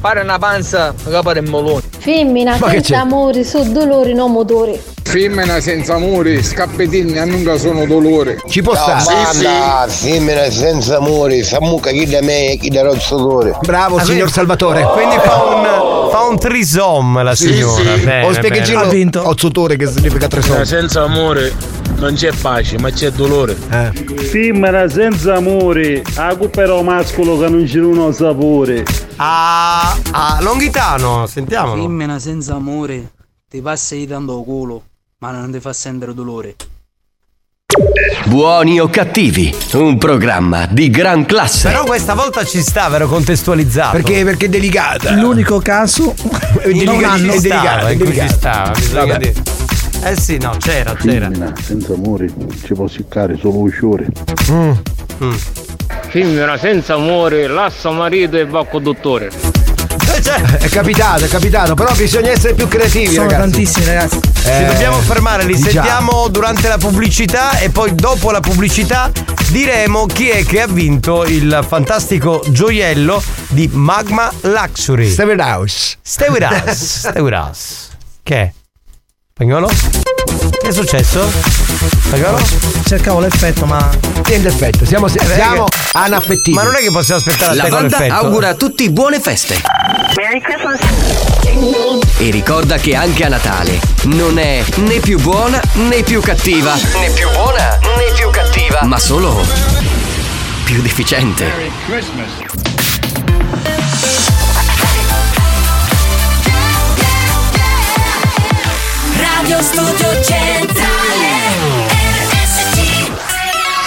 pare 0.00 0.20
una 0.20 0.38
panza 0.38 0.94
che 0.94 1.18
pare 1.24 1.40
un 1.40 1.46
molone. 1.46 1.82
Femmina 1.98 2.56
Ma 2.56 2.70
senza 2.70 3.00
amore, 3.00 3.42
su 3.42 3.72
dolori, 3.72 4.14
non 4.14 4.30
motori. 4.30 4.80
Femmina 5.02 5.58
senza 5.58 5.94
amore, 5.94 6.40
scappettini 6.40 7.18
a 7.18 7.24
non 7.24 7.58
sono 7.58 7.84
dolore. 7.84 8.38
Ci 8.48 8.62
può 8.62 8.76
stare. 8.76 9.02
Banda, 9.02 9.86
femmina 9.88 10.48
senza 10.50 10.98
amore, 10.98 11.42
sa 11.42 11.58
mucca 11.60 11.90
chi 11.90 12.06
da 12.06 12.22
me 12.22 12.52
e 12.52 12.58
chi 12.58 12.68
da 12.68 12.82
rozzatore. 12.82 13.58
Bravo, 13.62 13.96
Ah, 13.96 14.00
signor 14.04 14.14
quindi- 14.18 14.32
Salvatore. 14.34 14.82
Quindi 14.92 15.16
fa 15.16 15.42
un, 15.42 16.10
fa 16.12 16.22
un 16.28 16.38
trisom 16.38 17.22
la 17.24 17.34
Sì, 17.34 17.54
signora. 17.54 17.94
sì. 17.96 18.04
Bene, 18.04 18.24
Ho 18.24 18.32
spiegaggino 18.34 18.86
bene. 18.86 19.10
ozzotore 19.16 19.74
che 19.74 19.88
significa 19.88 20.28
soldi. 20.30 20.64
senza 20.64 21.02
amore 21.02 21.52
non 21.98 22.14
c'è 22.14 22.32
pace, 22.32 22.78
ma 22.78 22.90
c'è 22.90 23.10
dolore. 23.10 23.56
Eh. 23.70 23.90
Femmina 24.16 24.88
senza 24.88 25.36
amore, 25.36 26.02
a 26.14 26.36
però 26.50 26.82
mascolo 26.82 27.38
che 27.38 27.48
non 27.48 27.64
c'è 27.64 27.80
uno 27.80 28.12
sapore. 28.12 28.84
A, 29.16 29.96
a 30.10 30.38
Longhitano, 30.40 31.26
sentiamolo. 31.26 31.82
Femmina 31.82 32.18
senza 32.18 32.54
amore, 32.54 33.10
ti 33.48 33.60
passa 33.60 33.94
di 33.96 34.06
tanto 34.06 34.42
culo, 34.42 34.82
ma 35.18 35.32
non 35.32 35.50
ti 35.50 35.60
fa 35.60 35.72
sentire 35.72 36.14
dolore. 36.14 36.54
Buoni 38.26 38.78
o 38.78 38.88
cattivi, 38.88 39.54
un 39.74 39.98
programma 39.98 40.66
di 40.66 40.90
gran 40.90 41.24
classe. 41.24 41.68
Però 41.68 41.84
questa 41.84 42.14
volta 42.14 42.44
ci 42.44 42.60
sta, 42.60 42.88
vero 42.88 43.08
contestualizzato. 43.08 43.92
Perché, 43.96 44.24
perché 44.24 44.46
è 44.46 44.48
delicata. 44.48 45.12
L'unico 45.12 45.58
caso 45.60 46.14
non 46.64 46.96
cui 46.96 47.04
hanno- 47.04 47.32
ci 47.32 47.38
è 47.38 47.38
stava, 47.38 47.82
delicata, 47.82 47.88
è 47.88 47.92
in 47.92 47.98
cui 47.98 48.14
ci 48.14 48.28
stava. 48.28 49.67
Eh 50.02 50.16
sì, 50.18 50.38
no, 50.38 50.56
c'era, 50.58 50.94
c'era. 50.94 51.26
Femmina 51.26 51.52
senza 51.60 51.92
amore, 51.92 52.28
ci 52.64 52.72
può 52.74 52.86
seccare 52.88 53.36
solo 53.36 53.66
i 53.66 53.72
ciuri. 53.72 54.06
Mm. 54.50 54.72
Femmina 56.08 56.56
senza 56.56 56.94
amore, 56.94 57.46
lascia 57.46 57.90
marito 57.90 58.36
e 58.36 58.46
va 58.46 58.64
con 58.64 58.82
dottore. 58.82 59.30
È 60.58 60.68
capitato, 60.68 61.24
è 61.24 61.28
capitato, 61.28 61.74
però 61.74 61.92
bisogna 61.94 62.30
essere 62.30 62.54
più 62.54 62.66
creativi, 62.68 63.14
sono 63.14 63.28
ragazzi. 63.28 63.50
tantissimi 63.50 63.84
ragazzi. 63.86 64.20
Ci 64.20 64.48
Eh, 64.48 64.64
dobbiamo 64.66 64.96
fermare, 64.98 65.44
li 65.44 65.54
di 65.54 65.62
già. 65.62 65.70
sentiamo 65.70 66.28
durante 66.28 66.68
la 66.68 66.78
pubblicità 66.78 67.58
e 67.58 67.68
poi 67.70 67.94
dopo 67.94 68.30
la 68.30 68.40
pubblicità 68.40 69.10
diremo 69.50 70.06
chi 70.06 70.28
è 70.30 70.44
che 70.44 70.62
ha 70.62 70.66
vinto 70.66 71.24
il 71.24 71.62
fantastico 71.66 72.42
gioiello 72.48 73.22
di 73.48 73.68
Magma 73.72 74.30
Luxury. 74.42 75.08
Stay 75.10 75.26
with 75.26 75.40
us. 75.40 75.96
Stay 76.02 76.28
with 76.30 76.42
us. 76.66 76.98
Stay 77.08 77.20
with 77.20 77.34
us. 77.34 77.88
Che? 78.22 78.52
Spagnolo? 79.38 79.68
Che 79.68 80.66
è 80.66 80.72
successo? 80.72 81.30
Spagnolo? 82.06 82.40
Cercavo 82.84 83.20
l'effetto, 83.20 83.66
ma. 83.66 83.88
Niente 84.26 84.48
effetto, 84.48 84.84
siamo, 84.84 85.06
siamo 85.06 85.66
anaffettivi. 85.92 86.56
Ma 86.56 86.64
non 86.64 86.74
è 86.74 86.78
che 86.80 86.90
possiamo 86.90 87.20
aspettare 87.20 87.54
La 87.54 87.68
banda 87.68 87.98
l'effetto. 88.00 88.14
augura 88.14 88.48
a 88.48 88.54
tutti 88.54 88.90
buone 88.90 89.20
feste. 89.20 89.62
Merry 90.16 90.40
Christmas. 90.40 90.80
E 92.18 92.30
ricorda 92.30 92.78
che 92.78 92.96
anche 92.96 93.24
a 93.24 93.28
Natale 93.28 93.78
non 94.06 94.40
è 94.40 94.64
né 94.78 94.98
più 94.98 95.20
buona 95.20 95.62
né 95.74 96.02
più 96.02 96.20
cattiva. 96.20 96.74
Né 96.74 97.10
più 97.14 97.30
buona 97.30 97.78
né 97.96 98.12
più 98.16 98.28
cattiva. 98.30 98.82
Ma 98.82 98.98
solo 98.98 99.40
più 100.64 100.82
deficiente. 100.82 101.46
Radio 109.48 109.64
Studio 109.64 110.22
Centrale 110.24 111.86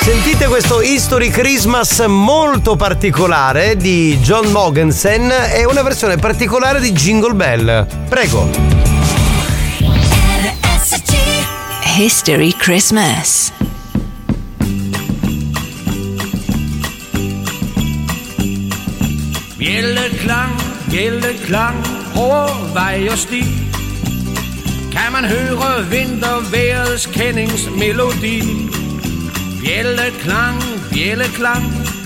Sentite 0.01 0.47
questo 0.47 0.81
History 0.81 1.29
Christmas 1.29 1.99
molto 2.07 2.75
particolare 2.75 3.77
di 3.77 4.17
John 4.23 4.49
Mogensen 4.49 5.31
e 5.53 5.63
una 5.65 5.83
versione 5.83 6.17
particolare 6.17 6.79
di 6.79 6.91
Jingle 6.93 7.35
Bell. 7.35 7.85
Prego. 8.09 8.49
History 11.95 12.55
Christmas. 12.57 13.51
Bjælleklang, 19.57 20.61
bjælleklang 20.89 21.85
over 22.15 22.73
vej 22.73 23.09
og 23.11 23.17
sti 23.17 23.70
Kan 24.91 25.11
man 25.11 25.25
høre 25.25 25.89
vintervejrets 25.89 27.05
kendingsmelodi? 27.05 28.41
Bjælleklang, 29.61 30.63
bjælleklang 30.91 31.63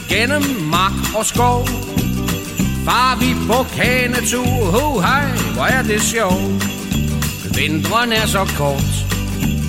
gennem 0.10 0.44
mark 0.72 1.16
og 1.18 1.26
skov. 1.26 1.68
Far 2.86 3.18
vi 3.20 3.36
på 3.48 3.66
kanetur, 3.76 4.72
ho 4.76 5.00
hej, 5.00 5.28
hvor 5.54 5.66
er 5.66 5.84
det 5.84 6.02
sjovt 6.02 6.66
Vinteren 7.56 8.12
er 8.12 8.26
så 8.26 8.46
kort, 8.58 8.92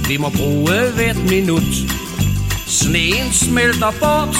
vi 0.08 0.16
må 0.16 0.30
bruge 0.30 0.90
hvert 0.94 1.30
minut. 1.30 1.74
Sneen 2.66 3.32
smelter 3.32 3.92
bort, 4.00 4.36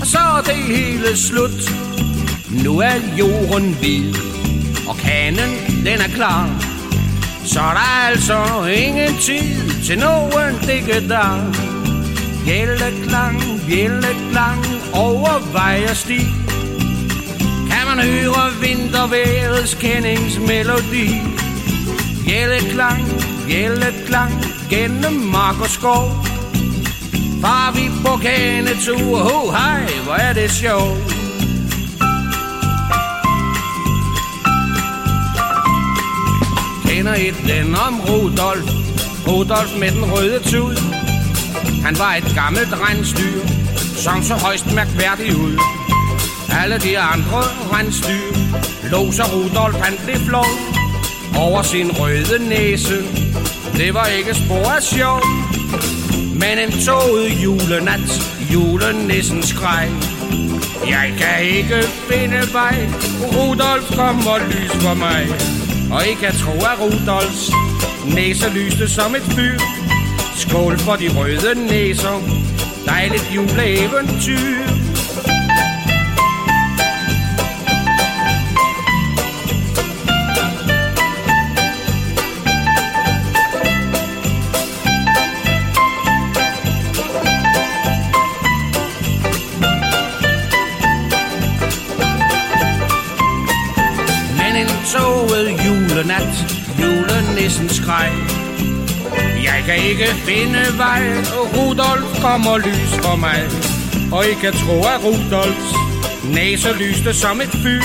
og 0.00 0.06
så 0.06 0.18
er 0.18 0.42
det 0.46 0.54
hele 0.54 1.16
slut. 1.16 1.72
Nu 2.64 2.78
er 2.78 2.94
jorden 3.18 3.76
hvid, 3.80 4.14
og 4.88 4.96
kanen 4.96 5.50
den 5.84 6.00
er 6.00 6.08
klar. 6.14 6.73
Så 7.46 7.60
er 7.60 7.74
der 7.74 8.08
altså 8.08 8.64
ingen 8.64 9.18
tid 9.18 9.82
til 9.84 9.98
nogen 9.98 10.54
digkedar. 10.66 11.40
Bjælleklang, 12.44 13.42
bjælleklang 13.66 14.66
over 14.92 15.52
vej 15.52 15.86
og 15.90 15.96
sti. 15.96 16.20
Kan 17.70 17.86
man 17.86 18.04
høre 18.06 18.50
vintervejrets 18.60 19.74
kendingsmelodi. 19.74 21.22
Bjælleklang, 22.24 23.08
bjælleklang 23.46 24.32
gennem 24.70 25.12
mark 25.12 25.60
og 25.60 25.68
skov. 25.68 26.10
Far 27.40 27.72
vi 27.74 27.90
på 28.04 28.16
kanetur, 28.16 29.18
ho 29.18 29.50
hej, 29.50 29.86
hvor 30.04 30.14
er 30.14 30.32
det 30.32 30.50
sjovt. 30.50 31.23
Kender 36.94 37.14
et 37.14 37.34
den 37.46 37.74
om 37.74 38.00
Rudolf. 38.00 38.70
Rudolf 39.28 39.72
med 39.78 39.90
den 39.90 40.04
røde 40.12 40.38
tud. 40.38 40.76
Han 41.84 41.98
var 41.98 42.14
et 42.14 42.34
gammelt 42.34 42.72
rensdyr 42.72 43.40
Som 43.96 44.22
så 44.22 44.34
højst 44.34 44.74
mærkværdig 44.74 45.36
ud. 45.36 45.58
Alle 46.62 46.78
de 46.78 46.98
andre 46.98 47.42
rensdyr 47.72 48.30
Lå 48.90 49.12
så 49.12 49.22
Rudolf 49.22 49.76
han 49.76 49.94
blev 50.04 50.16
flov 50.16 50.46
Over 51.36 51.62
sin 51.62 51.90
røde 51.90 52.48
næse. 52.48 52.96
Det 53.76 53.94
var 53.94 54.06
ikke 54.06 54.34
spor 54.34 54.70
af 54.76 54.82
sjov 54.82 55.22
Men 56.34 56.58
en 56.58 56.72
toget 56.86 57.30
julenat 57.44 58.10
Julenissen 58.52 59.42
skreg. 59.42 59.88
Jeg 60.88 61.14
kan 61.18 61.44
ikke 61.44 61.82
finde 62.10 62.52
vej. 62.52 62.88
Rudolf 63.36 63.96
kom 63.96 64.16
lys 64.50 64.72
for 64.82 64.94
mig 64.94 65.54
og 65.92 66.06
I 66.06 66.14
kan 66.14 66.32
tro, 66.32 66.52
at 66.52 66.80
Rudolfs 66.80 67.50
næse 68.14 68.48
lyste 68.50 68.88
som 68.88 69.14
et 69.14 69.22
fyr. 69.22 69.58
Skål 70.36 70.78
for 70.78 70.92
de 70.92 71.08
røde 71.18 71.66
næser, 71.66 72.16
dejligt 72.86 73.30
juleeventyr. 73.34 74.93
Ikke 99.90 100.06
finde 100.26 100.58
vej, 100.78 101.02
og 101.38 101.48
Rudolf 101.56 102.20
kommer 102.22 102.58
lys 102.58 102.94
for 103.02 103.16
mig. 103.16 103.42
Og 104.12 104.24
I 104.26 104.34
kan 104.40 104.52
tro, 104.52 104.78
at 104.88 105.00
Rudolfs 105.04 105.74
næse 106.24 106.68
lyste 106.78 107.14
som 107.14 107.40
et 107.40 107.50
fyr. 107.62 107.82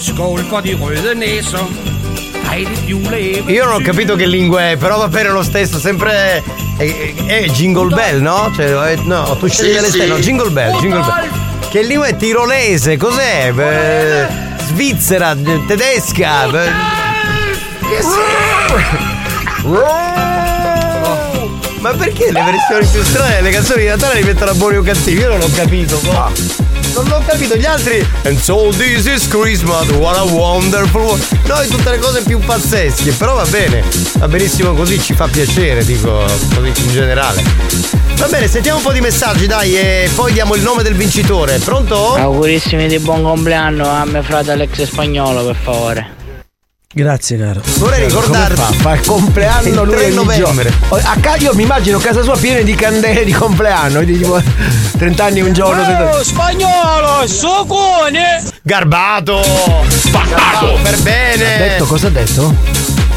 Skål 0.00 0.40
for 0.48 0.60
de 0.60 0.74
røde 0.80 1.14
næser. 1.14 1.66
Juleæble. 2.88 3.52
Io 3.54 3.64
non 3.64 3.74
ho 3.74 3.80
capito 3.84 4.16
che 4.16 4.26
lingua 4.26 4.60
è, 4.70 4.76
però 4.76 4.98
va 4.98 5.08
bene 5.08 5.28
lo 5.30 5.42
stesso, 5.42 5.78
sempre. 5.78 6.10
È, 6.12 6.42
è- 6.78 7.14
è 7.26 7.48
Jingle 7.48 7.94
Bell, 7.94 8.20
no? 8.20 8.50
Cioè, 8.56 8.92
eh, 8.92 8.96
no, 9.04 9.36
tu 9.38 9.46
scegli 9.48 9.70
Sì, 9.72 9.78
all'esterno, 9.78 10.16
sì. 10.16 10.22
Jingle 10.22 10.50
Bell, 10.50 10.72
Jingle 10.80 11.00
Bell. 11.00 11.28
Che 11.70 11.82
lingua 11.82 12.06
è 12.08 12.16
tirolese? 12.16 12.96
Cos'è? 12.96 13.52
Eh, 13.56 14.26
Svizzera, 14.66 15.30
eh, 15.32 15.60
tedesca. 15.66 16.44
eh. 16.52 16.70
Ma 21.80 21.94
perché 21.94 22.30
le 22.30 22.42
versioni 22.42 22.86
più 22.92 23.02
strane 23.02 23.36
delle 23.36 23.50
canzoni 23.50 23.80
di 23.82 23.88
Natale 23.88 24.20
li 24.20 24.24
mettono 24.24 24.50
a 24.50 24.54
buoni 24.54 24.76
o 24.76 24.82
cattivi? 24.82 25.20
Io 25.20 25.28
non 25.28 25.40
ho 25.40 25.50
capito. 25.54 25.98
boh. 26.04 26.30
Non 26.92 27.06
l'ho 27.06 27.22
capito, 27.26 27.56
gli 27.56 27.64
altri. 27.64 28.06
And 28.24 28.36
so 28.38 28.70
this 28.76 29.06
is 29.06 29.26
Christmas, 29.26 29.88
what 29.92 30.18
a 30.18 30.24
wonderful 30.24 31.00
world. 31.00 31.24
Noi 31.46 31.68
tutte 31.68 31.88
le 31.90 31.98
cose 31.98 32.22
più 32.22 32.38
pazzesche, 32.38 33.12
però 33.12 33.34
va 33.34 33.44
bene, 33.44 33.82
va 34.18 34.28
benissimo 34.28 34.74
così, 34.74 35.00
ci 35.00 35.14
fa 35.14 35.26
piacere, 35.26 35.82
dico, 35.84 36.22
così 36.54 36.72
in 36.84 36.90
generale. 36.90 37.42
Va 38.16 38.26
bene, 38.26 38.46
sentiamo 38.46 38.78
un 38.78 38.84
po' 38.84 38.92
di 38.92 39.00
messaggi, 39.00 39.46
dai, 39.46 39.74
e 39.74 40.10
poi 40.14 40.32
diamo 40.34 40.54
il 40.56 40.62
nome 40.62 40.82
del 40.82 40.94
vincitore. 40.94 41.58
Pronto? 41.60 42.14
Augurissimi 42.14 42.88
di 42.88 42.98
buon 42.98 43.22
compleanno 43.22 43.88
a 43.88 44.04
mio 44.04 44.22
fratello 44.22 44.62
Alex 44.62 44.82
Spagnolo, 44.82 45.44
per 45.46 45.56
favore. 45.56 46.19
Grazie, 46.92 47.38
caro. 47.38 47.60
Vorrei 47.76 48.06
ricordarvi. 48.06 48.56
Fa? 48.56 48.72
Fa 48.72 48.94
il 48.94 49.00
compleanno 49.06 49.68
Il 49.68 49.74
lui 49.74 49.94
3 49.94 50.04
ogni 50.06 50.14
novembre. 50.14 50.72
giorno. 50.72 50.96
A 51.08 51.16
ca- 51.20 51.36
io 51.36 51.54
mi 51.54 51.62
immagino 51.62 51.98
casa 51.98 52.20
sua 52.24 52.36
piena 52.36 52.62
di 52.62 52.74
candele 52.74 53.22
di 53.24 53.30
compleanno. 53.30 54.02
Tipo 54.02 54.42
30 54.98 55.24
anni 55.24 55.40
un 55.40 55.52
giorno. 55.52 55.82
Oh, 56.10 56.20
spagnolo, 56.24 57.28
socone! 57.28 58.42
Garbato! 58.62 59.40
Garbato 60.10 60.78
per 60.82 60.98
bene! 61.02 61.54
Ha 61.54 61.58
detto 61.58 61.84
cosa 61.86 62.08
ha 62.08 62.10
detto? 62.10 62.52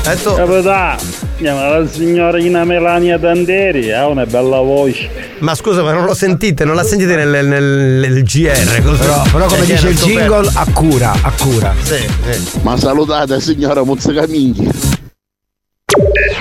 Ha 0.03 0.09
detto. 0.09 0.33
Capità, 0.35 0.95
chiama 1.43 1.77
la 1.77 1.87
signorina 1.87 2.63
Melania 2.63 3.17
Danderi, 3.17 3.91
ha 3.91 4.07
una 4.07 4.25
bella 4.25 4.59
voce. 4.59 5.09
Ma 5.39 5.53
scusa, 5.55 5.83
ma 5.83 5.91
non 5.91 6.05
lo 6.05 6.13
sentite? 6.13 6.63
Non 6.63 6.75
la 6.75 6.83
sentite 6.83 7.15
nel, 7.17 7.45
nel- 7.45 7.99
nel 7.99 8.23
GR? 8.23 8.81
Così? 8.81 8.97
Però, 9.01 9.21
però 9.31 9.45
come 9.47 9.65
dice 9.65 9.89
il 9.89 9.95
jingle, 9.97 10.49
a 10.53 10.65
cura, 10.73 11.11
a 11.21 11.31
cura. 11.37 11.73
Sì, 11.81 11.95
sì. 12.31 12.59
Ma 12.61 12.77
salutate 12.77 13.39
signora 13.41 13.83
Muzzacaminghi. 13.83 14.69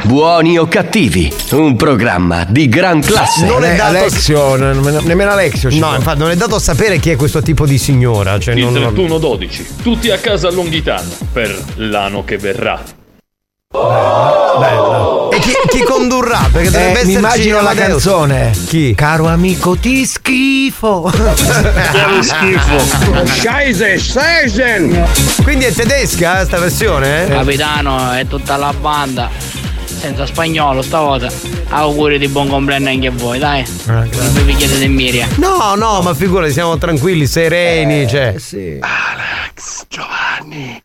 Buoni 0.05 0.59
o 0.59 0.67
cattivi, 0.67 1.33
un 1.53 1.77
programma 1.77 2.45
di 2.49 2.69
gran 2.69 3.01
classe. 3.01 3.45
Non 3.45 3.65
è 3.65 3.75
dato- 3.77 3.97
Alexio, 3.97 4.55
nemmeno, 4.57 5.01
nemmeno 5.01 5.31
Alexio 5.31 5.71
ci 5.71 5.79
No, 5.79 5.89
può. 5.89 5.97
infatti 5.97 6.19
non 6.19 6.31
è 6.31 6.37
dato 6.37 6.59
sapere 6.59 6.99
chi 6.99 7.11
è 7.11 7.17
questo 7.17 7.43
tipo 7.43 7.67
di 7.67 7.79
signora. 7.79 8.39
Cioè 8.39 8.55
Il 8.55 8.67
non, 8.67 8.75
31-12, 8.95 9.83
tutti 9.83 10.11
a 10.11 10.19
casa 10.19 10.49
a 10.49 10.51
Longhitano 10.53 11.09
per 11.33 11.57
l'anno 11.77 12.25
che 12.25 12.37
verrà. 12.39 12.81
E 13.75 15.39
chi, 15.39 15.53
chi 15.71 15.83
condurrà? 15.83 16.47
Perché 16.53 16.71
dovrebbe 16.71 17.01
Eh, 17.01 17.05
mi 17.05 17.15
esserci 17.15 17.17
immagino 17.17 17.55
la 17.63 17.71
Amadeus. 17.71 17.89
canzone. 17.89 18.51
Chi? 18.67 18.95
Caro 18.95 19.27
amico, 19.29 19.77
ti 19.77 20.05
schifo. 20.05 21.11
Che 21.11 22.23
schifo. 22.23 23.25
Scheisse, 23.25 23.99
Scheisen. 23.99 25.07
Quindi 25.43 25.65
è 25.65 25.73
tedesca 25.73 26.41
eh, 26.41 26.45
sta 26.45 26.59
versione? 26.59 27.25
eh? 27.25 27.29
Capitano 27.31 28.15
e 28.19 28.29
tutta 28.29 28.57
la 28.57 28.75
banda, 28.79 29.31
senza 29.87 30.27
spagnolo 30.27 30.83
stavolta. 30.83 31.31
Auguri 31.71 32.19
di 32.19 32.29
buon 32.29 32.49
compleanno 32.49 32.91
anche 32.91 33.07
a 33.07 33.13
voi, 33.13 33.39
dai. 33.39 33.65
Ah, 33.87 34.05
Non 34.05 34.45
vi 34.45 34.55
chiedete 34.55 34.87
Miria. 34.87 35.27
No, 35.37 35.75
no, 35.77 36.03
ma 36.03 36.13
figurati, 36.13 36.53
siamo 36.53 36.77
tranquilli, 36.77 37.27
sereni, 37.27 38.07
cioè. 38.07 38.35
Sì. 38.37 38.79
Alex, 38.81 39.87
Giovanni, 39.89 40.83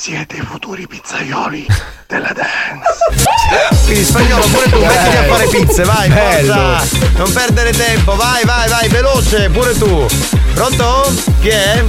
siete 0.00 0.36
i 0.36 0.42
futuri 0.42 0.86
pizzaioli 0.86 1.66
della 2.06 2.32
dance. 2.32 3.82
Quindi 3.84 4.04
spagnolo 4.04 4.46
pure 4.46 4.68
tu, 4.70 4.78
mettiti 4.78 5.16
a 5.16 5.24
fare 5.24 5.46
pizze, 5.48 5.82
vai, 5.82 6.08
Bello. 6.08 6.52
forza! 6.52 6.98
Non 7.16 7.32
perdere 7.32 7.72
tempo, 7.72 8.14
vai, 8.14 8.44
vai, 8.44 8.68
vai, 8.68 8.88
veloce, 8.88 9.50
pure 9.50 9.76
tu. 9.76 10.06
Pronto? 10.54 11.12
Chi 11.40 11.48
è? 11.48 11.84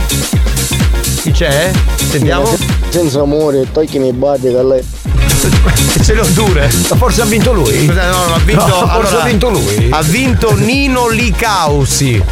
Chi 1.21 1.29
c'è? 1.29 1.71
Sentiamo. 2.09 2.57
Senza 2.89 3.19
amore, 3.19 3.71
toglimi 3.71 4.07
i 4.07 4.13
body 4.13 4.51
da 4.53 4.63
lei. 4.63 4.83
Ce 6.01 6.13
l'ho 6.15 6.25
dure. 6.29 6.67
Forse 6.67 7.21
ha 7.21 7.25
vinto 7.25 7.53
lui? 7.53 7.85
No, 7.85 7.93
no, 7.93 8.33
ha 8.33 8.39
vinto. 8.39 8.65
No, 8.65 8.87
forse 8.87 8.89
allora, 8.89 9.21
ha 9.21 9.25
vinto 9.25 9.49
lui. 9.49 9.87
Ha 9.91 10.01
vinto 10.01 10.55
Nino 10.55 11.09
Licausi. 11.09 12.23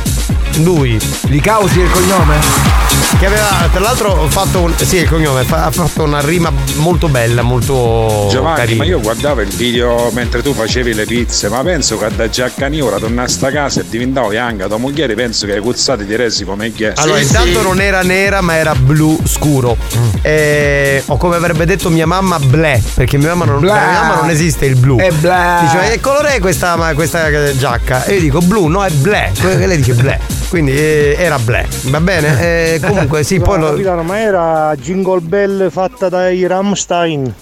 Lui. 0.58 1.00
Licausi 1.28 1.80
è 1.80 1.84
il 1.84 1.92
cognome? 1.92 2.76
Che 3.20 3.26
aveva, 3.26 3.68
tra 3.72 3.80
l'altro, 3.80 4.28
fatto 4.28 4.62
un. 4.62 4.74
Sì, 4.76 4.98
il 4.98 5.10
cognome, 5.10 5.44
fa- 5.44 5.66
ha 5.66 5.72
fatto 5.72 6.04
una 6.04 6.20
rima 6.20 6.52
molto 6.76 7.08
bella, 7.08 7.42
molto. 7.42 8.28
Giovanni, 8.30 8.58
carina. 8.58 8.78
ma 8.78 8.86
io 8.86 9.00
guardavo 9.00 9.42
il 9.42 9.50
video 9.50 10.12
mentre 10.14 10.42
tu 10.42 10.54
facevi 10.54 10.94
le 10.94 11.06
pizze, 11.06 11.50
ma 11.50 11.64
penso 11.64 11.98
che 11.98 12.08
da 12.16 12.30
Giaccani 12.30 12.82
ora 12.82 12.98
tornare 12.98 13.28
a 13.28 13.30
sta 13.30 13.50
casa 13.52 13.82
e 13.82 13.86
diventavo 13.88 14.34
Yanga, 14.34 14.68
tua 14.68 14.78
moglie 14.78 15.08
penso 15.16 15.46
che 15.46 15.54
hai 15.54 15.62
cuzzato 15.62 16.04
di 16.04 16.16
resi 16.16 16.44
come 16.44 16.72
ghiaccio. 16.72 17.02
Allora, 17.02 17.20
intanto 17.20 17.62
non 17.62 17.82
era 17.82 18.02
nera, 18.02 18.42
ma 18.42 18.56
era 18.56 18.76
blu 18.76 19.20
scuro. 19.26 19.78
Eh, 20.22 21.02
o 21.06 21.18
come 21.18 21.36
avrebbe 21.38 21.66
detto 21.66 21.90
mia 21.90 22.06
mamma, 22.06 22.40
blè. 22.40 22.80
Perché 22.94 23.18
mia 23.18 23.30
mamma 23.30 23.46
non, 23.46 23.64
mia 23.64 23.74
mamma 23.74 24.16
non 24.16 24.30
esiste 24.30 24.66
il 24.66 24.76
blu. 24.76 24.98
È 25.00 25.10
blè. 25.12 25.60
Dice, 25.62 25.76
ma 25.76 25.84
che 25.84 26.00
colore 26.00 26.36
è 26.36 26.40
questa, 26.40 26.76
ma 26.76 26.94
questa 26.94 27.56
giacca? 27.56 28.04
E 28.06 28.16
io 28.16 28.20
dico 28.20 28.40
blu, 28.40 28.68
no, 28.68 28.84
è 28.84 28.90
blè. 28.92 29.32
Que- 29.40 29.66
lei 29.66 29.78
dice 29.78 29.94
blè. 29.94 30.20
Quindi 30.50 30.72
eh, 30.72 31.16
era 31.18 31.38
blè. 31.40 31.66
Va 31.84 32.00
bene? 32.00 32.40
Eh, 32.74 32.80
comunque, 32.86 33.24
sì, 33.24 33.40
poi 33.40 33.60
lo. 33.60 33.70
Capitano, 33.72 34.04
ma 34.04 34.20
era 34.20 34.76
Jingle 34.76 35.20
Bell 35.22 35.70
fatta 35.70 36.10
dai 36.10 36.46
Ramstein. 36.48 37.34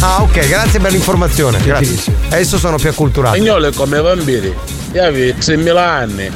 Ah, 0.00 0.22
ok, 0.22 0.46
grazie 0.48 0.78
per 0.80 0.92
l'informazione. 0.92 1.58
Grazie. 1.62 2.14
Adesso 2.28 2.58
sono 2.58 2.76
più 2.76 2.88
acculturato. 2.88 3.34
Spagnolo 3.36 3.68
è 3.68 3.72
come 3.72 4.00
vampiri. 4.00 4.54
Io 4.92 5.02
avevo 5.04 5.38
6.000 5.38 5.76
anni. 5.76 6.30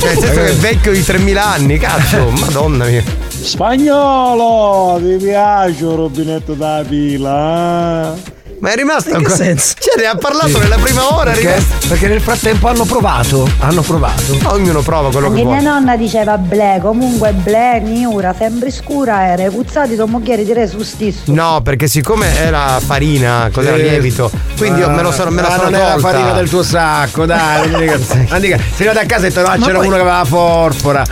Cioè, 0.00 0.14
nel 0.14 0.18
senso 0.18 0.40
che 0.40 0.48
è 0.50 0.54
vecchio 0.54 0.92
di 0.92 1.02
3000 1.04 1.44
anni, 1.44 1.78
cazzo, 1.78 2.30
madonna 2.38 2.84
mia. 2.86 3.02
Spagnolo, 3.28 5.00
ti 5.00 5.16
piace 5.24 5.84
un 5.84 5.96
rubinetto 5.96 6.54
da 6.54 6.84
pila? 6.86 8.14
eh? 8.14 8.36
Ma 8.60 8.70
è 8.70 8.74
rimasto 8.74 9.10
In 9.10 9.16
che 9.18 9.20
ancora. 9.30 9.36
senso? 9.36 9.74
Cioè, 9.78 10.00
ne 10.00 10.06
ha 10.08 10.16
parlato 10.16 10.58
nella 10.58 10.76
prima 10.76 11.14
ora, 11.14 11.30
Perché, 11.30 11.54
rimasto. 11.54 11.88
perché 11.88 12.08
nel 12.08 12.20
frattempo 12.20 12.66
hanno 12.68 12.84
provato. 12.84 13.48
Hanno 13.60 13.82
provato. 13.82 14.36
Ognuno 14.46 14.82
prova 14.82 15.10
quello 15.10 15.28
che 15.30 15.38
Anche 15.40 15.44
mia 15.44 15.60
vuole. 15.60 15.70
nonna 15.70 15.96
diceva 15.96 16.36
ble, 16.38 16.78
comunque 16.82 17.32
ble, 17.32 17.80
niura, 17.80 18.34
sempre 18.36 18.72
scura 18.72 19.26
era, 19.28 19.44
i 19.44 19.50
puzzati 19.50 19.94
tuo 19.94 20.06
moglie 20.08 20.44
direi 20.44 20.66
su 20.66 20.82
stesso. 20.82 21.20
No, 21.26 21.60
perché 21.62 21.86
siccome 21.86 22.36
era 22.36 22.80
farina, 22.84 23.48
cos'era 23.52 23.76
Sì. 23.76 23.82
lievito, 23.82 24.30
quindi 24.56 24.80
io 24.80 24.90
me 24.90 25.02
lo 25.02 25.12
sono 25.12 25.30
me 25.30 25.42
la 25.42 25.48
Ma 25.48 25.54
sono 25.54 25.70
non 25.70 25.74
era 25.80 25.92
tolta. 25.92 26.08
farina 26.10 26.32
del 26.32 26.48
tuo 26.48 26.62
sacco, 26.64 27.26
dai. 27.26 27.70
non 27.70 27.80
dica- 27.80 27.98
non 28.30 28.40
dica- 28.40 28.58
sei 28.74 28.88
andato 28.88 29.06
a 29.06 29.08
casa 29.08 29.26
e 29.26 29.30
detto, 29.30 29.40
no, 29.40 29.56
c'era 29.64 29.78
poi- 29.78 29.86
uno 29.86 29.94
che 29.96 30.00
aveva 30.02 30.18
la 30.18 30.24
forfora. 30.24 31.04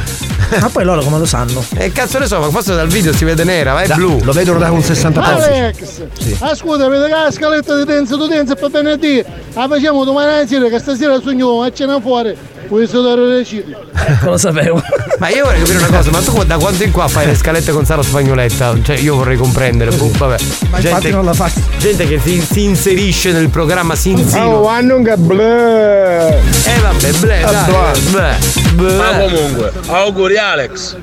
Ma 0.60 0.68
poi 0.68 0.84
loro 0.84 1.02
come 1.02 1.18
lo 1.18 1.24
sanno? 1.26 1.64
E 1.76 1.90
cazzo 1.92 2.18
ne 2.18 2.26
so, 2.26 2.38
ma 2.38 2.48
forse 2.50 2.74
dal 2.74 2.86
video 2.88 3.12
si 3.12 3.24
vede 3.24 3.44
nera, 3.44 3.72
ma 3.72 3.82
è 3.82 3.86
Da- 3.86 3.94
blu. 3.96 4.18
Lo 4.22 4.32
vedono 4.32 4.58
da 4.58 4.70
un 4.70 4.82
60 4.82 5.20
pollici. 5.20 5.48
Alex, 5.48 6.02
ascolta, 6.40 6.88
vedi 6.88 7.04
che 7.04 7.10
la 7.10 7.30
scaletta 7.30 7.76
di 7.76 7.84
danza 7.84 8.16
tu 8.16 8.26
danza 8.26 8.54
per 8.54 8.70
venerdì, 8.70 9.24
la 9.54 9.66
facciamo 9.68 10.04
domani 10.04 10.46
sera 10.46 10.68
che 10.68 10.78
stasera 10.78 11.20
sogno 11.20 11.62
a 11.62 11.72
cena 11.72 12.00
fuori, 12.00 12.36
puoi 12.66 12.86
dare 12.86 13.26
le 13.26 13.44
cite. 13.44 13.76
Ecco, 13.94 14.30
lo 14.30 14.36
sapevo. 14.36 14.82
Ma 15.18 15.28
io 15.30 15.44
vorrei 15.44 15.60
capire 15.60 15.78
una 15.78 15.96
cosa, 15.96 16.10
ma 16.10 16.20
tu 16.20 16.44
da 16.44 16.56
quanto 16.58 16.82
in 16.84 16.90
qua 16.90 17.08
fai 17.08 17.26
le 17.26 17.34
scalette 17.34 17.72
con 17.72 17.84
Sara 17.84 18.02
Spagnoletta? 18.02 18.74
Cioè, 18.82 18.98
io 18.98 19.16
vorrei 19.16 19.36
comprendere. 19.36 19.90
boh, 19.96 20.10
vabbè. 20.16 20.36
Ma 20.70 20.78
infatti 20.78 21.10
non 21.10 21.24
la 21.24 21.32
faccio. 21.32 21.60
gente 21.78 22.06
che 22.06 22.20
si, 22.22 22.40
si 22.40 22.64
inserisce 22.64 23.32
nel 23.32 23.48
programma, 23.48 23.94
si 23.94 24.10
Oh, 24.10 24.18
insinua. 24.18 24.72
hanno 24.74 25.02
che 25.02 25.16
bleh. 25.16 26.28
Eh 26.38 26.80
vabbè, 26.80 27.12
ble, 27.12 27.42
Ah, 27.44 27.50
dai, 27.50 28.00
ble, 28.10 28.36
ble. 28.74 28.94
Ma 28.96 29.08
comunque, 29.18 29.72
auguri 29.88 30.36
Alex. 30.38 30.96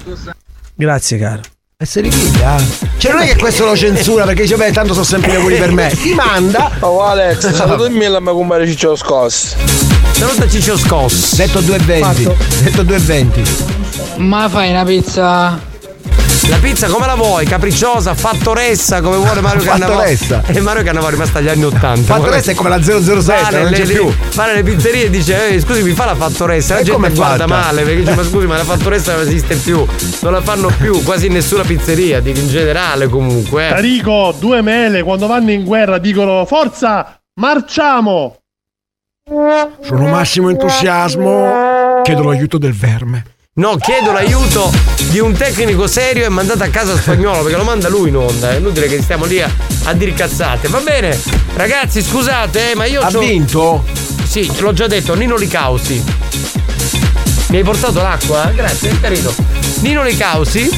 Grazie, 0.75 1.17
caro. 1.17 1.41
E 1.77 1.85
se 1.85 2.01
li 2.01 2.09
piglia? 2.09 2.55
Cioè 2.97 3.11
non 3.11 3.21
è 3.23 3.27
che 3.27 3.35
questo 3.35 3.65
lo 3.65 3.75
censura 3.75 4.23
perché 4.23 4.43
dice 4.43 4.55
beh 4.55 4.71
tanto 4.71 4.93
sono 4.93 5.03
sempre 5.05 5.31
gli 5.31 5.35
auguri 5.35 5.55
per 5.57 5.71
me. 5.71 5.89
Ti 5.89 6.13
manda. 6.13 6.71
Oh 6.79 7.03
Alex, 7.03 7.51
salutami 7.51 8.07
la 8.07 8.19
mia 8.21 8.31
compare 8.31 8.65
Ciccio 8.67 8.95
Scoss. 8.95 9.55
Saluta 10.13 10.47
Ciccio 10.47 10.77
Scoss. 10.77 11.35
Detto 11.35 11.59
2,20. 11.59 12.63
Detto 12.63 12.83
2,20. 12.83 14.17
Ma 14.17 14.47
fai 14.47 14.69
una 14.69 14.83
pizza 14.85 15.59
La 16.47 16.57
pizza 16.61 16.87
come 16.87 17.05
la 17.07 17.15
vuoi? 17.15 17.45
Capricciosa, 17.45 18.13
fattoressa, 18.13 19.01
come 19.01 19.17
vuole 19.17 19.41
Mario 19.41 19.63
Cannavò. 19.65 19.93
Fattoressa. 19.93 20.43
E 20.47 20.61
Mario 20.61 20.83
Cannavò 20.83 21.07
è 21.07 21.11
rimasta 21.11 21.39
agli 21.39 21.49
anni 21.49 21.63
80. 21.65 22.13
Fattoressa 22.13 22.51
è 22.51 22.53
come 22.53 22.69
la 22.69 22.81
007, 22.81 23.41
Vale 23.41 23.61
non 23.61 23.71
le- 23.71 23.77
c'è 23.77 23.85
le- 23.85 23.93
più. 23.93 24.13
Va 24.35 24.45
nelle 24.45 24.63
pizzerie 24.63 25.05
e 25.05 25.09
dice, 25.09 25.47
eh, 25.49 25.59
scusi, 25.59 25.81
mi 25.83 25.91
fa 25.93 26.05
la 26.05 26.15
fattoressa. 26.15 26.75
La 26.75 26.79
E 26.81 26.83
gente 26.83 27.09
guarda 27.13 27.45
fatta? 27.47 27.47
male 27.47 27.81
perché 27.83 27.99
dice, 28.01 28.15
ma 28.15 28.23
scusi, 28.23 28.45
ma 28.45 28.57
la 28.57 28.63
fattoressa 28.63 29.13
non 29.15 29.21
esiste 29.21 29.55
più. 29.55 29.85
Non 30.21 30.31
la 30.31 30.41
fanno 30.41 30.71
più 30.77 31.03
quasi 31.03 31.25
in 31.25 31.33
nessuna 31.33 31.63
pizzeria, 31.63 32.19
dico 32.21 32.39
in 32.39 32.47
generale 32.47 33.07
comunque. 33.07 33.65
eh. 33.67 33.69
Tarico, 33.69 34.33
due 34.39 34.61
mele 34.61 35.01
quando 35.03 35.27
vanno 35.27 35.51
in 35.51 35.63
guerra 35.65 35.97
dicono 35.97 36.45
forza, 36.45 37.19
marciamo! 37.39 38.37
Sono 39.25 40.07
massimo 40.07 40.49
entusiasmo. 40.49 42.01
Chiedo 42.03 42.23
l'aiuto 42.23 42.57
del 42.57 42.73
verme. 42.73 43.23
No, 43.53 43.77
chiedo 43.77 44.11
l'aiuto 44.11 44.69
di 45.11 45.19
un 45.19 45.31
tecnico 45.31 45.87
serio 45.87 46.25
e 46.25 46.29
mandato 46.29 46.63
a 46.63 46.67
casa 46.67 46.97
spagnolo 46.97 47.41
perché 47.41 47.55
lo 47.55 47.63
manda 47.63 47.87
lui 47.87 48.09
in 48.09 48.17
onda. 48.17 48.51
È 48.51 48.55
inutile 48.57 48.87
che 48.87 49.01
stiamo 49.01 49.23
lì 49.23 49.41
a, 49.41 49.49
a 49.85 49.93
dire 49.93 50.11
cazzate. 50.13 50.67
Va 50.67 50.79
bene, 50.79 51.17
ragazzi, 51.55 52.01
scusate, 52.01 52.71
eh, 52.71 52.75
ma 52.75 52.83
io. 52.83 52.99
Ha 52.99 53.09
c'ho- 53.09 53.19
vinto? 53.19 53.85
Sì, 54.27 54.51
ce 54.53 54.61
l'ho 54.61 54.73
già 54.73 54.87
detto, 54.87 55.13
Nino 55.15 55.37
Licausi. 55.37 56.03
Mi 57.47 57.57
hai 57.57 57.63
portato 57.63 58.01
l'acqua? 58.01 58.51
Grazie, 58.53 58.89
è 58.89 58.99
carino. 58.99 59.33
Nino 59.79 60.03
Licausi. 60.03 60.69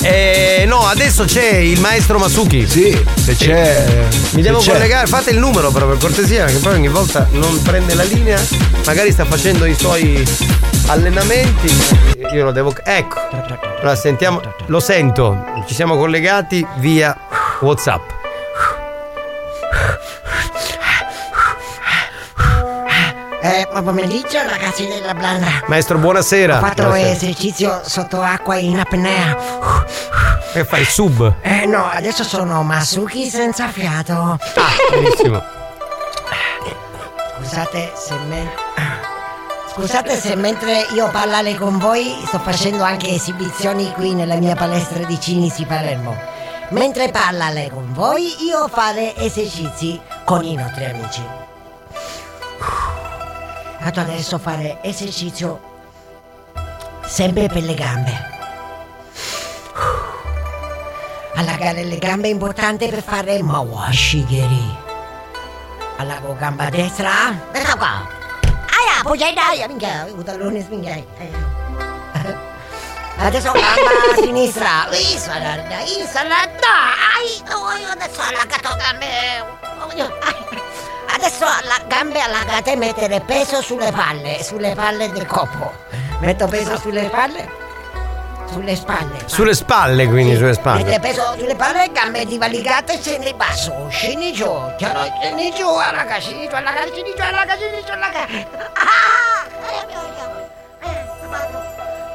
E 0.00 0.64
no, 0.66 0.86
adesso 0.86 1.24
c'è 1.24 1.56
il 1.56 1.80
maestro 1.80 2.18
Masuki. 2.18 2.66
Sì, 2.66 3.04
se 3.16 3.34
c'è. 3.34 4.06
Mi 4.32 4.42
devo 4.42 4.58
c'è. 4.58 4.72
collegare, 4.72 5.06
fate 5.06 5.30
il 5.30 5.38
numero 5.38 5.70
però 5.70 5.86
per 5.86 5.98
cortesia, 5.98 6.44
perché 6.44 6.58
poi 6.58 6.74
ogni 6.74 6.88
volta 6.88 7.26
non 7.32 7.60
prende 7.62 7.94
la 7.94 8.04
linea, 8.04 8.40
magari 8.84 9.10
sta 9.12 9.24
facendo 9.24 9.64
i 9.64 9.74
suoi 9.74 10.24
allenamenti. 10.86 11.72
Io 12.32 12.44
lo 12.44 12.52
devo. 12.52 12.74
Ecco. 12.84 13.18
Allora 13.30 13.96
sentiamo. 13.96 14.40
Lo 14.66 14.80
sento. 14.80 15.44
Ci 15.66 15.74
siamo 15.74 15.96
collegati 15.96 16.64
via 16.76 17.16
WhatsApp. 17.60 18.16
Eh, 23.48 23.66
buon 23.70 23.82
pomeriggio 23.84 24.38
ragazzi 24.46 24.86
della 24.86 25.14
Blanda. 25.14 25.46
Maestro, 25.68 25.96
buonasera. 25.98 26.58
Ho 26.58 26.60
fatto 26.60 26.82
Buonasera. 26.82 27.10
esercizio 27.10 27.80
sotto 27.82 28.20
acqua 28.20 28.56
in 28.56 28.78
apnea. 28.78 29.36
Che 30.52 30.64
fai? 30.66 30.84
Sub? 30.84 31.34
Eh 31.40 31.64
no, 31.64 31.88
adesso 31.90 32.24
sono 32.24 32.62
Masuki 32.62 33.30
senza 33.30 33.68
fiato. 33.68 34.38
Benissimo. 34.90 35.42
Scusate 37.38 37.92
se 37.96 38.14
men- 38.28 38.50
Scusate 39.72 40.20
se 40.20 40.34
mentre 40.36 40.86
io 40.92 41.08
parlare 41.08 41.54
con 41.54 41.78
voi 41.78 42.20
sto 42.26 42.38
facendo 42.40 42.82
anche 42.82 43.08
esibizioni 43.08 43.90
qui 43.92 44.12
nella 44.12 44.34
mia 44.34 44.56
palestra 44.56 45.04
di 45.04 45.18
Cinisi 45.18 45.64
Palermo. 45.64 46.14
Mentre 46.70 47.08
parlare 47.10 47.70
con 47.72 47.94
voi 47.94 48.44
io 48.44 48.68
fare 48.68 49.16
esercizi 49.16 49.98
con 50.24 50.44
i 50.44 50.54
nostri 50.54 50.84
amici. 50.84 51.22
Vado 53.88 54.02
adesso 54.02 54.34
a 54.34 54.38
fare 54.38 54.80
esercizio 54.82 55.60
sempre 57.06 57.48
per 57.48 57.62
le 57.62 57.72
gambe. 57.72 58.12
Allargare 61.36 61.84
le 61.84 61.96
gambe 61.96 62.28
è 62.28 62.30
importante 62.30 62.86
per 62.88 63.02
fare 63.02 63.42
mawashigiri. 63.42 64.76
Allargo 65.96 66.36
gamba 66.36 66.68
destra. 66.68 67.32
Ecco 67.50 67.78
qua. 67.78 68.06
Aia, 68.42 69.02
poi 69.04 69.16
dai, 69.16 69.66
minchia, 69.66 70.06
i 70.06 70.66
minchia. 70.68 71.02
Adesso 73.16 73.52
gamba 73.52 74.20
sinistra. 74.22 74.86
Isalada, 74.90 75.80
isalada. 75.80 76.76
Ai, 77.16 77.42
adesso 77.90 78.20
allargato 78.20 78.68
gambe. 78.76 80.67
Adesso 81.14 81.44
alla 81.44 81.78
gambe 81.86 82.20
allargate 82.20 82.72
e 82.72 82.76
mettere 82.76 83.20
peso 83.20 83.60
sulle 83.62 83.90
palle, 83.92 84.42
sulle 84.42 84.74
palle 84.74 85.10
del 85.10 85.26
corpo. 85.26 85.72
Metto 86.20 86.46
peso 86.46 86.76
sulle 86.78 87.08
palle. 87.08 87.66
Sulle 88.50 88.76
spalle. 88.76 89.18
Sulle 89.26 89.54
spalle, 89.54 90.06
quindi, 90.06 90.34
sulle 90.34 90.48
Mette 90.48 90.60
spalle. 90.60 91.00
peso 91.00 91.34
sulle 91.38 91.54
palle, 91.54 91.90
gambe 91.92 92.24
divaligate, 92.24 92.98
scendi 93.00 93.34
basso, 93.34 93.88
scendi 93.90 94.32
giù, 94.32 94.50
scendi 94.78 95.52
giù, 95.54 95.66
allaga, 95.68 96.18
scendi 96.18 96.48
giù, 96.48 96.54
allaga, 96.54 96.82
scendi 96.90 97.14
giù, 97.14 97.22
allaga, 97.22 97.56
scendi 97.56 97.84
giù, 97.84 97.92
allaga. 97.92 98.20
Ah! 98.72 99.46
Eh. 100.80 100.88
Eh, 100.88 101.04
vado. 101.28 101.62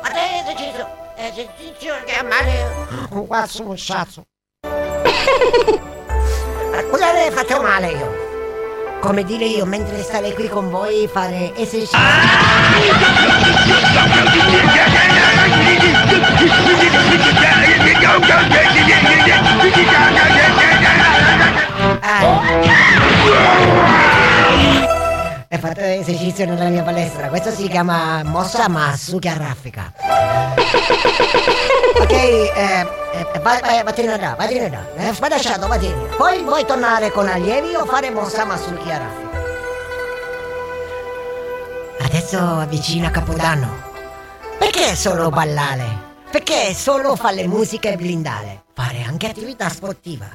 Fate 0.01 0.19
esercizio, 0.41 0.87
esercizio 1.17 1.93
che 2.05 2.15
a 2.15 2.23
male 2.23 3.07
un 3.11 3.27
cazzo, 3.27 3.67
un 3.67 3.77
sazzo. 3.77 4.25
Scusate, 6.89 7.31
faccio 7.35 7.61
male 7.61 7.87
io. 7.91 8.22
Come 9.03 9.25
dire 9.25 9.43
io, 9.43 9.65
mentre 9.65 10.01
stare 10.01 10.33
qui 10.33 10.47
con 10.47 10.69
voi, 10.69 11.09
fare 11.11 11.53
esercizio. 11.57 11.99
E 25.53 25.59
fate 25.59 25.99
esercizio 25.99 26.47
nella 26.47 26.67
mia 26.69 26.81
palestra. 26.81 27.27
Questo 27.27 27.51
si 27.51 27.67
chiama 27.67 28.23
mossa 28.23 28.67
Masuki 28.67 29.31
raffica. 29.37 29.93
Ok, 31.99 32.11
eh, 32.11 32.51
eh, 32.55 33.39
vai, 33.39 33.61
vai, 33.61 33.83
vattene 33.83 34.17
là, 34.19 34.33
vattene 34.33 34.67
là. 34.71 34.83
Eh, 34.95 35.13
spadasciato, 35.13 35.67
vattene. 35.67 36.15
Poi 36.17 36.41
vuoi 36.41 36.65
tornare 36.65 37.11
con 37.11 37.27
allievi 37.27 37.75
o 37.75 37.85
fare 37.85 38.09
mossa 38.09 38.45
Masuki 38.45 38.89
raffica? 38.89 39.41
Adesso 41.99 42.39
avvicina 42.39 43.11
Capodanno. 43.11 43.91
Perché 44.57 44.95
solo 44.95 45.29
ballare? 45.29 45.85
Perché 46.31 46.73
solo 46.73 47.15
fare 47.15 47.45
musica 47.45 47.89
e 47.89 47.95
blindare? 47.95 48.63
Fare 48.73 49.03
anche 49.03 49.27
attività 49.27 49.69
sportiva. 49.69 50.25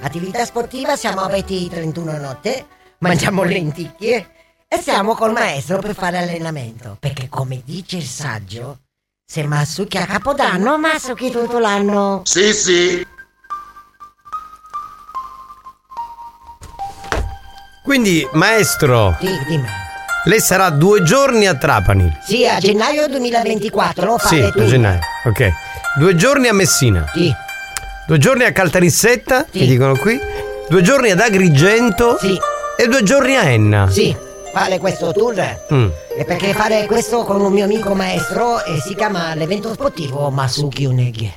Attività 0.00 0.44
sportiva 0.44 0.96
siamo 0.96 1.20
aperti 1.20 1.62
il 1.62 1.68
31 1.68 2.16
notte, 2.16 2.66
mangiamo 2.98 3.44
lenticchie 3.44 4.30
e 4.70 4.78
siamo 4.82 5.14
col 5.14 5.32
maestro 5.32 5.78
per 5.78 5.94
fare 5.94 6.18
allenamento. 6.18 6.96
Perché 7.00 7.28
come 7.30 7.62
dice 7.64 7.96
il 7.96 8.04
saggio, 8.04 8.80
se 9.24 9.42
Masuki 9.44 9.96
a 9.96 10.04
Capodanno, 10.04 10.76
Masuki 10.78 11.30
tutto 11.30 11.58
l'anno. 11.58 12.20
Sì, 12.24 12.52
sì. 12.52 13.06
Quindi, 17.82 18.28
maestro, 18.32 19.16
Sì, 19.18 19.28
dimmi. 19.46 19.66
lei 20.24 20.40
sarà 20.40 20.68
due 20.68 21.02
giorni 21.02 21.46
a 21.46 21.54
Trapani. 21.54 22.14
Sì, 22.22 22.46
a 22.46 22.58
gennaio 22.58 23.08
2024 23.08 24.04
lo 24.04 24.18
Sì, 24.18 24.26
fare 24.26 24.44
a 24.44 24.50
tu. 24.50 24.64
gennaio. 24.66 25.00
Ok. 25.24 25.50
Due 25.96 26.14
giorni 26.14 26.48
a 26.48 26.52
Messina. 26.52 27.06
Sì. 27.14 27.32
Due 28.06 28.18
giorni 28.18 28.44
a 28.44 28.52
Caltanissetta, 28.52 29.46
Sì. 29.50 29.60
mi 29.60 29.66
dicono 29.66 29.96
qui. 29.96 30.20
Due 30.68 30.82
giorni 30.82 31.10
ad 31.10 31.20
Agrigento. 31.20 32.18
Sì. 32.18 32.38
E 32.76 32.86
due 32.88 33.02
giorni 33.02 33.36
a 33.36 33.44
Enna. 33.44 33.88
Sì, 33.90 34.14
fare 34.52 34.78
questo 34.78 35.12
tour. 35.12 35.64
Mm. 35.72 35.88
E 36.16 36.24
perché 36.24 36.52
fare 36.52 36.86
questo 36.86 37.24
con 37.24 37.40
un 37.40 37.52
mio 37.52 37.64
amico 37.64 37.94
maestro 37.94 38.64
e 38.64 38.80
si 38.80 38.94
chiama 38.94 39.34
l'evento 39.34 39.72
sportivo 39.72 40.30
Masuki 40.30 40.84
Uneghi. 40.84 41.32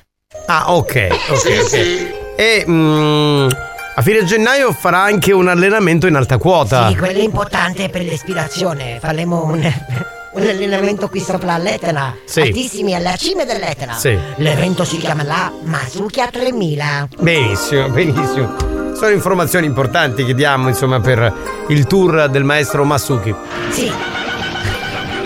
Ah, 0.48 0.74
ok. 0.74 1.08
ok, 1.30 1.38
Sì, 1.38 1.48
ok. 1.58 1.68
sì. 1.68 2.12
E 2.36 2.66
mm, 2.68 3.48
a 3.96 4.02
fine 4.02 4.24
gennaio 4.24 4.72
farà 4.72 5.02
anche 5.02 5.32
un 5.32 5.48
allenamento 5.48 6.08
in 6.08 6.16
alta 6.16 6.38
quota. 6.38 6.88
Sì, 6.90 6.96
quello 6.96 7.20
è 7.20 7.24
importante 7.24 7.90
per 7.90 8.02
l'ispirazione. 8.02 8.98
Faremo 9.00 9.44
un, 9.44 9.60
un 10.34 10.42
allenamento 10.42 11.10
qui 11.10 11.20
sopra 11.20 11.58
l'Etna. 11.58 12.16
Sì. 12.26 12.42
Altissimi 12.42 12.96
alla 12.96 13.16
cima 13.18 13.44
dell'Etna. 13.44 13.94
Sì. 13.94 14.18
L'evento 14.38 14.84
si 14.86 14.98
chiamerà 14.98 15.52
Masuki 15.64 16.22
a 16.22 16.28
3000. 16.32 17.08
Benissimo, 17.20 17.90
benissimo. 17.90 18.71
Sono 18.94 19.12
informazioni 19.12 19.66
importanti 19.66 20.24
che 20.26 20.34
diamo, 20.34 20.68
insomma, 20.68 21.00
per 21.00 21.34
il 21.68 21.88
tour 21.88 22.30
del 22.30 22.44
maestro 22.44 22.84
Masuki. 22.84 23.34
Sì. 23.70 23.92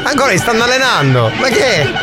Ancora 0.04 0.32
li 0.32 0.38
stanno 0.38 0.64
allenando. 0.64 1.32
Ma 1.40 1.48
che? 1.48 1.82
è? 1.82 1.94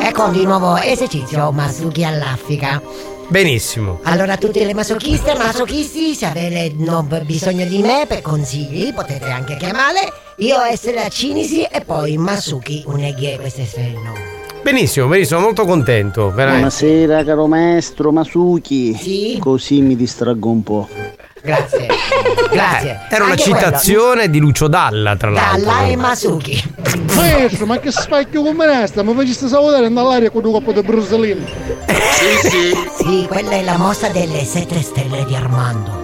Ecco 0.00 0.28
di 0.28 0.44
nuovo 0.44 0.76
esercizio 0.76 1.52
Masuki 1.52 2.04
all'Africa. 2.04 2.80
Benissimo. 3.32 4.00
Allora 4.02 4.36
tutte 4.36 4.62
le 4.62 4.74
masochiste 4.74 5.32
e 5.32 5.38
masochisti, 5.38 6.14
se 6.14 6.26
avete 6.26 6.74
non 6.76 7.08
bisogno 7.24 7.64
di 7.64 7.78
me 7.78 8.04
per 8.06 8.20
consigli, 8.20 8.92
potete 8.92 9.30
anche 9.30 9.56
chiamare. 9.56 10.00
Io 10.36 10.60
essere 10.60 11.02
a 11.02 11.08
Cinisi 11.08 11.62
e 11.62 11.80
poi 11.80 12.18
Masuki 12.18 12.82
Uneghe, 12.84 13.38
questo 13.38 13.62
è 13.62 13.84
il 13.84 13.94
nome. 13.94 14.20
Benissimo, 14.62 15.06
benissimo, 15.06 15.40
molto 15.40 15.64
contento, 15.64 16.30
veramente. 16.30 16.84
Buonasera 16.84 17.24
caro 17.24 17.46
maestro 17.46 18.12
Masuki. 18.12 19.38
Così 19.38 19.80
mi 19.80 19.96
distraggo 19.96 20.50
un 20.50 20.62
po'. 20.62 20.88
Grazie. 21.42 21.86
Grazie. 22.52 22.90
Eh, 22.90 23.14
Era 23.14 23.24
una 23.24 23.32
Anche 23.32 23.42
quello. 23.42 23.58
citazione 23.58 24.30
di 24.30 24.38
Lucio 24.38 24.68
Dalla, 24.68 25.16
tra 25.16 25.30
l'altro. 25.30 25.64
Dalla 25.64 25.86
e 25.86 25.96
Masuki. 25.96 26.62
Maestro, 27.16 27.66
ma 27.66 27.78
che 27.78 27.90
spacchio 27.90 28.42
come 28.42 28.64
resta? 28.66 29.02
Mi 29.02 29.12
faceste 29.14 29.48
salutare 29.48 29.88
nell'aria 29.88 30.30
con 30.30 30.44
un 30.44 30.52
coppo 30.52 30.72
di 30.72 30.82
brusolino. 30.82 31.44
Sì, 31.86 32.48
sì. 32.48 32.76
Sì, 32.96 33.26
quella 33.28 33.50
è 33.50 33.62
la 33.64 33.76
mossa 33.76 34.08
delle 34.08 34.44
sette 34.44 34.80
stelle 34.82 35.24
di 35.24 35.34
Armando. 35.34 36.00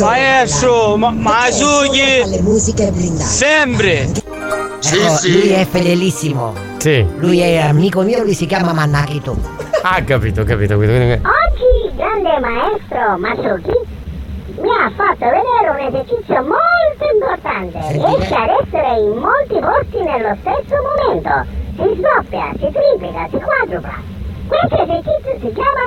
Maestro, 0.00 0.96
ma 0.96 1.10
Masuki! 1.10 2.22
Le 2.26 2.40
musiche 2.40 2.90
blindate. 2.90 3.24
Sempre! 3.28 4.08
Sì, 4.78 5.32
Lui 5.32 5.50
è 5.50 5.66
fedelissimo. 5.66 6.54
Sì. 6.78 7.04
Lui 7.16 7.40
è 7.40 7.58
amico 7.58 8.02
mio, 8.02 8.22
lui 8.22 8.34
si 8.34 8.46
chiama 8.46 8.72
Mannakito. 8.72 9.36
Ah, 9.82 10.02
capito, 10.02 10.44
capito, 10.44 10.78
capito. 10.78 10.92
Oggi 10.92 11.86
il 11.86 11.94
grande 11.96 12.38
maestro 12.40 13.18
Masuki 13.18 13.72
mi 14.56 14.70
ha 14.70 14.90
fatto 14.94 15.24
vedere 15.24 15.68
un 15.70 15.78
esercizio 15.78 16.42
molto 16.42 17.04
importante. 17.12 17.78
Riesce 17.92 18.34
ad 18.34 18.50
essere 18.62 19.00
in 19.00 19.16
molti 19.18 19.58
posti 19.58 20.02
nello 20.02 20.36
stesso 20.40 20.76
momento. 20.82 21.62
Si 21.76 21.96
sdoppia, 21.98 22.52
si 22.52 22.70
triplica, 22.72 23.28
si 23.30 23.38
quadrupla. 23.38 24.02
Questo 24.46 24.82
esercizio 24.82 25.38
si 25.40 25.52
chiama 25.52 25.86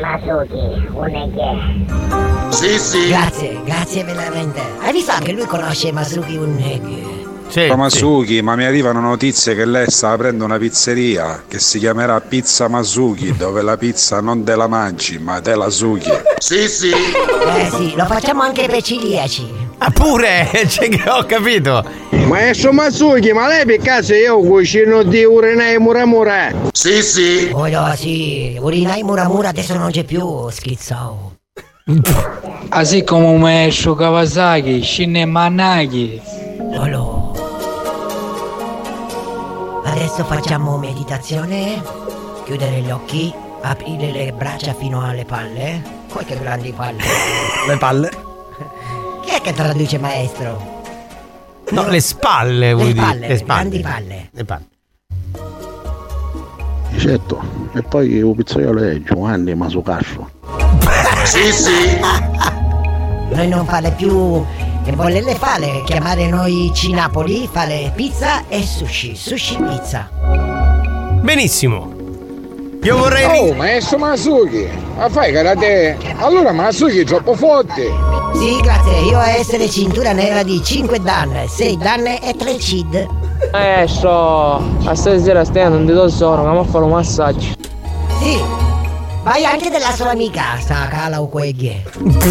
Masuki 0.00 0.86
Uneghe. 0.92 2.50
Sì, 2.50 2.78
sì. 2.78 3.08
Grazie, 3.08 3.62
grazie 3.64 4.04
veramente. 4.04 4.60
Hai 4.80 4.92
visto 4.92 5.12
anche 5.12 5.32
lui 5.32 5.46
conosce 5.46 5.92
Masuki 5.92 6.36
Uneghe? 6.36 7.29
Ma 7.68 7.76
Masuki, 7.76 8.42
ma 8.42 8.54
mi 8.54 8.64
arrivano 8.64 9.00
notizie 9.00 9.54
che 9.56 9.64
lei 9.64 9.90
sta 9.90 10.10
aprendo 10.10 10.44
una 10.44 10.56
pizzeria 10.56 11.42
che 11.48 11.58
si 11.58 11.78
chiamerà 11.80 12.20
Pizza 12.20 12.68
Masuki, 12.68 13.36
dove 13.36 13.62
la 13.62 13.76
pizza 13.76 14.20
non 14.20 14.44
te 14.44 14.54
la 14.54 14.68
mangi, 14.68 15.18
ma 15.18 15.40
te 15.40 15.56
la 15.56 15.68
suchi. 15.68 16.10
Sì, 16.38 16.68
sì. 16.68 16.90
Eh 16.90 17.70
sì, 17.76 17.94
lo 17.96 18.04
facciamo 18.04 18.42
anche 18.42 18.68
per 18.68 18.82
ciliaci. 18.82 19.68
Ah, 19.78 19.90
pure! 19.90 20.48
Cioè, 20.68 20.88
che 20.88 21.08
ho 21.08 21.24
capito. 21.24 21.84
Maestro 22.26 22.72
Masuki, 22.72 23.32
ma 23.32 23.48
lei 23.48 23.64
per 23.64 23.78
caso 23.78 24.14
io 24.14 24.38
cucino 24.38 25.02
di 25.02 25.24
urinai 25.24 25.78
muramura? 25.78 26.52
Sì, 26.72 27.02
sì. 27.02 27.50
Oh 27.52 27.66
no, 27.66 27.92
sì. 27.96 28.56
Urinai 28.60 29.02
Muramura 29.02 29.48
adesso 29.48 29.74
non 29.76 29.90
c'è 29.90 30.04
più, 30.04 30.48
schizzo. 30.50 31.38
Così 32.68 33.02
come 33.02 33.26
un 33.26 33.40
maestro 33.40 33.94
Kawasaki, 33.94 34.82
Shinne 34.82 35.24
Managi. 35.24 36.20
Lolo. 36.72 37.19
Adesso 39.90 40.24
facciamo 40.24 40.78
meditazione. 40.78 41.82
Chiudere 42.44 42.80
gli 42.80 42.90
occhi. 42.90 43.34
Aprire 43.62 44.12
le 44.12 44.32
braccia 44.32 44.72
fino 44.72 45.04
alle 45.04 45.24
palle. 45.24 45.82
Poi 46.06 46.24
che 46.24 46.38
grandi 46.38 46.72
palle. 46.72 47.02
Le 47.66 47.76
palle? 47.76 48.10
Chi 49.22 49.30
è 49.30 49.40
che 49.40 49.52
traduce 49.52 49.98
maestro? 49.98 50.78
No, 51.70 51.88
le 51.88 52.00
spalle, 52.00 52.72
vuoi 52.72 52.92
dire. 52.92 53.04
palle, 53.04 53.28
le 53.28 53.36
spalle. 53.36 53.68
grandi 53.68 53.80
palle. 53.80 54.28
Le 54.32 54.44
palle. 54.44 54.68
Certo, 56.96 57.40
e 57.74 57.82
poi 57.82 58.10
il 58.10 58.32
pizzaiolo 58.36 58.82
è 58.82 59.00
Giovanni 59.02 59.54
Masucastro. 59.54 60.30
Sì, 61.24 61.52
sì. 61.52 61.98
Noi 63.32 63.48
non 63.48 63.66
fare 63.66 63.90
più 63.92 64.44
che 64.82 64.92
volerle 64.92 65.34
fare, 65.34 65.82
chiamare 65.84 66.28
noi 66.28 66.70
Cinapoli, 66.74 67.48
fare 67.50 67.92
pizza 67.94 68.44
e 68.48 68.62
sushi, 68.62 69.14
sushi 69.14 69.56
pizza. 69.56 70.08
Benissimo. 71.20 71.98
Io 72.82 72.96
vorrei. 72.96 73.38
Oh, 73.38 73.52
maestro 73.52 73.98
Masuki, 73.98 74.66
ma 74.96 75.08
fai 75.10 75.32
karate? 75.32 75.98
Allora 76.18 76.50
Masuki 76.52 77.00
è 77.00 77.04
troppo 77.04 77.34
forte. 77.34 77.90
Sì, 78.34 78.58
grazie, 78.62 79.00
io 79.00 79.18
a 79.18 79.28
essere 79.28 79.68
cintura 79.68 80.12
nera 80.12 80.42
di 80.42 80.62
5 80.64 81.00
dan, 81.00 81.46
6 81.46 81.76
dan 81.76 82.06
e 82.06 82.34
3 82.38 82.58
cid. 82.58 83.06
Maestro, 83.52 84.62
a 84.84 84.94
stasera 84.94 85.44
stai 85.44 85.68
non 85.68 85.84
ti 85.84 85.92
do 85.92 86.08
sonno, 86.08 86.36
andiamo 86.36 86.60
a 86.60 86.64
fare 86.64 86.84
un 86.84 86.90
massaggio. 86.92 87.54
Sì. 88.18 88.38
Vai 89.22 89.44
anche 89.44 89.68
della 89.68 89.92
sua 89.92 90.12
amica, 90.12 90.42
sta 90.58 90.88
cala 90.88 91.20
o 91.20 91.28
queglie. 91.28 91.82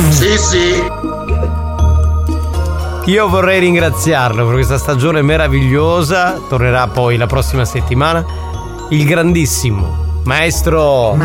Sì, 0.10 0.36
sì. 0.38 1.69
Io 3.10 3.28
vorrei 3.28 3.60
ringraziarlo 3.60 4.46
per 4.46 4.54
questa 4.54 4.78
stagione 4.78 5.24
meravigliosa. 5.24 6.40
Tornerà 6.48 6.88
poi 6.90 7.18
la 7.18 7.26
prossima 7.26 7.66
settimana. 7.66 8.24
Il 8.90 9.04
grandissimo 9.04 10.22
maestro. 10.26 11.16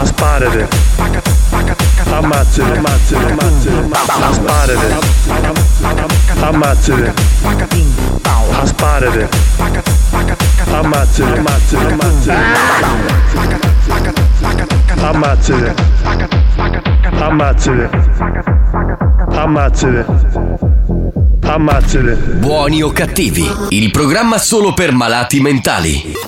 Asparate. 0.00 0.68
Ammazzate, 2.10 2.78
ammazzate, 2.78 3.32
ammazzate. 3.32 3.57
Asparate. 4.28 4.96
Ammazzate. 6.40 7.14
Asparate. 8.60 9.28
Ammazzate, 10.70 11.38
ammazzate, 11.38 11.86
ammazzate. 11.86 12.44
Ammazzate. 15.00 15.74
Ammazzate. 19.32 20.04
Ammazzate. 21.42 22.14
Buoni 22.38 22.82
o 22.82 22.90
cattivi, 22.92 23.50
il 23.70 23.90
programma 23.90 24.36
solo 24.36 24.74
per 24.74 24.92
malati 24.92 25.40
mentali. 25.40 26.27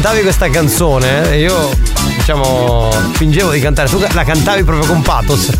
Cantavi 0.00 0.22
questa 0.22 0.48
canzone, 0.48 1.36
io 1.36 1.68
diciamo 2.16 2.88
fingevo 3.12 3.50
di 3.50 3.60
cantare, 3.60 3.86
tu 3.86 3.98
la 3.98 4.24
cantavi 4.24 4.64
proprio 4.64 4.86
con 4.86 5.02
pathos. 5.02 5.50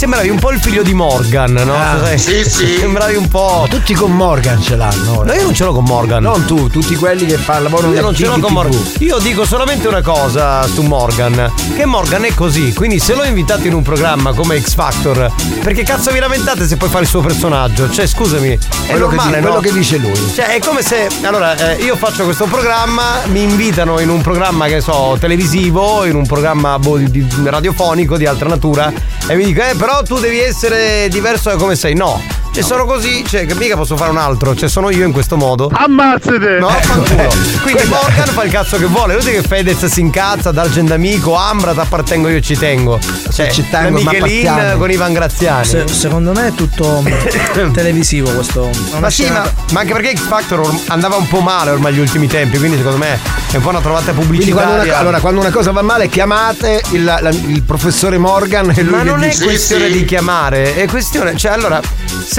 Sembravi 0.00 0.30
un 0.30 0.38
po' 0.38 0.50
il 0.50 0.58
figlio 0.60 0.82
di 0.82 0.94
Morgan, 0.94 1.52
no? 1.52 1.74
Ah, 1.74 2.16
sì, 2.16 2.42
sì. 2.48 2.78
Sembravi 2.78 3.16
un 3.16 3.28
po'. 3.28 3.66
Tutti 3.68 3.92
con 3.92 4.12
Morgan 4.16 4.58
ce 4.62 4.74
l'hanno. 4.74 5.18
ora. 5.18 5.26
No, 5.34 5.38
io 5.38 5.42
non 5.42 5.52
ce 5.54 5.64
l'ho 5.64 5.74
con 5.74 5.84
Morgan. 5.84 6.22
Non 6.22 6.46
tu, 6.46 6.68
tutti 6.70 6.96
quelli 6.96 7.26
che 7.26 7.36
fanno 7.36 7.64
lavorano 7.64 7.92
Io 7.92 8.00
non 8.00 8.14
ce 8.14 8.24
l'ho 8.24 8.38
con. 8.38 8.50
Morgan. 8.50 8.80
Io 9.00 9.18
dico 9.18 9.44
solamente 9.44 9.88
una 9.88 10.00
cosa 10.00 10.66
su 10.66 10.80
Morgan: 10.80 11.52
che 11.76 11.84
Morgan 11.84 12.24
è 12.24 12.32
così. 12.32 12.72
Quindi, 12.72 12.98
se 12.98 13.14
l'ho 13.14 13.24
invitato 13.24 13.66
in 13.66 13.74
un 13.74 13.82
programma 13.82 14.32
come 14.32 14.58
X 14.58 14.72
Factor, 14.72 15.30
perché 15.62 15.82
cazzo 15.82 16.10
vi 16.12 16.18
lamentate 16.18 16.66
se 16.66 16.78
poi 16.78 16.88
fa 16.88 17.00
il 17.00 17.06
suo 17.06 17.20
personaggio? 17.20 17.90
Cioè, 17.90 18.06
scusami, 18.06 18.48
è 18.52 18.58
Quello 18.88 19.06
che 19.08 19.16
normale, 19.16 19.36
di- 19.40 19.44
no? 19.44 19.52
quello 19.52 19.60
che 19.60 19.72
dice 19.78 19.98
lui. 19.98 20.32
Cioè, 20.34 20.46
è 20.46 20.60
come 20.60 20.80
se. 20.80 21.08
Allora, 21.24 21.54
eh, 21.76 21.82
io 21.82 21.94
faccio 21.96 22.24
questo 22.24 22.46
programma, 22.46 23.20
mi 23.26 23.42
invitano 23.42 24.00
in 24.00 24.08
un 24.08 24.22
programma 24.22 24.64
che 24.66 24.80
so, 24.80 25.18
televisivo, 25.20 26.06
in 26.06 26.14
un 26.16 26.24
programma 26.26 26.78
boh, 26.78 26.96
di- 26.96 27.10
di- 27.10 27.26
radiofonico 27.44 28.16
di 28.16 28.24
altra 28.24 28.48
natura, 28.48 28.90
e 29.26 29.34
mi 29.36 29.44
dico, 29.44 29.60
eh, 29.60 29.74
però 29.76 29.88
tu 29.98 30.18
devi 30.18 30.40
essere 30.40 31.08
diverso 31.08 31.50
da 31.50 31.56
come 31.56 31.74
sei. 31.74 31.94
No. 31.94 32.39
Cioè, 32.52 32.62
sono 32.64 32.84
così, 32.84 33.24
cioè, 33.26 33.46
che 33.46 33.54
mica 33.54 33.76
posso 33.76 33.96
fare 33.96 34.10
un 34.10 34.16
altro. 34.16 34.54
Cioè, 34.56 34.68
sono 34.68 34.90
io 34.90 35.06
in 35.06 35.12
questo 35.12 35.36
modo. 35.36 35.70
Ammazzate! 35.72 36.58
No, 36.58 36.68
fanculo. 36.68 37.28
Quindi 37.62 37.84
Morgan 37.86 38.26
fa 38.26 38.42
il 38.42 38.50
cazzo 38.50 38.76
che 38.76 38.86
vuole. 38.86 39.14
Vedi 39.16 39.30
che 39.32 39.42
Fedez 39.42 39.84
si 39.86 40.00
incazza, 40.00 40.50
D'Argent 40.50 40.90
amico, 40.90 41.34
Ambra, 41.36 41.72
t'appartengo 41.74 42.28
io 42.28 42.40
ci 42.40 42.56
tengo. 42.56 42.98
Cioè, 43.32 43.50
ci 43.52 43.64
tengo, 43.70 43.98
Michelin 44.00 44.74
con 44.78 44.90
Ivan 44.90 45.12
Graziani. 45.12 45.64
Se- 45.64 45.86
secondo 45.88 46.32
me 46.32 46.48
è 46.48 46.52
tutto 46.54 47.02
mm, 47.06 47.70
televisivo 47.72 48.30
questo. 48.30 48.68
Ma 48.98 49.10
sì, 49.10 49.28
ma, 49.30 49.48
ma 49.72 49.80
anche 49.80 49.92
perché 49.92 50.16
X 50.16 50.20
Factor 50.22 50.58
or- 50.60 50.80
andava 50.88 51.16
un 51.16 51.28
po' 51.28 51.40
male 51.40 51.70
ormai 51.70 51.92
negli 51.92 52.00
ultimi 52.00 52.26
tempi, 52.26 52.58
quindi 52.58 52.76
secondo 52.78 52.98
me 52.98 53.18
è 53.50 53.56
un 53.56 53.62
po' 53.62 53.68
una 53.70 53.80
trovata 53.80 54.12
Quindi 54.12 54.50
quando 54.50 54.72
pubblicitaria. 54.72 54.92
una, 54.92 54.98
allora, 54.98 55.20
quando 55.20 55.40
una 55.40 55.50
cosa 55.50 55.70
va 55.70 55.82
male, 55.82 56.08
chiamate 56.08 56.82
il, 56.90 57.04
la- 57.04 57.30
il 57.30 57.62
professore 57.62 58.18
Morgan 58.18 58.72
e 58.74 58.82
lui 58.82 58.90
Ma 58.96 59.02
non 59.04 59.22
è 59.22 59.28
dice- 59.28 59.44
questione 59.44 59.88
di 59.88 60.04
chiamare, 60.04 60.74
è 60.74 60.86
questione, 60.86 61.36
cioè 61.36 61.52
allora, 61.52 61.80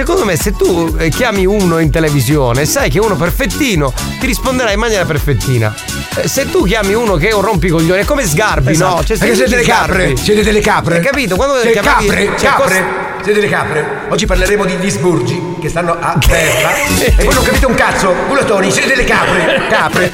secondo 0.02 0.26
me 0.26 0.36
se 0.36 0.54
tu 0.54 0.96
eh, 0.98 1.10
chiami 1.10 1.46
uno 1.46 1.78
in 1.78 1.92
televisione, 1.92 2.66
sai 2.66 2.90
che 2.90 3.00
uno 3.00 3.16
perfettino, 3.16 3.94
ti 4.20 4.26
risponderà 4.26 4.72
in 4.72 4.80
maniera 4.80 5.06
perfettina. 5.06 5.74
Eh, 6.16 6.28
Se 6.28 6.50
tu 6.50 6.64
chiami 6.64 6.94
uno 6.96 7.16
che 7.18 7.30
è 7.30 7.34
un 7.34 7.42
rompicoglione, 7.42 8.02
è 8.02 8.06
come 8.06 8.26
Sgarbi, 8.26 8.72
Esatto. 8.72 8.96
no? 8.96 9.04
Cioè, 9.04 9.18
Perché 9.18 9.36
siete 9.36 9.50
delle 9.52 9.62
capre, 9.64 10.16
siete 10.18 10.44
delle 10.44 10.60
capre. 10.60 10.96
Hai 10.98 11.04
capito? 11.04 11.36
Quando 11.36 11.60
Siete 11.62 11.80
chiamavi- 11.80 12.08
capre, 12.08 12.34
capre, 12.36 12.86
siete 13.22 13.40
delle 13.40 13.48
capre. 13.52 13.86
Oggi 14.10 14.26
parleremo 14.26 14.66
di 14.66 14.78
Disburgi 14.80 15.40
che 15.62 15.70
stanno 15.70 15.96
a 16.00 16.18
terra 16.20 16.74
e 17.18 17.24
voi 17.24 17.34
non 17.36 17.44
capite 17.44 17.66
un 17.68 17.76
cazzo. 17.76 18.12
Culatoni, 18.28 18.72
siete 18.72 18.88
delle 18.88 19.04
capre, 19.04 19.62
capre. 19.70 20.12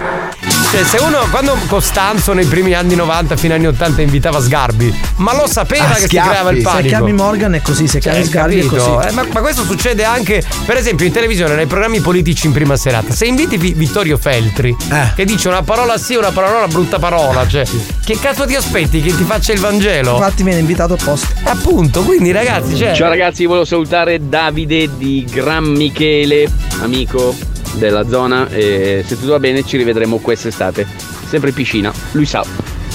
Cioè, 0.70 0.84
se 0.84 0.98
uno, 0.98 1.26
quando 1.32 1.58
Costanzo 1.68 2.34
nei 2.34 2.46
primi 2.46 2.74
anni 2.74 2.94
90 2.94 3.38
fino 3.38 3.54
agli 3.54 3.60
anni 3.66 3.68
80 3.74 4.02
invitava 4.02 4.42
Sgarbi, 4.42 4.94
ma 5.18 5.34
lo 5.34 5.48
sapeva 5.48 5.86
Ah, 5.86 5.94
che 5.94 6.00
si 6.02 6.06
schiaffi. 6.08 6.28
creava 6.30 6.50
il 6.52 6.58
Se 6.58 6.64
panico. 6.64 6.88
chiami 6.90 7.14
Morgan 7.14 7.54
è 7.56 7.62
così, 7.62 7.88
se 7.88 8.00
chiami 8.00 8.18
Cioè, 8.18 8.28
Sgarbi 8.28 8.60
è 8.60 8.64
capito? 8.66 8.84
così. 8.84 9.08
Eh, 9.08 9.12
ma, 9.12 9.26
ma 9.32 9.40
questo 9.40 9.64
succede 9.64 10.04
anche, 10.04 10.44
per 10.66 10.76
esempio, 10.76 11.06
in 11.06 11.14
televisione, 11.14 11.56
nei 11.56 11.68
programmi 11.68 12.02
politici 12.02 12.48
in 12.48 12.52
prima 12.52 12.76
serata. 12.76 13.14
Se 13.14 13.26
inviti 13.26 13.56
Vi- 13.58 13.74
Vittorio 13.76 14.18
Feltri, 14.18 14.76
Eh. 14.92 15.14
che 15.16 15.24
dice 15.24 15.48
una 15.48 15.64
parola 15.64 15.98
sì, 15.98 16.16
una 16.16 16.32
parola 16.32 16.58
una 16.58 16.68
brutta 16.68 17.00
parola, 17.00 17.48
cioè, 17.48 17.64
che 18.04 18.20
cazzo 18.20 18.46
ti 18.46 18.56
aspetti? 18.56 19.02
Che 19.02 19.16
ti 19.16 19.24
faccia 19.24 19.54
il 19.54 19.60
Vangelo? 19.62 20.16
Infatti 20.16 20.44
viene 20.44 20.60
invitato 20.60 20.96
apposta. 20.96 21.28
Appunto, 21.44 22.02
quindi 22.04 22.32
ragazzi, 22.32 22.76
cioè. 22.76 22.94
Ciao 22.94 23.08
ragazzi, 23.08 23.46
volevo 23.46 23.64
salutare 23.66 24.20
Davide 24.28 24.90
di 24.98 25.26
Gran 25.32 25.64
Michele, 25.64 26.46
amico 26.82 27.34
della 27.78 28.08
zona. 28.08 28.48
E 28.50 29.04
se 29.06 29.16
tutto 29.18 29.32
va 29.32 29.40
bene, 29.40 29.64
ci 29.64 29.78
rivedremo 29.78 30.18
quest'estate. 30.18 30.86
Sempre 31.28 31.50
in 31.50 31.56
piscina. 31.56 31.94
Lui 32.12 32.26
sa. 32.26 32.44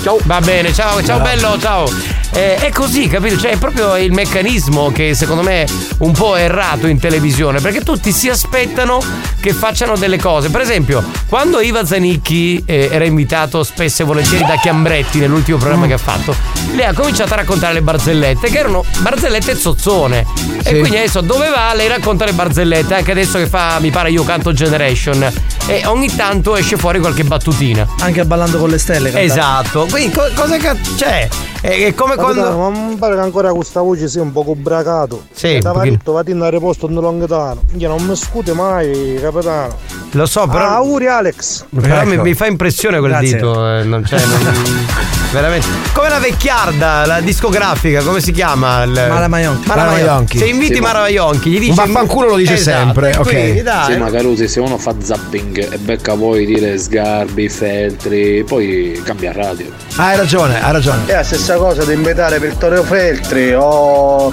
Ciao. 0.02 0.18
Va 0.24 0.40
bene, 0.40 0.72
ciao, 0.72 1.02
ciao 1.02 1.18
Ciao. 1.18 1.20
bello, 1.20 1.59
ciao. 1.59 2.21
Eh, 2.34 2.56
è 2.56 2.70
così, 2.70 3.09
capito? 3.09 3.36
Cioè, 3.38 3.50
è 3.52 3.56
proprio 3.59 3.96
il 3.96 4.10
meccanismo 4.12 4.90
che 4.90 5.14
secondo 5.14 5.42
me 5.42 5.64
è 5.64 5.66
un 5.98 6.12
po' 6.12 6.34
errato 6.36 6.86
in 6.86 6.98
televisione, 6.98 7.60
perché 7.60 7.82
tutti 7.82 8.10
si 8.10 8.30
aspettano 8.30 9.00
che 9.38 9.52
facciano 9.52 9.96
delle 9.96 10.18
cose. 10.18 10.48
Per 10.48 10.60
esempio, 10.62 11.04
quando 11.28 11.60
Iva 11.60 11.84
Zanicchi 11.84 12.62
eh, 12.64 12.88
era 12.90 13.04
invitato 13.04 13.62
spesso 13.62 14.02
e 14.02 14.04
volentieri 14.06 14.46
da 14.46 14.56
Chiambretti 14.56 15.18
nell'ultimo 15.18 15.59
programma 15.59 15.86
che 15.86 15.92
ha 15.92 15.98
fatto, 15.98 16.34
lei 16.74 16.86
ha 16.86 16.94
cominciato 16.94 17.34
a 17.34 17.36
raccontare 17.36 17.74
le 17.74 17.82
barzellette, 17.82 18.48
che 18.48 18.59
erano 18.59 18.82
barzellette 19.00 19.54
zozzone. 19.54 20.24
E 20.62 20.68
Sì. 20.74 20.78
quindi 20.78 20.96
adesso 20.96 21.20
dove 21.20 21.50
va? 21.50 21.74
Lei 21.74 21.88
racconta 21.88 22.24
le 22.24 22.32
barzellette, 22.32 22.94
anche 22.94 23.10
adesso 23.10 23.36
che 23.36 23.46
fa, 23.46 23.76
mi 23.78 23.90
pare, 23.90 24.10
io 24.10 24.24
canto 24.24 24.52
Generation. 24.54 25.30
E 25.66 25.82
ogni 25.86 26.12
tanto 26.16 26.56
esce 26.56 26.76
fuori 26.76 26.98
qualche 26.98 27.24
battutina. 27.24 27.86
Anche 28.00 28.24
ballando 28.24 28.59
con 28.59 28.70
le 28.70 28.78
stelle. 28.78 29.10
cantava. 29.10 29.22
Esatto, 29.24 29.86
quindi 29.90 30.14
co- 30.16 30.30
cosa 30.34 30.56
c'è? 30.96 31.28
È, 31.60 31.68
è 31.68 31.94
come 31.94 32.16
Capitano, 32.26 32.56
quando. 32.56 32.78
ma 32.80 32.88
mi 32.88 32.94
pare 32.96 33.14
che 33.14 33.20
ancora 33.20 33.52
questa 33.52 33.80
voce 33.80 34.08
sia 34.08 34.22
un 34.22 34.32
poco 34.32 34.50
ubriacato. 34.50 35.22
Sì, 35.32 35.58
pochino. 35.60 35.72
paritto 35.72 36.12
vado 36.12 36.30
in 36.30 36.40
aeroporto 36.40 36.86
in 36.88 36.94
lontano. 36.94 37.62
Io 37.76 37.88
non 37.88 38.04
mi 38.04 38.16
scute 38.16 38.52
mai, 38.52 39.18
capitano. 39.20 39.74
Lo 40.12 40.26
so, 40.26 40.46
però. 40.46 40.64
Ah, 40.64 40.74
auguri 40.76 41.06
Alex. 41.06 41.64
Però 41.80 42.04
mi, 42.04 42.12
Ecco. 42.14 42.22
mi 42.22 42.34
fa 42.34 42.46
impressione 42.46 42.98
quel 42.98 43.10
Grazie. 43.12 43.34
dito. 43.34 43.68
eh, 43.68 43.82
non 43.84 44.02
c'è. 44.02 44.18
non- 44.24 45.20
veramente. 45.32 45.66
Come 45.92 46.09
la 46.09 46.18
vecchiarda, 46.18 47.06
la 47.06 47.20
discografica, 47.20 48.02
come 48.02 48.20
si 48.20 48.32
chiama? 48.32 48.82
Il... 48.84 48.92
Mara 48.92 49.28
Maionchi. 49.28 49.66
Mara 49.68 49.84
Maionchi. 49.86 50.38
Se 50.38 50.46
inviti 50.46 50.74
Sì, 50.74 50.80
ma- 50.80 50.86
Mara 50.88 51.00
Maionchi, 51.00 51.50
gli 51.50 51.59
dici. 51.59 51.70
Un 51.70 51.76
vaffanculo 51.76 52.28
lo 52.28 52.36
dice 52.36 52.54
Esatto, 52.54 52.78
sempre, 52.78 53.16
ok. 53.16 53.22
quindi, 53.28 53.62
dai. 53.62 53.92
Sì, 53.92 53.98
ma 53.98 54.10
Carusi, 54.10 54.48
se 54.48 54.60
uno 54.60 54.78
fa 54.78 54.94
zapping 55.00 55.72
e 55.72 55.78
becca 55.78 56.14
poi 56.14 56.46
dire 56.46 56.78
Sgarbi, 56.78 57.48
Feltri, 57.48 58.44
poi 58.44 59.00
cambia 59.04 59.32
radio. 59.32 59.66
Ah, 59.96 60.06
hai 60.09 60.16
ragione, 60.16 60.62
hai 60.62 60.72
ragione. 60.72 61.06
È 61.06 61.14
la 61.14 61.22
stessa 61.24 61.56
cosa 61.56 61.84
di 61.84 61.92
invitare 61.94 62.38
Vittorio 62.38 62.82
Feltri 62.82 63.52
o, 63.54 64.32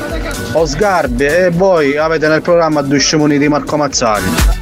o 0.51 0.65
Sgarbi 0.65 1.25
e 1.25 1.49
voi 1.51 1.97
avete 1.97 2.27
nel 2.27 2.41
programma 2.41 2.81
due 2.81 2.99
scemoni 2.99 3.37
di 3.37 3.47
Marco 3.47 3.77
Mazzari. 3.77 4.58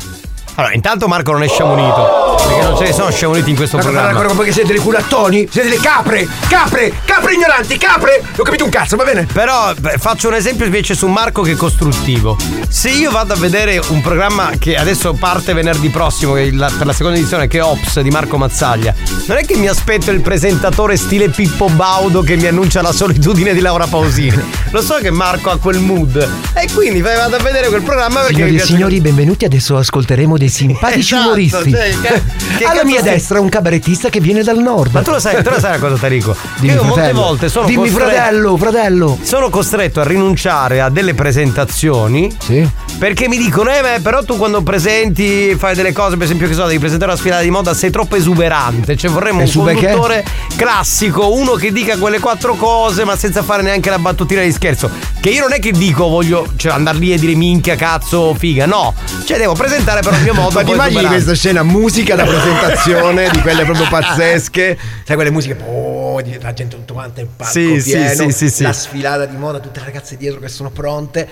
Allora, 0.59 0.73
intanto 0.73 1.07
Marco 1.07 1.31
non 1.33 1.43
è 1.43 1.47
sciamonito. 1.47 2.35
Perché 2.47 2.61
non 2.63 2.77
ce 2.77 2.83
ne 2.85 2.93
sono 2.93 3.11
sciamoniti 3.11 3.51
in 3.51 3.55
questo 3.55 3.77
Guarda, 3.77 3.91
programma. 3.99 4.19
guarda, 4.19 4.33
guarda, 4.33 4.43
perché 4.43 4.53
siete 4.59 4.73
dei 4.73 4.81
culattoni? 4.81 5.47
Siete 5.51 5.69
delle 5.69 5.79
capre! 5.81 6.27
Capre! 6.49 6.93
Capre 7.05 7.33
ignoranti! 7.33 7.77
Capre! 7.77 8.21
Non 8.21 8.31
ho 8.39 8.43
capito 8.43 8.63
un 8.63 8.69
cazzo, 8.71 8.95
va 8.95 9.03
bene? 9.03 9.27
Però 9.31 9.71
beh, 9.77 9.97
faccio 9.99 10.29
un 10.29 10.33
esempio 10.33 10.65
invece 10.65 10.95
su 10.95 11.05
Marco 11.07 11.43
che 11.43 11.51
è 11.51 11.55
costruttivo. 11.55 12.35
Se 12.69 12.89
io 12.89 13.11
vado 13.11 13.33
a 13.33 13.35
vedere 13.37 13.79
un 13.89 14.01
programma 14.01 14.49
che 14.57 14.75
adesso 14.75 15.13
parte 15.13 15.53
venerdì 15.53 15.89
prossimo, 15.89 16.33
che 16.33 16.47
è 16.47 16.51
la- 16.51 16.71
per 16.75 16.87
la 16.87 16.93
seconda 16.93 17.17
edizione, 17.19 17.47
che 17.47 17.59
è 17.59 17.63
Ops 17.63 17.99
di 17.99 18.09
Marco 18.09 18.37
Mazzaglia, 18.37 18.95
non 19.27 19.37
è 19.37 19.45
che 19.45 19.55
mi 19.57 19.67
aspetto 19.67 20.09
il 20.09 20.21
presentatore 20.21 20.97
stile 20.97 21.29
Pippo 21.29 21.67
Baudo 21.69 22.21
che 22.21 22.35
mi 22.35 22.47
annuncia 22.47 22.81
la 22.81 22.91
solitudine 22.93 23.53
di 23.53 23.59
Laura 23.59 23.85
Pausini. 23.85 24.43
Lo 24.71 24.81
so 24.81 24.95
che 24.95 25.11
Marco 25.11 25.51
ha 25.51 25.57
quel 25.59 25.77
mood. 25.79 26.27
E 26.53 26.67
quindi 26.73 27.01
vado 27.01 27.35
a 27.35 27.39
vedere 27.39 27.67
quel 27.67 27.83
programma 27.83 28.21
perché 28.21 28.33
Signori 28.33 28.49
mi 28.51 28.55
e 28.55 28.59
piace. 28.59 28.73
signori, 28.73 29.01
benvenuti. 29.01 29.45
Adesso 29.45 29.77
ascolteremo 29.77 30.35
dei 30.37 30.45
simpatici 30.49 31.13
Esatto, 31.13 31.25
umoristi. 31.27 31.71
cioè, 31.71 31.89
che- 32.01 32.21
che 32.57 32.63
Alla 32.65 32.83
mia 32.83 32.99
stai- 32.99 33.13
destra 33.13 33.39
un 33.39 33.49
cabarettista 33.49 34.09
che 34.09 34.19
viene 34.19 34.43
dal 34.43 34.57
nord. 34.57 34.93
Ma 34.93 35.01
tu 35.01 35.11
lo 35.11 35.19
sai, 35.19 35.43
tu 35.43 35.49
lo 35.49 35.59
sai 35.59 35.77
una 35.77 35.87
cosa, 35.87 35.95
Tarico? 36.01 36.35
Dimmi, 36.59 36.73
io 36.73 36.83
molte 36.83 36.99
fratello. 37.01 37.21
volte 37.21 37.49
sono 37.49 37.65
Dimmi, 37.67 37.89
costretto- 37.89 38.09
fratello, 38.09 38.57
fratello. 38.57 39.19
Sono 39.21 39.49
costretto 39.49 39.99
a 40.01 40.03
rinunciare 40.03 40.81
a 40.81 40.89
delle 40.89 41.13
presentazioni. 41.13 42.35
Sì. 42.39 42.67
Perché 42.97 43.27
mi 43.27 43.37
dicono, 43.37 43.71
eh, 43.71 43.81
beh, 43.81 43.99
però 44.01 44.23
tu 44.23 44.37
quando 44.37 44.61
presenti, 44.63 45.55
fai 45.55 45.75
delle 45.75 45.91
cose, 45.91 46.15
per 46.15 46.25
esempio, 46.25 46.47
che 46.47 46.53
so, 46.53 46.65
devi 46.65 46.79
presentare 46.79 47.11
una 47.11 47.19
sfilata 47.19 47.41
di 47.43 47.49
moda, 47.51 47.73
sei 47.73 47.89
troppo 47.91 48.15
esuberante. 48.15 48.95
Cioè, 48.97 49.11
vorremmo 49.11 49.39
un 49.39 49.43
Esube 49.43 49.73
che? 49.75 49.85
conduttore 49.87 50.25
classico, 50.55 51.33
uno 51.35 51.53
che 51.53 51.71
dica 51.71 51.97
quelle 51.97 52.19
quattro 52.19 52.55
cose, 52.55 53.03
ma 53.05 53.15
senza 53.15 53.43
fare 53.43 53.61
neanche 53.61 53.89
la 53.89 53.99
battutina 53.99 54.41
di 54.41 54.51
scherzo. 54.51 54.89
Che 55.19 55.29
io 55.29 55.41
non 55.41 55.53
è 55.53 55.59
che 55.59 55.71
dico 55.71 56.07
voglio 56.07 56.47
cioè, 56.55 56.71
andare 56.71 56.97
lì 56.97 57.13
e 57.13 57.17
dire 57.19 57.35
minchia, 57.35 57.75
cazzo, 57.75 58.33
figa. 58.35 58.65
No. 58.65 58.93
Cioè, 59.25 59.37
devo 59.37 59.53
presentare 59.53 60.01
però 60.01 60.15
il 60.15 60.23
mio 60.23 60.33
modo. 60.41 60.53
Ma 60.55 60.63
ti 60.63 60.71
immagini 60.71 61.05
questa 61.05 61.33
scena? 61.35 61.63
Musica 61.63 62.15
da 62.15 62.23
presentazione 62.25 63.29
di 63.29 63.41
quelle 63.41 63.63
proprio 63.63 63.87
pazzesche. 63.89 64.77
Sai 65.05 65.15
quelle 65.15 65.31
musiche, 65.31 65.57
oh, 65.65 66.19
la 66.41 66.53
gente 66.53 66.75
tutto 66.75 66.93
quanto 66.93 67.19
il 67.21 67.27
palco 67.35 67.51
Sì, 67.51 67.79
pieno, 67.83 68.23
sì, 68.23 68.31
sì, 68.31 68.49
sì. 68.49 68.63
la 68.63 68.73
sfilata 68.73 69.25
di 69.25 69.35
moda, 69.37 69.59
tutte 69.59 69.79
le 69.79 69.85
ragazze 69.85 70.17
dietro 70.17 70.39
che 70.39 70.47
sono 70.47 70.69
pronte. 70.69 71.27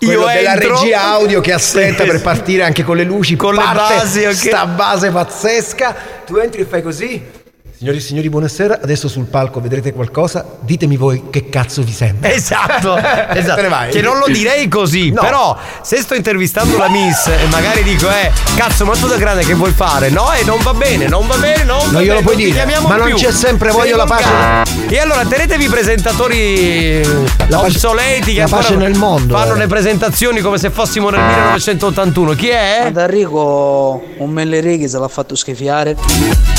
Io 0.00 0.26
della 0.26 0.54
entro- 0.54 0.80
regia 0.80 1.04
audio 1.04 1.40
che 1.40 1.52
aspetta 1.54 2.02
Sì. 2.02 2.08
per 2.10 2.20
partire 2.22 2.64
anche 2.64 2.82
con 2.82 2.96
le 2.96 3.04
luci, 3.04 3.36
Con 3.36 3.54
le 3.54 3.60
parte 3.60 3.94
basi, 3.94 4.24
ok. 4.24 4.34
sta 4.34 4.66
base 4.66 5.10
pazzesca. 5.10 5.94
Tu 6.26 6.36
entri 6.36 6.62
e 6.62 6.64
fai 6.64 6.82
così. 6.82 7.40
Signori 7.82 7.98
e 7.98 8.06
signori, 8.06 8.28
buonasera. 8.28 8.78
Adesso 8.80 9.08
sul 9.08 9.24
palco 9.24 9.60
vedrete 9.60 9.92
qualcosa. 9.92 10.44
Ditemi 10.60 10.96
voi 10.96 11.24
che 11.30 11.48
cazzo 11.48 11.82
vi 11.82 11.90
sembra. 11.90 12.30
Esatto, 12.30 12.94
esatto. 13.34 13.88
Che 13.90 14.00
non 14.00 14.18
lo 14.18 14.26
direi 14.28 14.68
così, 14.68 15.10
No. 15.10 15.20
però 15.20 15.58
se 15.82 15.96
sto 15.96 16.14
intervistando 16.14 16.78
la 16.78 16.88
Miss 16.88 17.26
e 17.26 17.44
magari 17.50 17.82
dico, 17.82 18.08
eh, 18.08 18.30
cazzo, 18.54 18.84
ma 18.84 18.94
tu 18.94 19.08
da 19.08 19.16
grande 19.16 19.44
che 19.44 19.54
vuoi 19.54 19.72
fare? 19.72 20.10
No, 20.10 20.30
e 20.32 20.44
non 20.44 20.60
va 20.62 20.74
bene, 20.74 21.08
non 21.08 21.26
va 21.26 21.34
bene, 21.38 21.64
non 21.64 21.78
va 21.78 21.90
Non 21.90 22.02
glielo 22.02 22.20
bene, 22.20 22.22
puoi 22.22 22.36
dire, 22.36 22.64
ma 22.86 22.94
non 22.98 23.06
più. 23.08 23.16
c'è 23.16 23.32
sempre 23.32 23.70
Sei 23.70 23.78
voglio 23.80 23.96
la 23.96 24.04
pace. 24.04 24.28
volgare. 24.28 24.70
E 24.88 24.98
allora 25.00 25.24
tenetevi 25.24 25.64
i 25.64 25.68
presentatori 25.68 27.02
La 27.02 27.58
pace- 27.58 27.66
obsoleti 27.66 28.34
che 28.34 28.42
la 28.42 28.46
pace 28.48 28.76
nel 28.76 28.94
mondo, 28.96 29.36
fanno 29.36 29.54
eh. 29.54 29.58
le 29.58 29.66
presentazioni 29.66 30.40
come 30.40 30.56
se 30.56 30.70
fossimo 30.70 31.10
nel 31.10 31.18
1981. 31.20 32.34
Chi 32.34 32.46
è? 32.48 32.82
Ad 32.86 32.96
Enrico 32.96 34.04
un 34.18 34.30
mille 34.30 34.60
righe 34.60 34.86
se 34.86 34.98
l'ha 35.00 35.08
fatto 35.08 35.34
schifiare. 35.34 35.96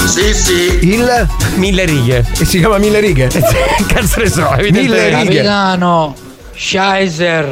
Sì, 0.06 0.34
sì. 0.34 0.80
Il 0.82 1.12
Mille 1.56 1.86
righe. 1.86 2.24
E 2.40 2.46
si 2.46 2.60
chiama 2.60 2.78
Mille 2.78 3.00
righe. 3.00 3.28
Cazzo 3.94 4.20
ne 4.20 4.30
so, 4.30 4.42
Mille 4.42 4.60
evidentemente. 4.60 5.20
righe. 5.20 5.36
Capitano, 5.36 6.16
Scheiser. 6.56 7.46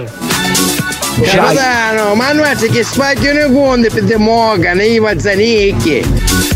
Capitano, 1.19 2.15
ma 2.15 2.31
non 2.31 2.45
è 2.45 2.55
che 2.55 2.83
spagliano 2.83 3.39
i 3.45 3.51
conti 3.53 3.89
per 3.89 4.03
te 4.05 4.17
mogano, 4.17 4.81
i 4.81 4.99
mazzanicchi. 4.99 6.03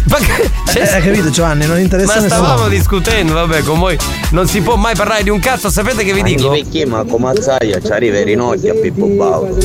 Ma 0.07 0.18
che- 0.18 0.49
cioè, 0.72 0.84
Hai 0.95 1.02
capito 1.02 1.30
Giovanni? 1.30 1.65
Non 1.65 1.80
interessa 1.80 2.15
Ma 2.19 2.22
a 2.22 2.26
stavamo 2.26 2.53
nessuno. 2.53 2.69
discutendo, 2.69 3.34
vabbè, 3.34 3.64
con 3.64 3.80
voi 3.80 3.98
non 4.32 4.48
si 4.48 4.61
può 4.61 4.76
mai 4.76 4.95
parlare 4.95 5.23
di 5.23 5.30
un 5.30 5.40
cazzo, 5.40 5.69
sapete 5.69 6.03
che 6.03 6.14
vi 6.14 6.23
dico? 6.23 6.49
Perché 6.49 6.86
ma 6.86 7.03
come 7.03 7.26
Mazzaia 7.34 7.80
ci 7.82 7.91
arriva 7.91 8.18
i 8.19 8.23
rinocchi 8.23 8.69
a 8.69 8.73
Pippo 8.73 9.06
Baudo. 9.07 9.57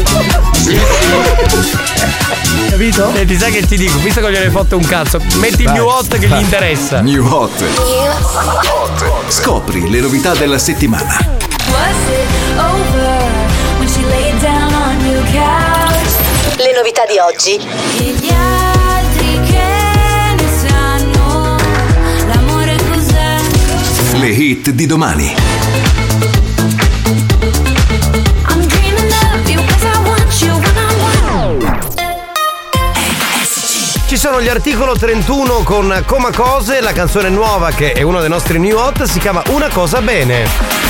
Capito? 2.70 3.12
E 3.14 3.24
ti 3.26 3.36
sai 3.36 3.52
che 3.52 3.66
ti 3.66 3.76
dico, 3.76 3.98
visto 3.98 4.20
che 4.20 4.26
non 4.26 4.34
gliene 4.34 4.50
fotte 4.50 4.74
un 4.74 4.84
cazzo, 4.84 5.20
metti 5.38 5.62
il 5.62 5.70
new 5.70 5.86
hot 5.86 6.18
che 6.18 6.26
gli 6.26 6.32
interessa. 6.40 7.00
New 7.00 7.24
Hot. 7.26 7.50
Scopri 9.28 9.88
le 9.90 10.00
novità 10.00 10.34
della 10.34 10.58
settimana. 10.58 11.38
Was 11.70 11.94
it 12.08 12.58
over 12.58 12.89
Le 15.32 16.72
novità 16.74 17.06
di 17.06 17.18
oggi. 17.18 17.54
E 17.54 18.02
gli 18.02 18.30
altri 18.32 19.40
che 19.48 20.34
ne 20.36 20.48
sanno 20.66 21.56
l'amore 22.26 22.76
cos'è? 22.90 23.36
Le 24.18 24.28
hit 24.28 24.70
di 24.70 24.86
domani. 24.86 25.34
Ci 34.06 34.16
sono 34.16 34.42
gli 34.42 34.48
articolo 34.48 34.96
31 34.96 35.62
con 35.62 36.02
Coma 36.04 36.32
Cose, 36.32 36.80
la 36.80 36.90
canzone 36.90 37.28
nuova 37.28 37.70
che 37.70 37.92
è 37.92 38.02
uno 38.02 38.18
dei 38.18 38.28
nostri 38.28 38.58
new 38.58 38.76
hot, 38.76 39.04
si 39.04 39.20
chiama 39.20 39.40
Una 39.50 39.68
cosa 39.68 40.00
bene. 40.00 40.89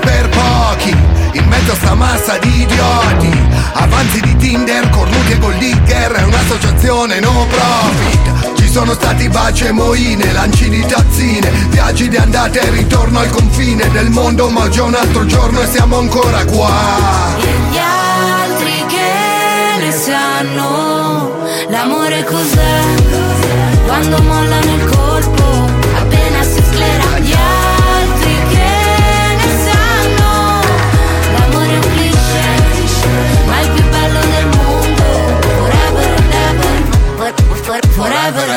per 0.00 0.28
pochi 0.28 0.90
In 1.32 1.46
mezzo 1.46 1.72
a 1.72 1.74
sta 1.74 1.94
massa 1.94 2.38
di 2.38 2.62
idioti. 2.62 3.46
Avanzi 3.72 4.20
di 4.20 4.36
Tinder, 4.36 4.88
cornuti 4.90 5.32
e 5.32 5.38
gold 5.38 5.58
digger 5.58 6.12
È 6.12 6.22
un'associazione 6.24 7.20
no 7.20 7.46
profit. 7.48 8.56
Ci 8.56 8.68
sono 8.68 8.94
stati 8.94 9.28
baci 9.28 9.64
e 9.64 9.72
moine, 9.72 10.32
lanci 10.32 10.68
di 10.68 10.84
tazzine 10.84 11.50
Viaggi 11.68 12.08
di 12.08 12.16
andata 12.16 12.58
e 12.60 12.70
ritorno 12.70 13.20
al 13.20 13.30
confine 13.30 13.88
del 13.90 14.10
mondo 14.10 14.50
Ma 14.50 14.68
già 14.68 14.82
un 14.82 14.94
altro 14.94 15.24
giorno 15.26 15.60
e 15.60 15.66
siamo 15.66 15.98
ancora 15.98 16.44
qua. 16.44 17.36
E 17.38 17.70
gli 17.70 17.78
altri 17.78 18.84
che 18.88 19.84
ne 19.84 19.92
sanno 19.92 21.36
L'amore 21.68 22.24
cos'è? 22.24 22.80
Quando 23.86 24.22
mollano 24.22 24.74
il 24.74 24.84
colpo 24.84 25.07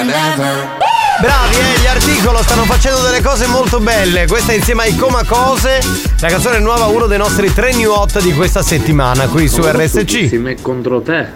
Bravi, 0.03 1.55
eh, 1.55 1.79
gli 1.79 1.85
articolo 1.85 2.41
stanno 2.41 2.63
facendo 2.63 3.01
delle 3.01 3.21
cose 3.21 3.45
molto 3.45 3.79
belle. 3.79 4.25
Questa 4.25 4.53
insieme 4.53 4.83
ai 4.83 4.95
Coma 4.95 5.23
Cose, 5.23 5.79
la 6.19 6.27
canzone 6.29 6.57
nuova, 6.57 6.85
uno 6.87 7.05
dei 7.05 7.19
nostri 7.19 7.53
tre 7.53 7.73
new 7.73 7.91
hot 7.91 8.19
di 8.21 8.33
questa 8.33 8.63
settimana 8.63 9.27
qui 9.27 9.47
su 9.47 9.61
RSC. 9.61 10.29
Si 10.29 10.37
me 10.37 10.59
contro 10.59 11.01
te. 11.01 11.27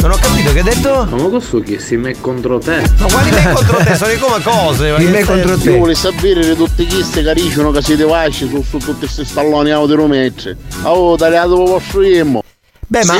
Non 0.00 0.12
ho 0.12 0.16
capito 0.16 0.50
che 0.52 0.58
hai 0.60 0.64
detto? 0.64 1.06
Ma 1.10 1.22
posso 1.28 1.60
che 1.60 1.78
si 1.78 1.96
me 1.96 2.18
contro 2.18 2.58
te. 2.58 2.82
Ma 2.98 3.06
quali 3.06 3.30
me 3.30 3.42
contro 3.52 3.76
te? 3.84 3.94
Sono 3.96 4.12
i 4.12 4.18
Coma 4.18 4.40
Cose. 4.40 4.90
ma 4.92 4.96
che 4.96 5.22
stai- 5.24 5.40
Io 5.40 5.56
volevo 5.78 5.94
sapere 5.94 6.56
tutti 6.56 6.86
questi 6.86 7.22
che 7.22 7.34
dicono 7.34 7.70
che 7.70 7.82
siete 7.82 8.04
vasci 8.04 8.48
su, 8.48 8.62
su 8.62 8.78
tutti 8.78 9.00
questi 9.00 9.26
stalloni 9.26 9.70
autorometri. 9.70 10.56
Oh, 10.84 11.16
tagliato 11.16 11.56
lo 11.56 11.64
posso 11.64 12.00
io. 12.00 12.40
Beh, 12.86 13.04
ma 13.04 13.14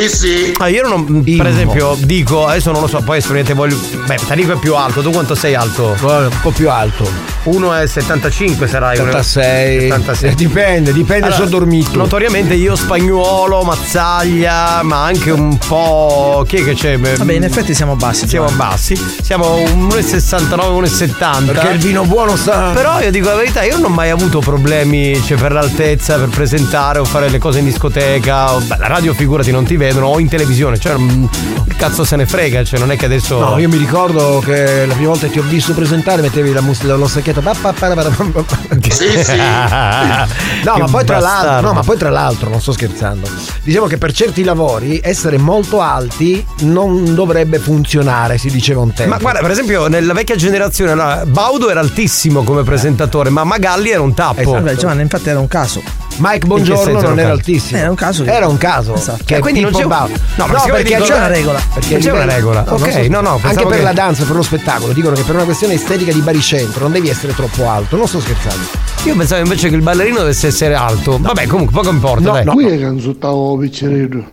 Ah, 0.58 0.68
io 0.68 0.86
non, 0.86 1.22
per 1.36 1.46
esempio, 1.46 1.96
dico, 2.00 2.46
adesso 2.46 2.70
non 2.70 2.80
lo 2.80 2.86
so, 2.86 3.00
poi 3.02 3.18
esponente 3.18 3.54
voglio. 3.54 3.76
Beh, 4.06 4.18
Tarico 4.26 4.52
è 4.52 4.56
più 4.56 4.74
alto, 4.74 5.00
tu 5.02 5.10
quanto 5.10 5.34
sei 5.34 5.54
alto? 5.54 5.96
Un 6.00 6.30
po' 6.42 6.50
più 6.50 6.70
alto. 6.70 7.08
Uno 7.44 7.74
è 7.74 7.86
75 7.86 8.66
sarai. 8.66 8.98
uno 8.98 9.10
è 9.10 9.22
76. 9.22 9.80
76. 9.90 10.30
Eh, 10.30 10.34
dipende, 10.34 10.92
dipende 10.92 11.32
se 11.32 11.42
ho 11.42 11.46
dormito. 11.46 11.96
Notoriamente 11.98 12.54
io 12.54 12.74
spagnolo, 12.76 13.62
mazzaglia, 13.62 14.82
ma 14.82 15.04
anche 15.04 15.30
un 15.30 15.56
po'. 15.58 16.44
Chi 16.46 16.56
è 16.56 16.64
che 16.64 16.74
c'è? 16.74 16.98
Vabbè, 16.98 17.32
in 17.32 17.42
effetti 17.44 17.74
siamo 17.74 17.96
bassi. 17.96 18.28
Siamo 18.28 18.50
bassi. 18.52 18.94
Siamo 19.22 19.56
1,69, 19.58 20.70
1,70. 20.82 21.44
Perché 21.46 21.68
il 21.72 21.78
vino 21.78 22.04
buono 22.04 22.36
sta. 22.36 22.70
Però 22.74 23.00
io 23.00 23.10
dico 23.10 23.28
la 23.28 23.36
verità, 23.36 23.62
io 23.62 23.74
non 23.76 23.84
ho 23.90 23.94
mai 23.94 24.10
avuto 24.10 24.38
problemi 24.40 25.20
cioè, 25.22 25.36
per 25.38 25.52
l'altezza, 25.52 26.16
per 26.16 26.28
presentare 26.28 26.98
o 26.98 27.04
fare 27.04 27.28
le 27.28 27.38
cose 27.38 27.58
in 27.58 27.64
discoteca. 27.66 28.52
o- 28.54 28.60
beh, 28.60 28.76
la 28.78 28.86
radio 28.86 29.12
figurati 29.14 29.50
non 29.50 29.63
ti 29.64 29.76
vedono, 29.76 30.06
o 30.06 30.18
in 30.18 30.28
televisione. 30.28 30.78
Cioè, 30.78 30.96
mm, 30.96 31.24
che 31.66 31.74
cazzo 31.76 32.04
se 32.04 32.16
ne 32.16 32.26
frega, 32.26 32.64
cioè 32.64 32.78
non 32.78 32.90
è 32.90 32.96
che 32.96 33.06
adesso. 33.06 33.38
No, 33.38 33.58
io 33.58 33.68
mi 33.68 33.76
ricordo 33.76 34.42
che 34.44 34.86
la 34.86 34.94
prima 34.94 35.10
volta 35.10 35.26
che 35.26 35.32
ti 35.32 35.38
ho 35.38 35.42
visto 35.42 35.72
presentare 35.72 36.22
mettevi 36.22 36.52
la 36.52 36.60
musica 36.60 36.96
pa, 37.40 38.42
pa. 38.42 38.52
Sì, 38.88 39.24
sì. 39.24 39.36
No, 40.64 40.76
ma 40.78 40.86
poi 40.86 41.04
tra 41.04 41.18
bastardo. 41.18 41.46
l'altro, 41.46 41.68
no, 41.68 41.74
ma 41.74 41.82
poi 41.82 41.96
tra 41.96 42.10
l'altro, 42.10 42.50
non 42.50 42.60
sto 42.60 42.72
scherzando. 42.72 43.28
Diciamo 43.62 43.86
che 43.86 43.98
per 43.98 44.12
certi 44.12 44.44
lavori 44.44 45.00
essere 45.02 45.38
molto 45.38 45.80
alti 45.80 46.44
non 46.60 47.14
dovrebbe 47.14 47.58
funzionare, 47.58 48.38
si 48.38 48.50
diceva 48.50 48.80
un 48.80 48.92
tempo. 48.92 49.12
Ma 49.12 49.20
guarda, 49.20 49.40
per 49.40 49.50
esempio, 49.50 49.88
nella 49.88 50.12
vecchia 50.12 50.36
generazione, 50.36 50.92
allora, 50.92 51.24
Baudo 51.26 51.70
era 51.70 51.80
altissimo 51.80 52.42
come 52.42 52.62
presentatore, 52.62 53.30
ma 53.30 53.44
Magalli 53.44 53.90
era 53.90 54.00
un 54.00 54.14
tappo. 54.14 54.52
Vabbè, 54.52 54.76
Giovanni, 54.76 55.02
infatti 55.02 55.28
era 55.28 55.40
un 55.40 55.48
caso. 55.48 56.03
Mike 56.18 56.46
Buongiorno 56.46 57.00
non 57.00 57.18
era 57.18 57.28
un 57.28 57.34
altissimo. 57.34 57.78
Era 57.80 57.90
un 57.90 57.96
caso 57.96 58.22
che- 58.24 58.30
Era 58.32 58.46
un 58.46 58.56
caso. 58.56 58.94
Esatto. 58.94 59.22
Che 59.24 59.36
Eh, 59.36 59.38
quindi 59.40 59.60
non 59.60 59.72
c'è- 59.72 59.84
Baudo. 59.84 60.14
no, 60.36 60.46
siccome 60.60 60.82
dico- 60.84 61.02
c'è 61.02 61.14
una 61.16 61.26
regola. 61.26 61.60
Perché 61.74 61.96
c'è 61.98 62.10
una 62.12 62.24
regola. 62.24 62.64
Ok, 62.68 62.92
so- 62.92 63.06
no, 63.08 63.20
no, 63.20 63.38
Anche 63.42 63.66
per 63.66 63.76
che- 63.78 63.82
la 63.82 63.92
danza, 63.92 64.24
per 64.24 64.36
lo 64.36 64.42
spettacolo, 64.42 64.92
dicono 64.92 65.14
che 65.16 65.22
per 65.22 65.34
una 65.34 65.44
questione 65.44 65.74
estetica 65.74 66.12
di 66.12 66.20
baricentro 66.20 66.82
non 66.82 66.92
devi 66.92 67.08
essere 67.08 67.34
troppo 67.34 67.68
alto. 67.68 67.96
Non 67.96 68.06
sto 68.06 68.20
scherzando. 68.20 68.64
Io 69.04 69.14
pensavo 69.16 69.42
invece 69.42 69.68
che 69.68 69.74
il 69.74 69.82
ballerino 69.82 70.18
dovesse 70.18 70.46
essere 70.46 70.74
alto. 70.74 71.18
Vabbè, 71.20 71.46
comunque, 71.46 71.74
poco 71.74 71.90
importa. 71.92 72.30
dai. 72.30 72.44
Qui 72.46 72.64
è 72.66 72.78
che 72.78 72.84
insultavo 72.84 73.56
piccerino. 73.58 74.32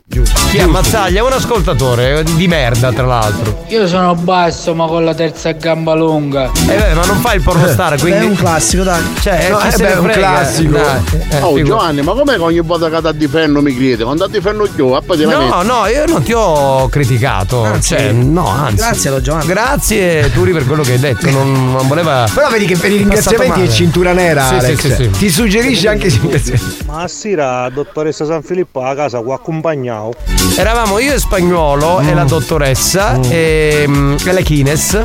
Chi 0.52 0.58
è 0.58 0.66
Mazzaglia? 0.66 1.20
È 1.22 1.24
un 1.24 1.34
ascoltatore 1.34 2.24
di 2.24 2.48
merda, 2.48 2.92
tra 2.94 3.06
l'altro. 3.06 3.64
Io 3.68 3.88
sono 3.88 4.14
basso 4.16 4.74
ma 4.76 4.86
con 4.86 5.04
la 5.04 5.14
terza 5.16 5.52
gamba 5.54 5.94
lunga. 5.96 6.52
Eh 6.68 6.76
beh, 6.76 6.94
ma 6.94 7.06
non 7.06 7.18
fai 7.20 7.38
il 7.38 7.42
pornostar, 7.42 7.98
quindi. 8.00 8.26
È 8.26 8.30
un 8.30 8.36
classico, 8.36 8.84
dai. 8.84 9.02
Cioè, 9.20 9.50
No, 9.50 9.60
eh 9.60 9.76
beh, 9.78 9.94
è 9.94 9.98
un 9.98 10.04
frega? 10.10 10.28
classico. 10.28 10.72
Dai, 10.78 11.02
eh, 11.30 11.42
oh 11.42 11.58
Giovanni, 11.72 12.02
ma 12.02 12.14
com'è 12.14 12.36
che 12.36 12.42
ogni 12.42 12.60
volta 12.60 12.90
che 12.90 13.12
ti 13.12 13.18
difendo 13.18 13.62
mi 13.62 13.76
crede? 13.76 14.04
Quando 14.04 14.26
ti 14.26 14.32
difendo 14.34 14.68
io, 14.76 14.96
a 14.96 15.02
poi 15.02 15.18
ti 15.18 15.24
la 15.24 15.38
No, 15.38 15.56
metti. 15.58 15.68
no, 15.68 15.86
io 15.88 16.06
non 16.06 16.24
ti 16.24 16.34
ho 16.34 16.88
criticato. 16.90 17.64
Anzi. 17.64 17.90
cioè, 17.96 18.12
no, 18.12 18.48
anzi. 18.48 18.76
Grazie, 18.76 19.10
lo 19.10 19.22
Giovanni. 19.22 19.46
Grazie, 19.48 20.32
Turi, 20.32 20.52
per 20.52 20.66
quello 20.66 20.84
che 20.84 20.94
hai 20.94 21.00
detto. 21.00 21.30
Non, 21.30 21.72
non 21.74 21.88
voleva. 21.88 22.28
Però 22.34 22.50
vedi 22.50 22.66
che 22.66 22.78
per 22.78 22.92
i 22.92 22.98
ringraziamenti 22.98 23.62
è 23.62 23.68
cintura 23.68 24.14
nera. 24.14 24.44
Sì, 24.48 24.60
sì, 24.60 24.66
Alex. 24.66 24.80
sì, 24.80 24.94
sì. 24.96 25.10
Ti 25.10 25.30
suggerisce 25.30 25.88
anche 25.88 26.08
i 26.08 26.10
ringraziamenti. 26.10 26.78
Ma 26.86 27.08
sera, 27.08 27.70
dottoressa 27.70 28.26
San 28.26 28.42
Filippo 28.44 28.84
a 28.84 28.94
casa 28.96 29.20
qua 29.20 29.36
accompagnato. 29.36 30.14
Eravamo 30.58 31.00
io 31.00 31.14
e 31.14 31.20
Spagnolo 31.20 32.00
e 32.02 32.14
la 32.14 32.24
dottoressa 32.24 33.20
e, 33.22 33.86
mm, 33.88 34.16
e 34.26 34.32
la 34.32 34.42
Kines. 34.42 35.02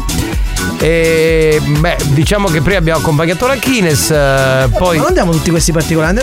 E 0.78 1.60
beh, 1.62 1.96
diciamo 2.04 2.48
che 2.48 2.60
prima 2.60 2.78
abbiamo 2.78 3.00
accompagnato 3.00 3.46
la 3.46 3.56
Kines, 3.56 4.10
eh, 4.10 4.68
poi. 4.76 4.98
Ma 4.98 5.04
non 5.04 5.12
diamo 5.12 5.32
tutti 5.32 5.50
questi 5.50 5.72
particolari? 5.72 6.20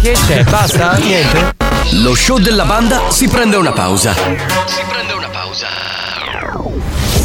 Che 0.00 0.16
c'è? 0.26 0.44
Basta? 0.44 0.96
Niente? 0.96 1.54
Lo 2.02 2.14
show 2.14 2.38
della 2.38 2.64
banda 2.64 3.10
si 3.10 3.28
prende 3.28 3.56
una 3.56 3.72
pausa. 3.72 4.14
Si 4.14 4.82
prende 4.88 5.12
una 5.12 5.28
pausa. 5.28 5.66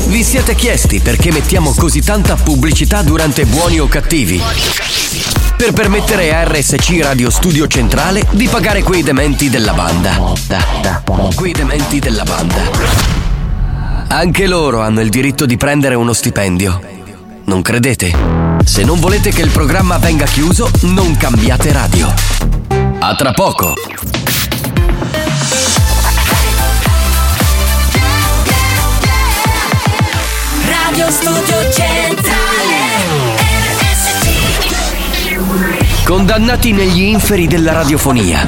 Vi 0.08 0.24
siete 0.24 0.54
chiesti 0.56 1.00
perché 1.00 1.32
mettiamo 1.32 1.74
così 1.74 2.02
tanta 2.02 2.36
pubblicità 2.36 3.02
durante 3.02 3.46
buoni 3.46 3.80
o 3.80 3.88
cattivi? 3.88 4.42
Per 5.56 5.74
permettere 5.74 6.36
a 6.36 6.44
RSC 6.44 7.00
Radio 7.02 7.30
Studio 7.30 7.68
Centrale 7.68 8.26
di 8.32 8.48
pagare 8.48 8.84
quei 8.84 9.02
dementi 9.02 9.50
della 9.50 9.74
banda. 9.74 10.34
Da, 10.48 10.64
da, 10.82 11.02
Quei 11.36 11.54
dementi 11.54 12.00
della 12.00 12.24
banda. 12.24 13.13
Anche 14.14 14.46
loro 14.46 14.82
hanno 14.82 15.02
il 15.02 15.10
diritto 15.10 15.48
di 15.48 15.58
prendere 15.58 15.96
uno 15.96 16.14
stipendio. 16.14 16.80
Non 17.46 17.64
credete? 17.64 18.14
Se 18.64 18.84
non 18.84 19.00
volete 19.00 19.32
che 19.32 19.42
il 19.42 19.50
programma 19.50 19.98
venga 19.98 20.26
chiuso, 20.26 20.70
non 20.82 21.18
cambiate 21.18 21.72
radio. 21.72 22.14
A 23.00 23.16
tra 23.16 23.32
poco. 23.32 23.74
Radio 30.68 31.10
Studio 31.10 31.72
Centrale 31.72 32.82
Condannati 36.06 36.72
negli 36.72 37.02
inferi 37.02 37.48
della 37.48 37.72
radiofonia. 37.72 38.48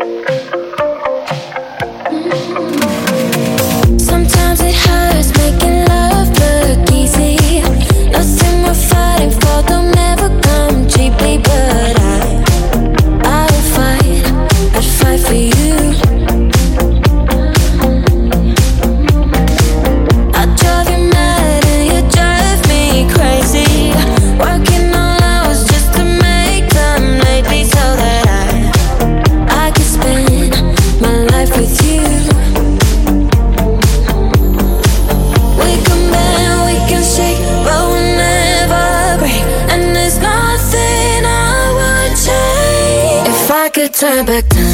Turn 44.01 44.25
back 44.25 44.49
time, 44.49 44.70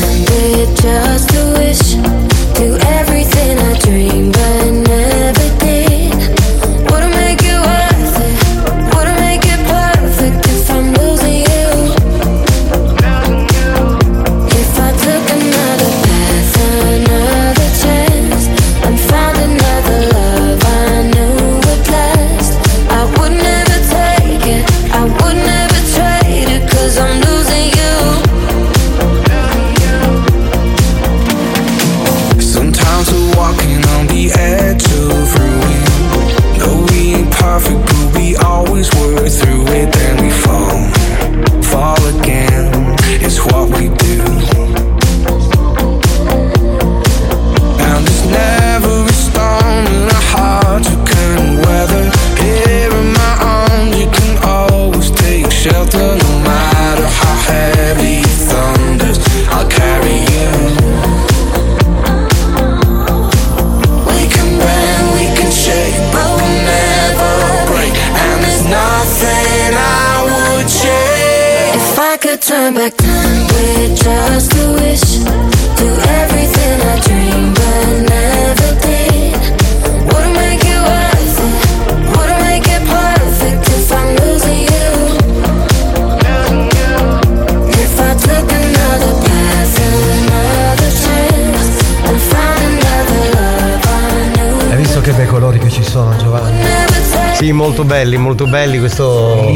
molto 97.78 97.84
belli, 97.84 98.18
molto 98.18 98.48
belli 98.48 98.80
questo. 98.80 99.54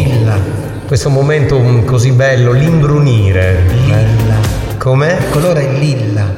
Questo 0.85 1.09
momento 1.09 1.57
così 1.85 2.11
bello, 2.11 2.51
l'imbrunire. 2.51 3.63
Com'è? 4.77 5.17
Il 5.17 5.29
colore 5.29 5.67
è 5.67 5.79
lilla. 5.79 6.31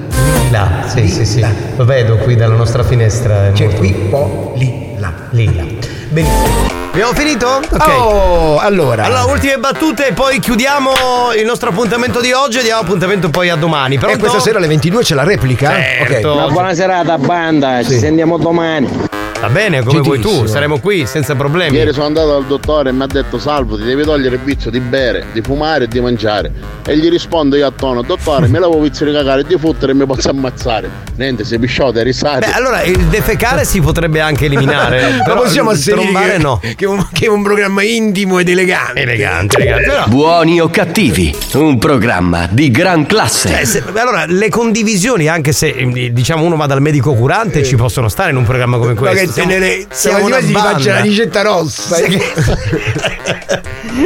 Lilla, 0.43 0.85
sì, 0.87 1.09
sì, 1.09 1.25
sì. 1.25 1.45
Lo 1.75 1.83
vedo 1.83 2.15
qui 2.17 2.35
dalla 2.35 2.55
nostra 2.55 2.83
finestra. 2.83 3.51
C'è 3.51 3.67
qui 3.73 3.93
un 3.99 4.09
po' 4.09 4.53
lilla. 4.55 5.13
Lilla. 5.31 5.65
Benissimo. 6.07 6.81
Abbiamo 6.91 7.13
finito? 7.13 7.47
Ok. 7.47 7.87
Oh, 7.97 8.59
allora. 8.59 9.03
Allora, 9.03 9.25
ultime 9.25 9.57
battute 9.57 10.07
e 10.07 10.13
poi 10.13 10.39
chiudiamo 10.39 10.91
il 11.37 11.45
nostro 11.45 11.69
appuntamento 11.69 12.21
di 12.21 12.31
oggi 12.31 12.59
e 12.59 12.61
diamo 12.61 12.79
appuntamento 12.79 13.29
poi 13.29 13.49
a 13.49 13.55
domani. 13.55 13.95
E 13.95 13.97
Pronto? 13.97 14.19
questa 14.19 14.39
sera 14.39 14.57
alle 14.59 14.67
22 14.67 15.01
c'è 15.01 15.15
la 15.15 15.23
replica? 15.23 15.71
Certo. 15.71 16.29
Ok. 16.29 16.35
Una 16.35 16.47
buona 16.47 16.73
serata, 16.73 17.17
banda. 17.17 17.83
Ci 17.83 17.97
sentiamo 17.97 18.37
domani. 18.37 19.11
Va 19.43 19.49
bene, 19.49 19.83
come 19.83 19.99
vuoi 19.99 20.21
tu, 20.21 20.45
saremo 20.45 20.79
qui 20.79 21.05
senza 21.05 21.35
problemi. 21.35 21.75
Ieri 21.75 21.91
sono 21.91 22.05
andato 22.05 22.29
dal 22.29 22.45
dottore 22.45 22.91
e 22.91 22.93
mi 22.93 23.03
ha 23.03 23.07
detto 23.07 23.37
Salvo 23.37 23.75
ti 23.75 23.83
devi 23.83 24.03
togliere 24.03 24.35
il 24.35 24.41
vizio 24.41 24.71
di 24.71 24.79
bere, 24.79 25.25
di 25.33 25.41
fumare 25.41 25.83
e 25.83 25.87
di 25.89 25.99
mangiare. 25.99 26.49
E 26.85 26.95
gli 26.95 27.09
rispondo 27.09 27.57
io 27.57 27.67
a 27.67 27.71
tono, 27.71 28.03
dottore 28.03 28.47
mi 28.47 28.57
lavo 28.57 28.79
vizio 28.79 29.05
di 29.05 29.11
cagare 29.11 29.41
e 29.41 29.43
di 29.43 29.57
fottere 29.57 29.91
e 29.91 29.95
mi 29.95 30.05
posso 30.05 30.29
ammazzare. 30.29 30.89
Niente, 31.17 31.43
sei 31.43 31.59
pisciato 31.59 31.99
e 31.99 32.03
risate. 32.03 32.45
Beh, 32.45 32.53
allora 32.53 32.83
il 32.83 32.97
defecare 33.07 33.65
si 33.65 33.81
potrebbe 33.81 34.21
anche 34.21 34.45
eliminare. 34.45 35.11
Ma 35.17 35.23
però 35.27 35.41
possiamo 35.41 35.71
asserire 35.71 36.31
che, 36.31 36.37
no. 36.37 36.61
che, 36.61 36.75
è 36.85 36.87
un, 36.87 37.05
che 37.11 37.25
è 37.25 37.29
un 37.29 37.43
programma 37.43 37.83
intimo 37.83 38.39
ed 38.39 38.47
elegante. 38.47 39.01
Elegante, 39.01 39.57
elegante. 39.57 39.89
Però- 39.89 40.07
Buoni 40.07 40.61
o 40.61 40.69
cattivi, 40.69 41.35
un 41.55 41.77
programma 41.79 42.47
di 42.49 42.71
gran 42.71 43.05
classe. 43.05 43.49
Cioè, 43.49 43.65
se- 43.65 43.83
allora, 43.93 44.23
le 44.25 44.47
condivisioni, 44.47 45.27
anche 45.27 45.51
se 45.51 45.67
eh, 45.67 46.13
diciamo 46.13 46.45
uno 46.45 46.55
va 46.55 46.65
dal 46.65 46.81
medico 46.81 47.13
curante, 47.13 47.61
ci 47.65 47.75
possono 47.75 48.07
stare 48.07 48.31
in 48.31 48.37
un 48.37 48.45
programma 48.45 48.77
come 48.77 48.93
Ma 48.93 48.99
questo. 49.01 49.32
Tenere, 49.33 49.85
siamo 49.89 50.25
una 50.25 50.37
ti 50.37 50.51
faccio 50.51 50.89
la 50.89 51.01
ricetta 51.01 51.41
rossa. 51.41 51.97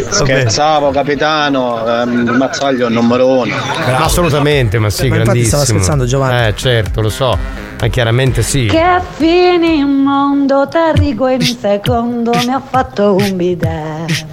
Scherzavo 0.10 0.92
capitano, 0.92 1.86
ehm, 1.86 2.36
Mazzaglio 2.38 2.90
numero 2.90 3.28
uno. 3.28 3.56
Assolutamente, 3.98 4.80
ma 4.80 4.90
sì, 4.90 5.08
Ma 5.08 5.16
infatti 5.18 5.24
grandissimo. 5.24 5.48
stava 5.48 5.66
scherzando, 5.66 6.06
Giovanni. 6.06 6.48
Eh, 6.48 6.56
certo, 6.56 7.02
lo 7.02 7.10
so. 7.10 7.38
Ma 7.80 7.88
chiaramente 7.88 8.42
sì. 8.42 8.66
Che 8.66 9.02
fini 9.16 9.78
in 9.78 9.88
mondo, 9.88 10.68
Terrico 10.68 11.28
in 11.28 11.42
un 11.42 11.58
secondo 11.60 12.32
mi 12.32 12.52
ha 12.52 12.62
fatto 12.68 13.16
un 13.16 13.36
bidet. 13.36 14.26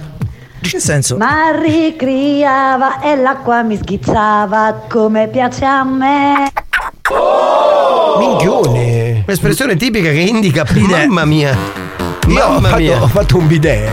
Che 0.61 0.79
senso? 0.79 1.15
Ma 1.17 1.51
ricriava 1.61 2.99
e 3.01 3.15
l'acqua 3.15 3.61
mi 3.61 3.77
sghizzava 3.77 4.85
come 4.89 5.27
piace 5.27 5.63
a 5.63 5.83
me. 5.83 6.51
Minchione. 8.17 8.94
Un'espressione 9.25 9.75
tipica 9.75 10.09
che 10.11 10.19
indica 10.19 10.65
mamma 10.73 11.25
mia. 11.25 11.57
Io 12.27 12.45
ho 12.45 12.49
Mamma 12.53 12.69
fatto, 12.69 12.81
mia. 12.81 13.01
ho 13.01 13.07
fatto 13.07 13.37
un 13.37 13.47
bidet. 13.47 13.89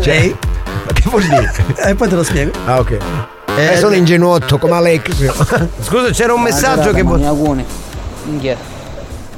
Cioè, 0.00 0.34
ma 0.86 0.92
che 0.92 1.02
vuol 1.08 1.22
dire? 1.22 1.52
E 1.76 1.94
poi 1.94 2.08
te 2.08 2.14
lo 2.14 2.22
spiego. 2.22 2.52
Ah, 2.64 2.78
ok. 2.78 2.96
Eh, 3.56 3.76
sono 3.76 3.94
ingenuotto 3.94 4.58
come 4.58 4.74
Alex. 4.74 5.32
Scusa, 5.80 6.10
c'era 6.10 6.32
un 6.34 6.42
messaggio 6.42 6.92
che. 6.92 7.02
vo- 7.02 7.12
Maniacone. 7.12 7.64
Minchia. 8.24 8.56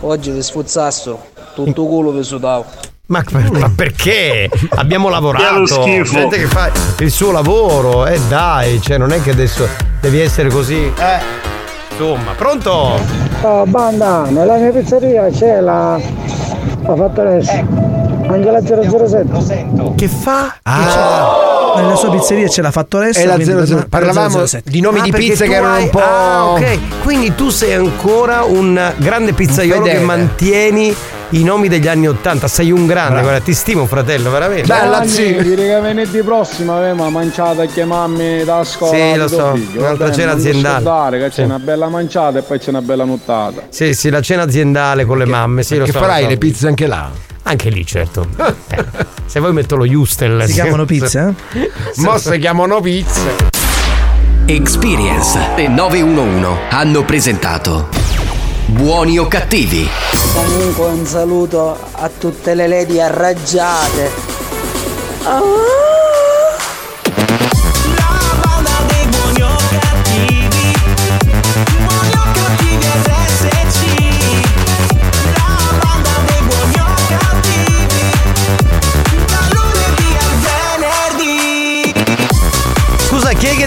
Oggi 0.00 0.30
vi 0.30 0.42
sfuzzasso. 0.42 1.26
Tutto 1.54 1.86
culo 1.86 2.12
vi 2.12 2.22
sudavo. 2.22 2.64
Ma, 3.08 3.24
ma 3.52 3.70
perché? 3.74 4.48
Abbiamo 4.70 5.08
lavorato. 5.08 5.82
Gente 5.84 6.38
che 6.38 6.46
fa 6.46 6.70
il 6.98 7.10
suo 7.10 7.30
lavoro. 7.32 8.06
E 8.06 8.20
dai, 8.28 8.80
cioè, 8.82 8.98
non 8.98 9.12
è 9.12 9.20
che 9.22 9.30
adesso 9.30 9.68
devi 10.00 10.20
essere 10.20 10.48
così. 10.50 10.76
Eh. 10.98 11.55
Insomma, 11.98 12.32
pronto? 12.36 13.00
Oh, 13.42 13.64
banda, 13.66 14.24
nella 14.28 14.56
mia 14.56 14.70
pizzeria 14.70 15.28
c'è 15.30 15.60
la, 15.60 15.98
la 16.82 16.94
fattoressa. 16.96 17.64
Anche 18.28 18.50
la 18.50 18.60
007. 18.60 19.92
Che 19.96 20.08
fa? 20.08 20.56
Ah. 20.62 21.74
Nella 21.76 21.94
sua 21.94 22.10
pizzeria 22.10 22.48
c'è 22.48 22.60
la 22.60 22.70
fattoressa. 22.70 23.20
E 23.20 23.26
la 23.26 23.34
quindi 23.34 23.52
00. 23.52 23.76
per- 23.80 23.88
Parlavamo 23.88 24.36
per 24.38 24.46
007. 24.48 24.70
di 24.70 24.80
nomi 24.80 25.00
di 25.00 25.10
perché 25.10 25.26
pizza 25.28 25.44
tu 25.44 25.50
che 25.50 25.56
erano 25.56 25.72
hai- 25.74 25.82
un 25.84 25.90
po'. 25.90 26.00
Ah, 26.02 26.44
ok. 26.52 26.78
Quindi 27.02 27.34
tu 27.34 27.48
sei 27.50 27.72
ancora 27.74 28.42
un 28.44 28.92
grande 28.96 29.32
pizzaiolo 29.32 29.84
che 29.84 29.98
mantieni 30.00 30.94
i 31.30 31.42
nomi 31.42 31.68
degli 31.68 31.88
anni 31.88 32.06
Ottanta. 32.08 32.48
Sei 32.48 32.70
un 32.70 32.86
grande, 32.86 33.10
Bravo. 33.14 33.26
guarda, 33.28 33.44
ti 33.44 33.54
stimo, 33.54 33.86
fratello, 33.86 34.30
veramente. 34.30 34.64
Giovanni, 34.66 35.42
dire 35.42 35.66
che 35.68 35.80
venerdì 35.80 36.22
prossimo 36.22 36.76
avevamo 36.76 37.10
mangiato 37.10 37.60
a 37.62 37.66
chiamarmi 37.66 38.44
da 38.44 38.62
scuola. 38.64 38.96
Sì, 38.96 39.12
di 39.12 39.18
lo 39.18 39.28
so, 39.28 39.54
figlio, 39.54 39.80
un'altra 39.80 40.12
cena 40.12 40.32
aziendale. 40.32 40.74
scordare 40.82 41.18
che 41.18 41.24
Sì. 41.30 41.30
c'è 41.36 41.44
una 41.44 41.58
bella 41.58 41.88
manciata 41.88 42.38
e 42.38 42.42
poi 42.42 42.58
c'è 42.58 42.70
una 42.70 42.82
bella 42.82 43.04
nuttata. 43.04 43.62
Sì, 43.68 43.94
sì, 43.94 44.10
la 44.10 44.20
cena 44.20 44.42
aziendale 44.42 45.04
con 45.04 45.18
le 45.18 45.24
mamme, 45.26 45.62
sì, 45.62 45.76
lo 45.76 45.84
Che 45.84 45.92
so. 45.92 45.98
farai 45.98 46.18
lo 46.18 46.24
so. 46.24 46.28
le 46.30 46.38
pizze 46.38 46.66
anche 46.68 46.86
là? 46.86 47.10
Anche 47.42 47.68
lì, 47.70 47.84
certo. 47.86 48.26
Eh, 48.68 48.84
se 49.26 49.40
vuoi 49.40 49.52
metto 49.52 49.76
lo 49.76 49.84
Justel. 49.84 50.44
Si 50.46 50.52
chiamano 50.52 50.84
pizze, 50.86 51.34
eh? 51.52 51.70
Mo 51.96 52.16
si 52.18 52.38
chiamano 52.38 52.80
pizze. 52.80 53.54
Experience 54.46 55.38
e 55.56 55.66
911 55.66 56.46
hanno 56.70 57.04
presentato 57.04 57.88
Buoni 58.68 59.16
o 59.16 59.28
cattivi? 59.28 59.88
Comunque 60.34 60.86
un 60.86 61.06
saluto 61.06 61.78
a 61.92 62.10
tutte 62.18 62.54
le 62.54 62.66
lady 62.66 62.98
arraggiate. 62.98 64.10
Scusa, 65.22 66.05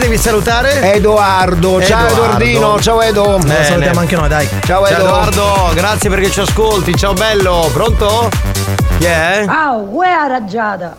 devi 0.09 0.17
salutare? 0.17 0.95
Edoardo. 0.95 1.79
Ciao 1.83 2.07
Edoardino, 2.09 2.79
ciao 2.79 2.99
Edo. 2.99 3.37
Bene. 3.37 3.63
salutiamo 3.63 3.99
anche 3.99 4.15
noi, 4.15 4.27
dai. 4.27 4.47
Ciao 4.65 4.83
Ciao 4.83 4.87
Edo. 4.87 5.03
Edoardo, 5.03 5.71
grazie 5.75 6.09
perché 6.09 6.31
ci 6.31 6.39
ascolti. 6.39 6.95
Ciao 6.95 7.13
bello, 7.13 7.69
pronto? 7.71 8.27
Chi 8.97 9.05
è? 9.05 9.45
Ah, 9.47 9.75
uè 9.75 10.07
arraggiata. 10.07 10.95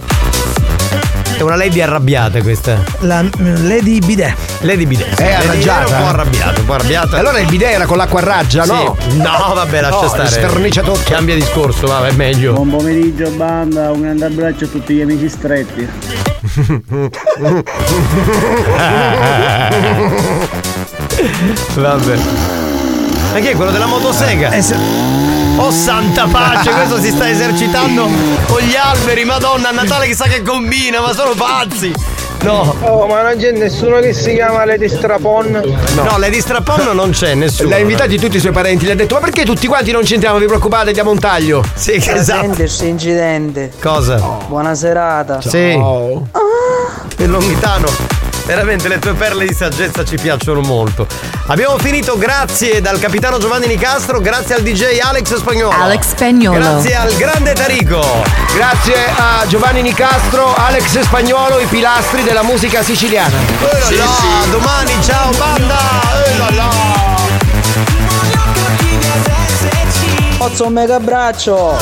È 1.36 1.42
una 1.42 1.56
lady 1.56 1.80
arrabbiata 1.80 2.40
questa. 2.40 2.78
La 3.00 3.24
Lady 3.38 3.98
Bidet. 3.98 4.34
Lady 4.60 4.86
Bidet. 4.86 5.20
È 5.20 5.32
arrabbiata. 5.32 5.86
Era 5.86 5.96
un 5.96 6.02
po' 6.02 6.08
arrabbiata, 6.08 6.60
un 6.60 6.66
po' 6.66 6.72
arrabbiata. 6.74 7.18
Allora 7.18 7.38
il 7.40 7.46
bidet 7.46 7.72
era 7.72 7.86
con 7.86 7.96
l'acqua 7.96 8.20
a 8.20 8.24
raggia, 8.24 8.64
no? 8.64 8.96
Sì. 9.08 9.16
No, 9.16 9.52
vabbè, 9.54 9.80
lascia 9.80 10.02
No, 10.02 10.08
stare. 10.08 10.28
sfernicia 10.28 10.82
tutto. 10.82 11.00
Cambia 11.04 11.34
discorso, 11.34 11.88
va, 11.88 12.06
è 12.06 12.12
meglio. 12.12 12.52
Buon 12.52 12.70
pomeriggio 12.70 13.28
banda, 13.30 13.90
un 13.90 14.02
grande 14.02 14.26
abbraccio 14.26 14.66
a 14.66 14.68
tutti 14.68 14.94
gli 14.94 15.00
amici 15.00 15.28
stretti. 15.28 16.30
Vabbè. 21.74 22.16
Ma 23.32 23.38
chi 23.38 23.46
è 23.46 23.54
quello 23.54 23.70
della 23.70 23.86
motosega? 23.86 24.50
Oh 25.56 25.70
santa 25.70 26.26
pace, 26.26 26.70
questo 26.70 26.98
si 26.98 27.10
sta 27.10 27.28
esercitando 27.28 28.08
con 28.46 28.60
gli 28.62 28.74
alberi, 28.74 29.24
madonna, 29.24 29.68
a 29.68 29.72
Natale 29.72 30.06
chissà 30.06 30.24
che 30.24 30.42
combina, 30.42 31.00
ma 31.00 31.12
sono 31.12 31.34
pazzi! 31.34 31.92
No. 32.42 32.74
Oh, 32.80 33.06
ma 33.06 33.22
non 33.22 33.36
c'è 33.36 33.50
nessuno 33.52 33.98
che 33.98 34.14
si 34.14 34.32
chiama 34.34 34.64
Lady 34.64 34.88
Strapon? 34.88 35.60
No, 35.94 36.18
Lady 36.18 36.40
Strapon 36.40 36.94
non 36.94 37.10
c'è 37.10 37.34
nessuno. 37.34 37.68
L'ha 37.68 37.78
invitati 37.78 38.18
tutti 38.18 38.36
i 38.36 38.40
suoi 38.40 38.52
parenti, 38.52 38.86
gli 38.86 38.90
ha 38.90 38.94
detto: 38.94 39.14
Ma 39.14 39.20
perché 39.20 39.44
tutti 39.44 39.66
quanti 39.66 39.90
non 39.92 40.04
ci 40.04 40.14
entriamo? 40.14 40.38
Vi 40.38 40.46
preoccupate, 40.46 40.92
diamo 40.92 41.10
un 41.10 41.18
taglio. 41.18 41.62
Sì, 41.74 41.94
esatto. 41.96 42.14
Presente 42.14 42.56
questo 42.56 42.84
incidente. 42.86 43.70
Cosa? 43.80 44.16
Buona 44.48 44.74
serata. 44.74 45.40
Sì. 45.42 45.78
Il 47.18 47.30
Longhitano. 47.30 48.19
Veramente 48.44 48.88
le 48.88 48.98
tue 48.98 49.14
perle 49.14 49.46
di 49.46 49.54
saggezza 49.54 50.04
ci 50.04 50.16
piacciono 50.16 50.60
molto. 50.60 51.06
Abbiamo 51.46 51.78
finito, 51.78 52.16
grazie 52.18 52.80
dal 52.80 52.98
capitano 52.98 53.38
Giovanni 53.38 53.66
Nicastro, 53.66 54.20
grazie 54.20 54.56
al 54.56 54.62
DJ 54.62 54.98
Alex 55.00 55.36
Spagnolo. 55.36 55.76
Alex 55.76 56.08
Spagnolo. 56.08 56.58
Grazie 56.58 56.94
al 56.96 57.14
grande 57.14 57.52
Tarico. 57.52 58.04
Grazie 58.54 58.94
a 59.16 59.44
Giovanni 59.46 59.82
Nicastro, 59.82 60.54
Alex 60.54 61.00
Spagnuolo, 61.00 61.60
i 61.60 61.66
pilastri 61.66 62.22
della 62.22 62.42
musica 62.42 62.82
siciliana. 62.82 63.36
Eh 63.38 63.78
là 63.78 63.90
là, 64.04 64.46
domani 64.50 64.92
ciao 65.02 65.30
banda. 65.36 65.78
Eh 66.26 66.36
là 66.38 66.50
là. 66.50 67.18
Pozzo 70.38 70.66
un 70.66 70.72
mega 70.72 70.96
abbraccio. 70.96 71.76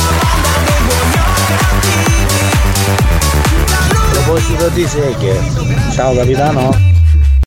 Proposito 4.11 4.67
di 4.69 4.87
seghe. 4.87 5.88
Ciao 5.99 6.15
capitano. 6.15 6.88